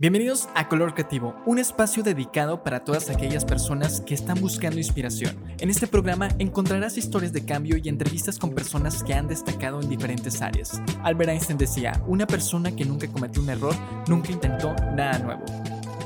Bienvenidos 0.00 0.48
a 0.54 0.66
Color 0.66 0.94
Creativo, 0.94 1.34
un 1.44 1.58
espacio 1.58 2.02
dedicado 2.02 2.62
para 2.62 2.84
todas 2.84 3.10
aquellas 3.10 3.44
personas 3.44 4.00
que 4.00 4.14
están 4.14 4.40
buscando 4.40 4.78
inspiración. 4.78 5.36
En 5.58 5.68
este 5.68 5.86
programa 5.86 6.30
encontrarás 6.38 6.96
historias 6.96 7.34
de 7.34 7.44
cambio 7.44 7.76
y 7.76 7.86
entrevistas 7.86 8.38
con 8.38 8.54
personas 8.54 9.04
que 9.04 9.12
han 9.12 9.28
destacado 9.28 9.78
en 9.78 9.90
diferentes 9.90 10.40
áreas. 10.40 10.80
Albert 11.02 11.32
Einstein 11.32 11.58
decía, 11.58 12.02
una 12.06 12.26
persona 12.26 12.74
que 12.74 12.86
nunca 12.86 13.12
cometió 13.12 13.42
un 13.42 13.50
error, 13.50 13.74
nunca 14.08 14.32
intentó 14.32 14.74
nada 14.96 15.18
nuevo. 15.18 15.44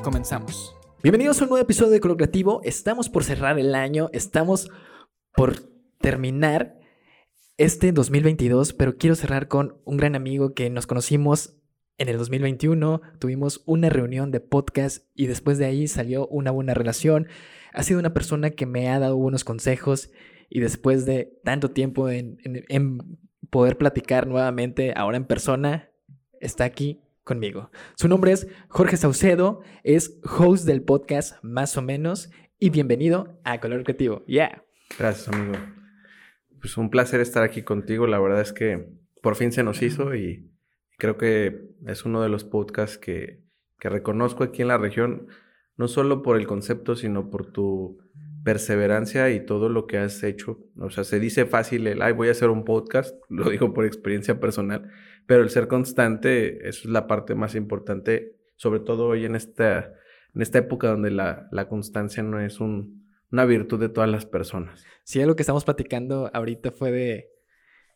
Comenzamos. 0.02 0.74
Bienvenidos 1.00 1.40
a 1.40 1.44
un 1.44 1.50
nuevo 1.50 1.62
episodio 1.62 1.92
de 1.92 2.00
Color 2.00 2.16
Creativo. 2.16 2.62
Estamos 2.64 3.08
por 3.08 3.22
cerrar 3.22 3.60
el 3.60 3.76
año, 3.76 4.10
estamos 4.12 4.72
por 5.36 5.70
terminar 6.00 6.80
este 7.58 7.92
2022, 7.92 8.72
pero 8.72 8.96
quiero 8.96 9.14
cerrar 9.14 9.46
con 9.46 9.80
un 9.84 9.98
gran 9.98 10.16
amigo 10.16 10.52
que 10.52 10.68
nos 10.68 10.88
conocimos 10.88 11.54
en 11.98 12.08
el 12.08 12.18
2021 12.18 13.00
tuvimos 13.18 13.62
una 13.66 13.88
reunión 13.88 14.30
de 14.30 14.40
podcast 14.40 15.06
y 15.14 15.26
después 15.26 15.58
de 15.58 15.66
ahí 15.66 15.86
salió 15.86 16.26
una 16.26 16.50
buena 16.50 16.74
relación. 16.74 17.28
Ha 17.72 17.82
sido 17.82 18.00
una 18.00 18.14
persona 18.14 18.50
que 18.50 18.66
me 18.66 18.88
ha 18.88 18.98
dado 18.98 19.16
buenos 19.16 19.44
consejos 19.44 20.10
y 20.50 20.60
después 20.60 21.06
de 21.06 21.38
tanto 21.44 21.70
tiempo 21.70 22.08
en, 22.08 22.38
poder 23.50 23.78
platicar 23.78 24.26
nuevamente, 24.26 24.92
ahora 24.96 25.16
en 25.16 25.24
persona, 25.24 25.90
está 26.40 26.64
aquí 26.64 27.00
conmigo. 27.22 27.70
Su 27.96 28.08
nombre 28.08 28.32
es 28.32 28.48
Jorge 28.68 28.96
Saucedo, 28.96 29.60
es 29.84 30.20
host 30.24 30.66
del 30.66 30.82
podcast 30.82 31.42
Más 31.42 31.76
o 31.76 31.82
menos 31.82 32.30
y 32.58 32.70
bienvenido 32.70 33.40
a 33.44 33.60
Color 33.60 33.84
Creativo. 33.84 34.24
Yeah. 34.26 34.64
Gracias, 34.98 35.28
amigo. 35.28 35.54
Pues 36.60 36.76
un 36.76 36.90
placer 36.90 37.20
estar 37.20 37.44
aquí 37.44 37.62
contigo. 37.62 38.06
La 38.06 38.18
verdad 38.18 38.40
es 38.40 38.52
que 38.52 38.88
por 39.22 39.36
fin 39.36 39.52
se 39.52 39.62
nos 39.62 39.82
hizo 39.82 40.14
y 40.14 40.53
Creo 41.04 41.18
que 41.18 41.68
es 41.86 42.06
uno 42.06 42.22
de 42.22 42.30
los 42.30 42.44
podcasts 42.44 42.96
que, 42.96 43.42
que 43.78 43.90
reconozco 43.90 44.42
aquí 44.42 44.62
en 44.62 44.68
la 44.68 44.78
región, 44.78 45.26
no 45.76 45.86
solo 45.86 46.22
por 46.22 46.38
el 46.38 46.46
concepto, 46.46 46.96
sino 46.96 47.28
por 47.28 47.52
tu 47.52 47.98
perseverancia 48.42 49.28
y 49.28 49.44
todo 49.44 49.68
lo 49.68 49.86
que 49.86 49.98
has 49.98 50.22
hecho. 50.22 50.60
O 50.78 50.88
sea, 50.88 51.04
se 51.04 51.20
dice 51.20 51.44
fácil 51.44 51.86
el, 51.88 52.00
ay, 52.00 52.14
voy 52.14 52.28
a 52.28 52.30
hacer 52.30 52.48
un 52.48 52.64
podcast, 52.64 53.14
lo 53.28 53.50
digo 53.50 53.74
por 53.74 53.84
experiencia 53.84 54.40
personal, 54.40 54.90
pero 55.26 55.42
el 55.42 55.50
ser 55.50 55.68
constante, 55.68 56.66
eso 56.66 56.88
es 56.88 56.90
la 56.90 57.06
parte 57.06 57.34
más 57.34 57.54
importante, 57.54 58.38
sobre 58.56 58.80
todo 58.80 59.08
hoy 59.08 59.26
en 59.26 59.36
esta, 59.36 59.92
en 60.34 60.40
esta 60.40 60.56
época 60.60 60.88
donde 60.88 61.10
la, 61.10 61.48
la 61.52 61.68
constancia 61.68 62.22
no 62.22 62.40
es 62.40 62.60
un, 62.60 63.10
una 63.30 63.44
virtud 63.44 63.78
de 63.78 63.90
todas 63.90 64.08
las 64.08 64.24
personas. 64.24 64.82
Sí, 65.02 65.22
lo 65.22 65.36
que 65.36 65.42
estamos 65.42 65.66
platicando 65.66 66.30
ahorita 66.32 66.70
fue 66.70 66.92
de 66.92 67.28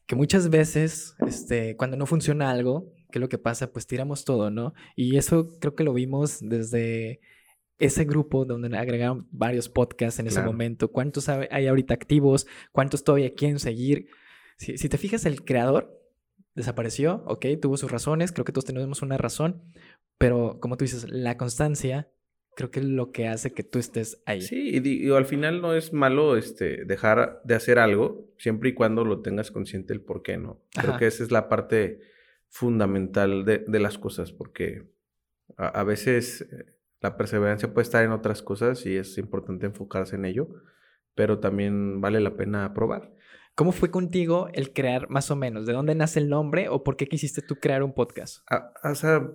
que 0.06 0.14
muchas 0.14 0.50
veces, 0.50 1.14
este, 1.26 1.74
cuando 1.74 1.96
no 1.96 2.04
funciona 2.04 2.50
algo, 2.50 2.92
¿qué 3.10 3.18
es 3.18 3.20
lo 3.20 3.28
que 3.28 3.38
pasa? 3.38 3.72
Pues 3.72 3.86
tiramos 3.86 4.24
todo, 4.24 4.50
¿no? 4.50 4.74
Y 4.96 5.16
eso 5.16 5.48
creo 5.60 5.74
que 5.74 5.84
lo 5.84 5.92
vimos 5.92 6.38
desde 6.40 7.20
ese 7.78 8.04
grupo 8.04 8.44
donde 8.44 8.76
agregaron 8.76 9.28
varios 9.30 9.68
podcasts 9.68 10.18
en 10.18 10.26
ese 10.26 10.42
momento. 10.42 10.90
¿Cuántos 10.90 11.28
hay 11.28 11.66
ahorita 11.66 11.94
activos? 11.94 12.46
¿Cuántos 12.72 13.04
todavía 13.04 13.34
quieren 13.34 13.58
seguir? 13.58 14.08
Si, 14.56 14.76
si 14.78 14.88
te 14.88 14.98
fijas, 14.98 15.26
el 15.26 15.44
creador 15.44 15.96
desapareció, 16.54 17.22
ok, 17.26 17.46
tuvo 17.62 17.76
sus 17.76 17.90
razones, 17.90 18.32
creo 18.32 18.44
que 18.44 18.52
todos 18.52 18.64
tenemos 18.64 19.00
una 19.02 19.16
razón, 19.16 19.62
pero 20.18 20.58
como 20.60 20.76
tú 20.76 20.84
dices, 20.84 21.08
la 21.08 21.36
constancia 21.36 22.10
creo 22.58 22.72
que 22.72 22.80
es 22.80 22.86
lo 22.86 23.12
que 23.12 23.28
hace 23.28 23.52
que 23.52 23.62
tú 23.62 23.78
estés 23.78 24.20
ahí. 24.26 24.42
Sí, 24.42 24.80
y, 24.82 25.10
al 25.12 25.26
final 25.26 25.62
no 25.62 25.74
es 25.74 25.92
malo 25.92 26.36
este, 26.36 26.84
dejar 26.84 27.40
de 27.44 27.54
hacer 27.54 27.78
algo, 27.78 28.26
siempre 28.36 28.70
y 28.70 28.74
cuando 28.74 29.04
lo 29.04 29.22
tengas 29.22 29.52
consciente 29.52 29.92
el 29.92 30.00
por 30.00 30.22
qué, 30.22 30.36
¿no? 30.38 30.60
Creo 30.72 30.96
que 30.96 31.06
esa 31.06 31.22
es 31.22 31.30
la 31.30 31.48
parte 31.48 32.00
fundamental 32.48 33.44
de, 33.44 33.78
las 33.78 33.98
cosas, 33.98 34.32
porque 34.32 34.90
a, 35.56 35.82
veces 35.84 36.42
eh, 36.42 36.76
la 37.00 37.16
perseverancia 37.16 37.72
puede 37.72 37.84
estar 37.84 38.04
en 38.04 38.12
otras 38.12 38.42
cosas 38.42 38.84
y 38.86 38.96
es 38.96 39.18
importante 39.18 39.66
enfocarse 39.66 40.16
en 40.16 40.24
ello, 40.24 40.48
pero 41.14 41.38
también 41.38 42.00
vale 42.00 42.20
la 42.20 42.36
pena 42.36 42.72
probar. 42.74 43.14
¿Cómo 43.54 43.72
fue 43.72 43.90
contigo 43.90 44.48
el 44.52 44.72
crear 44.72 45.10
más 45.10 45.30
o 45.30 45.36
menos? 45.36 45.66
¿De 45.66 45.72
dónde 45.72 45.94
nace 45.94 46.20
el 46.20 46.28
nombre 46.28 46.68
o 46.68 46.84
por 46.84 46.96
qué 46.96 47.06
quisiste 47.06 47.42
tú 47.42 47.56
crear 47.56 47.82
un 47.82 47.92
podcast? 47.92 48.44
Ah, 48.48 48.72
o 48.84 48.94
sea, 48.94 49.28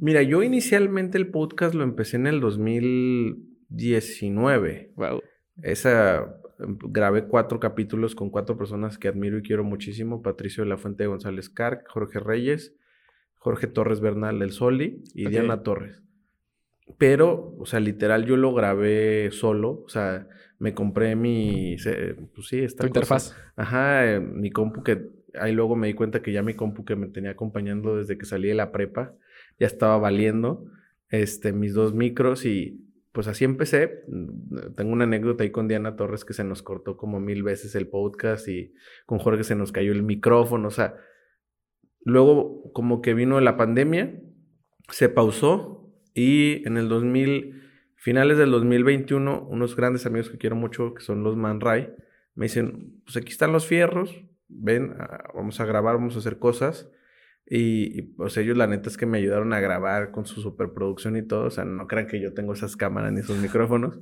Mira, 0.00 0.22
yo 0.22 0.44
inicialmente 0.44 1.18
el 1.18 1.28
podcast 1.28 1.74
lo 1.74 1.82
empecé 1.82 2.16
en 2.16 2.28
el 2.28 2.40
2019. 2.40 4.92
Wow. 4.94 5.20
Esa 5.60 6.40
grabé 6.58 7.26
cuatro 7.26 7.60
capítulos 7.60 8.14
con 8.14 8.30
cuatro 8.30 8.56
personas 8.56 8.98
que 8.98 9.08
admiro 9.08 9.38
y 9.38 9.42
quiero 9.42 9.64
muchísimo: 9.64 10.22
Patricio 10.22 10.64
de 10.64 10.70
la 10.70 10.78
Fuente 10.78 11.06
González 11.06 11.48
Carc, 11.48 11.88
Jorge 11.88 12.20
Reyes, 12.20 12.74
Jorge 13.36 13.66
Torres 13.66 14.00
Bernal 14.00 14.38
del 14.38 14.50
Soli 14.50 15.02
y 15.14 15.28
Diana 15.28 15.62
Torres. 15.62 16.02
Pero, 16.96 17.54
o 17.58 17.66
sea, 17.66 17.80
literal, 17.80 18.24
yo 18.24 18.36
lo 18.36 18.54
grabé 18.54 19.30
solo. 19.30 19.82
O 19.84 19.88
sea, 19.88 20.26
me 20.58 20.74
compré 20.74 21.16
mi. 21.16 21.76
Pues 22.34 22.48
sí, 22.48 22.60
esta. 22.60 22.82
Tu 22.82 22.88
interfaz. 22.88 23.36
Ajá, 23.56 24.06
eh, 24.06 24.20
mi 24.20 24.50
compu 24.50 24.82
que. 24.82 25.10
Ahí 25.34 25.52
luego 25.52 25.76
me 25.76 25.88
di 25.88 25.94
cuenta 25.94 26.22
que 26.22 26.32
ya 26.32 26.42
mi 26.42 26.54
compu 26.54 26.84
que 26.84 26.96
me 26.96 27.08
tenía 27.08 27.32
acompañando 27.32 27.96
desde 27.96 28.16
que 28.16 28.24
salí 28.24 28.48
de 28.48 28.54
la 28.54 28.72
prepa 28.72 29.14
ya 29.58 29.66
estaba 29.66 29.98
valiendo 29.98 30.64
este, 31.10 31.52
mis 31.52 31.74
dos 31.74 31.94
micros 31.94 32.44
y 32.44 32.80
pues 33.18 33.26
así 33.26 33.44
empecé. 33.44 34.04
Tengo 34.76 34.92
una 34.92 35.02
anécdota 35.02 35.42
ahí 35.42 35.50
con 35.50 35.66
Diana 35.66 35.96
Torres 35.96 36.24
que 36.24 36.34
se 36.34 36.44
nos 36.44 36.62
cortó 36.62 36.96
como 36.96 37.18
mil 37.18 37.42
veces 37.42 37.74
el 37.74 37.88
podcast 37.88 38.46
y 38.46 38.72
con 39.06 39.18
Jorge 39.18 39.42
se 39.42 39.56
nos 39.56 39.72
cayó 39.72 39.90
el 39.90 40.04
micrófono, 40.04 40.68
o 40.68 40.70
sea, 40.70 40.94
luego 42.04 42.70
como 42.72 43.02
que 43.02 43.14
vino 43.14 43.40
la 43.40 43.56
pandemia, 43.56 44.22
se 44.90 45.08
pausó 45.08 45.92
y 46.14 46.64
en 46.64 46.76
el 46.76 46.88
2000, 46.88 47.60
finales 47.96 48.38
del 48.38 48.52
2021, 48.52 49.48
unos 49.50 49.74
grandes 49.74 50.06
amigos 50.06 50.30
que 50.30 50.38
quiero 50.38 50.54
mucho, 50.54 50.94
que 50.94 51.02
son 51.02 51.24
los 51.24 51.34
Man 51.34 51.60
Ray, 51.60 51.92
me 52.36 52.44
dicen, 52.44 53.02
pues 53.04 53.16
aquí 53.16 53.32
están 53.32 53.50
los 53.50 53.66
fierros, 53.66 54.14
ven, 54.46 54.94
ah, 54.96 55.24
vamos 55.34 55.58
a 55.58 55.64
grabar, 55.64 55.96
vamos 55.96 56.14
a 56.14 56.20
hacer 56.20 56.38
cosas. 56.38 56.88
Y, 57.50 58.02
pues 58.02 58.36
ellos 58.36 58.56
la 58.56 58.66
neta 58.66 58.90
es 58.90 58.96
que 58.96 59.06
me 59.06 59.18
ayudaron 59.18 59.52
a 59.54 59.60
grabar 59.60 60.10
con 60.10 60.26
su 60.26 60.40
superproducción 60.42 61.16
y 61.16 61.22
todo. 61.22 61.44
O 61.44 61.50
sea, 61.50 61.64
no 61.64 61.86
crean 61.86 62.06
que 62.06 62.20
yo 62.20 62.34
tengo 62.34 62.52
esas 62.52 62.76
cámaras 62.76 63.12
ni 63.12 63.20
esos 63.20 63.38
micrófonos. 63.38 63.98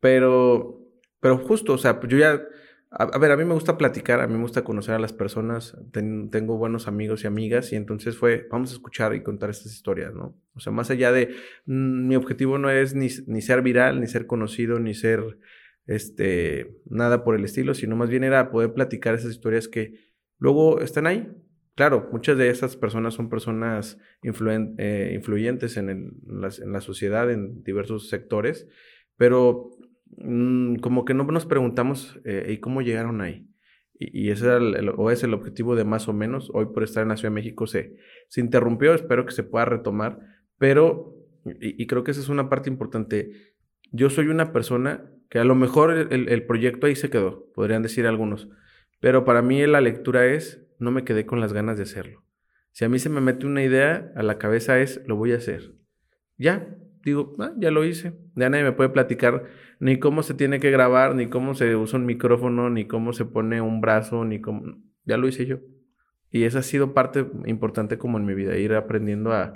Pero, 0.00 0.80
pero 1.20 1.38
justo, 1.38 1.74
o 1.74 1.78
sea, 1.78 2.00
yo 2.08 2.18
ya... 2.18 2.42
A, 2.90 3.18
ver, 3.18 3.30
a 3.32 3.36
mí 3.36 3.44
me 3.44 3.52
gusta 3.52 3.76
platicar, 3.76 4.20
a 4.20 4.26
mí 4.26 4.32
me 4.32 4.40
gusta 4.40 4.64
conocer 4.64 4.94
a 4.94 4.98
las 4.98 5.12
personas. 5.12 5.76
tengo 5.92 6.56
buenos 6.56 6.88
amigos 6.88 7.24
y 7.24 7.26
amigas 7.26 7.70
y 7.72 7.76
entonces 7.76 8.16
fue, 8.16 8.48
vamos 8.50 8.70
a 8.70 8.74
escuchar 8.74 9.14
y 9.14 9.22
contar 9.22 9.50
estas 9.50 9.72
historias, 9.74 10.14
¿no? 10.14 10.34
O 10.54 10.60
sea, 10.60 10.72
más 10.72 10.90
allá 10.90 11.12
de... 11.12 11.34
Mm, 11.66 12.08
mi 12.08 12.16
objetivo 12.16 12.56
no 12.56 12.70
es 12.70 12.94
ni, 12.94 13.08
ni 13.26 13.42
ser 13.42 13.60
viral, 13.60 14.00
ni 14.00 14.06
ser 14.06 14.26
conocido, 14.26 14.78
ni 14.78 14.94
ser... 14.94 15.38
Este, 15.86 16.80
nada 16.86 17.24
por 17.24 17.34
el 17.34 17.44
estilo, 17.44 17.74
sino 17.74 17.96
más 17.96 18.10
bien 18.10 18.24
era 18.24 18.50
poder 18.50 18.74
platicar 18.74 19.14
esas 19.14 19.32
historias 19.32 19.68
que 19.68 19.94
luego 20.38 20.80
están 20.80 21.06
ahí, 21.06 21.30
Claro, 21.78 22.08
muchas 22.10 22.36
de 22.36 22.50
esas 22.50 22.74
personas 22.74 23.14
son 23.14 23.30
personas 23.30 24.00
eh, 24.24 25.12
influyentes 25.14 25.76
en, 25.76 26.10
la, 26.26 26.80
sociedad, 26.80 27.30
en 27.30 27.62
diversos 27.62 28.08
sectores, 28.08 28.66
pero 29.16 29.70
mm, 30.16 30.78
como 30.80 31.04
que 31.04 31.14
no 31.14 31.22
nos 31.22 31.46
preguntamos, 31.46 32.18
eh, 32.24 32.48
¿y 32.48 32.58
cómo 32.58 32.82
llegaron 32.82 33.20
ahí? 33.20 33.48
Y, 33.96 34.30
ese 34.30 34.56
es 34.56 35.22
el 35.22 35.34
objetivo 35.34 35.76
de 35.76 35.84
más 35.84 36.08
o 36.08 36.12
menos. 36.12 36.50
Hoy 36.52 36.66
por 36.74 36.82
estar 36.82 37.04
en 37.04 37.10
la 37.10 37.16
Ciudad 37.16 37.30
de 37.30 37.36
México 37.36 37.68
se, 37.68 37.94
se 38.26 38.40
interrumpió, 38.40 38.92
espero 38.92 39.24
que 39.24 39.30
se 39.30 39.44
pueda 39.44 39.64
retomar, 39.64 40.18
pero, 40.58 41.14
y, 41.44 41.86
creo 41.86 42.02
que 42.02 42.10
esa 42.10 42.20
es 42.20 42.28
una 42.28 42.48
parte 42.48 42.68
importante, 42.68 43.54
yo 43.92 44.10
soy 44.10 44.26
una 44.26 44.52
persona 44.52 45.12
que 45.30 45.38
a 45.38 45.44
lo 45.44 45.54
mejor 45.54 45.92
el 45.92 46.42
proyecto 46.44 46.88
ahí 46.88 46.96
se 46.96 47.08
quedó, 47.08 47.46
podrían 47.54 47.84
decir 47.84 48.04
algunos, 48.08 48.48
pero 48.98 49.24
para 49.24 49.42
mí 49.42 49.64
la 49.64 49.80
lectura 49.80 50.26
es 50.26 50.67
no 50.78 50.90
me 50.90 51.04
quedé 51.04 51.26
con 51.26 51.40
las 51.40 51.52
ganas 51.52 51.76
de 51.76 51.84
hacerlo. 51.84 52.24
Si 52.72 52.84
a 52.84 52.88
mí 52.88 52.98
se 52.98 53.08
me 53.08 53.20
mete 53.20 53.46
una 53.46 53.62
idea 53.62 54.12
a 54.14 54.22
la 54.22 54.38
cabeza 54.38 54.78
es, 54.78 55.02
lo 55.06 55.16
voy 55.16 55.32
a 55.32 55.36
hacer. 55.36 55.74
Ya, 56.36 56.68
digo, 57.04 57.34
ah, 57.40 57.52
ya 57.58 57.70
lo 57.70 57.84
hice. 57.84 58.14
Ya 58.36 58.50
nadie 58.50 58.64
me 58.64 58.72
puede 58.72 58.90
platicar 58.90 59.44
ni 59.80 59.98
cómo 59.98 60.22
se 60.22 60.34
tiene 60.34 60.60
que 60.60 60.70
grabar, 60.70 61.14
ni 61.14 61.28
cómo 61.28 61.54
se 61.54 61.74
usa 61.76 61.98
un 61.98 62.06
micrófono, 62.06 62.70
ni 62.70 62.86
cómo 62.86 63.12
se 63.12 63.24
pone 63.24 63.60
un 63.60 63.80
brazo, 63.80 64.24
ni 64.24 64.40
cómo... 64.40 64.78
Ya 65.04 65.16
lo 65.16 65.26
hice 65.26 65.46
yo. 65.46 65.58
Y 66.30 66.44
esa 66.44 66.60
ha 66.60 66.62
sido 66.62 66.94
parte 66.94 67.26
importante 67.46 67.98
como 67.98 68.18
en 68.18 68.26
mi 68.26 68.34
vida, 68.34 68.56
ir 68.56 68.74
aprendiendo 68.74 69.32
a, 69.32 69.54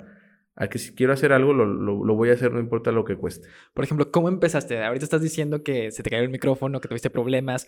a 0.55 0.67
que 0.67 0.79
si 0.79 0.93
quiero 0.95 1.13
hacer 1.13 1.31
algo, 1.31 1.53
lo, 1.53 1.65
lo, 1.65 2.15
voy 2.15 2.29
a 2.29 2.33
hacer, 2.33 2.51
no 2.51 2.59
importa 2.59 2.91
lo 2.91 3.05
que 3.05 3.15
cueste. 3.15 3.47
Por 3.73 3.83
ejemplo, 3.83 4.11
¿cómo 4.11 4.27
empezaste? 4.27 4.83
Ahorita 4.83 5.05
estás 5.05 5.21
diciendo 5.21 5.63
que 5.63 5.91
se 5.91 6.03
te 6.03 6.09
cayó 6.09 6.23
el 6.23 6.29
micrófono, 6.29 6.81
que 6.81 6.87
tuviste 6.87 7.09
problemas. 7.09 7.67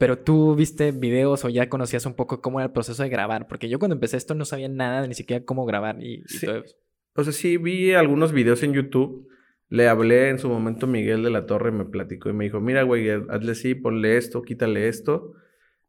Pero 0.00 0.18
tú 0.18 0.54
viste 0.54 0.92
videos 0.92 1.44
o 1.44 1.50
ya 1.50 1.68
conocías 1.68 2.06
un 2.06 2.14
poco 2.14 2.40
cómo 2.40 2.58
era 2.58 2.68
el 2.68 2.72
proceso 2.72 3.02
de 3.02 3.10
grabar, 3.10 3.46
porque 3.48 3.68
yo 3.68 3.78
cuando 3.78 3.96
empecé 3.96 4.16
esto 4.16 4.34
no 4.34 4.46
sabía 4.46 4.70
nada, 4.70 5.06
ni 5.06 5.12
siquiera 5.12 5.44
cómo 5.44 5.66
grabar 5.66 6.02
y, 6.02 6.24
todo 6.42 6.64
eso. 6.64 6.74
O 7.14 7.22
sea, 7.22 7.34
sí, 7.34 7.58
vi 7.58 7.92
algunos 7.92 8.32
videos 8.32 8.62
en 8.62 8.72
YouTube. 8.72 9.28
Le 9.68 9.88
hablé 9.88 10.30
en 10.30 10.38
su 10.38 10.48
momento 10.48 10.86
Miguel 10.86 11.22
de 11.22 11.28
la 11.28 11.44
Torre, 11.44 11.70
me 11.70 11.84
platicó 11.84 12.30
y 12.30 12.32
me 12.32 12.44
dijo, 12.44 12.60
mira, 12.62 12.82
güey, 12.82 13.10
hazle 13.10 13.52
así, 13.52 13.74
ponle 13.74 14.16
esto, 14.16 14.40
quítale 14.40 14.88
esto. 14.88 15.34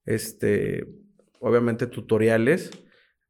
Este, 0.04 0.86
obviamente 1.40 1.88
tutoriales, 1.88 2.70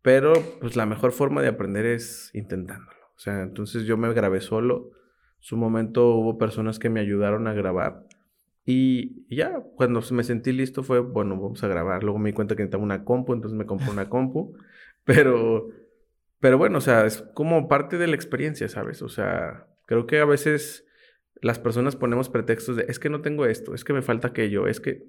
pero 0.02 0.34
pues 0.62 0.76
la 0.76 0.88
mejor 0.88 1.12
forma 1.12 1.44
de 1.44 1.50
aprender 1.50 1.86
es 1.86 2.32
intentándolo. 2.34 2.98
O 3.16 3.20
sea, 3.20 3.44
entonces 3.44 3.84
yo 3.84 3.98
me 3.98 4.12
grabé 4.16 4.42
solo. 4.42 4.90
Su 5.38 5.58
momento 5.58 6.16
hubo 6.16 6.40
personas 6.40 6.80
que 6.80 6.90
me 6.90 7.02
ayudaron 7.02 7.48
a 7.48 7.54
grabar. 7.54 8.08
Y, 8.66 9.26
ya, 9.36 9.62
cuando 9.76 10.02
me 10.12 10.24
sentí 10.24 10.52
listo 10.52 10.84
fue, 10.84 11.00
bueno, 11.00 11.40
vamos 11.40 11.64
a 11.64 11.68
grabar. 11.68 12.04
Luego 12.04 12.20
me 12.20 12.30
di 12.30 12.34
cuenta 12.34 12.56
que 12.56 12.64
necesitaba 12.64 12.84
una 12.84 13.04
compu, 13.04 13.34
entonces 13.34 13.58
me 13.58 13.66
compré 13.66 13.90
una 13.90 14.10
compu. 14.10 14.56
Pero, 15.04 15.70
pero 16.40 16.60
bueno, 16.60 16.78
o 16.78 16.82
sea, 16.82 17.08
es 17.08 17.24
como 17.34 17.68
parte 17.68 17.98
de 17.98 18.06
la 18.06 18.14
experiencia, 18.14 18.70
¿sabes? 18.70 19.02
O 19.02 19.10
sea, 19.10 19.68
creo 19.88 20.06
que 20.06 20.20
a 20.20 20.26
veces 20.26 20.86
las 21.42 21.58
personas 21.58 21.96
ponemos 21.96 22.30
pretextos 22.30 22.76
de, 22.76 22.86
es 22.88 23.00
que 23.00 23.10
no 23.10 23.22
tengo 23.22 23.48
esto, 23.48 23.74
es 23.74 23.84
que 23.84 23.94
me 23.94 24.04
falta 24.04 24.28
aquello, 24.28 24.68
es 24.68 24.80
que, 24.80 25.04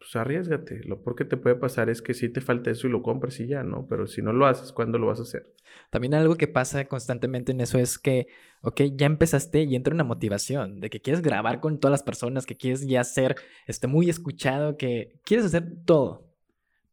pues 0.00 0.16
arriesgate. 0.16 0.80
Lo 0.84 1.02
peor 1.02 1.14
que 1.14 1.26
te 1.26 1.36
puede 1.36 1.56
pasar 1.56 1.90
es 1.90 2.00
que 2.00 2.14
si 2.14 2.30
te 2.30 2.40
falta 2.40 2.70
eso 2.70 2.86
y 2.86 2.90
lo 2.90 3.02
compras 3.02 3.38
y 3.38 3.46
ya, 3.46 3.62
¿no? 3.62 3.86
Pero 3.86 4.06
si 4.06 4.22
no 4.22 4.32
lo 4.32 4.46
haces, 4.46 4.72
¿cuándo 4.72 4.98
lo 4.98 5.08
vas 5.08 5.20
a 5.20 5.24
hacer? 5.24 5.54
También 5.90 6.14
algo 6.14 6.36
que 6.36 6.48
pasa 6.48 6.86
constantemente 6.86 7.52
en 7.52 7.60
eso 7.60 7.78
es 7.78 7.98
que, 7.98 8.26
ok, 8.62 8.80
ya 8.96 9.04
empezaste 9.04 9.62
y 9.64 9.76
entra 9.76 9.92
una 9.92 10.02
motivación 10.02 10.80
de 10.80 10.88
que 10.88 11.02
quieres 11.02 11.20
grabar 11.20 11.60
con 11.60 11.78
todas 11.78 11.92
las 11.92 12.02
personas, 12.02 12.46
que 12.46 12.56
quieres 12.56 12.86
ya 12.86 13.04
ser 13.04 13.36
este, 13.66 13.88
muy 13.88 14.08
escuchado, 14.08 14.78
que 14.78 15.20
quieres 15.22 15.44
hacer 15.44 15.70
todo. 15.84 16.30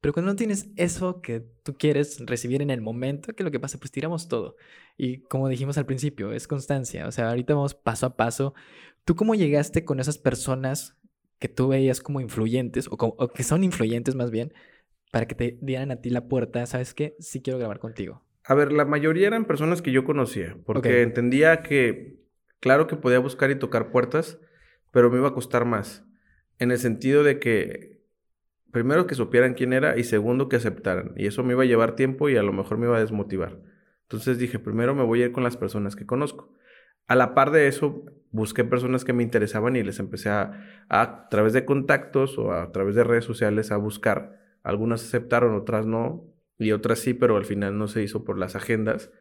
Pero 0.02 0.14
cuando 0.14 0.34
no 0.34 0.36
tienes 0.36 0.70
eso 0.76 1.22
que 1.22 1.40
tú 1.64 1.78
quieres 1.78 2.20
recibir 2.26 2.62
en 2.62 2.70
el 2.70 2.82
momento, 2.82 3.34
que 3.34 3.44
lo 3.44 3.52
que 3.52 3.60
pasa, 3.60 3.78
pues 3.78 3.92
tiramos 3.92 4.28
todo. 4.28 4.58
Y 4.98 5.22
como 5.24 5.48
dijimos 5.48 5.78
al 5.78 5.86
principio, 5.86 6.34
es 6.34 6.46
constancia. 6.46 7.08
O 7.08 7.12
sea, 7.12 7.30
ahorita 7.30 7.56
vamos 7.56 7.74
paso 7.74 8.06
a 8.06 8.18
paso. 8.18 8.54
¿Tú 9.06 9.16
cómo 9.16 9.34
llegaste 9.34 9.86
con 9.86 10.02
esas 10.02 10.18
personas 10.18 10.97
que 11.40 11.48
tú 11.48 11.68
veías 11.68 12.02
como 12.02 12.22
influyentes, 12.22 12.88
o, 12.90 13.28
que 13.30 13.44
son 13.44 13.64
influyentes 13.64 14.16
más 14.16 14.32
bien, 14.32 14.54
para 15.12 15.28
que 15.28 15.36
te 15.36 15.58
dieran 15.62 15.92
a 15.92 16.02
ti 16.02 16.10
la 16.10 16.28
puerta? 16.28 16.66
¿Sabes 16.66 16.94
qué? 16.94 17.16
Sí 17.20 17.42
quiero 17.42 17.60
grabar 17.60 17.80
contigo. 17.80 18.24
A 18.44 18.54
ver, 18.54 18.72
la 18.72 18.86
mayoría 18.86 19.28
eran 19.28 19.46
personas 19.46 19.82
que 19.82 19.92
yo 19.92 20.04
conocía, 20.04 20.58
porque 20.66 21.02
entendía 21.02 21.62
que, 21.62 22.20
claro 22.60 22.88
que 22.88 22.96
podía 22.96 23.20
buscar 23.20 23.52
y 23.52 23.56
tocar 23.56 23.92
puertas, 23.92 24.40
pero 24.92 25.12
me 25.12 25.18
iba 25.18 25.28
a 25.28 25.34
costar 25.34 25.66
más. 25.66 26.06
En 26.60 26.72
el 26.72 26.80
sentido 26.80 27.24
de 27.24 27.40
que 27.40 27.98
primero 28.72 29.08
que 29.08 29.16
supieran 29.16 29.54
quién 29.54 29.74
era 29.74 29.98
y 29.98 30.04
segundo 30.04 30.50
que 30.50 30.56
aceptaran. 30.56 31.14
Y 31.16 31.28
eso 31.28 31.44
me 31.44 31.54
iba 31.54 31.64
a 31.64 31.68
llevar 31.68 31.96
tiempo 31.96 32.30
y 32.30 32.38
a 32.38 32.44
lo 32.44 32.54
mejor 32.54 32.78
me 32.78 32.86
iba 32.86 32.98
a 32.98 33.02
desmotivar. 33.02 33.60
Entonces 34.04 34.38
dije, 34.38 34.60
primero 34.60 34.96
me 34.96 35.04
voy 35.04 35.22
a 35.22 35.26
ir 35.26 35.32
con 35.32 35.44
las 35.44 35.58
personas 35.58 35.96
que 35.96 36.06
conozco. 36.06 36.54
A 37.08 37.16
la 37.16 37.34
par 37.34 37.52
de 37.52 37.68
eso, 37.68 38.06
busqué 38.32 38.64
personas 38.64 39.06
que 39.06 39.14
me 39.14 39.24
interesaban 39.24 39.76
y 39.76 39.84
les 39.84 40.00
empecé 40.00 40.30
a, 40.30 40.86
a, 40.90 41.30
través 41.30 41.54
de 41.54 41.66
contactos 41.66 42.38
o 42.38 42.52
a 42.52 42.72
través 42.72 42.96
de 42.96 43.04
redes 43.04 43.26
sociales 43.26 43.72
a 43.72 43.78
buscar. 43.78 44.40
Algunas 44.64 45.04
aceptaron, 45.04 45.56
otras 45.56 45.86
no, 45.86 46.26
y 46.60 46.72
otras 46.72 47.00
sí, 47.00 47.14
pero 47.14 47.38
al 47.38 47.46
final 47.46 47.78
no 47.78 47.88
se 47.88 48.04
hizo 48.04 48.24
por 48.24 48.38
las 48.38 48.56
agendas. 48.56 49.12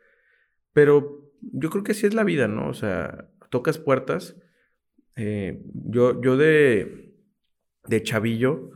Pero 0.72 1.30
yo 1.40 1.70
creo 1.70 1.84
que 1.84 1.92
así 1.92 2.06
es 2.06 2.14
la 2.14 2.24
vida, 2.24 2.48
¿no? 2.48 2.68
O 2.68 2.74
sea, 2.74 3.28
tocas 3.50 3.78
puertas. 3.78 4.36
Eh, 5.16 5.62
yo, 5.72 6.20
yo 6.20 6.36
de, 6.36 7.14
de 7.86 8.02
chavillo, 8.02 8.70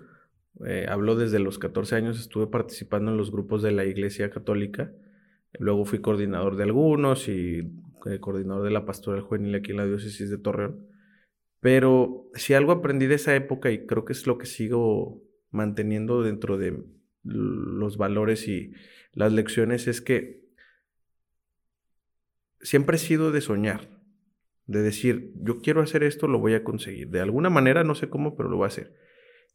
eh, 0.66 0.86
hablo 0.88 1.16
desde 1.16 1.38
los 1.38 1.58
14 1.58 1.96
años, 1.96 2.20
estuve 2.20 2.46
participando 2.46 3.10
en 3.10 3.16
los 3.16 3.30
grupos 3.30 3.62
de 3.62 3.72
la 3.72 3.84
Iglesia 3.84 4.30
Católica. 4.30 4.92
Luego 5.58 5.84
fui 5.84 6.00
coordinador 6.00 6.56
de 6.56 6.64
algunos 6.64 7.28
y 7.28 7.72
coordinador 8.20 8.64
de 8.64 8.70
la 8.70 8.84
pastoral 8.84 9.22
juvenil 9.22 9.54
aquí 9.54 9.70
en 9.70 9.76
la 9.76 9.86
diócesis 9.86 10.30
de 10.30 10.38
Torreón. 10.38 10.86
Pero 11.60 12.28
si 12.34 12.54
algo 12.54 12.72
aprendí 12.72 13.06
de 13.06 13.16
esa 13.16 13.34
época 13.36 13.70
y 13.70 13.86
creo 13.86 14.04
que 14.04 14.14
es 14.14 14.26
lo 14.26 14.38
que 14.38 14.46
sigo 14.46 15.22
manteniendo 15.50 16.22
dentro 16.22 16.56
de 16.58 16.82
los 17.22 17.96
valores 17.96 18.48
y 18.48 18.72
las 19.12 19.32
lecciones 19.32 19.86
es 19.86 20.00
que 20.00 20.40
siempre 22.60 22.96
he 22.96 22.98
sido 22.98 23.32
de 23.32 23.40
soñar, 23.40 23.88
de 24.66 24.82
decir, 24.82 25.32
yo 25.36 25.60
quiero 25.60 25.82
hacer 25.82 26.02
esto, 26.02 26.28
lo 26.28 26.38
voy 26.38 26.54
a 26.54 26.64
conseguir. 26.64 27.10
De 27.10 27.20
alguna 27.20 27.50
manera, 27.50 27.84
no 27.84 27.94
sé 27.94 28.08
cómo, 28.08 28.36
pero 28.36 28.48
lo 28.48 28.56
voy 28.56 28.64
a 28.64 28.68
hacer. 28.68 28.94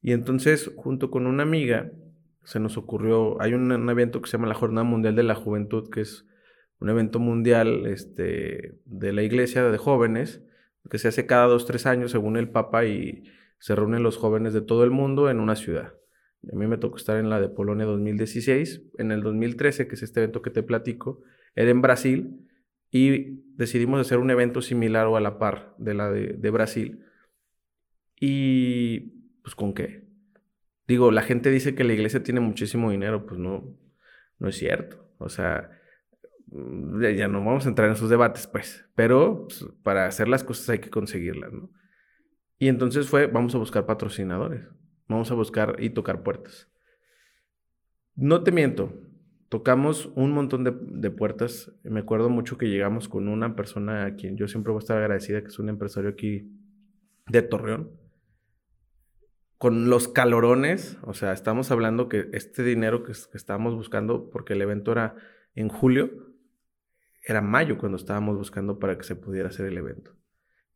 Y 0.01 0.11
entonces, 0.11 0.71
junto 0.75 1.09
con 1.09 1.25
una 1.25 1.43
amiga, 1.43 1.91
se 2.43 2.59
nos 2.59 2.77
ocurrió, 2.77 3.41
hay 3.41 3.53
un, 3.53 3.89
evento 3.89 4.21
que 4.21 4.29
se 4.29 4.37
llama 4.37 4.47
la 4.47 4.53
Jornada 4.53 4.83
Mundial 4.83 5.15
de 5.15 5.23
la 5.23 5.35
Juventud, 5.35 5.89
que 5.89 6.01
es 6.01 6.27
un 6.79 6.89
evento 6.89 7.19
mundial 7.19 7.85
este, 7.87 8.79
de 8.85 9.13
la 9.13 9.23
iglesia 9.23 9.63
de 9.63 9.77
jóvenes, 9.77 10.43
que 10.89 10.97
se 10.97 11.07
hace 11.07 11.25
cada 11.25 11.47
dos, 11.47 11.65
tres 11.65 11.85
años 11.85 12.11
según 12.11 12.37
el 12.37 12.49
Papa 12.49 12.85
y 12.85 13.23
se 13.59 13.75
reúnen 13.75 14.03
los 14.03 14.17
jóvenes 14.17 14.53
de 14.53 14.61
todo 14.61 14.83
el 14.83 14.91
mundo 14.91 15.29
en 15.29 15.39
una 15.39 15.55
ciudad. 15.55 15.93
A 16.51 16.55
mí 16.55 16.67
me 16.67 16.77
tocó 16.77 16.97
estar 16.97 17.17
en 17.17 17.29
la 17.29 17.41
de 17.41 17.49
Polonia 17.49 17.85
2016. 17.85 18.83
En 18.99 19.11
el 19.11 19.21
2013, 19.21 19.87
que 19.87 19.95
es 19.95 20.03
este 20.03 20.19
evento 20.19 20.41
que 20.41 20.51
te 20.51 20.61
platico, 20.61 21.23
era 21.55 21.71
en 21.71 21.81
Brasil 21.81 22.47
y 22.91 23.41
decidimos 23.55 23.99
hacer 23.99 24.19
un 24.19 24.29
evento 24.29 24.61
similar 24.61 25.07
o 25.07 25.17
a 25.17 25.21
la 25.21 25.39
par 25.39 25.73
de 25.79 25.93
la 25.93 26.11
de, 26.11 26.33
de 26.33 26.49
Brasil. 26.51 27.03
Y 28.19 28.99
pues 29.41 29.55
con 29.55 29.73
qué. 29.73 30.05
Digo, 30.87 31.11
la 31.11 31.23
gente 31.23 31.49
dice 31.49 31.73
que 31.73 31.83
la 31.83 31.93
iglesia 31.93 32.21
tiene 32.21 32.41
muchísimo 32.41 32.91
dinero, 32.91 33.25
pues 33.25 33.39
no, 33.39 33.75
no 34.37 34.47
es 34.47 34.55
cierto. 34.55 35.09
O 35.17 35.29
sea, 35.29 35.71
ya 37.15 37.27
no 37.27 37.43
vamos 37.43 37.65
a 37.65 37.69
entrar 37.69 37.87
en 37.87 37.95
esos 37.95 38.09
debates, 38.09 38.47
pues, 38.47 38.85
pero 38.95 39.47
pues, 39.47 39.65
para 39.83 40.05
hacer 40.05 40.27
las 40.27 40.43
cosas 40.43 40.69
hay 40.69 40.79
que 40.79 40.89
conseguirlas, 40.89 41.51
¿no? 41.51 41.69
Y 42.57 42.67
entonces 42.67 43.09
fue, 43.09 43.27
vamos 43.27 43.53
a 43.55 43.57
buscar 43.57 43.85
patrocinadores, 43.85 44.65
vamos 45.07 45.29
a 45.31 45.35
buscar 45.35 45.75
y 45.79 45.89
tocar 45.89 46.23
puertas. 46.23 46.69
No 48.15 48.43
te 48.43 48.51
miento, 48.51 48.93
tocamos 49.49 50.11
un 50.15 50.31
montón 50.31 50.63
de, 50.63 50.73
de, 50.79 51.11
puertas. 51.11 51.73
Me 51.83 51.99
acuerdo 51.99 52.29
mucho 52.29 52.57
que 52.57 52.69
llegamos 52.69 53.09
con 53.09 53.27
una 53.27 53.55
persona 53.55 54.05
a 54.05 54.15
quien 54.15 54.37
yo 54.37 54.47
siempre 54.47 54.71
voy 54.71 54.79
a 54.79 54.83
estar 54.83 54.97
agradecida, 54.97 55.41
que 55.41 55.47
es 55.47 55.59
un 55.59 55.67
empresario 55.67 56.09
aquí 56.09 56.49
de 57.27 57.41
Torreón 57.41 58.05
con 59.57 59.89
los 59.89 60.07
calorones, 60.07 60.97
o 61.03 61.13
sea, 61.13 61.31
estamos 61.31 61.71
hablando 61.71 62.09
que 62.09 62.29
este 62.33 62.63
dinero 62.63 63.03
que, 63.03 63.13
estábamos 63.13 63.73
buscando, 63.75 64.29
porque 64.29 64.53
el 64.53 64.61
evento 64.61 64.91
era 64.91 65.15
en 65.55 65.69
julio, 65.69 66.34
era 67.25 67.41
mayo 67.41 67.79
cuando 67.79 67.97
estábamos 67.97 68.37
buscando 68.37 68.77
para 68.77 68.97
que 68.97 69.03
se 69.03 69.15
pudiera 69.15 69.49
hacer 69.49 69.65
el 69.65 69.77
evento. 69.77 70.15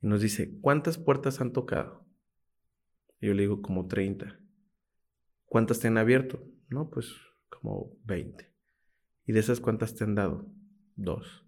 Y 0.01 0.07
nos 0.07 0.21
dice, 0.21 0.59
¿cuántas 0.61 0.97
puertas 0.97 1.41
han 1.41 1.53
tocado? 1.53 2.07
Y 3.21 3.27
yo 3.27 3.35
le 3.35 3.43
digo, 3.43 3.61
como 3.61 3.87
30. 3.87 4.39
¿Cuántas 5.45 5.79
te 5.79 5.87
han 5.87 5.99
abierto? 5.99 6.43
No, 6.67 6.89
pues 6.89 7.15
como 7.49 7.95
20. 8.05 8.51
¿Y 9.27 9.31
de 9.31 9.39
esas 9.39 9.59
cuántas 9.59 9.93
te 9.93 10.03
han 10.03 10.15
dado? 10.15 10.51
Dos. 10.95 11.45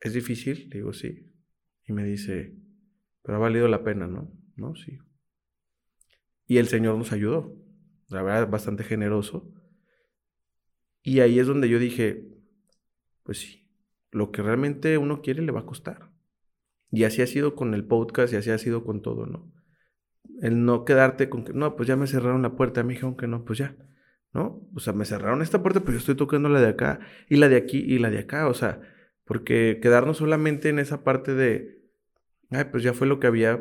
¿Es 0.00 0.14
difícil? 0.14 0.70
Le 0.70 0.78
digo, 0.78 0.94
sí. 0.94 1.26
Y 1.84 1.92
me 1.92 2.04
dice, 2.04 2.56
pero 3.22 3.36
ha 3.36 3.40
valido 3.40 3.68
la 3.68 3.84
pena, 3.84 4.06
¿no? 4.06 4.32
No, 4.56 4.74
sí. 4.74 4.98
Y 6.46 6.56
el 6.56 6.68
Señor 6.68 6.96
nos 6.96 7.12
ayudó. 7.12 7.54
La 8.08 8.22
verdad, 8.22 8.48
bastante 8.48 8.84
generoso. 8.84 9.52
Y 11.02 11.20
ahí 11.20 11.38
es 11.38 11.46
donde 11.46 11.68
yo 11.68 11.78
dije, 11.78 12.39
pues 13.22 13.38
sí, 13.38 13.68
lo 14.10 14.32
que 14.32 14.42
realmente 14.42 14.98
uno 14.98 15.22
quiere 15.22 15.42
le 15.42 15.52
va 15.52 15.60
a 15.60 15.66
costar. 15.66 16.10
Y 16.90 17.04
así 17.04 17.22
ha 17.22 17.26
sido 17.26 17.54
con 17.54 17.74
el 17.74 17.84
podcast 17.84 18.32
y 18.32 18.36
así 18.36 18.50
ha 18.50 18.58
sido 18.58 18.84
con 18.84 19.02
todo, 19.02 19.26
¿no? 19.26 19.52
El 20.42 20.64
no 20.64 20.84
quedarte 20.84 21.28
con 21.28 21.44
que, 21.44 21.52
no, 21.52 21.76
pues 21.76 21.86
ya 21.86 21.96
me 21.96 22.06
cerraron 22.06 22.42
la 22.42 22.56
puerta, 22.56 22.82
me 22.82 22.94
dijeron 22.94 23.16
que 23.16 23.26
no, 23.26 23.44
pues 23.44 23.58
ya, 23.58 23.76
¿no? 24.32 24.68
O 24.74 24.80
sea, 24.80 24.92
me 24.92 25.04
cerraron 25.04 25.42
esta 25.42 25.62
puerta, 25.62 25.80
pero 25.80 25.92
yo 25.92 25.98
estoy 25.98 26.16
tocando 26.16 26.48
la 26.48 26.60
de 26.60 26.68
acá 26.68 27.00
y 27.28 27.36
la 27.36 27.48
de 27.48 27.56
aquí 27.56 27.78
y 27.78 27.98
la 27.98 28.10
de 28.10 28.20
acá, 28.20 28.48
o 28.48 28.54
sea, 28.54 28.80
porque 29.24 29.78
quedarnos 29.80 30.16
solamente 30.16 30.68
en 30.68 30.78
esa 30.78 31.04
parte 31.04 31.34
de, 31.34 31.80
ay, 32.50 32.64
pues 32.70 32.82
ya 32.82 32.94
fue 32.94 33.06
lo 33.06 33.20
que 33.20 33.26
había, 33.26 33.58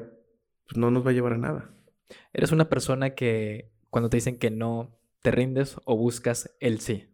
pues 0.65 0.77
no 0.77 0.89
nos 0.89 1.05
va 1.05 1.11
a 1.11 1.13
llevar 1.13 1.33
a 1.33 1.37
nada. 1.37 1.73
Eres 2.33 2.51
una 2.51 2.69
persona 2.69 3.11
que 3.11 3.71
cuando 3.89 4.09
te 4.09 4.17
dicen 4.17 4.39
que 4.39 4.49
no, 4.49 4.97
te 5.21 5.31
rindes 5.31 5.77
o 5.85 5.97
buscas 5.97 6.55
el 6.59 6.79
sí. 6.79 7.09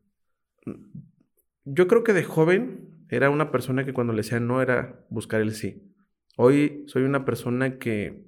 Yo 1.65 1.87
creo 1.87 2.03
que 2.03 2.13
de 2.13 2.23
joven 2.23 3.05
era 3.09 3.29
una 3.29 3.51
persona 3.51 3.85
que 3.85 3.93
cuando 3.93 4.13
le 4.13 4.17
decía 4.17 4.39
no 4.39 4.61
era 4.61 5.05
buscar 5.09 5.41
el 5.41 5.53
sí. 5.53 5.83
Hoy 6.37 6.83
soy 6.87 7.03
una 7.03 7.25
persona 7.25 7.77
que 7.77 8.25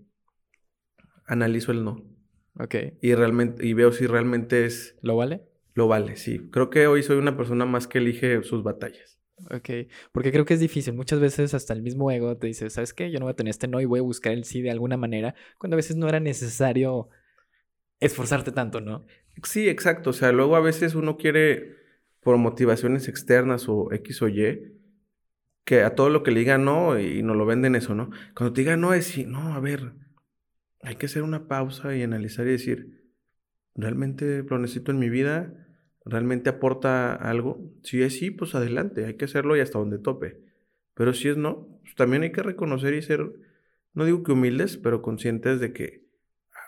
analizo 1.26 1.72
el 1.72 1.84
no. 1.84 2.04
Ok. 2.60 2.76
Y 3.02 3.14
realmente, 3.14 3.66
y 3.66 3.74
veo 3.74 3.92
si 3.92 4.08
realmente 4.08 4.66
es. 4.66 4.98
¿Lo 5.02 5.16
vale? 5.16 5.44
Lo 5.74 5.88
vale, 5.88 6.16
sí. 6.16 6.50
Creo 6.52 6.70
que 6.70 6.88
hoy 6.88 7.04
soy 7.04 7.18
una 7.18 7.38
persona 7.38 7.66
más 7.66 7.88
que 7.88 8.00
elige 8.00 8.42
sus 8.44 8.64
batallas. 8.64 9.18
Ok, 9.52 9.70
porque 10.12 10.32
creo 10.32 10.46
que 10.46 10.56
es 10.56 10.60
difícil. 10.60 10.96
Muchas 10.96 11.20
veces 11.20 11.54
hasta 11.54 11.74
el 11.74 11.84
mismo 11.84 12.10
ego 12.10 12.38
te 12.38 12.48
dice, 12.48 12.72
¿sabes 12.72 12.94
qué? 12.94 13.12
Yo 13.12 13.20
no 13.20 13.26
voy 13.26 13.34
a 13.34 13.36
tener 13.36 13.52
este 13.52 13.68
no 13.68 13.80
y 13.80 13.86
voy 13.86 14.00
a 14.00 14.04
buscar 14.04 14.34
el 14.34 14.46
sí 14.46 14.64
de 14.64 14.72
alguna 14.72 14.98
manera, 14.98 15.36
cuando 15.60 15.76
a 15.76 15.78
veces 15.78 15.96
no 15.96 16.10
era 16.10 16.20
necesario 16.20 17.10
esforzarte 18.00 18.52
tanto, 18.52 18.82
¿no? 18.82 19.06
Sí, 19.44 19.70
exacto. 19.70 20.10
O 20.10 20.14
sea, 20.14 20.32
luego 20.32 20.56
a 20.56 20.62
veces 20.62 20.96
uno 20.96 21.18
quiere, 21.18 21.76
por 22.28 22.36
motivaciones 22.36 23.08
externas 23.08 23.70
o 23.70 23.88
X 23.90 24.22
o 24.22 24.28
Y, 24.28 24.74
que 25.64 25.84
a 25.84 25.96
todo 25.96 26.10
lo 26.10 26.24
que 26.24 26.32
le 26.32 26.42
diga 26.42 26.58
no 26.58 27.00
y 27.00 27.24
no 27.24 27.36
lo 27.36 27.46
venden 27.46 27.74
eso, 27.74 27.96
¿no? 27.96 28.10
Cuando 28.36 28.52
te 28.52 28.60
diga 28.60 28.76
no 28.76 28.94
es 28.94 29.06
sí, 29.06 29.26
no, 29.26 29.54
a 29.54 29.62
ver, 29.62 29.94
hay 30.82 30.98
que 30.98 31.06
hacer 31.06 31.24
una 31.24 31.48
pausa 31.48 31.96
y 31.96 32.04
analizar 32.04 32.46
y 32.46 32.50
decir, 32.50 33.14
¿realmente 33.76 34.44
lo 34.44 34.60
necesito 34.60 34.92
en 34.92 35.00
mi 35.00 35.08
vida? 35.08 35.54
realmente 36.04 36.50
aporta 36.50 37.16
algo. 37.16 37.72
Si 37.82 38.02
es 38.02 38.20
sí, 38.20 38.30
pues 38.30 38.56
adelante, 38.56 39.06
hay 39.06 39.14
que 39.14 39.24
hacerlo 39.24 39.56
y 39.56 39.62
hasta 39.62 39.80
donde 39.80 39.98
tope. 39.98 40.42
Pero 40.96 41.14
si 41.14 41.30
es 41.30 41.38
no, 41.38 41.80
pues 41.82 41.96
también 41.96 42.24
hay 42.24 42.34
que 42.34 42.44
reconocer 42.44 42.94
y 42.94 43.02
ser, 43.02 43.32
no 43.94 44.04
digo 44.04 44.22
que 44.22 44.34
humildes, 44.34 44.76
pero 44.76 45.02
conscientes 45.02 45.62
de 45.62 45.72
que 45.72 46.04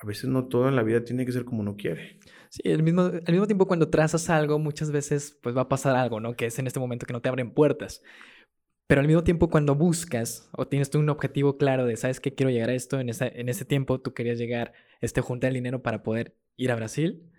a 0.01 0.07
veces 0.07 0.29
no 0.29 0.47
todo 0.47 0.69
en 0.69 0.77
la 0.77 0.83
vida 0.83 1.03
tiene 1.03 1.25
que 1.25 1.33
ser 1.33 1.43
como 1.43 1.59
uno 1.59 1.75
quiere. 1.75 2.17
Sí, 2.49 2.71
al 2.71 2.81
mismo, 2.81 3.03
al 3.03 3.31
mismo 3.31 3.45
tiempo 3.45 3.67
cuando 3.67 3.89
trazas 3.89 4.29
algo, 4.29 4.57
muchas 4.57 4.91
veces 4.91 5.37
pues 5.41 5.55
va 5.55 5.61
a 5.61 5.69
pasar 5.69 5.95
algo, 5.95 6.19
¿no? 6.19 6.35
Que 6.35 6.47
es 6.47 6.57
en 6.59 6.67
este 6.67 6.79
momento 6.79 7.05
que 7.05 7.13
no 7.13 7.21
te 7.21 7.29
abren 7.29 7.53
puertas. 7.53 8.01
Pero 8.87 9.01
al 9.01 9.07
mismo 9.07 9.23
tiempo 9.23 9.49
cuando 9.49 9.75
buscas 9.75 10.49
o 10.53 10.67
tienes 10.67 10.93
un 10.95 11.09
objetivo 11.09 11.57
claro 11.57 11.85
de, 11.85 11.95
¿sabes 11.95 12.19
qué? 12.19 12.33
Quiero 12.33 12.49
llegar 12.49 12.69
a 12.69 12.73
esto, 12.73 12.99
en, 12.99 13.09
esa, 13.09 13.27
en 13.27 13.47
ese 13.47 13.65
tiempo 13.65 14.01
tú 14.01 14.15
querías 14.15 14.39
llegar, 14.39 14.73
este, 14.99 15.21
juntar 15.21 15.49
el 15.49 15.55
dinero 15.55 15.83
para 15.83 16.01
poder 16.01 16.35
ir 16.57 16.71
a 16.71 16.75
Brasil. 16.75 17.29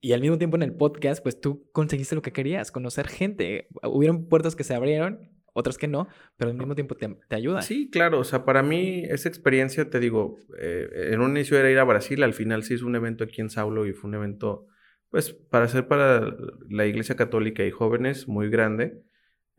Y 0.00 0.12
al 0.12 0.20
mismo 0.20 0.38
tiempo 0.38 0.56
en 0.56 0.62
el 0.62 0.74
podcast, 0.76 1.22
pues 1.24 1.40
tú 1.40 1.68
conseguiste 1.72 2.14
lo 2.14 2.22
que 2.22 2.32
querías, 2.32 2.70
conocer 2.70 3.08
gente. 3.08 3.66
Hubieron 3.82 4.28
puertas 4.28 4.54
que 4.54 4.62
se 4.62 4.74
abrieron, 4.74 5.35
otras 5.56 5.78
que 5.78 5.88
no, 5.88 6.06
pero 6.36 6.50
al 6.50 6.56
mismo 6.56 6.74
tiempo 6.74 6.94
te, 6.96 7.08
te 7.28 7.34
ayuda. 7.34 7.62
Sí, 7.62 7.88
claro. 7.90 8.20
O 8.20 8.24
sea, 8.24 8.44
para 8.44 8.62
mí 8.62 9.04
esa 9.08 9.30
experiencia, 9.30 9.88
te 9.88 9.98
digo, 9.98 10.38
eh, 10.58 11.08
en 11.12 11.20
un 11.22 11.30
inicio 11.30 11.58
era 11.58 11.70
ir 11.70 11.78
a 11.78 11.84
Brasil, 11.84 12.22
al 12.22 12.34
final 12.34 12.62
se 12.62 12.74
hizo 12.74 12.86
un 12.86 12.94
evento 12.94 13.24
aquí 13.24 13.40
en 13.40 13.48
Saulo 13.48 13.86
y 13.86 13.94
fue 13.94 14.08
un 14.08 14.16
evento, 14.16 14.66
pues, 15.08 15.32
para 15.32 15.64
hacer 15.64 15.88
para 15.88 16.36
la 16.68 16.84
Iglesia 16.84 17.16
Católica 17.16 17.64
y 17.64 17.70
jóvenes 17.70 18.28
muy 18.28 18.50
grande 18.50 19.02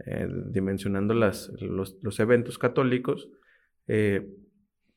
eh, 0.05 0.27
dimensionando 0.51 1.15
las, 1.15 1.51
los, 1.59 2.19
eventos 2.19 2.59
católicos. 2.59 3.31
Eh, 3.87 4.29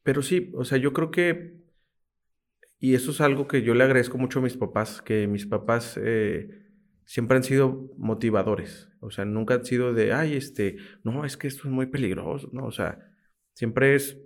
pero 0.02 0.20
sí, 0.20 0.52
o 0.54 0.64
sea, 0.66 0.76
yo 0.76 0.92
creo 0.92 1.10
que, 1.10 1.56
y 2.78 2.94
eso 2.94 3.10
es 3.10 3.22
algo 3.22 3.48
que 3.48 3.62
yo 3.62 3.72
le 3.72 3.84
agradezco 3.84 4.18
mucho 4.18 4.40
a 4.40 4.42
mis 4.42 4.58
papás, 4.58 5.00
que 5.00 5.26
mis 5.26 5.46
papás 5.46 5.98
siempre 7.10 7.36
han 7.36 7.42
sido 7.42 7.90
motivadores, 7.98 8.88
o 9.00 9.10
sea, 9.10 9.24
nunca 9.24 9.54
han 9.54 9.64
sido 9.64 9.92
de, 9.92 10.12
ay, 10.12 10.36
este, 10.36 10.76
no, 11.02 11.24
es 11.24 11.36
que 11.36 11.48
esto 11.48 11.62
es 11.64 11.74
muy 11.74 11.86
peligroso, 11.86 12.48
¿no? 12.52 12.66
O 12.66 12.70
sea, 12.70 13.00
siempre 13.52 13.96
es, 13.96 14.16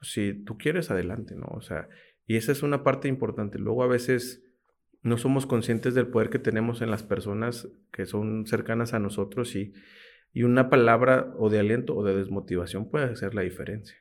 si 0.00 0.32
tú 0.32 0.56
quieres, 0.56 0.90
adelante, 0.90 1.34
¿no? 1.36 1.48
O 1.50 1.60
sea, 1.60 1.90
y 2.26 2.36
esa 2.36 2.52
es 2.52 2.62
una 2.62 2.82
parte 2.82 3.08
importante. 3.08 3.58
Luego 3.58 3.82
a 3.82 3.88
veces 3.88 4.42
no 5.02 5.18
somos 5.18 5.44
conscientes 5.44 5.94
del 5.94 6.06
poder 6.06 6.30
que 6.30 6.38
tenemos 6.38 6.80
en 6.80 6.90
las 6.90 7.02
personas 7.02 7.68
que 7.92 8.06
son 8.06 8.46
cercanas 8.46 8.94
a 8.94 9.00
nosotros 9.00 9.54
y, 9.54 9.74
y 10.32 10.44
una 10.44 10.70
palabra 10.70 11.34
o 11.36 11.50
de 11.50 11.58
aliento 11.58 11.94
o 11.94 12.02
de 12.04 12.16
desmotivación 12.16 12.88
puede 12.88 13.04
hacer 13.04 13.34
la 13.34 13.42
diferencia. 13.42 13.98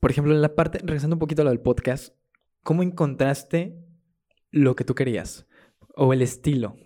Por 0.00 0.10
ejemplo, 0.10 0.34
en 0.34 0.42
la 0.42 0.54
parte, 0.54 0.80
regresando 0.82 1.16
un 1.16 1.20
poquito 1.20 1.40
a 1.40 1.44
lo 1.46 1.50
del 1.50 1.60
podcast, 1.60 2.14
¿cómo 2.62 2.82
encontraste 2.82 3.74
lo 4.50 4.76
que 4.76 4.84
tú 4.84 4.94
querías? 4.94 5.48
O 5.96 6.12
el 6.12 6.20
estilo. 6.20 6.76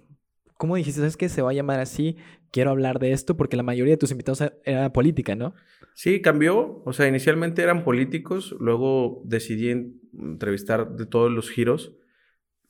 ¿Cómo 0.58 0.74
dijiste, 0.76 1.00
sabes 1.00 1.16
que 1.16 1.28
se 1.28 1.40
va 1.40 1.50
a 1.50 1.54
llamar 1.54 1.78
así? 1.78 2.16
Quiero 2.50 2.70
hablar 2.70 2.98
de 2.98 3.12
esto 3.12 3.36
porque 3.36 3.56
la 3.56 3.62
mayoría 3.62 3.94
de 3.94 3.98
tus 3.98 4.10
invitados 4.10 4.42
era 4.64 4.92
política, 4.92 5.36
¿no? 5.36 5.54
Sí, 5.94 6.20
cambió. 6.20 6.82
O 6.84 6.92
sea, 6.92 7.06
inicialmente 7.06 7.62
eran 7.62 7.84
políticos, 7.84 8.56
luego 8.58 9.22
decidí 9.24 9.70
entrevistar 9.70 10.96
de 10.96 11.06
todos 11.06 11.30
los 11.30 11.48
giros. 11.48 11.94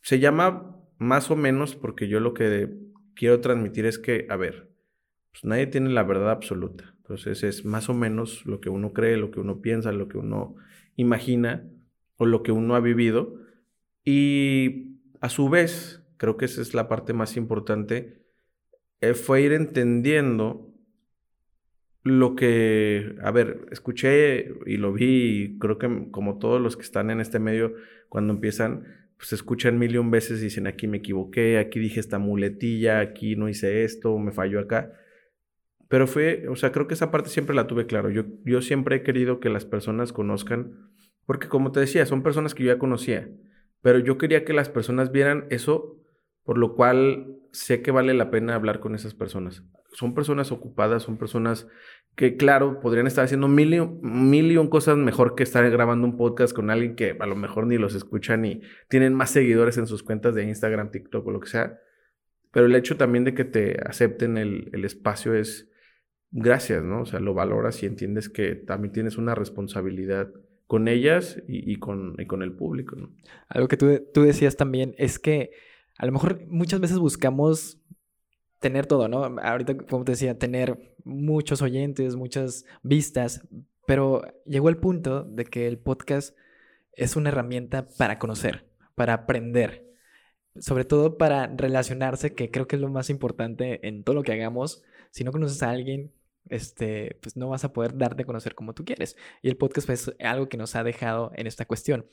Se 0.02 0.18
llama 0.18 0.76
más 0.98 1.30
o 1.30 1.36
menos 1.36 1.76
porque 1.76 2.08
yo 2.08 2.20
lo 2.20 2.34
que 2.34 2.68
quiero 3.14 3.40
transmitir 3.40 3.86
es 3.86 3.98
que, 3.98 4.26
a 4.28 4.36
ver, 4.36 4.70
pues 5.32 5.44
nadie 5.44 5.66
tiene 5.66 5.88
la 5.88 6.02
verdad 6.02 6.30
absoluta. 6.30 6.94
Entonces 6.98 7.42
es 7.42 7.64
más 7.64 7.88
o 7.88 7.94
menos 7.94 8.44
lo 8.44 8.60
que 8.60 8.68
uno 8.68 8.92
cree, 8.92 9.16
lo 9.16 9.30
que 9.30 9.40
uno 9.40 9.62
piensa, 9.62 9.92
lo 9.92 10.08
que 10.08 10.18
uno 10.18 10.56
imagina 10.96 11.64
o 12.18 12.26
lo 12.26 12.42
que 12.42 12.52
uno 12.52 12.74
ha 12.74 12.80
vivido. 12.80 13.40
Y 14.04 14.98
a 15.20 15.30
su 15.30 15.48
vez, 15.48 15.97
creo 16.18 16.36
que 16.36 16.44
esa 16.44 16.60
es 16.60 16.74
la 16.74 16.88
parte 16.88 17.14
más 17.14 17.36
importante, 17.36 18.22
eh, 19.00 19.14
fue 19.14 19.42
ir 19.42 19.52
entendiendo 19.52 20.74
lo 22.02 22.34
que, 22.36 23.16
a 23.22 23.30
ver, 23.30 23.66
escuché 23.70 24.54
y 24.66 24.76
lo 24.76 24.92
vi, 24.92 25.42
y 25.42 25.58
creo 25.58 25.78
que 25.78 26.10
como 26.10 26.38
todos 26.38 26.60
los 26.60 26.76
que 26.76 26.82
están 26.82 27.10
en 27.10 27.20
este 27.20 27.38
medio, 27.38 27.74
cuando 28.08 28.32
empiezan, 28.32 28.84
pues 29.16 29.32
escuchan 29.32 29.78
mil 29.78 29.94
y 29.94 29.98
un 29.98 30.10
veces 30.10 30.40
y 30.40 30.44
dicen, 30.44 30.66
aquí 30.66 30.86
me 30.86 30.98
equivoqué, 30.98 31.58
aquí 31.58 31.80
dije 31.80 32.00
esta 32.00 32.18
muletilla, 32.18 33.00
aquí 33.00 33.36
no 33.36 33.48
hice 33.48 33.84
esto, 33.84 34.16
me 34.18 34.32
falló 34.32 34.60
acá. 34.60 34.92
Pero 35.88 36.06
fue, 36.06 36.46
o 36.48 36.56
sea, 36.56 36.70
creo 36.70 36.86
que 36.86 36.94
esa 36.94 37.10
parte 37.10 37.30
siempre 37.30 37.56
la 37.56 37.66
tuve 37.66 37.86
claro. 37.86 38.10
Yo, 38.10 38.24
yo 38.44 38.62
siempre 38.62 38.96
he 38.96 39.02
querido 39.02 39.40
que 39.40 39.48
las 39.48 39.64
personas 39.64 40.12
conozcan, 40.12 40.90
porque 41.26 41.48
como 41.48 41.72
te 41.72 41.80
decía, 41.80 42.06
son 42.06 42.22
personas 42.22 42.54
que 42.54 42.64
yo 42.64 42.72
ya 42.72 42.78
conocía, 42.78 43.28
pero 43.82 43.98
yo 43.98 44.18
quería 44.18 44.44
que 44.44 44.52
las 44.52 44.68
personas 44.68 45.12
vieran 45.12 45.46
eso, 45.50 45.98
por 46.48 46.56
lo 46.56 46.74
cual 46.74 47.36
sé 47.52 47.82
que 47.82 47.90
vale 47.90 48.14
la 48.14 48.30
pena 48.30 48.54
hablar 48.54 48.80
con 48.80 48.94
esas 48.94 49.12
personas. 49.12 49.62
Son 49.92 50.14
personas 50.14 50.50
ocupadas, 50.50 51.02
son 51.02 51.18
personas 51.18 51.68
que, 52.16 52.38
claro, 52.38 52.80
podrían 52.80 53.06
estar 53.06 53.22
haciendo 53.22 53.48
mil 53.48 53.74
y, 53.74 53.80
mil 54.00 54.50
y 54.50 54.56
un 54.56 54.70
cosas 54.70 54.96
mejor 54.96 55.34
que 55.34 55.42
estar 55.42 55.68
grabando 55.68 56.06
un 56.06 56.16
podcast 56.16 56.54
con 56.54 56.70
alguien 56.70 56.96
que 56.96 57.18
a 57.20 57.26
lo 57.26 57.36
mejor 57.36 57.66
ni 57.66 57.76
los 57.76 57.94
escuchan 57.94 58.40
ni 58.40 58.62
tienen 58.88 59.12
más 59.12 59.28
seguidores 59.28 59.76
en 59.76 59.86
sus 59.86 60.02
cuentas 60.02 60.34
de 60.34 60.44
Instagram, 60.44 60.90
TikTok 60.90 61.26
o 61.26 61.30
lo 61.32 61.40
que 61.40 61.50
sea. 61.50 61.80
Pero 62.50 62.64
el 62.64 62.74
hecho 62.74 62.96
también 62.96 63.24
de 63.24 63.34
que 63.34 63.44
te 63.44 63.76
acepten 63.84 64.38
el, 64.38 64.70
el 64.72 64.86
espacio 64.86 65.34
es, 65.34 65.70
gracias, 66.30 66.82
¿no? 66.82 67.02
O 67.02 67.04
sea, 67.04 67.20
lo 67.20 67.34
valoras 67.34 67.82
y 67.82 67.86
entiendes 67.86 68.30
que 68.30 68.54
también 68.54 68.92
tienes 68.92 69.18
una 69.18 69.34
responsabilidad 69.34 70.32
con 70.66 70.88
ellas 70.88 71.42
y, 71.46 71.76
con, 71.76 72.16
con, 72.26 72.42
el 72.42 72.52
público, 72.52 72.96
¿no? 72.96 73.10
Algo 73.48 73.68
que 73.68 73.76
tú, 73.76 74.02
tú, 74.14 74.22
decías 74.22 74.56
también 74.56 74.94
es 74.96 75.18
que 75.18 75.50
a 75.98 76.06
lo 76.06 76.12
mejor 76.12 76.46
muchas 76.46 76.80
veces 76.80 76.98
buscamos 76.98 77.78
tener 78.60 78.86
todo, 78.86 79.08
¿no? 79.08 79.24
Ahorita, 79.42 79.76
como 79.76 80.04
te 80.04 80.12
decía, 80.12 80.38
tener 80.38 80.96
muchos 81.04 81.60
oyentes, 81.60 82.16
muchas 82.16 82.64
vistas, 82.82 83.46
pero 83.86 84.22
llegó 84.46 84.68
el 84.68 84.78
punto 84.78 85.24
de 85.24 85.44
que 85.44 85.66
el 85.66 85.78
podcast 85.78 86.36
es 86.92 87.16
una 87.16 87.30
herramienta 87.30 87.86
para 87.98 88.18
conocer, 88.18 88.68
para 88.94 89.14
aprender, 89.14 89.86
sobre 90.58 90.84
todo 90.84 91.18
para 91.18 91.46
relacionarse, 91.46 92.34
que 92.34 92.50
creo 92.50 92.66
que 92.66 92.76
es 92.76 92.82
lo 92.82 92.88
más 92.88 93.10
importante 93.10 93.86
en 93.86 94.04
todo 94.04 94.14
lo 94.14 94.22
que 94.22 94.32
hagamos. 94.32 94.82
Si 95.10 95.24
no 95.24 95.32
conoces 95.32 95.62
a 95.62 95.70
alguien, 95.70 96.12
este, 96.48 97.18
pues 97.22 97.36
no 97.36 97.48
vas 97.48 97.64
a 97.64 97.72
poder 97.72 97.96
darte 97.96 98.22
a 98.22 98.26
conocer 98.26 98.54
como 98.54 98.74
tú 98.74 98.84
quieres. 98.84 99.16
Y 99.42 99.48
el 99.48 99.56
podcast 99.56 99.86
pues, 99.86 100.08
es 100.08 100.14
algo 100.26 100.48
que 100.48 100.56
nos 100.56 100.76
ha 100.76 100.84
dejado 100.84 101.32
en 101.34 101.46
esta 101.46 101.64
cuestión. 101.64 102.06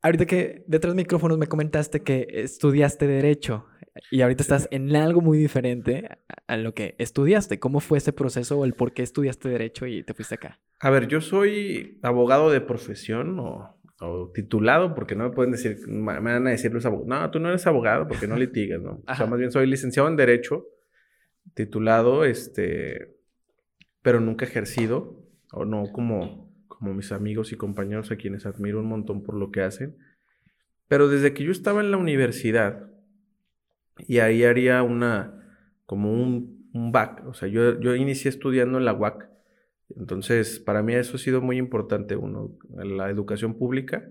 Ahorita 0.00 0.26
que 0.26 0.64
detrás 0.66 0.94
de 0.94 1.02
micrófonos 1.02 1.38
me 1.38 1.48
comentaste 1.48 2.02
que 2.02 2.26
estudiaste 2.30 3.06
derecho 3.06 3.66
y 4.10 4.20
ahorita 4.20 4.42
estás 4.42 4.68
en 4.70 4.94
algo 4.94 5.20
muy 5.20 5.38
diferente 5.38 6.08
a 6.46 6.56
lo 6.56 6.72
que 6.72 6.94
estudiaste. 6.98 7.58
¿Cómo 7.58 7.80
fue 7.80 7.98
ese 7.98 8.12
proceso 8.12 8.58
o 8.58 8.64
el 8.64 8.74
por 8.74 8.92
qué 8.92 9.02
estudiaste 9.02 9.48
derecho 9.48 9.86
y 9.86 10.04
te 10.04 10.14
fuiste 10.14 10.36
acá? 10.36 10.60
A 10.80 10.90
ver, 10.90 11.08
yo 11.08 11.20
soy 11.20 11.98
abogado 12.02 12.50
de 12.50 12.60
profesión 12.60 13.38
o, 13.40 13.74
titulado, 14.32 14.94
porque 14.94 15.16
no 15.16 15.24
me 15.24 15.34
pueden 15.34 15.50
decir, 15.50 15.76
me 15.88 16.20
van 16.20 16.46
a 16.46 16.50
decir 16.50 16.72
los 16.72 16.86
abogados, 16.86 17.08
no, 17.08 17.30
tú 17.32 17.40
no 17.40 17.48
eres 17.48 17.66
abogado 17.66 18.06
porque 18.06 18.28
no 18.28 18.36
litigas, 18.36 18.80
¿no? 18.80 19.02
O 19.04 19.14
sea, 19.14 19.26
más 19.26 19.40
bien 19.40 19.50
soy 19.50 19.66
licenciado 19.66 20.08
en 20.08 20.14
derecho, 20.14 20.66
titulado, 21.54 22.24
este, 22.24 23.16
pero 24.02 24.20
nunca 24.20 24.44
ejercido, 24.44 25.24
o 25.52 25.64
no 25.64 25.90
como, 25.92 26.47
como 26.78 26.94
mis 26.94 27.10
amigos 27.10 27.52
y 27.52 27.56
compañeros 27.56 28.10
a 28.10 28.16
quienes 28.16 28.46
admiro 28.46 28.80
un 28.80 28.86
montón 28.86 29.22
por 29.22 29.34
lo 29.34 29.50
que 29.50 29.62
hacen. 29.62 29.96
Pero 30.86 31.08
desde 31.08 31.34
que 31.34 31.44
yo 31.44 31.50
estaba 31.50 31.80
en 31.80 31.90
la 31.90 31.96
universidad, 31.96 32.90
y 34.06 34.18
ahí 34.18 34.44
haría 34.44 34.82
una, 34.82 35.44
como 35.86 36.12
un, 36.12 36.70
un 36.72 36.92
back, 36.92 37.26
o 37.26 37.34
sea, 37.34 37.48
yo, 37.48 37.80
yo 37.80 37.96
inicié 37.96 38.28
estudiando 38.28 38.78
en 38.78 38.84
la 38.84 38.94
UAC, 38.94 39.28
entonces 39.96 40.60
para 40.60 40.82
mí 40.82 40.94
eso 40.94 41.16
ha 41.16 41.18
sido 41.18 41.40
muy 41.40 41.56
importante, 41.56 42.14
uno, 42.14 42.56
la 42.70 43.10
educación 43.10 43.58
pública, 43.58 44.08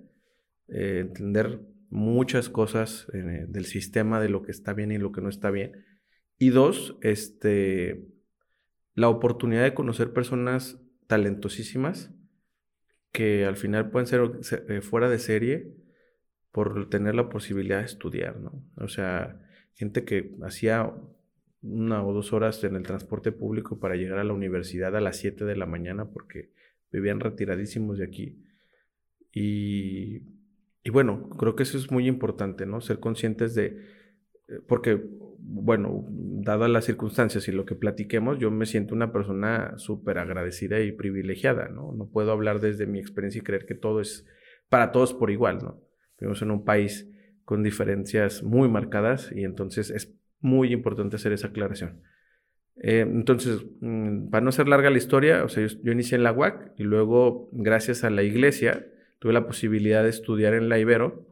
eh, 0.68 1.00
entender 1.02 1.62
muchas 1.90 2.50
cosas 2.50 3.08
eh, 3.14 3.46
del 3.48 3.66
sistema, 3.66 4.20
de 4.20 4.30
lo 4.30 4.42
que 4.42 4.52
está 4.52 4.74
bien 4.74 4.92
y 4.92 4.98
lo 4.98 5.14
que 5.14 5.22
no 5.22 5.30
está 5.30 5.52
bien. 5.52 5.86
Y 6.38 6.50
dos, 6.50 6.98
este, 7.02 8.08
la 8.94 9.08
oportunidad 9.08 9.64
de 9.64 9.74
conocer 9.74 10.12
personas 10.12 10.80
talentosísimas 11.08 12.14
que 13.12 13.46
al 13.46 13.56
final 13.58 13.90
pueden 13.90 14.08
ser 14.08 14.22
eh, 14.70 14.82
fuera 14.82 15.10
de 15.10 15.20
serie 15.20 15.74
por 16.52 16.90
tener 16.90 17.16
la 17.16 17.30
posibilidad 17.30 17.80
de 17.80 17.86
estudiar, 17.86 18.40
¿no? 18.40 18.64
O 18.78 18.88
sea, 18.88 19.40
gente 19.76 20.06
que 20.06 20.36
hacía 20.42 20.92
una 21.62 22.04
o 22.06 22.14
dos 22.14 22.34
horas 22.34 22.64
en 22.64 22.76
el 22.76 22.84
transporte 22.84 23.32
público 23.32 23.80
para 23.80 23.96
llegar 23.96 24.20
a 24.20 24.24
la 24.24 24.34
universidad 24.34 24.96
a 24.96 25.02
las 25.02 25.18
7 25.18 25.46
de 25.46 25.56
la 25.56 25.66
mañana 25.66 26.10
porque 26.10 26.52
vivían 26.92 27.20
retiradísimos 27.20 27.98
de 27.98 28.06
aquí. 28.06 28.44
Y, 29.34 30.24
y 30.84 30.90
bueno, 30.90 31.30
creo 31.30 31.56
que 31.56 31.64
eso 31.64 31.78
es 31.78 31.92
muy 31.92 32.08
importante, 32.08 32.66
¿no? 32.66 32.82
Ser 32.82 33.00
conscientes 33.00 33.54
de, 33.54 33.66
eh, 34.48 34.60
porque 34.68 35.04
bueno, 35.50 36.06
dadas 36.10 36.70
las 36.70 36.86
circunstancias 36.86 37.48
y 37.48 37.54
lo 37.54 37.66
que 37.66 37.76
platiquemos, 37.76 38.38
yo 38.38 38.52
me 38.52 38.66
siento 38.66 38.94
una 38.94 39.14
persona 39.14 39.78
súper 39.78 40.18
agradecida 40.18 40.82
y 40.82 40.92
privilegiada, 40.92 41.70
¿no? 41.70 41.94
No 41.94 42.10
puedo 42.10 42.32
hablar 42.32 42.60
desde 42.60 42.86
mi 42.86 43.00
experiencia 43.00 43.40
y 43.40 43.44
creer 43.44 43.66
que 43.66 43.74
todo 43.74 44.02
es 44.02 44.26
para 44.70 44.92
todos 44.92 45.14
por 45.14 45.32
igual, 45.32 45.60
¿no? 45.60 45.82
Vivimos 46.20 46.42
en 46.42 46.52
un 46.52 46.66
país 46.66 47.10
con 47.46 47.64
diferencias 47.64 48.44
muy 48.44 48.68
marcadas 48.68 49.32
y 49.34 49.46
entonces 49.46 49.90
es 49.90 50.14
muy 50.42 50.74
importante 50.74 51.16
hacer 51.16 51.32
esa 51.32 51.48
aclaración. 51.48 52.02
Eh, 52.76 53.00
entonces, 53.00 53.66
mm, 53.80 54.30
para 54.30 54.44
no 54.44 54.52
ser 54.52 54.68
larga 54.68 54.90
la 54.90 54.98
historia, 54.98 55.46
o 55.46 55.50
sea, 55.50 55.66
yo, 55.66 55.92
inicié 55.92 56.18
en 56.18 56.24
la 56.24 56.34
UAC 56.34 56.74
y 56.78 56.84
luego, 56.84 57.50
gracias 57.54 58.04
a 58.04 58.10
la 58.10 58.24
iglesia, 58.24 58.86
tuve 59.20 59.32
la 59.32 59.48
posibilidad 59.48 60.04
de 60.04 60.10
estudiar 60.10 60.54
en 60.54 60.68
la 60.68 60.78
Ibero. 60.78 61.26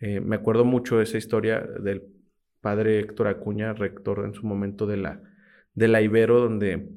Eh, 0.00 0.20
me 0.20 0.36
acuerdo 0.36 0.66
mucho 0.66 0.98
de 0.98 1.04
esa 1.04 1.16
historia 1.16 1.60
del 1.60 2.13
padre 2.64 2.98
Héctor 2.98 3.28
Acuña, 3.28 3.74
rector 3.74 4.24
en 4.24 4.32
su 4.32 4.46
momento 4.46 4.86
de 4.86 4.96
la, 4.96 5.22
de 5.74 5.86
la 5.86 6.00
Ibero, 6.00 6.40
donde 6.40 6.88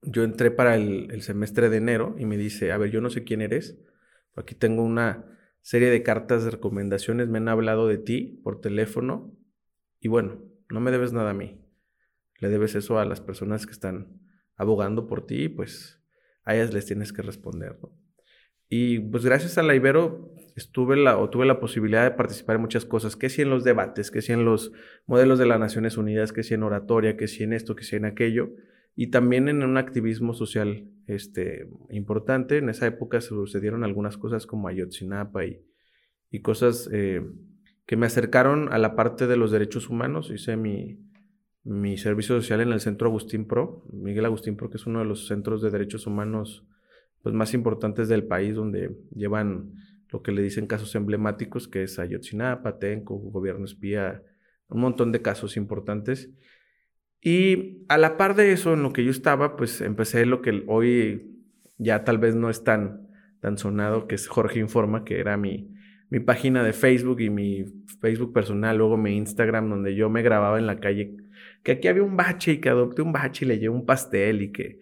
yo 0.00 0.22
entré 0.22 0.52
para 0.52 0.76
el, 0.76 1.22
semestre 1.22 1.70
de 1.70 1.78
enero 1.78 2.14
y 2.20 2.24
me 2.24 2.36
dice, 2.36 2.70
a 2.70 2.78
ver, 2.78 2.92
yo 2.92 3.00
no 3.00 3.10
sé 3.10 3.24
quién 3.24 3.40
eres, 3.40 3.82
aquí 4.36 4.54
tengo 4.54 4.84
una 4.84 5.26
serie 5.60 5.90
de 5.90 6.04
cartas 6.04 6.44
de 6.44 6.52
recomendaciones, 6.52 7.26
me 7.26 7.38
han 7.38 7.48
hablado 7.48 7.88
de 7.88 7.98
ti 7.98 8.40
por 8.44 8.60
teléfono 8.60 9.36
y 9.98 10.06
bueno, 10.06 10.40
no 10.68 10.78
me 10.78 10.92
debes 10.92 11.12
nada 11.12 11.30
a 11.30 11.34
mí. 11.34 11.60
Le 12.38 12.48
debes 12.48 12.76
eso 12.76 13.00
a 13.00 13.04
las 13.04 13.20
personas 13.20 13.66
que 13.66 13.72
están 13.72 14.20
abogando 14.54 15.08
por 15.08 15.26
ti, 15.26 15.48
pues 15.48 16.00
a 16.44 16.54
ellas 16.54 16.72
les 16.72 16.86
tienes 16.86 17.12
que 17.12 17.22
responder, 17.22 17.76
Y 18.68 19.00
pues 19.00 19.24
gracias 19.24 19.58
a 19.58 19.64
la 19.64 19.74
Ibero 19.74 20.32
estuve 20.60 20.96
la, 20.96 21.18
o 21.18 21.28
tuve 21.30 21.46
la 21.46 21.60
posibilidad 21.60 22.04
de 22.04 22.12
participar 22.12 22.56
en 22.56 22.62
muchas 22.62 22.84
cosas, 22.84 23.16
que 23.16 23.28
si 23.28 23.42
en 23.42 23.50
los 23.50 23.64
debates, 23.64 24.10
que 24.10 24.22
si 24.22 24.32
en 24.32 24.44
los 24.44 24.72
modelos 25.06 25.38
de 25.38 25.46
las 25.46 25.58
Naciones 25.58 25.96
Unidas, 25.96 26.32
que 26.32 26.42
si 26.42 26.54
en 26.54 26.62
oratoria, 26.62 27.16
que 27.16 27.28
si 27.28 27.42
en 27.42 27.52
esto, 27.52 27.74
que 27.74 27.84
si 27.84 27.96
en 27.96 28.04
aquello, 28.04 28.50
y 28.94 29.08
también 29.08 29.48
en 29.48 29.62
un 29.62 29.76
activismo 29.76 30.34
social 30.34 30.88
este, 31.06 31.68
importante. 31.90 32.58
En 32.58 32.68
esa 32.68 32.86
época 32.86 33.20
sucedieron 33.20 33.84
algunas 33.84 34.16
cosas 34.16 34.46
como 34.46 34.68
Ayotzinapa 34.68 35.44
y, 35.44 35.64
y 36.30 36.40
cosas 36.40 36.88
eh, 36.92 37.22
que 37.86 37.96
me 37.96 38.06
acercaron 38.06 38.72
a 38.72 38.78
la 38.78 38.94
parte 38.96 39.26
de 39.26 39.36
los 39.36 39.50
derechos 39.50 39.88
humanos. 39.88 40.30
Hice 40.30 40.56
mi, 40.56 41.00
mi 41.64 41.96
servicio 41.96 42.40
social 42.40 42.60
en 42.60 42.72
el 42.72 42.80
Centro 42.80 43.08
Agustín 43.08 43.46
Pro, 43.46 43.84
Miguel 43.92 44.24
Agustín 44.24 44.56
Pro, 44.56 44.70
que 44.70 44.76
es 44.76 44.86
uno 44.86 45.00
de 45.00 45.04
los 45.04 45.26
centros 45.26 45.62
de 45.62 45.70
derechos 45.70 46.06
humanos 46.06 46.66
pues, 47.22 47.34
más 47.34 47.54
importantes 47.54 48.08
del 48.08 48.24
país, 48.24 48.54
donde 48.54 48.96
llevan 49.14 49.74
lo 50.10 50.22
que 50.22 50.32
le 50.32 50.42
dicen 50.42 50.66
casos 50.66 50.94
emblemáticos, 50.94 51.68
que 51.68 51.82
es 51.82 51.98
Ayotzinapa, 51.98 52.78
Tenco, 52.78 53.16
gobierno 53.16 53.64
espía, 53.64 54.22
un 54.68 54.80
montón 54.80 55.12
de 55.12 55.22
casos 55.22 55.56
importantes. 55.56 56.30
Y 57.20 57.84
a 57.88 57.98
la 57.98 58.16
par 58.16 58.34
de 58.34 58.52
eso, 58.52 58.74
en 58.74 58.82
lo 58.82 58.92
que 58.92 59.04
yo 59.04 59.10
estaba, 59.10 59.56
pues 59.56 59.80
empecé 59.80 60.26
lo 60.26 60.42
que 60.42 60.64
hoy 60.66 61.42
ya 61.78 62.04
tal 62.04 62.18
vez 62.18 62.34
no 62.34 62.50
es 62.50 62.64
tan, 62.64 63.08
tan 63.40 63.58
sonado, 63.58 64.06
que 64.06 64.14
es 64.14 64.26
Jorge 64.28 64.58
Informa, 64.58 65.04
que 65.04 65.20
era 65.20 65.36
mi, 65.36 65.74
mi 66.08 66.20
página 66.20 66.64
de 66.64 66.72
Facebook 66.72 67.20
y 67.20 67.30
mi 67.30 67.64
Facebook 68.00 68.32
personal, 68.32 68.78
luego 68.78 68.96
mi 68.96 69.16
Instagram, 69.16 69.68
donde 69.70 69.94
yo 69.94 70.08
me 70.10 70.22
grababa 70.22 70.58
en 70.58 70.66
la 70.66 70.80
calle 70.80 71.16
que 71.62 71.72
aquí 71.72 71.88
había 71.88 72.02
un 72.02 72.16
bache 72.16 72.52
y 72.52 72.58
que 72.58 72.68
adopté 72.68 73.02
un 73.02 73.12
bache 73.12 73.44
y 73.44 73.48
le 73.48 73.58
llevé 73.58 73.74
un 73.74 73.86
pastel 73.86 74.42
y 74.42 74.52
que, 74.52 74.80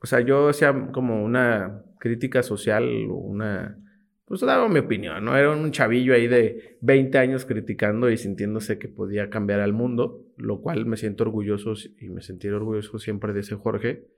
o 0.00 0.06
sea, 0.06 0.20
yo 0.20 0.48
hacía 0.48 0.72
como 0.92 1.24
una 1.24 1.82
crítica 1.98 2.42
social, 2.42 2.84
una, 3.08 3.78
pues 4.26 4.40
daba 4.40 4.68
mi 4.68 4.80
opinión, 4.80 5.24
¿no? 5.24 5.36
Era 5.36 5.52
un 5.52 5.70
chavillo 5.70 6.12
ahí 6.12 6.26
de 6.26 6.78
20 6.80 7.16
años 7.16 7.44
criticando 7.44 8.10
y 8.10 8.16
sintiéndose 8.16 8.76
que 8.78 8.88
podía 8.88 9.30
cambiar 9.30 9.60
al 9.60 9.72
mundo, 9.72 10.24
lo 10.36 10.60
cual 10.60 10.84
me 10.84 10.96
siento 10.96 11.22
orgulloso 11.22 11.74
y 12.00 12.08
me 12.08 12.20
sentiré 12.20 12.54
orgulloso 12.54 12.98
siempre 12.98 13.32
de 13.32 13.40
ese 13.40 13.54
Jorge, 13.54 14.08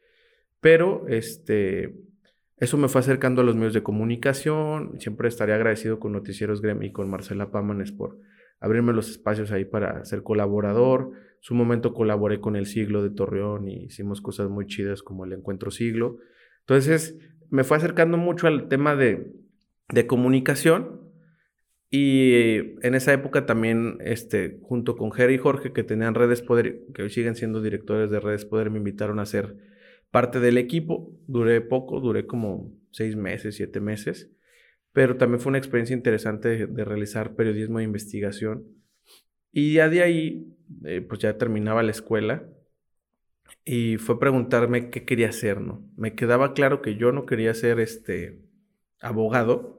pero 0.60 1.06
este... 1.08 1.94
Eso 2.60 2.76
me 2.76 2.88
fue 2.88 3.00
acercando 3.00 3.42
a 3.42 3.44
los 3.44 3.54
medios 3.54 3.72
de 3.72 3.84
comunicación. 3.84 4.98
Siempre 4.98 5.28
estaré 5.28 5.52
agradecido 5.52 6.00
con 6.00 6.10
Noticieros 6.10 6.60
Gremi 6.60 6.86
y 6.86 6.92
con 6.92 7.08
Marcela 7.08 7.52
Pámanes 7.52 7.92
por 7.92 8.18
abrirme 8.58 8.92
los 8.92 9.08
espacios 9.10 9.52
ahí 9.52 9.64
para 9.64 10.04
ser 10.04 10.24
colaborador. 10.24 11.12
Su 11.38 11.54
momento 11.54 11.94
colaboré 11.94 12.40
con 12.40 12.56
el 12.56 12.66
Siglo 12.66 13.00
de 13.00 13.10
Torreón 13.10 13.68
y 13.68 13.84
hicimos 13.84 14.20
cosas 14.20 14.48
muy 14.48 14.66
chidas 14.66 15.04
como 15.04 15.24
el 15.24 15.34
Encuentro 15.34 15.70
Siglo. 15.70 16.16
Entonces, 16.62 17.16
me 17.48 17.62
fue 17.62 17.76
acercando 17.76 18.16
mucho 18.16 18.48
al 18.48 18.66
tema 18.66 18.96
de, 18.96 19.32
de 19.88 20.06
comunicación 20.06 21.12
y 21.90 22.76
en 22.82 22.94
esa 22.94 23.12
época 23.12 23.46
también, 23.46 23.98
este, 24.00 24.58
junto 24.62 24.96
con 24.96 25.10
Jerry 25.10 25.36
y 25.36 25.38
Jorge, 25.38 25.72
que 25.72 25.84
tenían 25.84 26.14
Redes 26.14 26.42
Poder, 26.42 26.82
que 26.94 27.02
hoy 27.02 27.10
siguen 27.10 27.34
siendo 27.34 27.62
directores 27.62 28.10
de 28.10 28.20
Redes 28.20 28.44
Poder, 28.44 28.70
me 28.70 28.78
invitaron 28.78 29.18
a 29.20 29.26
ser 29.26 29.56
parte 30.10 30.40
del 30.40 30.58
equipo. 30.58 31.16
Duré 31.26 31.60
poco, 31.62 32.00
duré 32.00 32.26
como 32.26 32.74
seis 32.90 33.16
meses, 33.16 33.56
siete 33.56 33.80
meses 33.80 34.30
pero 34.98 35.16
también 35.16 35.40
fue 35.40 35.50
una 35.50 35.58
experiencia 35.58 35.94
interesante 35.94 36.66
de, 36.66 36.84
realizar 36.84 37.36
periodismo 37.36 37.78
de 37.78 37.84
investigación. 37.84 38.66
Y 39.52 39.74
ya 39.74 39.88
de 39.88 40.02
ahí, 40.02 40.56
eh, 40.84 41.00
pues 41.00 41.20
ya 41.20 41.38
terminaba 41.38 41.84
la 41.84 41.92
escuela 41.92 42.48
y 43.64 43.96
fue 43.98 44.18
preguntarme 44.18 44.90
qué 44.90 45.04
quería 45.04 45.28
hacer, 45.28 45.60
¿no? 45.60 45.88
Me 45.96 46.16
quedaba 46.16 46.52
claro 46.52 46.82
que 46.82 46.96
yo 46.96 47.12
no 47.12 47.26
quería 47.26 47.54
ser 47.54 47.78
este 47.78 48.42
abogado. 49.00 49.77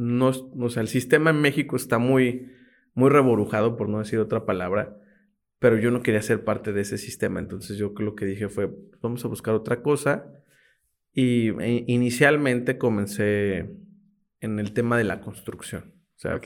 No, 0.00 0.28
o 0.28 0.70
sea, 0.70 0.80
el 0.80 0.88
sistema 0.88 1.28
en 1.28 1.42
México 1.42 1.76
está 1.76 1.98
muy, 1.98 2.50
muy 2.94 3.10
reborujado, 3.10 3.76
por 3.76 3.90
no 3.90 3.98
decir 3.98 4.18
otra 4.18 4.46
palabra, 4.46 4.96
pero 5.58 5.76
yo 5.76 5.90
no 5.90 6.02
quería 6.02 6.22
ser 6.22 6.42
parte 6.42 6.72
de 6.72 6.80
ese 6.80 6.96
sistema. 6.96 7.38
Entonces 7.38 7.76
yo 7.76 7.92
lo 7.98 8.14
que 8.14 8.24
dije 8.24 8.48
fue, 8.48 8.70
vamos 9.02 9.22
a 9.26 9.28
buscar 9.28 9.52
otra 9.52 9.82
cosa 9.82 10.32
y 11.12 11.50
e, 11.60 11.84
inicialmente 11.86 12.78
comencé 12.78 13.76
en 14.40 14.58
el 14.58 14.72
tema 14.72 14.96
de 14.96 15.04
la 15.04 15.20
construcción. 15.20 15.92
O 16.16 16.18
sea, 16.18 16.40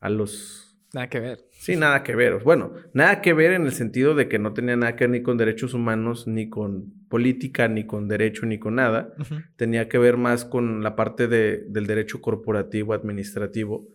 a 0.00 0.10
los... 0.10 0.78
Nada 0.92 1.08
que 1.08 1.20
ver. 1.20 1.46
Sí, 1.52 1.76
nada 1.76 2.02
que 2.02 2.14
ver. 2.14 2.42
Bueno, 2.44 2.74
nada 2.92 3.22
que 3.22 3.32
ver 3.32 3.52
en 3.52 3.64
el 3.64 3.72
sentido 3.72 4.14
de 4.14 4.28
que 4.28 4.38
no 4.38 4.52
tenía 4.52 4.76
nada 4.76 4.96
que 4.96 5.04
ver 5.04 5.12
ni 5.12 5.22
con 5.22 5.38
derechos 5.38 5.72
humanos, 5.72 6.26
ni 6.26 6.50
con 6.50 7.01
política, 7.12 7.68
ni 7.68 7.84
con 7.84 8.08
derecho, 8.08 8.46
ni 8.46 8.58
con 8.58 8.76
nada. 8.76 9.12
Tenía 9.56 9.86
que 9.86 9.98
ver 9.98 10.16
más 10.16 10.46
con 10.46 10.82
la 10.82 10.96
parte 10.96 11.28
de, 11.28 11.58
del 11.68 11.86
derecho 11.86 12.22
corporativo, 12.22 12.94
administrativo. 12.94 13.86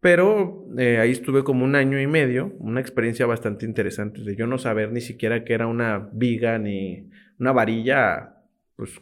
Pero 0.00 0.64
eh, 0.78 0.96
ahí 0.96 1.10
estuve 1.10 1.44
como 1.44 1.62
un 1.62 1.74
año 1.74 2.00
y 2.00 2.06
medio, 2.06 2.54
una 2.58 2.80
experiencia 2.80 3.26
bastante 3.26 3.66
interesante 3.66 4.22
de 4.22 4.34
yo 4.34 4.46
no 4.46 4.56
saber 4.56 4.92
ni 4.92 5.02
siquiera 5.02 5.44
que 5.44 5.52
era 5.52 5.66
una 5.66 6.08
viga 6.10 6.58
ni 6.58 7.10
una 7.38 7.52
varilla 7.52 8.36
pues 8.76 8.98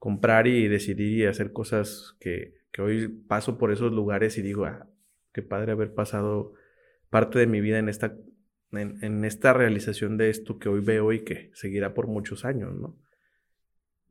comprar 0.00 0.48
y 0.48 0.66
decidir 0.66 1.18
y 1.18 1.26
hacer 1.26 1.52
cosas 1.52 2.16
que, 2.18 2.54
hoy 2.80 3.06
paso 3.28 3.58
por 3.58 3.70
esos 3.70 3.92
lugares 3.92 4.38
y 4.38 4.42
digo, 4.42 4.64
ah, 4.64 4.88
qué 5.32 5.42
padre 5.42 5.70
haber 5.70 5.94
pasado 5.94 6.54
parte 7.10 7.38
de 7.38 7.46
mi 7.46 7.60
vida 7.60 7.78
en 7.78 7.88
esta, 7.88 8.16
en, 8.72 9.24
esta 9.24 9.52
realización 9.52 10.16
de 10.16 10.30
esto 10.30 10.58
que 10.58 10.68
hoy 10.68 10.80
veo 10.80 11.12
y 11.12 11.24
que 11.24 11.50
seguirá 11.54 11.94
por 11.94 12.06
muchos 12.06 12.44
años, 12.44 12.74
¿no? 12.74 12.96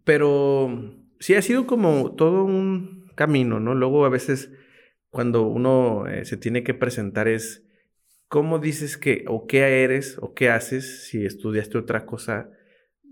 Pero 0.04 0.96
sí 1.20 1.36
ha 1.36 1.42
sido 1.42 1.68
como 1.68 2.16
todo 2.16 2.44
un 2.44 3.12
camino, 3.16 3.60
¿no? 3.60 3.76
Luego 3.76 4.06
a 4.06 4.10
veces 4.10 4.52
cuando 5.10 5.44
uno 5.44 6.08
eh, 6.08 6.26
se 6.26 6.38
tiene 6.38 6.64
que 6.64 6.74
presentar 6.74 7.28
es 7.28 7.66
cómo 8.28 8.60
dices 8.60 8.98
que 8.98 9.26
o 9.28 9.46
qué 9.46 9.84
eres 9.84 10.18
o 10.20 10.34
qué 10.34 10.50
haces 10.50 11.08
si 11.08 11.26
estudiaste 11.26 11.78
otra 11.78 12.06
cosa 12.06 12.50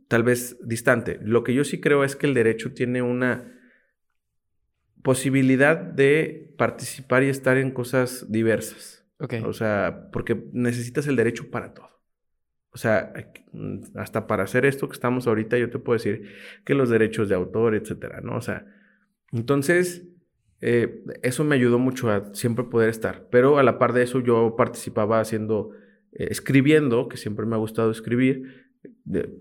tal 0.07 0.23
vez 0.23 0.57
distante. 0.67 1.19
Lo 1.21 1.43
que 1.43 1.53
yo 1.53 1.63
sí 1.63 1.79
creo 1.79 2.03
es 2.03 2.15
que 2.15 2.27
el 2.27 2.33
derecho 2.33 2.73
tiene 2.73 3.01
una 3.01 3.57
posibilidad 5.03 5.77
de 5.77 6.53
participar 6.57 7.23
y 7.23 7.29
estar 7.29 7.57
en 7.57 7.71
cosas 7.71 8.31
diversas. 8.31 9.00
O 9.45 9.53
sea, 9.53 10.09
porque 10.11 10.49
necesitas 10.51 11.07
el 11.07 11.15
derecho 11.15 11.49
para 11.51 11.73
todo. 11.73 11.89
O 12.73 12.77
sea, 12.77 13.13
hasta 13.95 14.27
para 14.27 14.43
hacer 14.43 14.65
esto 14.65 14.87
que 14.87 14.93
estamos 14.93 15.27
ahorita, 15.27 15.57
yo 15.57 15.69
te 15.69 15.77
puedo 15.77 15.97
decir 15.97 16.29
que 16.65 16.73
los 16.73 16.89
derechos 16.89 17.27
de 17.27 17.35
autor, 17.35 17.75
etcétera, 17.75 18.21
¿no? 18.21 18.37
O 18.37 18.41
sea, 18.41 18.65
entonces, 19.31 20.07
eh, 20.61 21.03
eso 21.21 21.43
me 21.43 21.55
ayudó 21.55 21.79
mucho 21.79 22.09
a 22.09 22.33
siempre 22.33 22.63
poder 22.63 22.89
estar. 22.89 23.27
Pero 23.29 23.57
a 23.57 23.63
la 23.63 23.77
par 23.77 23.93
de 23.93 24.03
eso, 24.03 24.21
yo 24.21 24.55
participaba 24.55 25.19
haciendo, 25.19 25.71
eh, 26.13 26.27
escribiendo, 26.29 27.09
que 27.09 27.17
siempre 27.17 27.45
me 27.45 27.55
ha 27.55 27.59
gustado 27.59 27.91
escribir, 27.91 28.71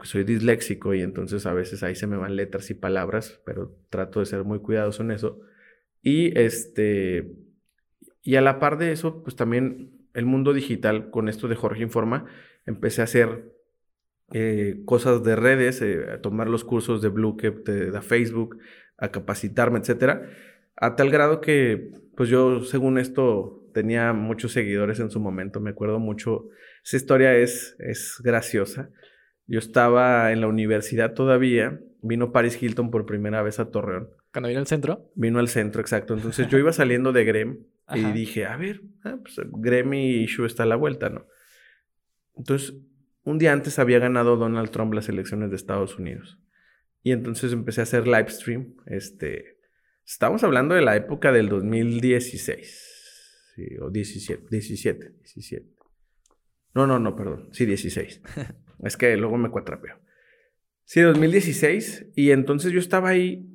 soy 0.02 0.24
disléxico 0.24 0.92
y 0.94 1.00
entonces 1.00 1.46
a 1.46 1.54
veces 1.54 1.82
ahí 1.82 1.94
se 1.94 2.06
me 2.06 2.16
van 2.16 2.36
letras 2.36 2.70
y 2.70 2.74
palabras, 2.74 3.40
pero 3.46 3.76
trato 3.88 4.20
de 4.20 4.26
ser 4.26 4.44
muy 4.44 4.58
cuidadoso 4.58 5.02
en 5.02 5.12
eso. 5.12 5.40
Y 6.02 6.36
este 6.38 7.32
y 8.22 8.36
a 8.36 8.40
la 8.40 8.58
par 8.58 8.78
de 8.78 8.92
eso, 8.92 9.22
pues 9.22 9.36
también 9.36 9.90
el 10.14 10.26
mundo 10.26 10.52
digital 10.52 11.10
con 11.10 11.28
esto 11.28 11.48
de 11.48 11.56
Jorge 11.56 11.82
Informa, 11.82 12.26
empecé 12.66 13.00
a 13.00 13.04
hacer 13.04 13.52
eh, 14.32 14.82
cosas 14.84 15.22
de 15.22 15.36
redes, 15.36 15.82
eh, 15.82 16.06
a 16.12 16.20
tomar 16.20 16.48
los 16.48 16.64
cursos 16.64 17.02
de 17.02 17.08
Blue 17.08 17.36
que 17.36 17.50
te 17.50 17.90
da 17.90 18.02
Facebook, 18.02 18.58
a 18.98 19.10
capacitarme, 19.10 19.78
etcétera, 19.78 20.28
a 20.76 20.96
tal 20.96 21.10
grado 21.10 21.40
que 21.40 21.90
pues 22.16 22.28
yo 22.28 22.62
según 22.64 22.98
esto 22.98 23.68
tenía 23.72 24.12
muchos 24.12 24.52
seguidores 24.52 25.00
en 25.00 25.10
su 25.10 25.20
momento, 25.20 25.60
me 25.60 25.70
acuerdo 25.70 25.98
mucho, 25.98 26.48
esa 26.84 26.96
historia 26.96 27.36
es, 27.36 27.76
es 27.78 28.20
graciosa. 28.22 28.90
Yo 29.46 29.58
estaba 29.58 30.30
en 30.32 30.40
la 30.40 30.46
universidad 30.46 31.14
todavía. 31.14 31.80
Vino 32.02 32.32
Paris 32.32 32.62
Hilton 32.62 32.90
por 32.90 33.04
primera 33.04 33.42
vez 33.42 33.58
a 33.58 33.70
Torreón. 33.70 34.10
¿Cuando 34.32 34.48
vino 34.48 34.60
al 34.60 34.66
centro? 34.66 35.10
Vino 35.16 35.38
al 35.38 35.48
centro, 35.48 35.80
exacto. 35.80 36.14
Entonces 36.14 36.48
yo 36.48 36.56
iba 36.56 36.72
saliendo 36.72 37.12
de 37.12 37.24
Grem 37.24 37.58
Y 37.94 38.12
dije, 38.12 38.46
a 38.46 38.56
ver, 38.56 38.82
ah, 39.04 39.18
pues 39.22 39.40
Grammy 39.52 40.22
issue 40.22 40.46
está 40.46 40.62
a 40.62 40.66
la 40.66 40.76
vuelta, 40.76 41.08
¿no? 41.08 41.26
Entonces, 42.36 42.74
un 43.24 43.38
día 43.38 43.52
antes 43.52 43.78
había 43.78 43.98
ganado 43.98 44.36
Donald 44.36 44.70
Trump 44.70 44.94
las 44.94 45.08
elecciones 45.08 45.50
de 45.50 45.56
Estados 45.56 45.98
Unidos. 45.98 46.38
Y 47.02 47.12
entonces 47.12 47.52
empecé 47.52 47.80
a 47.80 47.84
hacer 47.84 48.06
live 48.06 48.28
stream. 48.28 48.74
Este, 48.86 49.58
estamos 50.06 50.44
hablando 50.44 50.74
de 50.74 50.82
la 50.82 50.96
época 50.96 51.32
del 51.32 51.48
2016. 51.48 53.52
Sí, 53.56 53.66
o 53.80 53.90
17, 53.90 54.46
17, 54.50 55.10
17. 55.18 55.66
No, 56.74 56.86
no, 56.86 56.98
no, 56.98 57.16
perdón. 57.16 57.48
Sí, 57.52 57.66
16. 57.66 58.22
es 58.84 58.96
que 58.96 59.16
luego 59.16 59.36
me 59.36 59.50
cuatrapeo. 59.50 59.98
Sí, 60.84 61.00
2016. 61.00 62.06
Y 62.16 62.30
entonces 62.30 62.72
yo 62.72 62.80
estaba 62.80 63.10
ahí 63.10 63.46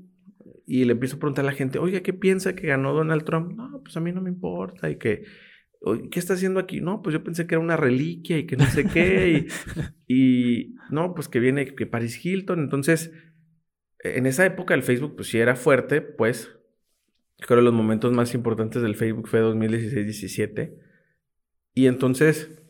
y 0.66 0.86
le 0.86 0.94
empiezo 0.94 1.18
a 1.18 1.20
preguntar 1.20 1.46
a 1.46 1.48
la 1.48 1.54
gente, 1.54 1.80
oiga, 1.80 2.02
¿qué 2.02 2.14
piensa 2.14 2.56
que 2.56 2.68
ganó 2.68 2.94
Donald 2.94 3.24
Trump? 3.24 3.54
No, 3.56 3.82
pues 3.84 3.96
a 3.98 4.00
mí 4.00 4.12
no 4.12 4.22
me 4.22 4.30
importa. 4.30 4.90
Y 4.90 4.98
que, 4.98 5.24
¿qué 6.10 6.20
está 6.20 6.34
haciendo 6.34 6.60
aquí? 6.60 6.82
No, 6.82 7.02
pues 7.02 7.14
yo 7.14 7.24
pensé 7.24 7.46
que 7.46 7.56
era 7.56 7.64
una 7.64 7.78
reliquia 7.78 8.38
y 8.38 8.48
que 8.48 8.58
no 8.58 8.66
sé 8.66 8.86
qué. 8.86 9.48
y, 10.08 10.76
no, 10.90 11.14
pues 11.14 11.28
que 11.28 11.40
viene 11.40 11.76
que 11.76 11.86
Paris 11.86 12.24
Hilton. 12.26 12.60
Entonces, 12.60 13.12
en 14.00 14.26
esa 14.26 14.46
época 14.46 14.74
el 14.74 14.84
Facebook, 14.84 15.16
pues 15.16 15.28
sí 15.30 15.38
era 15.38 15.56
fuerte, 15.56 16.02
pues. 16.02 16.52
Creo 17.38 17.60
que 17.60 17.66
los 17.66 17.74
momentos 17.74 18.14
más 18.14 18.34
importantes 18.34 18.82
del 18.82 18.96
Facebook 18.96 19.28
fue 19.28 19.42
2016-17. 19.42 20.80
Y 21.76 21.88
entonces 21.88 22.65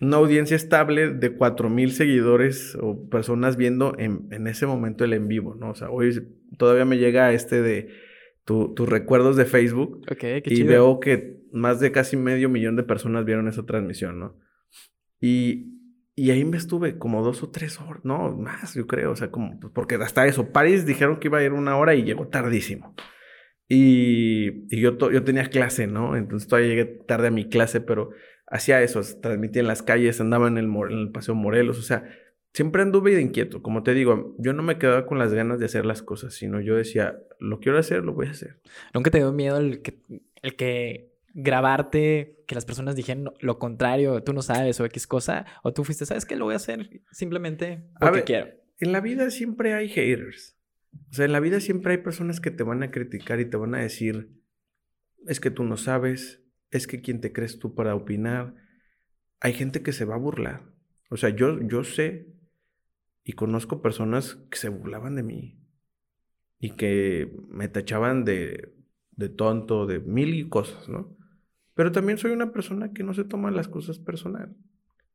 una 0.00 0.16
audiencia 0.16 0.56
estable 0.56 1.10
de 1.10 1.36
4.000 1.36 1.90
seguidores 1.90 2.76
o 2.80 3.08
personas 3.08 3.56
viendo 3.56 3.94
en, 3.98 4.46
ese 4.46 4.66
momento 4.66 5.04
el 5.04 5.12
en 5.12 5.28
vivo, 5.28 5.54
¿no? 5.54 5.70
O 5.70 5.74
sea, 5.74 5.90
hoy 5.90 6.26
todavía 6.56 6.86
me 6.86 6.98
llega 6.98 7.32
este 7.32 7.60
de 7.60 7.88
tus 8.44 8.88
recuerdos 8.88 9.36
de 9.36 9.44
Facebook 9.44 10.00
y 10.44 10.62
veo 10.64 10.98
que 10.98 11.40
más 11.52 11.78
de 11.78 11.92
casi 11.92 12.16
medio 12.16 12.48
millón 12.48 12.74
de 12.74 12.82
personas 12.82 13.24
vieron 13.24 13.46
esa 13.46 13.64
transmisión, 13.64 14.18
¿no? 14.18 14.36
Y, 15.20 15.78
y 16.16 16.30
ahí 16.30 16.44
me 16.44 16.56
estuve 16.56 16.98
como 16.98 17.22
dos 17.22 17.42
o 17.42 17.50
tres 17.50 17.80
horas, 17.80 18.04
no, 18.04 18.36
más 18.36 18.74
yo 18.74 18.86
creo, 18.86 19.12
o 19.12 19.16
sea, 19.16 19.30
como, 19.30 19.60
pues, 19.60 19.72
porque 19.72 19.96
hasta 19.96 20.26
eso, 20.26 20.50
París 20.50 20.86
dijeron 20.86 21.20
que 21.20 21.28
iba 21.28 21.38
a 21.38 21.44
ir 21.44 21.52
una 21.52 21.76
hora 21.76 21.94
y 21.94 22.02
llegó 22.02 22.26
tardísimo. 22.26 22.94
Y, 23.68 24.66
y 24.74 24.80
yo, 24.80 24.98
yo 24.98 25.22
tenía 25.22 25.44
clase, 25.44 25.86
¿no? 25.86 26.16
Entonces 26.16 26.48
todavía 26.48 26.70
llegué 26.70 26.86
tarde 26.86 27.28
a 27.28 27.30
mi 27.30 27.48
clase, 27.48 27.80
pero 27.80 28.10
hacía 28.50 28.82
eso, 28.82 29.00
transmitía 29.20 29.62
en 29.62 29.68
las 29.68 29.82
calles, 29.82 30.20
andaba 30.20 30.48
en 30.48 30.58
el, 30.58 30.66
en 30.66 30.98
el 30.98 31.10
Paseo 31.10 31.34
Morelos, 31.34 31.78
o 31.78 31.82
sea, 31.82 32.04
siempre 32.52 32.82
anduve 32.82 33.14
de 33.14 33.22
inquieto. 33.22 33.62
Como 33.62 33.82
te 33.82 33.94
digo, 33.94 34.34
yo 34.38 34.52
no 34.52 34.62
me 34.62 34.78
quedaba 34.78 35.06
con 35.06 35.18
las 35.18 35.32
ganas 35.32 35.60
de 35.60 35.66
hacer 35.66 35.86
las 35.86 36.02
cosas, 36.02 36.34
sino 36.34 36.60
yo 36.60 36.76
decía, 36.76 37.18
lo 37.38 37.60
quiero 37.60 37.78
hacer, 37.78 38.04
lo 38.04 38.12
voy 38.12 38.26
a 38.26 38.32
hacer. 38.32 38.60
¿Nunca 38.92 39.10
te 39.10 39.18
dio 39.18 39.32
miedo 39.32 39.58
el 39.58 39.82
que, 39.82 40.00
el 40.42 40.56
que 40.56 41.10
grabarte, 41.32 42.42
que 42.46 42.54
las 42.56 42.64
personas 42.64 42.96
dijeran 42.96 43.32
lo 43.40 43.58
contrario, 43.58 44.22
tú 44.22 44.32
no 44.32 44.42
sabes 44.42 44.80
o 44.80 44.84
X 44.84 45.06
cosa, 45.06 45.46
o 45.62 45.72
tú 45.72 45.84
fuiste, 45.84 46.04
¿sabes 46.04 46.26
qué? 46.26 46.36
Lo 46.36 46.46
voy 46.46 46.54
a 46.54 46.56
hacer 46.56 47.02
simplemente 47.12 47.84
porque 48.00 48.24
quiero. 48.24 48.48
En 48.78 48.92
la 48.92 49.00
vida 49.00 49.30
siempre 49.30 49.74
hay 49.74 49.88
haters. 49.88 50.56
O 51.10 51.14
sea, 51.14 51.24
en 51.26 51.32
la 51.32 51.40
vida 51.40 51.60
siempre 51.60 51.92
hay 51.92 51.98
personas 51.98 52.40
que 52.40 52.50
te 52.50 52.64
van 52.64 52.82
a 52.82 52.90
criticar 52.90 53.38
y 53.38 53.44
te 53.44 53.56
van 53.56 53.74
a 53.76 53.80
decir, 53.80 54.30
es 55.26 55.38
que 55.38 55.50
tú 55.50 55.62
no 55.62 55.76
sabes, 55.76 56.39
es 56.70 56.86
que 56.86 57.00
quién 57.00 57.20
te 57.20 57.32
crees 57.32 57.58
tú 57.58 57.74
para 57.74 57.94
opinar. 57.94 58.54
Hay 59.40 59.54
gente 59.54 59.82
que 59.82 59.92
se 59.92 60.04
va 60.04 60.14
a 60.14 60.18
burlar. 60.18 60.62
O 61.10 61.16
sea, 61.16 61.30
yo, 61.30 61.60
yo 61.60 61.84
sé 61.84 62.28
y 63.24 63.32
conozco 63.32 63.82
personas 63.82 64.36
que 64.50 64.58
se 64.58 64.68
burlaban 64.68 65.16
de 65.16 65.22
mí 65.22 65.60
y 66.58 66.76
que 66.76 67.34
me 67.48 67.68
tachaban 67.68 68.24
de, 68.24 68.74
de 69.12 69.28
tonto, 69.28 69.86
de 69.86 70.00
mil 70.00 70.34
y 70.34 70.48
cosas, 70.48 70.88
¿no? 70.88 71.16
Pero 71.74 71.92
también 71.92 72.18
soy 72.18 72.32
una 72.32 72.52
persona 72.52 72.92
que 72.92 73.02
no 73.02 73.14
se 73.14 73.24
toma 73.24 73.50
las 73.50 73.68
cosas 73.68 73.98
personal. 73.98 74.54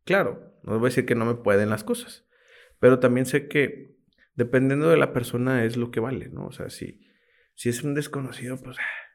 Claro, 0.03 0.57
no 0.63 0.73
voy 0.79 0.87
a 0.87 0.89
decir 0.89 1.05
que 1.05 1.15
no 1.15 1.25
me 1.25 1.35
pueden 1.35 1.69
las 1.69 1.83
cosas, 1.83 2.25
pero 2.79 2.99
también 2.99 3.25
sé 3.25 3.47
que 3.47 3.95
dependiendo 4.35 4.89
de 4.89 4.97
la 4.97 5.13
persona 5.13 5.63
es 5.63 5.77
lo 5.77 5.91
que 5.91 5.99
vale, 5.99 6.29
¿no? 6.29 6.47
O 6.47 6.51
sea, 6.51 6.69
si, 6.69 7.01
si 7.53 7.69
es 7.69 7.83
un 7.83 7.93
desconocido, 7.93 8.57
pues... 8.61 8.77
Ah, 8.79 9.05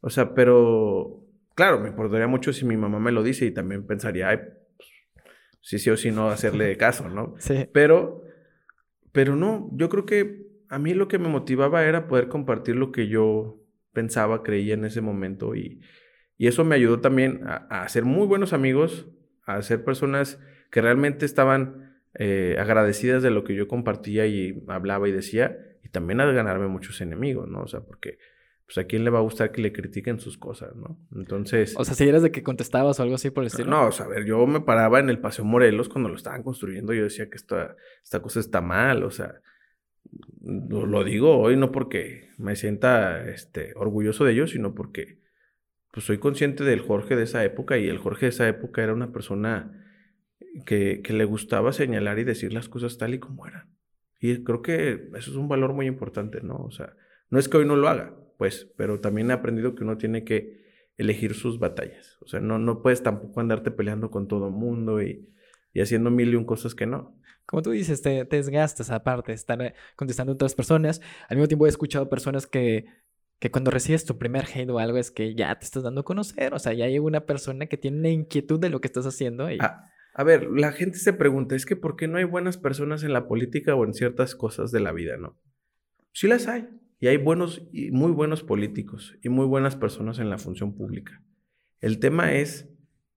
o 0.00 0.10
sea, 0.10 0.34
pero 0.34 1.23
Claro, 1.54 1.80
me 1.80 1.88
importaría 1.88 2.26
mucho 2.26 2.52
si 2.52 2.64
mi 2.64 2.76
mamá 2.76 2.98
me 2.98 3.12
lo 3.12 3.22
dice 3.22 3.46
y 3.46 3.50
también 3.50 3.86
pensaría, 3.86 4.28
ay, 4.28 4.38
pues, 4.76 4.88
sí, 5.60 5.78
sí 5.78 5.90
o 5.90 5.96
sí 5.96 6.10
no 6.10 6.28
hacerle 6.28 6.76
caso, 6.78 7.08
¿no? 7.08 7.34
Sí. 7.38 7.68
Pero, 7.72 8.22
pero 9.12 9.36
no, 9.36 9.70
yo 9.72 9.88
creo 9.88 10.06
que 10.06 10.46
a 10.68 10.78
mí 10.78 10.94
lo 10.94 11.08
que 11.08 11.18
me 11.18 11.28
motivaba 11.28 11.84
era 11.84 12.08
poder 12.08 12.28
compartir 12.28 12.76
lo 12.76 12.90
que 12.90 13.08
yo 13.08 13.60
pensaba, 13.92 14.42
creía 14.42 14.74
en 14.74 14.84
ese 14.84 15.00
momento 15.00 15.54
y, 15.54 15.80
y 16.36 16.48
eso 16.48 16.64
me 16.64 16.74
ayudó 16.74 17.00
también 17.00 17.42
a, 17.46 17.82
a, 17.82 17.88
ser 17.88 18.04
muy 18.04 18.26
buenos 18.26 18.52
amigos, 18.52 19.08
a 19.46 19.62
ser 19.62 19.84
personas 19.84 20.40
que 20.70 20.80
realmente 20.80 21.24
estaban 21.24 21.84
eh, 22.16 22.56
agradecidas 22.60 23.22
de 23.22 23.30
lo 23.30 23.44
que 23.44 23.54
yo 23.54 23.66
compartía 23.66 24.26
y 24.26 24.64
hablaba 24.68 25.08
y 25.08 25.12
decía 25.12 25.58
y 25.82 25.88
también 25.88 26.20
a 26.20 26.30
ganarme 26.30 26.68
muchos 26.68 27.00
enemigos, 27.00 27.48
¿no? 27.48 27.62
O 27.62 27.66
sea, 27.66 27.80
porque 27.80 28.18
pues 28.66 28.78
a 28.78 28.84
quién 28.84 29.04
le 29.04 29.10
va 29.10 29.18
a 29.18 29.22
gustar 29.22 29.52
que 29.52 29.60
le 29.60 29.72
critiquen 29.72 30.20
sus 30.20 30.38
cosas, 30.38 30.74
¿no? 30.74 30.98
Entonces... 31.14 31.74
O 31.76 31.84
sea, 31.84 31.94
si 31.94 32.08
eras 32.08 32.22
de 32.22 32.30
que 32.30 32.42
contestabas 32.42 32.98
o 32.98 33.02
algo 33.02 33.16
así 33.16 33.30
por 33.30 33.44
el 33.44 33.48
estilo. 33.48 33.70
No, 33.70 33.86
o 33.88 33.92
sea, 33.92 34.06
a 34.06 34.08
ver, 34.08 34.24
yo 34.24 34.46
me 34.46 34.60
paraba 34.60 35.00
en 35.00 35.10
el 35.10 35.18
Paseo 35.18 35.44
Morelos 35.44 35.88
cuando 35.88 36.08
lo 36.08 36.16
estaban 36.16 36.42
construyendo, 36.42 36.94
yo 36.94 37.04
decía 37.04 37.28
que 37.28 37.36
esta, 37.36 37.76
esta 38.02 38.20
cosa 38.22 38.40
está 38.40 38.62
mal, 38.62 39.02
o 39.04 39.10
sea, 39.10 39.40
lo, 40.42 41.04
digo 41.04 41.38
hoy 41.38 41.56
no 41.56 41.72
porque 41.72 42.30
me 42.36 42.56
sienta 42.56 43.28
este, 43.28 43.72
orgulloso 43.76 44.24
de 44.24 44.32
ellos, 44.32 44.50
sino 44.50 44.74
porque 44.74 45.18
pues 45.90 46.06
soy 46.06 46.18
consciente 46.18 46.64
del 46.64 46.80
Jorge 46.80 47.16
de 47.16 47.22
esa 47.22 47.44
época 47.44 47.78
y 47.78 47.88
el 47.88 47.98
Jorge 47.98 48.26
de 48.26 48.30
esa 48.30 48.48
época 48.48 48.82
era 48.82 48.92
una 48.92 49.12
persona 49.12 49.72
que, 50.66 51.00
que 51.02 51.12
le 51.12 51.24
gustaba 51.24 51.72
señalar 51.72 52.18
y 52.18 52.24
decir 52.24 52.52
las 52.52 52.68
cosas 52.68 52.98
tal 52.98 53.14
y 53.14 53.18
como 53.18 53.46
eran. 53.46 53.74
Y 54.20 54.42
creo 54.42 54.62
que 54.62 55.08
eso 55.16 55.30
es 55.30 55.36
un 55.36 55.48
valor 55.48 55.72
muy 55.72 55.86
importante, 55.86 56.40
¿no? 56.42 56.56
O 56.56 56.70
sea, 56.70 56.94
no 57.30 57.38
es 57.38 57.48
que 57.48 57.58
hoy 57.58 57.66
no 57.66 57.76
lo 57.76 57.88
haga, 57.88 58.14
pues, 58.36 58.70
pero 58.76 59.00
también 59.00 59.30
he 59.30 59.34
aprendido 59.34 59.74
que 59.74 59.84
uno 59.84 59.98
tiene 59.98 60.24
que 60.24 60.64
elegir 60.96 61.34
sus 61.34 61.58
batallas. 61.58 62.18
O 62.20 62.26
sea, 62.26 62.40
no, 62.40 62.58
no 62.58 62.82
puedes 62.82 63.02
tampoco 63.02 63.40
andarte 63.40 63.70
peleando 63.70 64.10
con 64.10 64.28
todo 64.28 64.48
el 64.48 64.52
mundo 64.52 65.02
y, 65.02 65.28
y, 65.72 65.80
haciendo 65.80 66.10
mil 66.10 66.32
y 66.32 66.36
un 66.36 66.44
cosas 66.44 66.74
que 66.74 66.86
no. 66.86 67.18
Como 67.46 67.62
tú 67.62 67.70
dices, 67.70 68.00
te, 68.00 68.24
te 68.24 68.36
desgastas 68.36 68.90
aparte 68.90 69.32
estar 69.32 69.60
eh, 69.60 69.74
contestando 69.96 70.32
a 70.32 70.34
otras 70.34 70.54
personas. 70.54 71.00
Al 71.28 71.36
mismo 71.36 71.48
tiempo 71.48 71.66
he 71.66 71.68
escuchado 71.68 72.08
personas 72.08 72.46
que, 72.46 72.86
que 73.38 73.50
cuando 73.50 73.70
recibes 73.70 74.04
tu 74.04 74.16
primer 74.16 74.46
hate 74.46 74.70
o 74.70 74.78
algo 74.78 74.96
es 74.96 75.10
que 75.10 75.34
ya 75.34 75.54
te 75.58 75.64
estás 75.64 75.82
dando 75.82 76.02
a 76.02 76.04
conocer. 76.04 76.54
O 76.54 76.58
sea, 76.58 76.72
ya 76.72 76.86
hay 76.86 76.98
una 76.98 77.26
persona 77.26 77.66
que 77.66 77.76
tiene 77.76 77.98
una 77.98 78.10
inquietud 78.10 78.58
de 78.58 78.70
lo 78.70 78.80
que 78.80 78.88
estás 78.88 79.06
haciendo. 79.06 79.50
Y... 79.50 79.58
A, 79.60 79.90
a 80.14 80.24
ver, 80.24 80.48
la 80.50 80.72
gente 80.72 80.98
se 80.98 81.12
pregunta, 81.12 81.56
es 81.56 81.66
que 81.66 81.76
¿por 81.76 81.96
qué 81.96 82.08
no 82.08 82.18
hay 82.18 82.24
buenas 82.24 82.56
personas 82.56 83.02
en 83.02 83.12
la 83.12 83.26
política 83.26 83.74
o 83.74 83.84
en 83.84 83.94
ciertas 83.94 84.34
cosas 84.34 84.70
de 84.70 84.80
la 84.80 84.92
vida, 84.92 85.16
no? 85.16 85.36
Sí 86.12 86.28
las 86.28 86.46
hay. 86.46 86.68
Y 87.04 87.06
hay 87.06 87.18
buenos 87.18 87.60
y 87.70 87.90
muy 87.90 88.12
buenos 88.12 88.42
políticos 88.42 89.14
y 89.22 89.28
muy 89.28 89.44
buenas 89.44 89.76
personas 89.76 90.18
en 90.20 90.30
la 90.30 90.38
función 90.38 90.74
pública. 90.74 91.22
El 91.82 91.98
tema 91.98 92.32
es 92.32 92.70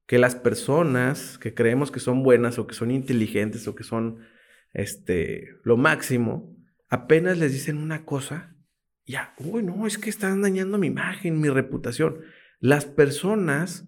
que 0.05 0.19
las 0.19 0.35
personas 0.35 1.37
que 1.37 1.53
creemos 1.53 1.89
que 1.89 2.01
son 2.01 2.21
buenas 2.21 2.59
o 2.59 2.67
que 2.67 2.75
son 2.75 2.91
inteligentes 2.91 3.65
o 3.65 3.75
que 3.75 3.85
son 3.85 4.19
este, 4.73 5.51
lo 5.63 5.77
máximo, 5.77 6.53
apenas 6.89 7.37
les 7.37 7.53
dicen 7.53 7.77
una 7.77 8.03
cosa, 8.03 8.57
ya, 9.05 9.33
uy, 9.37 9.63
no, 9.63 9.87
es 9.87 9.97
que 9.97 10.09
están 10.09 10.41
dañando 10.41 10.77
mi 10.77 10.87
imagen, 10.87 11.39
mi 11.39 11.47
reputación. 11.47 12.23
Las 12.59 12.83
personas 12.83 13.87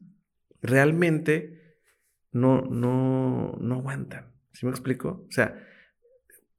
realmente 0.61 1.75
no, 2.31 2.61
no, 2.61 3.57
no 3.59 3.75
aguantan. 3.75 4.31
¿Sí 4.53 4.65
me 4.65 4.71
explico? 4.71 5.25
O 5.27 5.31
sea, 5.31 5.61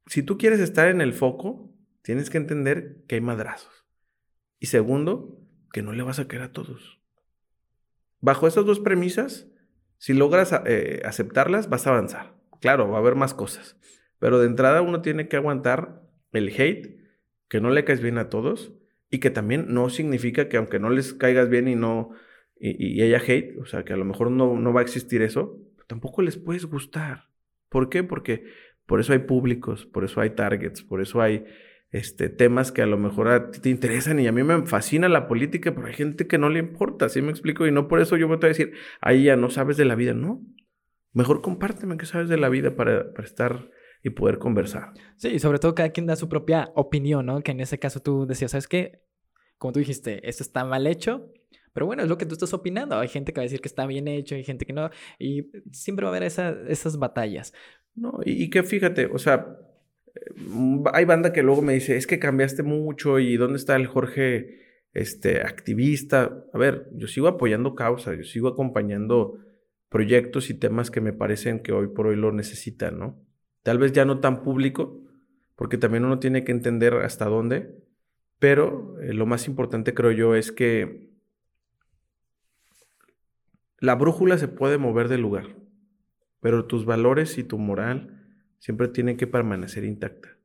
si 0.05 0.21
tú 0.21 0.37
quieres 0.37 0.59
estar 0.59 0.89
en 0.89 1.01
el 1.01 1.13
foco, 1.13 1.71
tienes 2.01 2.29
que 2.29 2.37
entender 2.37 3.03
que 3.07 3.15
hay 3.15 3.21
madrazos. 3.21 3.85
Y 4.59 4.67
segundo, 4.67 5.39
que 5.71 5.81
no 5.81 5.93
le 5.93 6.03
vas 6.03 6.19
a 6.19 6.27
caer 6.27 6.43
a 6.43 6.51
todos. 6.51 6.99
Bajo 8.19 8.47
esas 8.47 8.65
dos 8.65 8.79
premisas, 8.79 9.47
si 9.97 10.13
logras 10.13 10.53
eh, 10.65 11.01
aceptarlas, 11.05 11.69
vas 11.69 11.87
a 11.87 11.91
avanzar. 11.91 12.35
Claro, 12.59 12.89
va 12.89 12.97
a 12.97 12.99
haber 12.99 13.15
más 13.15 13.33
cosas. 13.33 13.77
Pero 14.19 14.39
de 14.39 14.47
entrada 14.47 14.81
uno 14.81 15.01
tiene 15.01 15.27
que 15.27 15.37
aguantar 15.37 16.03
el 16.31 16.49
hate, 16.49 16.99
que 17.47 17.61
no 17.61 17.71
le 17.71 17.83
caes 17.83 18.01
bien 18.01 18.17
a 18.17 18.29
todos, 18.29 18.73
y 19.09 19.19
que 19.19 19.29
también 19.29 19.73
no 19.73 19.89
significa 19.89 20.47
que 20.47 20.57
aunque 20.57 20.79
no 20.79 20.89
les 20.89 21.13
caigas 21.13 21.49
bien 21.49 21.67
y 21.67 21.75
no 21.75 22.11
y, 22.63 23.01
haya 23.01 23.17
hate, 23.17 23.57
o 23.59 23.65
sea, 23.65 23.83
que 23.83 23.93
a 23.93 23.97
lo 23.97 24.05
mejor 24.05 24.29
no, 24.29 24.55
no 24.59 24.71
va 24.71 24.81
a 24.81 24.83
existir 24.83 25.23
eso, 25.23 25.59
tampoco 25.87 26.21
les 26.21 26.37
puedes 26.37 26.65
gustar. 26.65 27.29
¿Por 27.69 27.89
qué? 27.89 28.03
Porque 28.03 28.45
por 28.85 28.99
eso 28.99 29.13
hay 29.13 29.19
públicos, 29.19 29.87
por 29.87 30.03
eso 30.03 30.21
hay 30.21 30.31
targets, 30.31 30.83
por 30.83 31.01
eso 31.01 31.21
hay 31.21 31.45
este, 31.91 32.29
temas 32.29 32.71
que 32.71 32.81
a 32.81 32.85
lo 32.85 32.97
mejor 32.97 33.27
a 33.27 33.51
ti 33.51 33.59
te 33.59 33.69
interesan 33.69 34.19
y 34.19 34.27
a 34.27 34.31
mí 34.31 34.43
me 34.43 34.65
fascina 34.65 35.09
la 35.09 35.27
política, 35.27 35.75
pero 35.75 35.87
hay 35.87 35.93
gente 35.93 36.27
que 36.27 36.37
no 36.37 36.49
le 36.49 36.59
importa, 36.59 37.09
¿sí 37.09 37.21
me 37.21 37.31
explico? 37.31 37.67
Y 37.67 37.71
no 37.71 37.87
por 37.87 37.99
eso 37.99 38.17
yo 38.17 38.27
me 38.27 38.37
voy 38.37 38.45
a 38.45 38.47
decir, 38.49 38.73
ahí 39.01 39.23
ya 39.25 39.35
no 39.35 39.49
sabes 39.49 39.77
de 39.77 39.85
la 39.85 39.95
vida, 39.95 40.13
no. 40.13 40.41
Mejor 41.13 41.41
compárteme 41.41 41.97
qué 41.97 42.05
sabes 42.05 42.29
de 42.29 42.37
la 42.37 42.47
vida 42.47 42.75
para, 42.75 43.11
para 43.13 43.27
estar 43.27 43.69
y 44.03 44.11
poder 44.11 44.39
conversar. 44.39 44.93
Sí, 45.17 45.29
y 45.29 45.39
sobre 45.39 45.59
todo 45.59 45.75
cada 45.75 45.89
quien 45.89 46.07
da 46.07 46.15
su 46.15 46.29
propia 46.29 46.71
opinión, 46.75 47.25
¿no? 47.25 47.41
Que 47.41 47.51
en 47.51 47.59
ese 47.59 47.79
caso 47.79 48.01
tú 48.01 48.25
decías, 48.25 48.51
¿sabes 48.51 48.67
qué? 48.67 49.03
Como 49.57 49.73
tú 49.73 49.79
dijiste, 49.79 50.27
esto 50.27 50.43
está 50.43 50.65
mal 50.65 50.87
hecho, 50.87 51.31
Pero 51.73 51.85
bueno, 51.85 52.03
es 52.03 52.09
lo 52.09 52.17
que 52.17 52.25
tú 52.25 52.33
estás 52.33 52.53
opinando. 52.53 52.99
Hay 52.99 53.07
gente 53.07 53.31
que 53.31 53.39
va 53.39 53.43
a 53.43 53.45
decir 53.45 53.61
que 53.61 53.67
está 53.67 53.85
bien 53.85 54.07
hecho, 54.07 54.35
hay 54.35 54.43
gente 54.43 54.65
que 54.65 54.73
no, 54.73 54.89
y 55.19 55.51
siempre 55.71 56.03
va 56.03 56.11
a 56.11 56.17
haber 56.17 56.23
esas 56.23 56.97
batallas. 56.97 57.53
No, 57.95 58.19
y, 58.25 58.49
que 58.49 58.63
fíjate, 58.63 59.05
o 59.05 59.17
sea, 59.17 59.57
hay 60.93 61.05
banda 61.05 61.33
que 61.33 61.43
luego 61.43 61.61
me 61.61 61.73
dice, 61.73 61.95
es 61.95 62.07
que 62.07 62.19
cambiaste 62.19 62.63
mucho 62.63 63.19
y 63.19 63.37
¿dónde 63.37 63.57
está 63.57 63.75
el 63.75 63.87
Jorge 63.87 64.59
este, 64.93 65.41
activista? 65.41 66.45
A 66.53 66.57
ver, 66.57 66.89
yo 66.93 67.07
sigo 67.07 67.27
apoyando 67.27 67.75
causas, 67.75 68.17
yo 68.17 68.23
sigo 68.23 68.47
acompañando 68.49 69.37
proyectos 69.89 70.49
y 70.49 70.53
temas 70.53 70.91
que 70.91 71.01
me 71.01 71.13
parecen 71.13 71.59
que 71.59 71.71
hoy 71.71 71.87
por 71.87 72.07
hoy 72.07 72.15
lo 72.15 72.31
necesitan, 72.31 72.97
¿no? 72.97 73.21
Tal 73.63 73.77
vez 73.77 73.91
ya 73.91 74.05
no 74.05 74.19
tan 74.19 74.43
público, 74.43 75.01
porque 75.55 75.77
también 75.77 76.05
uno 76.05 76.19
tiene 76.19 76.43
que 76.43 76.51
entender 76.51 76.93
hasta 76.95 77.25
dónde, 77.25 77.75
pero 78.39 78.99
eh, 79.01 79.13
lo 79.13 79.25
más 79.25 79.47
importante 79.47 79.93
creo 79.93 80.11
yo 80.11 80.35
es 80.35 80.51
que 80.51 81.11
la 83.79 83.95
brújula 83.95 84.37
se 84.37 84.47
puede 84.47 84.77
mover 84.77 85.07
del 85.07 85.21
lugar, 85.21 85.55
pero 86.39 86.65
tus 86.65 86.85
valores 86.85 87.37
y 87.37 87.43
tu 87.43 87.57
moral 87.57 88.20
siempre 88.61 88.87
tienen 88.87 89.17
que 89.17 89.27
permanecer 89.27 89.83
intacta. 89.83 90.37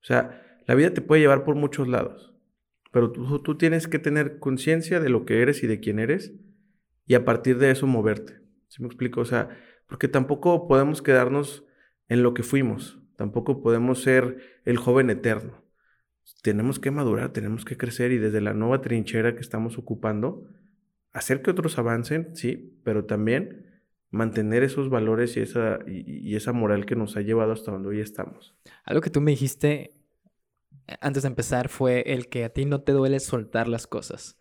O 0.00 0.04
sea, 0.04 0.60
la 0.66 0.74
vida 0.74 0.94
te 0.94 1.02
puede 1.02 1.20
llevar 1.20 1.44
por 1.44 1.56
muchos 1.56 1.88
lados, 1.88 2.32
pero 2.92 3.10
tú, 3.10 3.40
tú 3.40 3.58
tienes 3.58 3.88
que 3.88 3.98
tener 3.98 4.38
conciencia 4.38 5.00
de 5.00 5.10
lo 5.10 5.26
que 5.26 5.42
eres 5.42 5.62
y 5.62 5.66
de 5.66 5.80
quién 5.80 5.98
eres 5.98 6.32
y 7.06 7.14
a 7.14 7.24
partir 7.24 7.58
de 7.58 7.72
eso 7.72 7.86
moverte. 7.86 8.40
¿Sí 8.68 8.82
me 8.82 8.86
explico? 8.86 9.20
O 9.20 9.24
sea, 9.24 9.50
porque 9.88 10.06
tampoco 10.06 10.68
podemos 10.68 11.02
quedarnos 11.02 11.64
en 12.08 12.22
lo 12.22 12.34
que 12.34 12.44
fuimos, 12.44 13.00
tampoco 13.16 13.62
podemos 13.62 14.00
ser 14.00 14.38
el 14.64 14.76
joven 14.76 15.10
eterno. 15.10 15.64
Tenemos 16.42 16.78
que 16.78 16.92
madurar, 16.92 17.32
tenemos 17.32 17.64
que 17.64 17.76
crecer 17.76 18.12
y 18.12 18.18
desde 18.18 18.40
la 18.40 18.54
nueva 18.54 18.80
trinchera 18.80 19.34
que 19.34 19.40
estamos 19.40 19.76
ocupando, 19.76 20.48
hacer 21.12 21.42
que 21.42 21.50
otros 21.50 21.78
avancen, 21.78 22.36
sí, 22.36 22.80
pero 22.84 23.06
también 23.06 23.65
mantener 24.10 24.62
esos 24.62 24.88
valores 24.88 25.36
y 25.36 25.40
esa, 25.40 25.78
y, 25.86 26.34
esa 26.36 26.52
moral 26.52 26.86
que 26.86 26.96
nos 26.96 27.16
ha 27.16 27.20
llevado 27.20 27.52
hasta 27.52 27.72
donde 27.72 27.88
hoy 27.88 28.00
estamos. 28.00 28.54
Algo 28.84 29.00
que 29.00 29.10
tú 29.10 29.20
me 29.20 29.32
dijiste 29.32 29.96
eh, 30.86 30.96
antes 31.00 31.22
de 31.22 31.28
empezar 31.28 31.68
fue 31.68 32.02
el 32.06 32.28
que 32.28 32.44
a 32.44 32.50
ti 32.50 32.64
no 32.64 32.82
te 32.82 32.92
duele 32.92 33.20
soltar 33.20 33.68
las 33.68 33.86
cosas. 33.86 34.38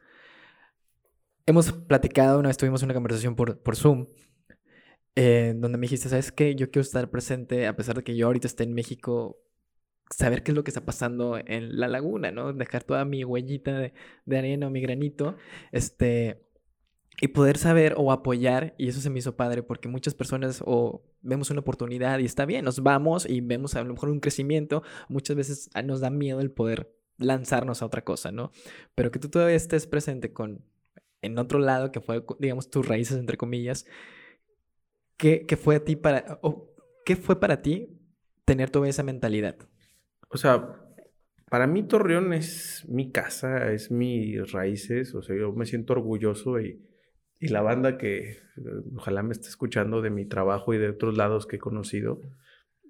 Hemos 1.45 1.71
platicado, 1.71 2.39
una 2.39 2.49
vez 2.49 2.57
tuvimos 2.57 2.83
una 2.83 2.93
conversación 2.93 3.35
por, 3.35 3.59
por 3.59 3.75
Zoom, 3.75 4.07
eh, 5.15 5.53
donde 5.55 5.77
me 5.77 5.83
dijiste, 5.83 6.09
¿sabes 6.09 6.31
qué? 6.31 6.55
Yo 6.55 6.71
quiero 6.71 6.81
estar 6.81 7.09
presente, 7.09 7.67
a 7.67 7.75
pesar 7.75 7.95
de 7.95 8.03
que 8.03 8.15
yo 8.15 8.27
ahorita 8.27 8.47
esté 8.47 8.63
en 8.63 8.73
México, 8.73 9.39
saber 10.09 10.43
qué 10.43 10.51
es 10.51 10.55
lo 10.55 10.63
que 10.63 10.71
está 10.71 10.85
pasando 10.85 11.37
en 11.37 11.79
la 11.79 11.87
laguna, 11.87 12.31
¿no? 12.31 12.53
Dejar 12.53 12.83
toda 12.83 13.05
mi 13.05 13.23
huellita 13.23 13.77
de, 13.77 13.93
de 14.25 14.37
arena 14.37 14.67
o 14.67 14.69
mi 14.69 14.81
granito, 14.81 15.37
este, 15.71 16.44
y 17.21 17.29
poder 17.29 17.57
saber 17.57 17.95
o 17.97 18.11
apoyar, 18.11 18.75
y 18.77 18.89
eso 18.89 18.99
se 18.99 19.09
me 19.09 19.19
hizo 19.19 19.35
padre, 19.35 19.63
porque 19.63 19.87
muchas 19.87 20.13
personas 20.13 20.61
o 20.65 21.03
vemos 21.21 21.49
una 21.49 21.61
oportunidad 21.61 22.19
y 22.19 22.25
está 22.25 22.45
bien, 22.45 22.65
nos 22.65 22.81
vamos 22.83 23.27
y 23.29 23.41
vemos 23.41 23.75
a 23.75 23.83
lo 23.83 23.93
mejor 23.93 24.09
un 24.09 24.19
crecimiento, 24.19 24.83
muchas 25.07 25.35
veces 25.35 25.69
ah, 25.73 25.81
nos 25.81 26.01
da 26.01 26.09
miedo 26.09 26.41
el 26.41 26.51
poder 26.51 26.93
lanzarnos 27.17 27.81
a 27.81 27.85
otra 27.85 28.03
cosa, 28.03 28.31
¿no? 28.31 28.51
Pero 28.93 29.11
que 29.11 29.19
tú 29.19 29.29
todavía 29.29 29.55
estés 29.55 29.87
presente 29.87 30.33
con 30.33 30.65
en 31.21 31.39
otro 31.39 31.59
lado, 31.59 31.91
que 31.91 32.01
fue, 32.01 32.23
digamos, 32.39 32.69
tus 32.69 32.87
raíces, 32.87 33.17
entre 33.17 33.37
comillas, 33.37 33.85
¿qué, 35.17 35.45
fue 35.59 35.77
a 35.77 35.83
ti 35.83 35.95
para, 35.95 36.39
o 36.41 36.75
qué 37.03 37.15
fue 37.15 37.39
para 37.39 37.61
ti 37.61 37.97
tener 38.43 38.69
toda 38.69 38.87
esa 38.87 39.01
mentalidad? 39.01 39.55
O 40.29 40.37
sea, 40.37 40.75
para 41.49 41.65
mí 41.65 41.81
Torreón 41.81 42.33
es 42.33 42.85
mi 42.87 43.11
casa, 43.11 43.71
es 43.71 43.89
mis 43.89 44.51
raíces, 44.51 45.15
o 45.15 45.23
sea, 45.23 45.35
yo 45.35 45.51
me 45.53 45.65
siento 45.65 45.93
orgulloso 45.93 46.59
y, 46.59 46.79
y 47.39 47.49
la 47.49 47.61
banda 47.61 47.97
que 47.97 48.29
eh, 48.29 48.39
ojalá 48.95 49.23
me 49.23 49.33
esté 49.33 49.47
escuchando 49.47 50.01
de 50.01 50.09
mi 50.09 50.25
trabajo 50.25 50.73
y 50.73 50.77
de 50.77 50.89
otros 50.89 51.17
lados 51.17 51.45
que 51.45 51.57
he 51.57 51.59
conocido, 51.59 52.21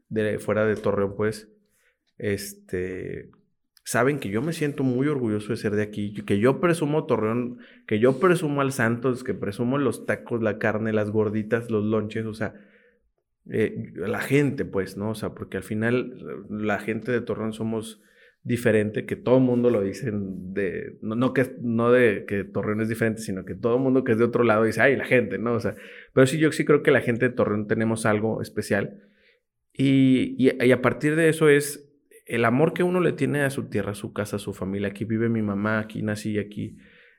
de 0.10 0.39
fuera 0.39 0.65
de 0.65 0.75
Torreón, 0.75 1.15
pues, 1.15 1.49
este, 2.17 3.31
saben 3.84 4.19
que 4.19 4.29
yo 4.29 4.41
me 4.41 4.53
siento 4.53 4.84
muy 4.84 5.08
orgulloso 5.08 5.49
de 5.49 5.58
ser 5.58 5.75
de 5.75 5.84
aquí, 5.84 6.13
que 6.25 6.39
yo 6.39 6.60
presumo 6.60 7.05
Torreón, 7.05 7.60
que 7.88 7.99
yo 7.99 8.19
presumo 8.19 8.62
al 8.62 8.71
Santos, 8.71 9.23
que 9.23 9.34
presumo 9.34 9.77
los 9.77 10.05
tacos, 10.05 10.41
la 10.41 10.58
carne, 10.58 10.93
las 10.93 11.12
gorditas, 11.12 11.69
los 11.69 11.84
lonches, 11.84 12.25
o 12.25 12.34
sea, 12.34 12.55
eh, 13.49 13.93
la 13.95 14.21
gente, 14.21 14.65
pues, 14.65 14.97
¿no? 14.97 15.12
O 15.12 15.15
sea, 15.15 15.29
porque 15.36 15.58
al 15.58 15.63
final 15.63 16.47
la 16.49 16.79
gente 16.79 17.12
de 17.12 17.21
Torreón 17.21 17.53
somos 17.53 18.01
diferente, 18.45 19.08
que 19.08 19.15
todo 19.15 19.39
el 19.39 19.43
mundo 19.43 19.71
lo 19.71 19.81
dicen 19.81 20.53
de, 20.53 20.97
no, 21.01 21.34
que, 21.34 21.55
no 21.62 21.91
de 21.91 22.25
que 22.27 22.43
Torreón 22.43 22.79
es 22.79 22.88
diferente, 22.88 23.21
sino 23.21 23.43
que 23.43 23.55
todo 23.55 23.77
el 23.77 23.81
mundo 23.81 24.03
que 24.03 24.12
es 24.12 24.19
de 24.19 24.23
otro 24.23 24.43
lado 24.43 24.63
dice, 24.63 24.81
ay, 24.81 24.95
la 24.95 25.05
gente, 25.05 25.39
¿no? 25.39 25.53
O 25.53 25.60
sea, 25.60 25.75
pero 26.13 26.27
sí, 26.27 26.38
yo 26.38 26.51
sí 26.51 26.63
creo 26.63 26.84
que 26.84 26.91
la 26.91 27.01
gente 27.01 27.27
de 27.27 27.36
Torreón 27.36 27.67
tenemos 27.67 28.05
algo 28.05 28.43
especial. 28.43 29.01
Y, 29.73 30.36
y 30.38 30.71
a 30.71 30.81
partir 30.81 31.15
de 31.15 31.27
eso 31.27 31.49
es 31.49 31.91
el 32.27 32.45
amor 32.45 32.73
que 32.73 32.84
uno 32.84 32.99
le 32.99 33.13
tiene 33.13 33.41
a 33.41 33.49
su 33.49 33.67
tierra, 33.67 33.91
a 33.91 33.95
su 33.95 34.13
casa, 34.13 34.36
a 34.36 34.39
su 34.39 34.53
familia. 34.53 34.89
Aquí 34.89 35.05
vive 35.05 35.27
mi 35.27 35.41
mamá, 35.41 35.79
aquí 35.79 36.03
nací, 36.03 36.38
aquí 36.38 36.77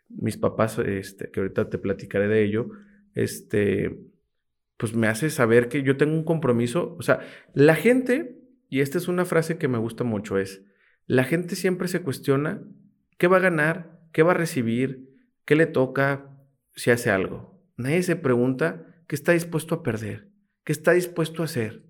mis 0.09 0.37
papás, 0.37 0.79
este, 0.79 1.31
que 1.33 1.41
ahorita 1.41 1.69
te 1.69 1.79
platicaré 1.79 2.29
de 2.29 2.45
ello, 2.45 2.71
este, 3.15 3.99
pues 4.77 4.95
me 4.95 5.09
hace 5.09 5.31
saber 5.31 5.69
que 5.69 5.83
yo 5.83 5.97
tengo 5.97 6.15
un 6.15 6.25
compromiso. 6.25 6.95
O 7.01 7.03
sea, 7.03 7.19
la 7.53 7.75
gente, 7.75 8.39
y 8.69 8.81
esta 8.81 8.97
es 8.97 9.09
una 9.09 9.25
frase 9.25 9.59
que 9.59 9.67
me 9.67 9.79
gusta 9.79 10.05
mucho, 10.05 10.39
es, 10.39 10.63
la 11.07 11.25
gente 11.25 11.57
siempre 11.57 11.89
se 11.89 12.03
cuestiona 12.03 12.63
qué 13.19 13.29
va 13.29 13.39
a 13.39 13.41
ganar, 13.41 14.01
qué 14.13 14.23
va 14.23 14.33
a 14.33 14.37
recibir, 14.37 15.09
qué 15.45 15.55
le 15.55 15.67
toca 15.67 16.31
si 16.75 16.91
hace 16.91 17.11
algo. 17.11 17.63
Nadie 17.77 18.03
se 18.03 18.17
pregunta 18.17 18.87
qué 19.07 19.15
está 19.15 19.33
dispuesto 19.33 19.77
a 19.77 19.83
perder, 19.83 20.29
qué 20.65 20.73
está 20.73 20.93
dispuesto 20.93 21.43
a 21.43 21.45
hacer. 21.45 21.85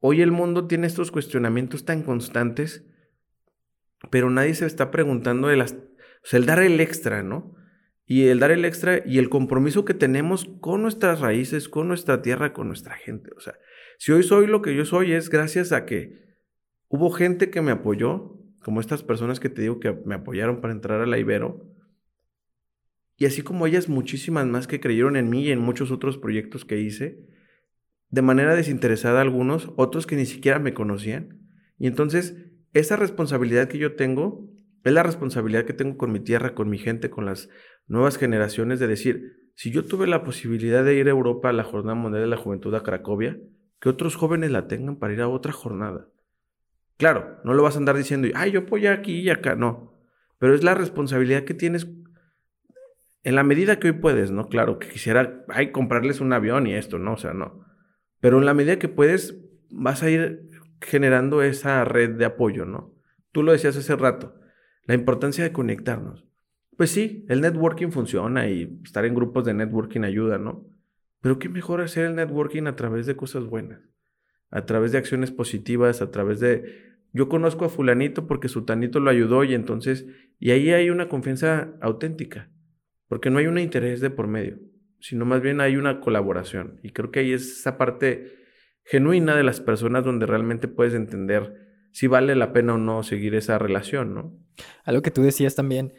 Hoy 0.00 0.20
el 0.20 0.32
mundo 0.32 0.66
tiene 0.66 0.86
estos 0.86 1.10
cuestionamientos 1.10 1.84
tan 1.84 2.02
constantes, 2.02 2.84
pero 4.10 4.30
nadie 4.30 4.54
se 4.54 4.66
está 4.66 4.90
preguntando 4.90 5.50
el 5.50 5.64
dar 6.44 6.58
el 6.60 6.80
extra, 6.80 7.22
¿no? 7.22 7.54
Y 8.04 8.24
el 8.24 8.40
dar 8.40 8.50
el 8.50 8.64
extra 8.64 9.00
y 9.06 9.18
el 9.18 9.30
compromiso 9.30 9.84
que 9.84 9.94
tenemos 9.94 10.50
con 10.60 10.82
nuestras 10.82 11.20
raíces, 11.20 11.68
con 11.68 11.88
nuestra 11.88 12.20
tierra, 12.20 12.52
con 12.52 12.66
nuestra 12.66 12.96
gente. 12.96 13.30
O 13.36 13.40
sea, 13.40 13.54
si 13.96 14.12
hoy 14.12 14.24
soy 14.24 14.48
lo 14.48 14.60
que 14.60 14.74
yo 14.74 14.84
soy 14.84 15.12
es 15.12 15.30
gracias 15.30 15.70
a 15.72 15.86
que 15.86 16.31
hubo 16.92 17.10
gente 17.10 17.48
que 17.48 17.62
me 17.62 17.72
apoyó, 17.72 18.36
como 18.62 18.80
estas 18.80 19.02
personas 19.02 19.40
que 19.40 19.48
te 19.48 19.62
digo 19.62 19.80
que 19.80 19.92
me 20.04 20.14
apoyaron 20.14 20.60
para 20.60 20.74
entrar 20.74 21.00
a 21.00 21.06
la 21.06 21.18
Ibero. 21.18 21.66
Y 23.16 23.24
así 23.24 23.40
como 23.40 23.66
ellas, 23.66 23.88
muchísimas 23.88 24.46
más 24.46 24.66
que 24.66 24.78
creyeron 24.78 25.16
en 25.16 25.30
mí 25.30 25.44
y 25.44 25.52
en 25.52 25.58
muchos 25.58 25.90
otros 25.90 26.18
proyectos 26.18 26.66
que 26.66 26.78
hice 26.78 27.26
de 28.10 28.20
manera 28.20 28.54
desinteresada 28.54 29.22
algunos, 29.22 29.70
otros 29.76 30.06
que 30.06 30.16
ni 30.16 30.26
siquiera 30.26 30.58
me 30.58 30.74
conocían. 30.74 31.48
Y 31.78 31.86
entonces, 31.86 32.36
esa 32.74 32.96
responsabilidad 32.96 33.68
que 33.68 33.78
yo 33.78 33.96
tengo 33.96 34.50
es 34.84 34.92
la 34.92 35.02
responsabilidad 35.02 35.64
que 35.64 35.72
tengo 35.72 35.96
con 35.96 36.12
mi 36.12 36.20
tierra, 36.20 36.54
con 36.54 36.68
mi 36.68 36.76
gente, 36.76 37.08
con 37.08 37.24
las 37.24 37.48
nuevas 37.86 38.18
generaciones, 38.18 38.80
de 38.80 38.86
decir, 38.86 39.50
si 39.54 39.70
yo 39.70 39.86
tuve 39.86 40.06
la 40.06 40.24
posibilidad 40.24 40.84
de 40.84 40.94
ir 40.94 41.06
a 41.06 41.12
Europa 41.12 41.48
a 41.48 41.54
la 41.54 41.64
Jornada 41.64 41.94
Mundial 41.94 42.24
de 42.24 42.28
la 42.28 42.36
Juventud 42.36 42.74
a 42.74 42.82
Cracovia, 42.82 43.40
que 43.80 43.88
otros 43.88 44.14
jóvenes 44.14 44.50
la 44.50 44.68
tengan 44.68 44.96
para 44.96 45.14
ir 45.14 45.22
a 45.22 45.28
otra 45.28 45.52
jornada. 45.52 46.12
Claro, 46.96 47.40
no 47.44 47.54
lo 47.54 47.62
vas 47.62 47.74
a 47.74 47.78
andar 47.78 47.96
diciendo, 47.96 48.28
ay, 48.34 48.52
yo 48.52 48.60
apoyo 48.60 48.92
aquí 48.92 49.20
y 49.20 49.30
acá, 49.30 49.54
no. 49.56 49.94
Pero 50.38 50.54
es 50.54 50.62
la 50.62 50.74
responsabilidad 50.74 51.44
que 51.44 51.54
tienes 51.54 51.86
en 53.24 53.34
la 53.34 53.44
medida 53.44 53.78
que 53.78 53.88
hoy 53.88 53.92
puedes, 53.94 54.30
¿no? 54.30 54.48
Claro, 54.48 54.78
que 54.78 54.88
quisiera, 54.88 55.44
ay, 55.48 55.70
comprarles 55.70 56.20
un 56.20 56.32
avión 56.32 56.66
y 56.66 56.74
esto, 56.74 56.98
¿no? 56.98 57.14
O 57.14 57.16
sea, 57.16 57.32
no. 57.32 57.64
Pero 58.20 58.38
en 58.38 58.46
la 58.46 58.54
medida 58.54 58.78
que 58.78 58.88
puedes, 58.88 59.36
vas 59.70 60.02
a 60.02 60.10
ir 60.10 60.50
generando 60.80 61.42
esa 61.42 61.84
red 61.84 62.10
de 62.10 62.24
apoyo, 62.24 62.64
¿no? 62.64 62.94
Tú 63.30 63.42
lo 63.42 63.52
decías 63.52 63.76
hace 63.76 63.96
rato, 63.96 64.34
la 64.84 64.94
importancia 64.94 65.44
de 65.44 65.52
conectarnos. 65.52 66.26
Pues 66.76 66.90
sí, 66.90 67.24
el 67.28 67.40
networking 67.40 67.90
funciona 67.90 68.48
y 68.48 68.80
estar 68.84 69.04
en 69.04 69.14
grupos 69.14 69.44
de 69.44 69.54
networking 69.54 70.02
ayuda, 70.02 70.38
¿no? 70.38 70.66
Pero 71.20 71.38
qué 71.38 71.48
mejor 71.48 71.80
hacer 71.80 72.06
el 72.06 72.16
networking 72.16 72.66
a 72.66 72.74
través 72.74 73.06
de 73.06 73.14
cosas 73.14 73.44
buenas, 73.44 73.80
a 74.52 74.64
través 74.64 74.92
de 74.92 74.98
acciones 74.98 75.32
positivas, 75.32 76.00
a 76.00 76.12
través 76.12 76.38
de... 76.38 76.92
Yo 77.12 77.28
conozco 77.28 77.64
a 77.64 77.68
fulanito 77.68 78.28
porque 78.28 78.48
su 78.48 78.64
tanito 78.64 79.00
lo 79.00 79.10
ayudó 79.10 79.42
y 79.42 79.54
entonces... 79.54 80.06
Y 80.38 80.52
ahí 80.52 80.70
hay 80.70 80.90
una 80.90 81.08
confianza 81.08 81.74
auténtica, 81.80 82.50
porque 83.08 83.30
no 83.30 83.38
hay 83.38 83.48
un 83.48 83.58
interés 83.58 84.00
de 84.00 84.10
por 84.10 84.28
medio 84.28 84.58
sino 85.02 85.24
más 85.24 85.42
bien 85.42 85.60
hay 85.60 85.76
una 85.76 86.00
colaboración. 86.00 86.78
Y 86.82 86.90
creo 86.90 87.10
que 87.10 87.20
ahí 87.20 87.32
es 87.32 87.58
esa 87.58 87.76
parte 87.76 88.36
genuina 88.84 89.36
de 89.36 89.42
las 89.42 89.60
personas 89.60 90.04
donde 90.04 90.26
realmente 90.26 90.68
puedes 90.68 90.94
entender 90.94 91.56
si 91.90 92.06
vale 92.06 92.36
la 92.36 92.52
pena 92.52 92.74
o 92.74 92.78
no 92.78 93.02
seguir 93.02 93.34
esa 93.34 93.58
relación, 93.58 94.14
¿no? 94.14 94.38
Algo 94.84 95.02
que 95.02 95.10
tú 95.10 95.22
decías 95.22 95.56
también 95.56 95.92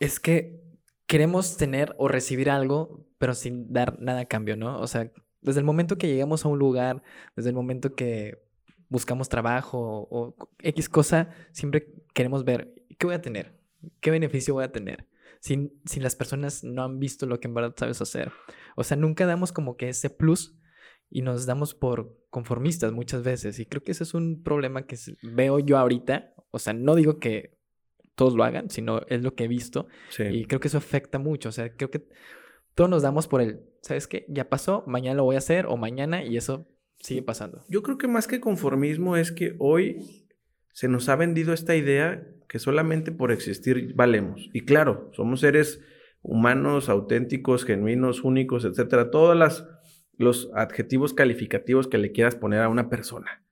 es 0.00 0.20
que 0.20 0.60
queremos 1.06 1.56
tener 1.56 1.94
o 1.96 2.08
recibir 2.08 2.50
algo, 2.50 3.06
pero 3.18 3.32
sin 3.32 3.72
dar 3.72 3.98
nada 4.00 4.20
a 4.20 4.26
cambio, 4.26 4.54
¿no? 4.56 4.78
O 4.80 4.86
sea, 4.86 5.10
desde 5.46 5.60
el 5.60 5.66
momento 5.66 5.96
que 5.96 6.08
llegamos 6.08 6.44
a 6.44 6.48
un 6.48 6.58
lugar, 6.58 7.02
desde 7.34 7.50
el 7.50 7.56
momento 7.56 7.94
que 7.94 8.42
buscamos 8.88 9.28
trabajo 9.28 10.06
o, 10.10 10.36
X 10.58 10.88
cosa, 10.88 11.30
siempre 11.52 11.92
queremos 12.12 12.44
ver 12.44 12.74
qué 12.98 13.06
voy 13.06 13.14
a 13.14 13.22
tener, 13.22 13.58
qué 14.00 14.10
beneficio 14.10 14.54
voy 14.54 14.64
a 14.64 14.72
tener. 14.72 15.06
si, 15.40 15.72
si 15.84 16.00
las 16.00 16.16
personas 16.16 16.64
no 16.64 16.82
han 16.82 16.98
visto 16.98 17.26
lo 17.26 17.40
que 17.40 17.48
en 17.48 17.54
verdad 17.54 17.74
sabes 17.76 18.02
hacer. 18.02 18.32
O 18.74 18.84
sea, 18.84 18.96
nunca 18.96 19.26
damos 19.26 19.52
como 19.52 19.76
que 19.76 19.88
ese 19.88 20.10
plus 20.10 20.58
y 21.10 21.22
nos 21.22 21.46
damos 21.46 21.74
por 21.74 22.18
conformistas 22.30 22.92
muchas 22.92 23.22
veces. 23.22 23.58
Y 23.58 23.66
creo 23.66 23.82
que 23.82 23.92
ese 23.92 24.04
es 24.04 24.14
un 24.14 24.42
problema 24.42 24.86
que 24.86 24.96
veo 25.22 25.58
yo 25.58 25.78
ahorita. 25.78 26.34
O 26.50 26.58
sea, 26.58 26.72
no 26.72 26.94
digo 26.94 27.18
que 27.18 27.56
todos 28.14 28.34
lo 28.34 28.44
hagan, 28.44 28.70
sino 28.70 29.02
es 29.08 29.22
lo 29.22 29.34
que 29.34 29.44
he 29.44 29.48
visto. 29.48 29.86
Y 30.18 30.46
creo 30.46 30.58
que 30.58 30.68
eso 30.68 30.78
afecta 30.78 31.18
mucho. 31.18 31.50
O 31.50 31.52
sea, 31.52 31.70
creo 31.76 31.90
que 31.90 32.08
todos 32.76 32.88
nos 32.88 33.02
damos 33.02 33.26
por 33.26 33.40
el, 33.40 33.62
¿sabes 33.80 34.06
qué? 34.06 34.26
Ya 34.28 34.48
pasó, 34.48 34.84
mañana 34.86 35.16
lo 35.16 35.24
voy 35.24 35.34
a 35.34 35.38
hacer 35.38 35.66
o 35.66 35.76
mañana 35.76 36.22
y 36.22 36.36
eso 36.36 36.68
sigue 37.00 37.22
pasando. 37.22 37.64
Yo 37.68 37.82
creo 37.82 37.98
que 37.98 38.06
más 38.06 38.28
que 38.28 38.38
conformismo 38.38 39.16
es 39.16 39.32
que 39.32 39.56
hoy 39.58 40.28
se 40.72 40.86
nos 40.86 41.08
ha 41.08 41.16
vendido 41.16 41.52
esta 41.52 41.74
idea 41.74 42.24
que 42.48 42.58
solamente 42.58 43.10
por 43.10 43.32
existir 43.32 43.94
valemos. 43.94 44.50
Y 44.52 44.60
claro, 44.66 45.10
somos 45.14 45.40
seres 45.40 45.80
humanos, 46.20 46.88
auténticos, 46.88 47.64
genuinos, 47.64 48.22
únicos, 48.22 48.64
etcétera. 48.64 49.10
Todas 49.10 49.36
las 49.36 49.66
los 50.18 50.50
adjetivos 50.54 51.14
calificativos 51.14 51.88
que 51.88 51.98
le 51.98 52.12
quieras 52.12 52.34
poner 52.34 52.60
a 52.62 52.68
una 52.68 52.88
persona. 52.88 53.42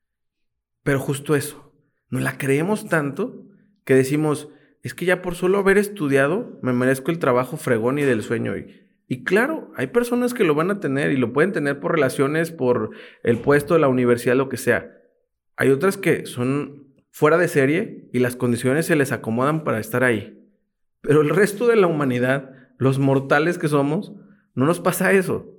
Pero 0.83 0.99
justo 0.99 1.35
eso, 1.35 1.75
no 2.09 2.21
la 2.21 2.39
creemos 2.39 2.89
tanto 2.89 3.47
que 3.85 3.95
decimos, 3.95 4.49
es 4.83 4.95
que 4.95 5.05
ya 5.05 5.23
por 5.23 5.35
solo 5.35 5.59
haber 5.59 5.79
estudiado 5.79 6.59
me 6.63 6.73
merezco 6.73 7.11
el 7.11 7.19
trabajo 7.19 7.57
fregón 7.57 7.99
y 7.99 8.03
del 8.03 8.23
sueño. 8.23 8.57
Y, 8.57 8.84
y 9.07 9.25
claro, 9.25 9.71
hay 9.77 9.89
personas 9.89 10.33
que 10.33 10.45
lo 10.45 10.55
van 10.55 10.71
a 10.71 10.81
tener 10.81 11.13
y 11.13 11.17
lo 11.17 11.33
pueden 11.33 11.53
tener 11.53 11.79
por 11.79 11.93
relaciones, 11.93 12.51
por 12.51 12.91
el 13.23 13.39
puesto 13.39 13.75
de 13.75 13.81
la 13.81 13.89
universidad, 13.89 14.35
lo 14.35 14.49
que 14.49 14.57
sea. 14.57 14.97
Hay 15.57 15.71
otras 15.71 15.99
que 15.99 16.25
son 16.27 16.95
fuera 17.11 17.37
de 17.37 17.49
serie 17.49 18.09
y 18.13 18.19
las 18.21 18.35
condiciones 18.35 18.87
se 18.87 18.97
les 18.97 19.13
acomodan 19.13 19.63
para 19.63 19.79
estar 19.79 20.05
ahí. 20.05 20.43
Pero 21.03 21.21
el 21.21 21.29
resto 21.29 21.67
de 21.67 21.77
la 21.77 21.87
humanidad, 21.87 22.51
los 22.79 22.99
mortales 22.99 23.59
que 23.59 23.69
somos, 23.69 24.15
no 24.55 24.65
nos 24.65 24.81
pasa 24.81 25.13
eso. 25.13 25.51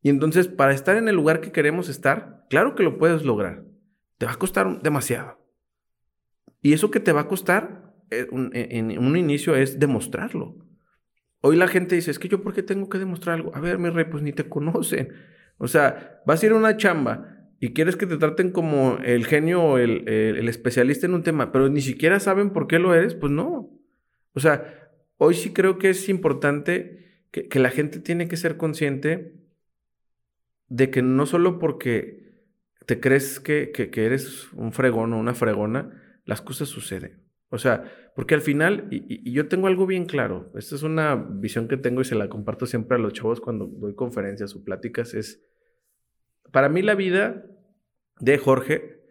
Y 0.00 0.08
entonces, 0.08 0.48
para 0.48 0.72
estar 0.72 0.96
en 0.96 1.08
el 1.08 1.14
lugar 1.14 1.40
que 1.40 1.52
queremos 1.52 1.88
estar, 1.88 2.46
claro 2.48 2.74
que 2.74 2.82
lo 2.82 2.98
puedes 2.98 3.24
lograr. 3.24 3.64
Te 4.16 4.26
va 4.26 4.32
a 4.32 4.38
costar 4.38 4.80
demasiado. 4.82 5.38
Y 6.62 6.72
eso 6.72 6.90
que 6.90 7.00
te 7.00 7.12
va 7.12 7.22
a 7.22 7.28
costar 7.28 7.94
eh, 8.10 8.26
en 8.30 8.98
un 8.98 9.16
inicio 9.16 9.54
es 9.56 9.78
demostrarlo. 9.78 10.63
Hoy 11.46 11.56
la 11.56 11.68
gente 11.68 11.94
dice, 11.94 12.10
es 12.10 12.18
que 12.18 12.28
yo 12.28 12.40
por 12.40 12.54
qué 12.54 12.62
tengo 12.62 12.88
que 12.88 12.98
demostrar 12.98 13.34
algo. 13.34 13.54
A 13.54 13.60
ver, 13.60 13.78
mi 13.78 13.90
rey, 13.90 14.06
pues 14.06 14.22
ni 14.22 14.32
te 14.32 14.48
conocen. 14.48 15.12
O 15.58 15.68
sea, 15.68 16.22
vas 16.24 16.42
a 16.42 16.46
ir 16.46 16.52
a 16.52 16.56
una 16.56 16.78
chamba 16.78 17.50
y 17.60 17.74
quieres 17.74 17.96
que 17.96 18.06
te 18.06 18.16
traten 18.16 18.50
como 18.50 18.96
el 19.04 19.26
genio 19.26 19.62
o 19.62 19.76
el, 19.76 20.48
especialista 20.48 21.04
en 21.04 21.12
un 21.12 21.22
tema, 21.22 21.52
pero 21.52 21.68
ni 21.68 21.82
siquiera 21.82 22.18
saben 22.18 22.48
por 22.48 22.66
qué 22.66 22.78
lo 22.78 22.94
eres, 22.94 23.14
pues 23.14 23.30
no. 23.30 23.70
O 24.32 24.40
sea, 24.40 24.90
hoy 25.18 25.34
sí 25.34 25.52
creo 25.52 25.76
que 25.76 25.90
es 25.90 26.08
importante 26.08 27.26
que, 27.30 27.46
que 27.46 27.58
la 27.58 27.68
gente 27.68 28.00
tiene 28.00 28.26
que 28.26 28.38
ser 28.38 28.56
consciente 28.56 29.34
de 30.68 30.88
que 30.88 31.02
no 31.02 31.26
solo 31.26 31.58
porque 31.58 32.24
te 32.86 33.00
crees 33.00 33.38
que, 33.38 33.70
que, 33.70 34.06
eres 34.06 34.50
un 34.54 34.72
fregón 34.72 35.12
o 35.12 35.18
una 35.18 35.34
fregona, 35.34 36.20
las 36.24 36.40
cosas 36.40 36.70
suceden. 36.70 37.23
O 37.54 37.58
sea, 37.58 37.84
porque 38.16 38.34
al 38.34 38.40
final, 38.40 38.88
y, 38.90 39.30
yo 39.30 39.46
tengo 39.46 39.68
algo 39.68 39.86
bien 39.86 40.06
claro, 40.06 40.50
esta 40.56 40.74
es 40.74 40.82
una 40.82 41.14
visión 41.14 41.68
que 41.68 41.76
tengo 41.76 42.00
y 42.00 42.04
se 42.04 42.16
la 42.16 42.28
comparto 42.28 42.66
siempre 42.66 42.96
a 42.96 43.00
los 43.00 43.12
chavos 43.12 43.40
cuando 43.40 43.66
doy 43.66 43.94
conferencias 43.94 44.56
o 44.56 44.64
pláticas, 44.64 45.14
es, 45.14 45.40
para 46.50 46.68
mí 46.68 46.82
la 46.82 46.96
vida 46.96 47.46
de 48.18 48.38
Jorge, 48.38 49.02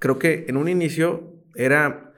creo 0.00 0.18
que 0.18 0.46
en 0.48 0.56
un 0.56 0.68
inicio 0.68 1.44
era, 1.54 2.14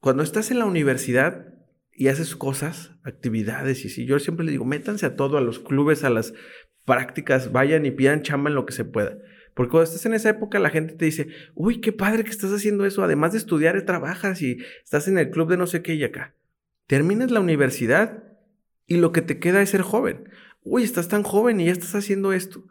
cuando 0.00 0.22
estás 0.22 0.50
en 0.50 0.60
la 0.60 0.64
universidad 0.64 1.54
y 1.92 2.08
haces 2.08 2.34
cosas, 2.34 2.96
actividades, 3.02 3.84
y 3.84 3.90
si 3.90 4.06
yo 4.06 4.18
siempre 4.18 4.46
le 4.46 4.52
digo, 4.52 4.64
métanse 4.64 5.04
a 5.04 5.14
todo, 5.14 5.36
a 5.36 5.42
los 5.42 5.58
clubes, 5.58 6.04
a 6.04 6.10
las 6.10 6.32
prácticas, 6.86 7.52
vayan 7.52 7.84
y 7.84 7.90
pidan 7.90 8.22
chamba 8.22 8.48
en 8.48 8.56
lo 8.56 8.64
que 8.64 8.72
se 8.72 8.86
pueda. 8.86 9.18
Porque 9.58 9.72
cuando 9.72 9.90
estás 9.90 10.06
en 10.06 10.14
esa 10.14 10.28
época, 10.28 10.60
la 10.60 10.70
gente 10.70 10.94
te 10.94 11.04
dice, 11.04 11.30
uy, 11.56 11.80
qué 11.80 11.90
padre 11.90 12.22
que 12.22 12.30
estás 12.30 12.52
haciendo 12.52 12.86
eso. 12.86 13.02
Además 13.02 13.32
de 13.32 13.38
estudiar, 13.38 13.82
trabajas 13.82 14.40
y 14.40 14.58
estás 14.84 15.08
en 15.08 15.18
el 15.18 15.30
club 15.30 15.50
de 15.50 15.56
no 15.56 15.66
sé 15.66 15.82
qué 15.82 15.94
y 15.96 16.04
acá. 16.04 16.36
Terminas 16.86 17.32
la 17.32 17.40
universidad 17.40 18.22
y 18.86 18.98
lo 18.98 19.10
que 19.10 19.20
te 19.20 19.40
queda 19.40 19.60
es 19.60 19.70
ser 19.70 19.82
joven. 19.82 20.30
Uy, 20.62 20.84
estás 20.84 21.08
tan 21.08 21.24
joven 21.24 21.60
y 21.60 21.64
ya 21.64 21.72
estás 21.72 21.96
haciendo 21.96 22.32
esto. 22.32 22.68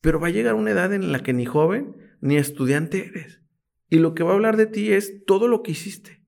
Pero 0.00 0.20
va 0.20 0.28
a 0.28 0.30
llegar 0.30 0.54
una 0.54 0.70
edad 0.70 0.94
en 0.94 1.10
la 1.10 1.24
que 1.24 1.32
ni 1.32 1.44
joven 1.44 1.96
ni 2.20 2.36
estudiante 2.36 3.06
eres. 3.06 3.40
Y 3.90 3.96
lo 3.96 4.14
que 4.14 4.22
va 4.22 4.30
a 4.30 4.34
hablar 4.34 4.56
de 4.56 4.66
ti 4.66 4.92
es 4.92 5.24
todo 5.24 5.48
lo 5.48 5.64
que 5.64 5.72
hiciste. 5.72 6.22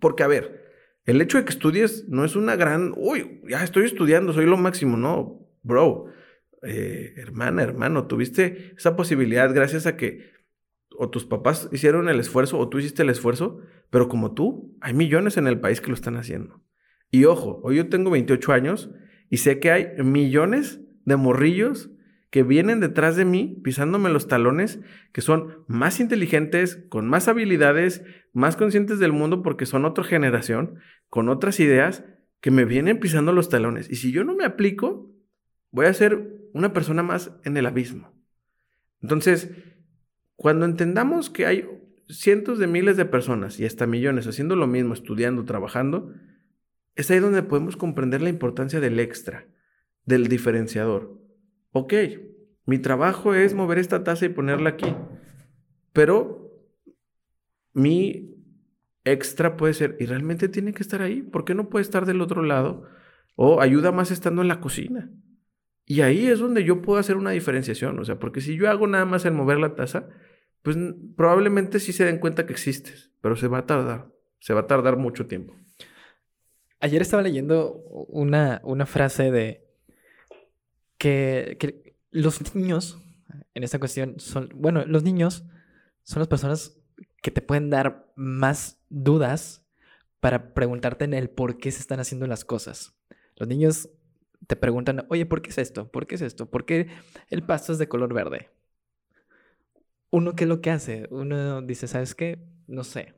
Porque, 0.00 0.22
a 0.22 0.26
ver, 0.26 0.72
el 1.04 1.20
hecho 1.20 1.36
de 1.36 1.44
que 1.44 1.52
estudies 1.52 2.08
no 2.08 2.24
es 2.24 2.34
una 2.34 2.56
gran, 2.56 2.94
uy, 2.96 3.42
ya 3.46 3.62
estoy 3.62 3.84
estudiando, 3.84 4.32
soy 4.32 4.46
lo 4.46 4.56
máximo. 4.56 4.96
No, 4.96 5.50
bro 5.62 6.06
eh, 6.62 7.14
hermana, 7.16 7.62
hermano, 7.62 8.06
tuviste 8.06 8.72
esa 8.76 8.96
posibilidad 8.96 9.52
gracias 9.54 9.86
a 9.86 9.96
que 9.96 10.30
o 10.96 11.10
tus 11.10 11.24
papás 11.24 11.68
hicieron 11.72 12.08
el 12.08 12.20
esfuerzo 12.20 12.58
o 12.58 12.68
tú 12.68 12.78
hiciste 12.78 13.02
el 13.02 13.10
esfuerzo, 13.10 13.60
pero 13.90 14.08
como 14.08 14.32
tú, 14.32 14.76
hay 14.80 14.94
millones 14.94 15.36
en 15.36 15.46
el 15.46 15.58
país 15.60 15.80
que 15.80 15.88
lo 15.88 15.94
están 15.94 16.16
haciendo. 16.16 16.62
Y 17.10 17.24
ojo, 17.24 17.60
hoy 17.62 17.76
yo 17.76 17.88
tengo 17.88 18.10
28 18.10 18.52
años 18.52 18.90
y 19.28 19.38
sé 19.38 19.58
que 19.58 19.70
hay 19.70 20.02
millones 20.02 20.80
de 21.04 21.16
morrillos 21.16 21.90
que 22.30 22.42
vienen 22.42 22.80
detrás 22.80 23.16
de 23.16 23.26
mí 23.26 23.60
pisándome 23.62 24.08
los 24.08 24.26
talones, 24.26 24.80
que 25.12 25.20
son 25.20 25.64
más 25.66 26.00
inteligentes, 26.00 26.82
con 26.88 27.06
más 27.06 27.28
habilidades, 27.28 28.02
más 28.32 28.56
conscientes 28.56 28.98
del 28.98 29.12
mundo 29.12 29.42
porque 29.42 29.66
son 29.66 29.84
otra 29.84 30.04
generación, 30.04 30.76
con 31.10 31.28
otras 31.28 31.60
ideas, 31.60 32.04
que 32.40 32.50
me 32.50 32.64
vienen 32.64 33.00
pisando 33.00 33.32
los 33.32 33.50
talones. 33.50 33.90
Y 33.90 33.96
si 33.96 34.12
yo 34.12 34.24
no 34.24 34.34
me 34.34 34.46
aplico, 34.46 35.11
voy 35.72 35.86
a 35.86 35.94
ser 35.94 36.48
una 36.52 36.72
persona 36.72 37.02
más 37.02 37.32
en 37.44 37.56
el 37.56 37.66
abismo. 37.66 38.12
Entonces, 39.00 39.50
cuando 40.36 40.64
entendamos 40.64 41.28
que 41.28 41.46
hay 41.46 41.68
cientos 42.08 42.58
de 42.58 42.66
miles 42.66 42.96
de 42.96 43.04
personas 43.04 43.58
y 43.58 43.64
hasta 43.64 43.86
millones 43.86 44.26
haciendo 44.26 44.54
lo 44.54 44.66
mismo, 44.66 44.94
estudiando, 44.94 45.44
trabajando, 45.44 46.12
es 46.94 47.10
ahí 47.10 47.18
donde 47.18 47.42
podemos 47.42 47.76
comprender 47.76 48.22
la 48.22 48.28
importancia 48.28 48.80
del 48.80 49.00
extra, 49.00 49.48
del 50.04 50.28
diferenciador. 50.28 51.18
Ok, 51.72 51.94
mi 52.66 52.78
trabajo 52.78 53.34
es 53.34 53.54
mover 53.54 53.78
esta 53.78 54.04
taza 54.04 54.26
y 54.26 54.28
ponerla 54.28 54.70
aquí, 54.70 54.94
pero 55.92 56.52
mi 57.72 58.36
extra 59.04 59.56
puede 59.56 59.74
ser, 59.74 59.96
y 59.98 60.06
realmente 60.06 60.48
tiene 60.48 60.72
que 60.72 60.82
estar 60.82 61.02
ahí, 61.02 61.22
¿por 61.22 61.44
qué 61.44 61.54
no 61.54 61.70
puede 61.70 61.82
estar 61.82 62.06
del 62.06 62.20
otro 62.20 62.42
lado? 62.42 62.86
O 63.34 63.60
ayuda 63.60 63.90
más 63.90 64.10
estando 64.10 64.42
en 64.42 64.48
la 64.48 64.60
cocina. 64.60 65.10
Y 65.92 66.00
ahí 66.00 66.26
es 66.26 66.38
donde 66.38 66.64
yo 66.64 66.80
puedo 66.80 66.98
hacer 66.98 67.18
una 67.18 67.32
diferenciación, 67.32 67.98
o 67.98 68.04
sea, 68.06 68.18
porque 68.18 68.40
si 68.40 68.56
yo 68.56 68.70
hago 68.70 68.86
nada 68.86 69.04
más 69.04 69.26
el 69.26 69.34
mover 69.34 69.58
la 69.58 69.74
taza, 69.74 70.08
pues 70.62 70.74
probablemente 71.18 71.80
sí 71.80 71.92
se 71.92 72.06
den 72.06 72.18
cuenta 72.18 72.46
que 72.46 72.54
existes, 72.54 73.10
pero 73.20 73.36
se 73.36 73.46
va 73.46 73.58
a 73.58 73.66
tardar, 73.66 74.10
se 74.38 74.54
va 74.54 74.60
a 74.60 74.66
tardar 74.66 74.96
mucho 74.96 75.26
tiempo. 75.26 75.54
Ayer 76.80 77.02
estaba 77.02 77.22
leyendo 77.22 77.74
una, 78.08 78.62
una 78.64 78.86
frase 78.86 79.30
de 79.30 79.68
que, 80.96 81.58
que 81.60 81.94
los 82.10 82.54
niños, 82.54 82.98
en 83.52 83.62
esta 83.62 83.78
cuestión, 83.78 84.18
son, 84.18 84.48
bueno, 84.54 84.86
los 84.86 85.02
niños 85.02 85.44
son 86.04 86.20
las 86.20 86.28
personas 86.28 86.80
que 87.20 87.30
te 87.30 87.42
pueden 87.42 87.68
dar 87.68 88.10
más 88.16 88.82
dudas 88.88 89.68
para 90.20 90.54
preguntarte 90.54 91.04
en 91.04 91.12
el 91.12 91.28
por 91.28 91.58
qué 91.58 91.70
se 91.70 91.80
están 91.80 92.00
haciendo 92.00 92.26
las 92.26 92.46
cosas. 92.46 92.94
Los 93.36 93.46
niños 93.46 93.90
te 94.46 94.56
preguntan, 94.56 95.06
oye, 95.08 95.26
¿por 95.26 95.42
qué 95.42 95.50
es 95.50 95.58
esto? 95.58 95.90
¿Por 95.90 96.06
qué 96.06 96.16
es 96.16 96.22
esto? 96.22 96.50
¿Por 96.50 96.64
qué 96.64 96.88
el 97.28 97.44
pasto 97.44 97.72
es 97.72 97.78
de 97.78 97.88
color 97.88 98.12
verde? 98.12 98.50
Uno, 100.10 100.34
¿qué 100.34 100.44
es 100.44 100.48
lo 100.48 100.60
que 100.60 100.70
hace? 100.70 101.06
Uno 101.10 101.62
dice, 101.62 101.88
¿sabes 101.88 102.14
qué? 102.14 102.44
No 102.66 102.84
sé. 102.84 103.14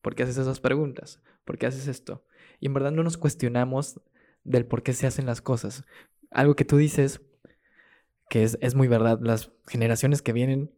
¿Por 0.00 0.14
qué 0.14 0.22
haces 0.22 0.38
esas 0.38 0.60
preguntas? 0.60 1.22
¿Por 1.44 1.58
qué 1.58 1.66
haces 1.66 1.86
esto? 1.86 2.24
Y 2.60 2.66
en 2.66 2.74
verdad 2.74 2.92
no 2.92 3.02
nos 3.02 3.16
cuestionamos 3.16 4.00
del 4.42 4.66
por 4.66 4.82
qué 4.82 4.92
se 4.92 5.06
hacen 5.06 5.26
las 5.26 5.40
cosas. 5.40 5.84
Algo 6.30 6.56
que 6.56 6.64
tú 6.64 6.76
dices, 6.76 7.20
que 8.28 8.42
es, 8.42 8.74
muy 8.74 8.88
verdad, 8.88 9.18
las 9.22 9.52
generaciones 9.66 10.22
que 10.22 10.32
vienen 10.32 10.70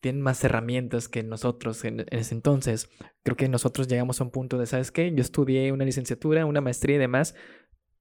tienen 0.00 0.22
más 0.22 0.42
herramientas 0.44 1.08
que 1.08 1.22
nosotros 1.22 1.84
en, 1.84 2.06
ese 2.10 2.34
entonces. 2.34 2.88
Creo 3.22 3.36
que 3.36 3.48
nosotros 3.48 3.86
llegamos 3.86 4.20
a 4.20 4.24
un 4.24 4.30
punto 4.30 4.56
de, 4.56 4.66
¿sabes 4.66 4.90
qué? 4.90 5.12
Yo 5.14 5.20
estudié 5.20 5.72
una 5.72 5.84
licenciatura, 5.84 6.46
una 6.46 6.60
maestría 6.60 6.96
y 6.96 7.00
demás, 7.00 7.34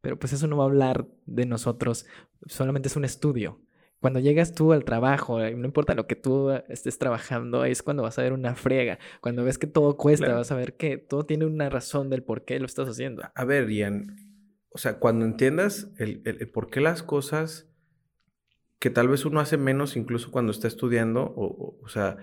pero 0.01 0.17
pues 0.17 0.33
eso 0.33 0.47
no 0.47 0.57
va 0.57 0.63
a 0.63 0.67
hablar 0.67 1.07
de 1.25 1.45
nosotros, 1.45 2.05
solamente 2.45 2.87
es 2.87 2.95
un 2.95 3.05
estudio. 3.05 3.59
Cuando 3.99 4.21
llegas 4.21 4.53
tú 4.53 4.71
al 4.71 4.85
trabajo, 4.85 5.41
eh, 5.43 5.53
no 5.55 5.65
importa 5.65 5.93
lo 5.93 6.07
que 6.07 6.15
tú 6.15 6.51
estés 6.69 6.97
trabajando, 6.97 7.65
es 7.65 7.83
cuando 7.83 8.03
vas 8.03 8.17
a 8.17 8.21
ver 8.21 8.31
una 8.31 8.55
friega. 8.55 8.97
Cuando 9.19 9.43
ves 9.43 9.57
que 9.57 9.67
todo 9.67 9.97
cuesta, 9.97 10.33
vas 10.33 10.51
a 10.51 10.55
ver 10.55 10.77
que 10.77 10.97
todo 10.97 11.25
tiene 11.25 11.45
una 11.45 11.69
razón 11.69 12.09
del 12.09 12.23
por 12.23 12.45
qué 12.45 12.59
lo 12.59 12.65
estás 12.65 12.87
haciendo. 12.87 13.23
A 13.35 13.43
ver, 13.43 13.69
Ian, 13.69 14.15
o 14.69 14.77
sea, 14.77 14.99
cuando 14.99 15.25
entiendas 15.25 15.91
el, 15.97 16.21
por 16.53 16.69
qué 16.69 16.79
las 16.79 17.03
cosas 17.03 17.69
que 18.79 18.89
tal 18.89 19.09
vez 19.09 19.25
uno 19.25 19.41
hace 19.41 19.57
menos 19.57 19.97
incluso 19.97 20.31
cuando 20.31 20.53
está 20.53 20.69
estudiando, 20.69 21.33
o, 21.35 21.77
o 21.83 21.87
sea, 21.89 22.15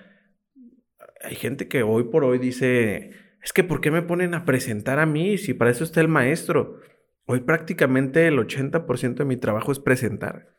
hay 1.22 1.35
gente 1.35 1.68
que 1.68 1.83
hoy 1.83 2.05
por 2.05 2.24
hoy 2.24 2.39
dice, 2.39 3.11
es 3.43 3.53
que 3.53 3.64
¿por 3.64 3.83
qué 3.83 3.91
me 3.91 4.01
ponen 4.01 4.33
a 4.33 4.47
presentar 4.47 4.99
a 4.99 5.05
mí 5.05 5.37
si 5.37 5.53
para 5.53 5.70
eso 5.70 5.85
está 5.85 6.01
el 6.01 6.09
maestro? 6.09 6.81
Hoy 7.27 7.41
prácticamente 7.41 8.27
el 8.29 8.39
80% 8.39 9.16
de 9.16 9.24
mi 9.24 9.37
trabajo 9.37 9.72
es 9.72 9.81
presentar. 9.81 10.57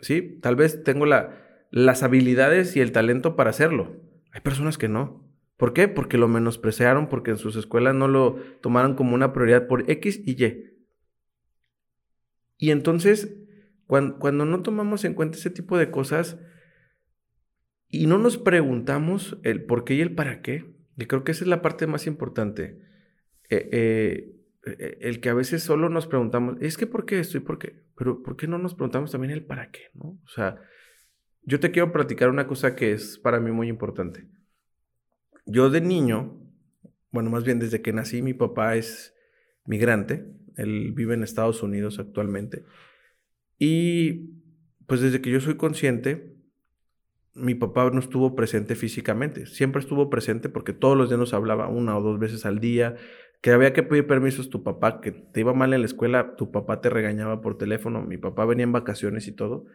Sí, 0.00 0.38
tal 0.40 0.56
vez 0.56 0.82
tengo 0.82 1.06
la, 1.06 1.66
las 1.70 2.02
habilidades 2.02 2.74
y 2.76 2.80
el 2.80 2.90
talento 2.90 3.36
para 3.36 3.50
hacerlo. 3.50 4.00
Hay 4.32 4.40
personas 4.40 4.78
que 4.78 4.88
no. 4.88 5.30
¿Por 5.58 5.74
qué? 5.74 5.88
Porque 5.88 6.16
lo 6.16 6.26
menospreciaron, 6.26 7.10
porque 7.10 7.32
en 7.32 7.36
sus 7.36 7.56
escuelas 7.56 7.94
no 7.94 8.08
lo 8.08 8.36
tomaron 8.62 8.94
como 8.94 9.14
una 9.14 9.34
prioridad 9.34 9.66
por 9.66 9.90
X 9.90 10.22
y 10.24 10.42
Y. 10.42 10.70
Y 12.56 12.70
entonces, 12.70 13.36
cuando, 13.86 14.44
no 14.44 14.62
tomamos 14.62 15.04
en 15.04 15.14
cuenta 15.14 15.36
ese 15.36 15.50
tipo 15.50 15.76
de 15.76 15.90
cosas 15.90 16.38
y 17.88 18.06
no 18.06 18.18
nos 18.18 18.38
preguntamos 18.38 19.38
el 19.42 19.64
por 19.64 19.84
qué 19.84 19.94
y 19.94 20.00
el 20.00 20.14
para 20.14 20.42
qué, 20.42 20.74
y 20.96 21.06
creo 21.06 21.24
que 21.24 21.32
esa 21.32 21.44
es 21.44 21.48
la 21.48 21.60
parte 21.60 21.86
más 21.86 22.06
importante. 22.06 22.80
Eh, 23.50 23.68
eh, 23.72 24.39
el 24.62 25.20
que 25.20 25.30
a 25.30 25.34
veces 25.34 25.62
solo 25.62 25.88
nos 25.88 26.06
preguntamos, 26.06 26.56
es 26.60 26.76
que 26.76 26.86
por 26.86 27.06
qué 27.06 27.18
esto 27.18 27.38
y 27.38 27.40
por 27.40 27.58
qué, 27.58 27.82
pero 27.96 28.22
¿por 28.22 28.36
qué 28.36 28.46
no 28.46 28.58
nos 28.58 28.74
preguntamos 28.74 29.10
también 29.10 29.32
el 29.32 29.44
para 29.44 29.70
qué? 29.70 29.90
¿no? 29.94 30.18
O 30.24 30.28
sea, 30.28 30.60
yo 31.42 31.60
te 31.60 31.70
quiero 31.70 31.92
platicar 31.92 32.28
una 32.28 32.46
cosa 32.46 32.76
que 32.76 32.92
es 32.92 33.18
para 33.18 33.40
mí 33.40 33.50
muy 33.50 33.68
importante. 33.68 34.28
Yo 35.46 35.70
de 35.70 35.80
niño, 35.80 36.38
bueno, 37.10 37.30
más 37.30 37.44
bien 37.44 37.58
desde 37.58 37.80
que 37.80 37.92
nací, 37.92 38.22
mi 38.22 38.34
papá 38.34 38.76
es 38.76 39.14
migrante, 39.64 40.26
él 40.56 40.92
vive 40.92 41.14
en 41.14 41.22
Estados 41.22 41.62
Unidos 41.62 41.98
actualmente. 41.98 42.64
Y 43.58 44.34
pues 44.86 45.00
desde 45.00 45.20
que 45.20 45.30
yo 45.30 45.40
soy 45.40 45.56
consciente, 45.56 46.36
mi 47.34 47.54
papá 47.54 47.90
no 47.90 48.00
estuvo 48.00 48.34
presente 48.34 48.74
físicamente, 48.74 49.46
siempre 49.46 49.80
estuvo 49.80 50.10
presente 50.10 50.48
porque 50.48 50.72
todos 50.72 50.96
los 50.96 51.08
días 51.08 51.18
nos 51.18 51.32
hablaba 51.32 51.68
una 51.68 51.96
o 51.96 52.02
dos 52.02 52.18
veces 52.18 52.44
al 52.44 52.58
día, 52.58 52.96
que 53.40 53.52
había 53.52 53.72
que 53.72 53.82
pedir 53.82 54.06
permisos 54.06 54.50
tu 54.50 54.62
papá, 54.62 55.00
que 55.00 55.12
te 55.12 55.40
iba 55.40 55.54
mal 55.54 55.72
en 55.72 55.80
la 55.80 55.86
escuela, 55.86 56.36
tu 56.36 56.50
papá 56.50 56.80
te 56.80 56.90
regañaba 56.90 57.40
por 57.40 57.56
teléfono, 57.56 58.02
mi 58.02 58.18
papá 58.18 58.44
venía 58.44 58.64
en 58.64 58.72
vacaciones 58.72 59.26
y 59.28 59.32
todo. 59.32 59.66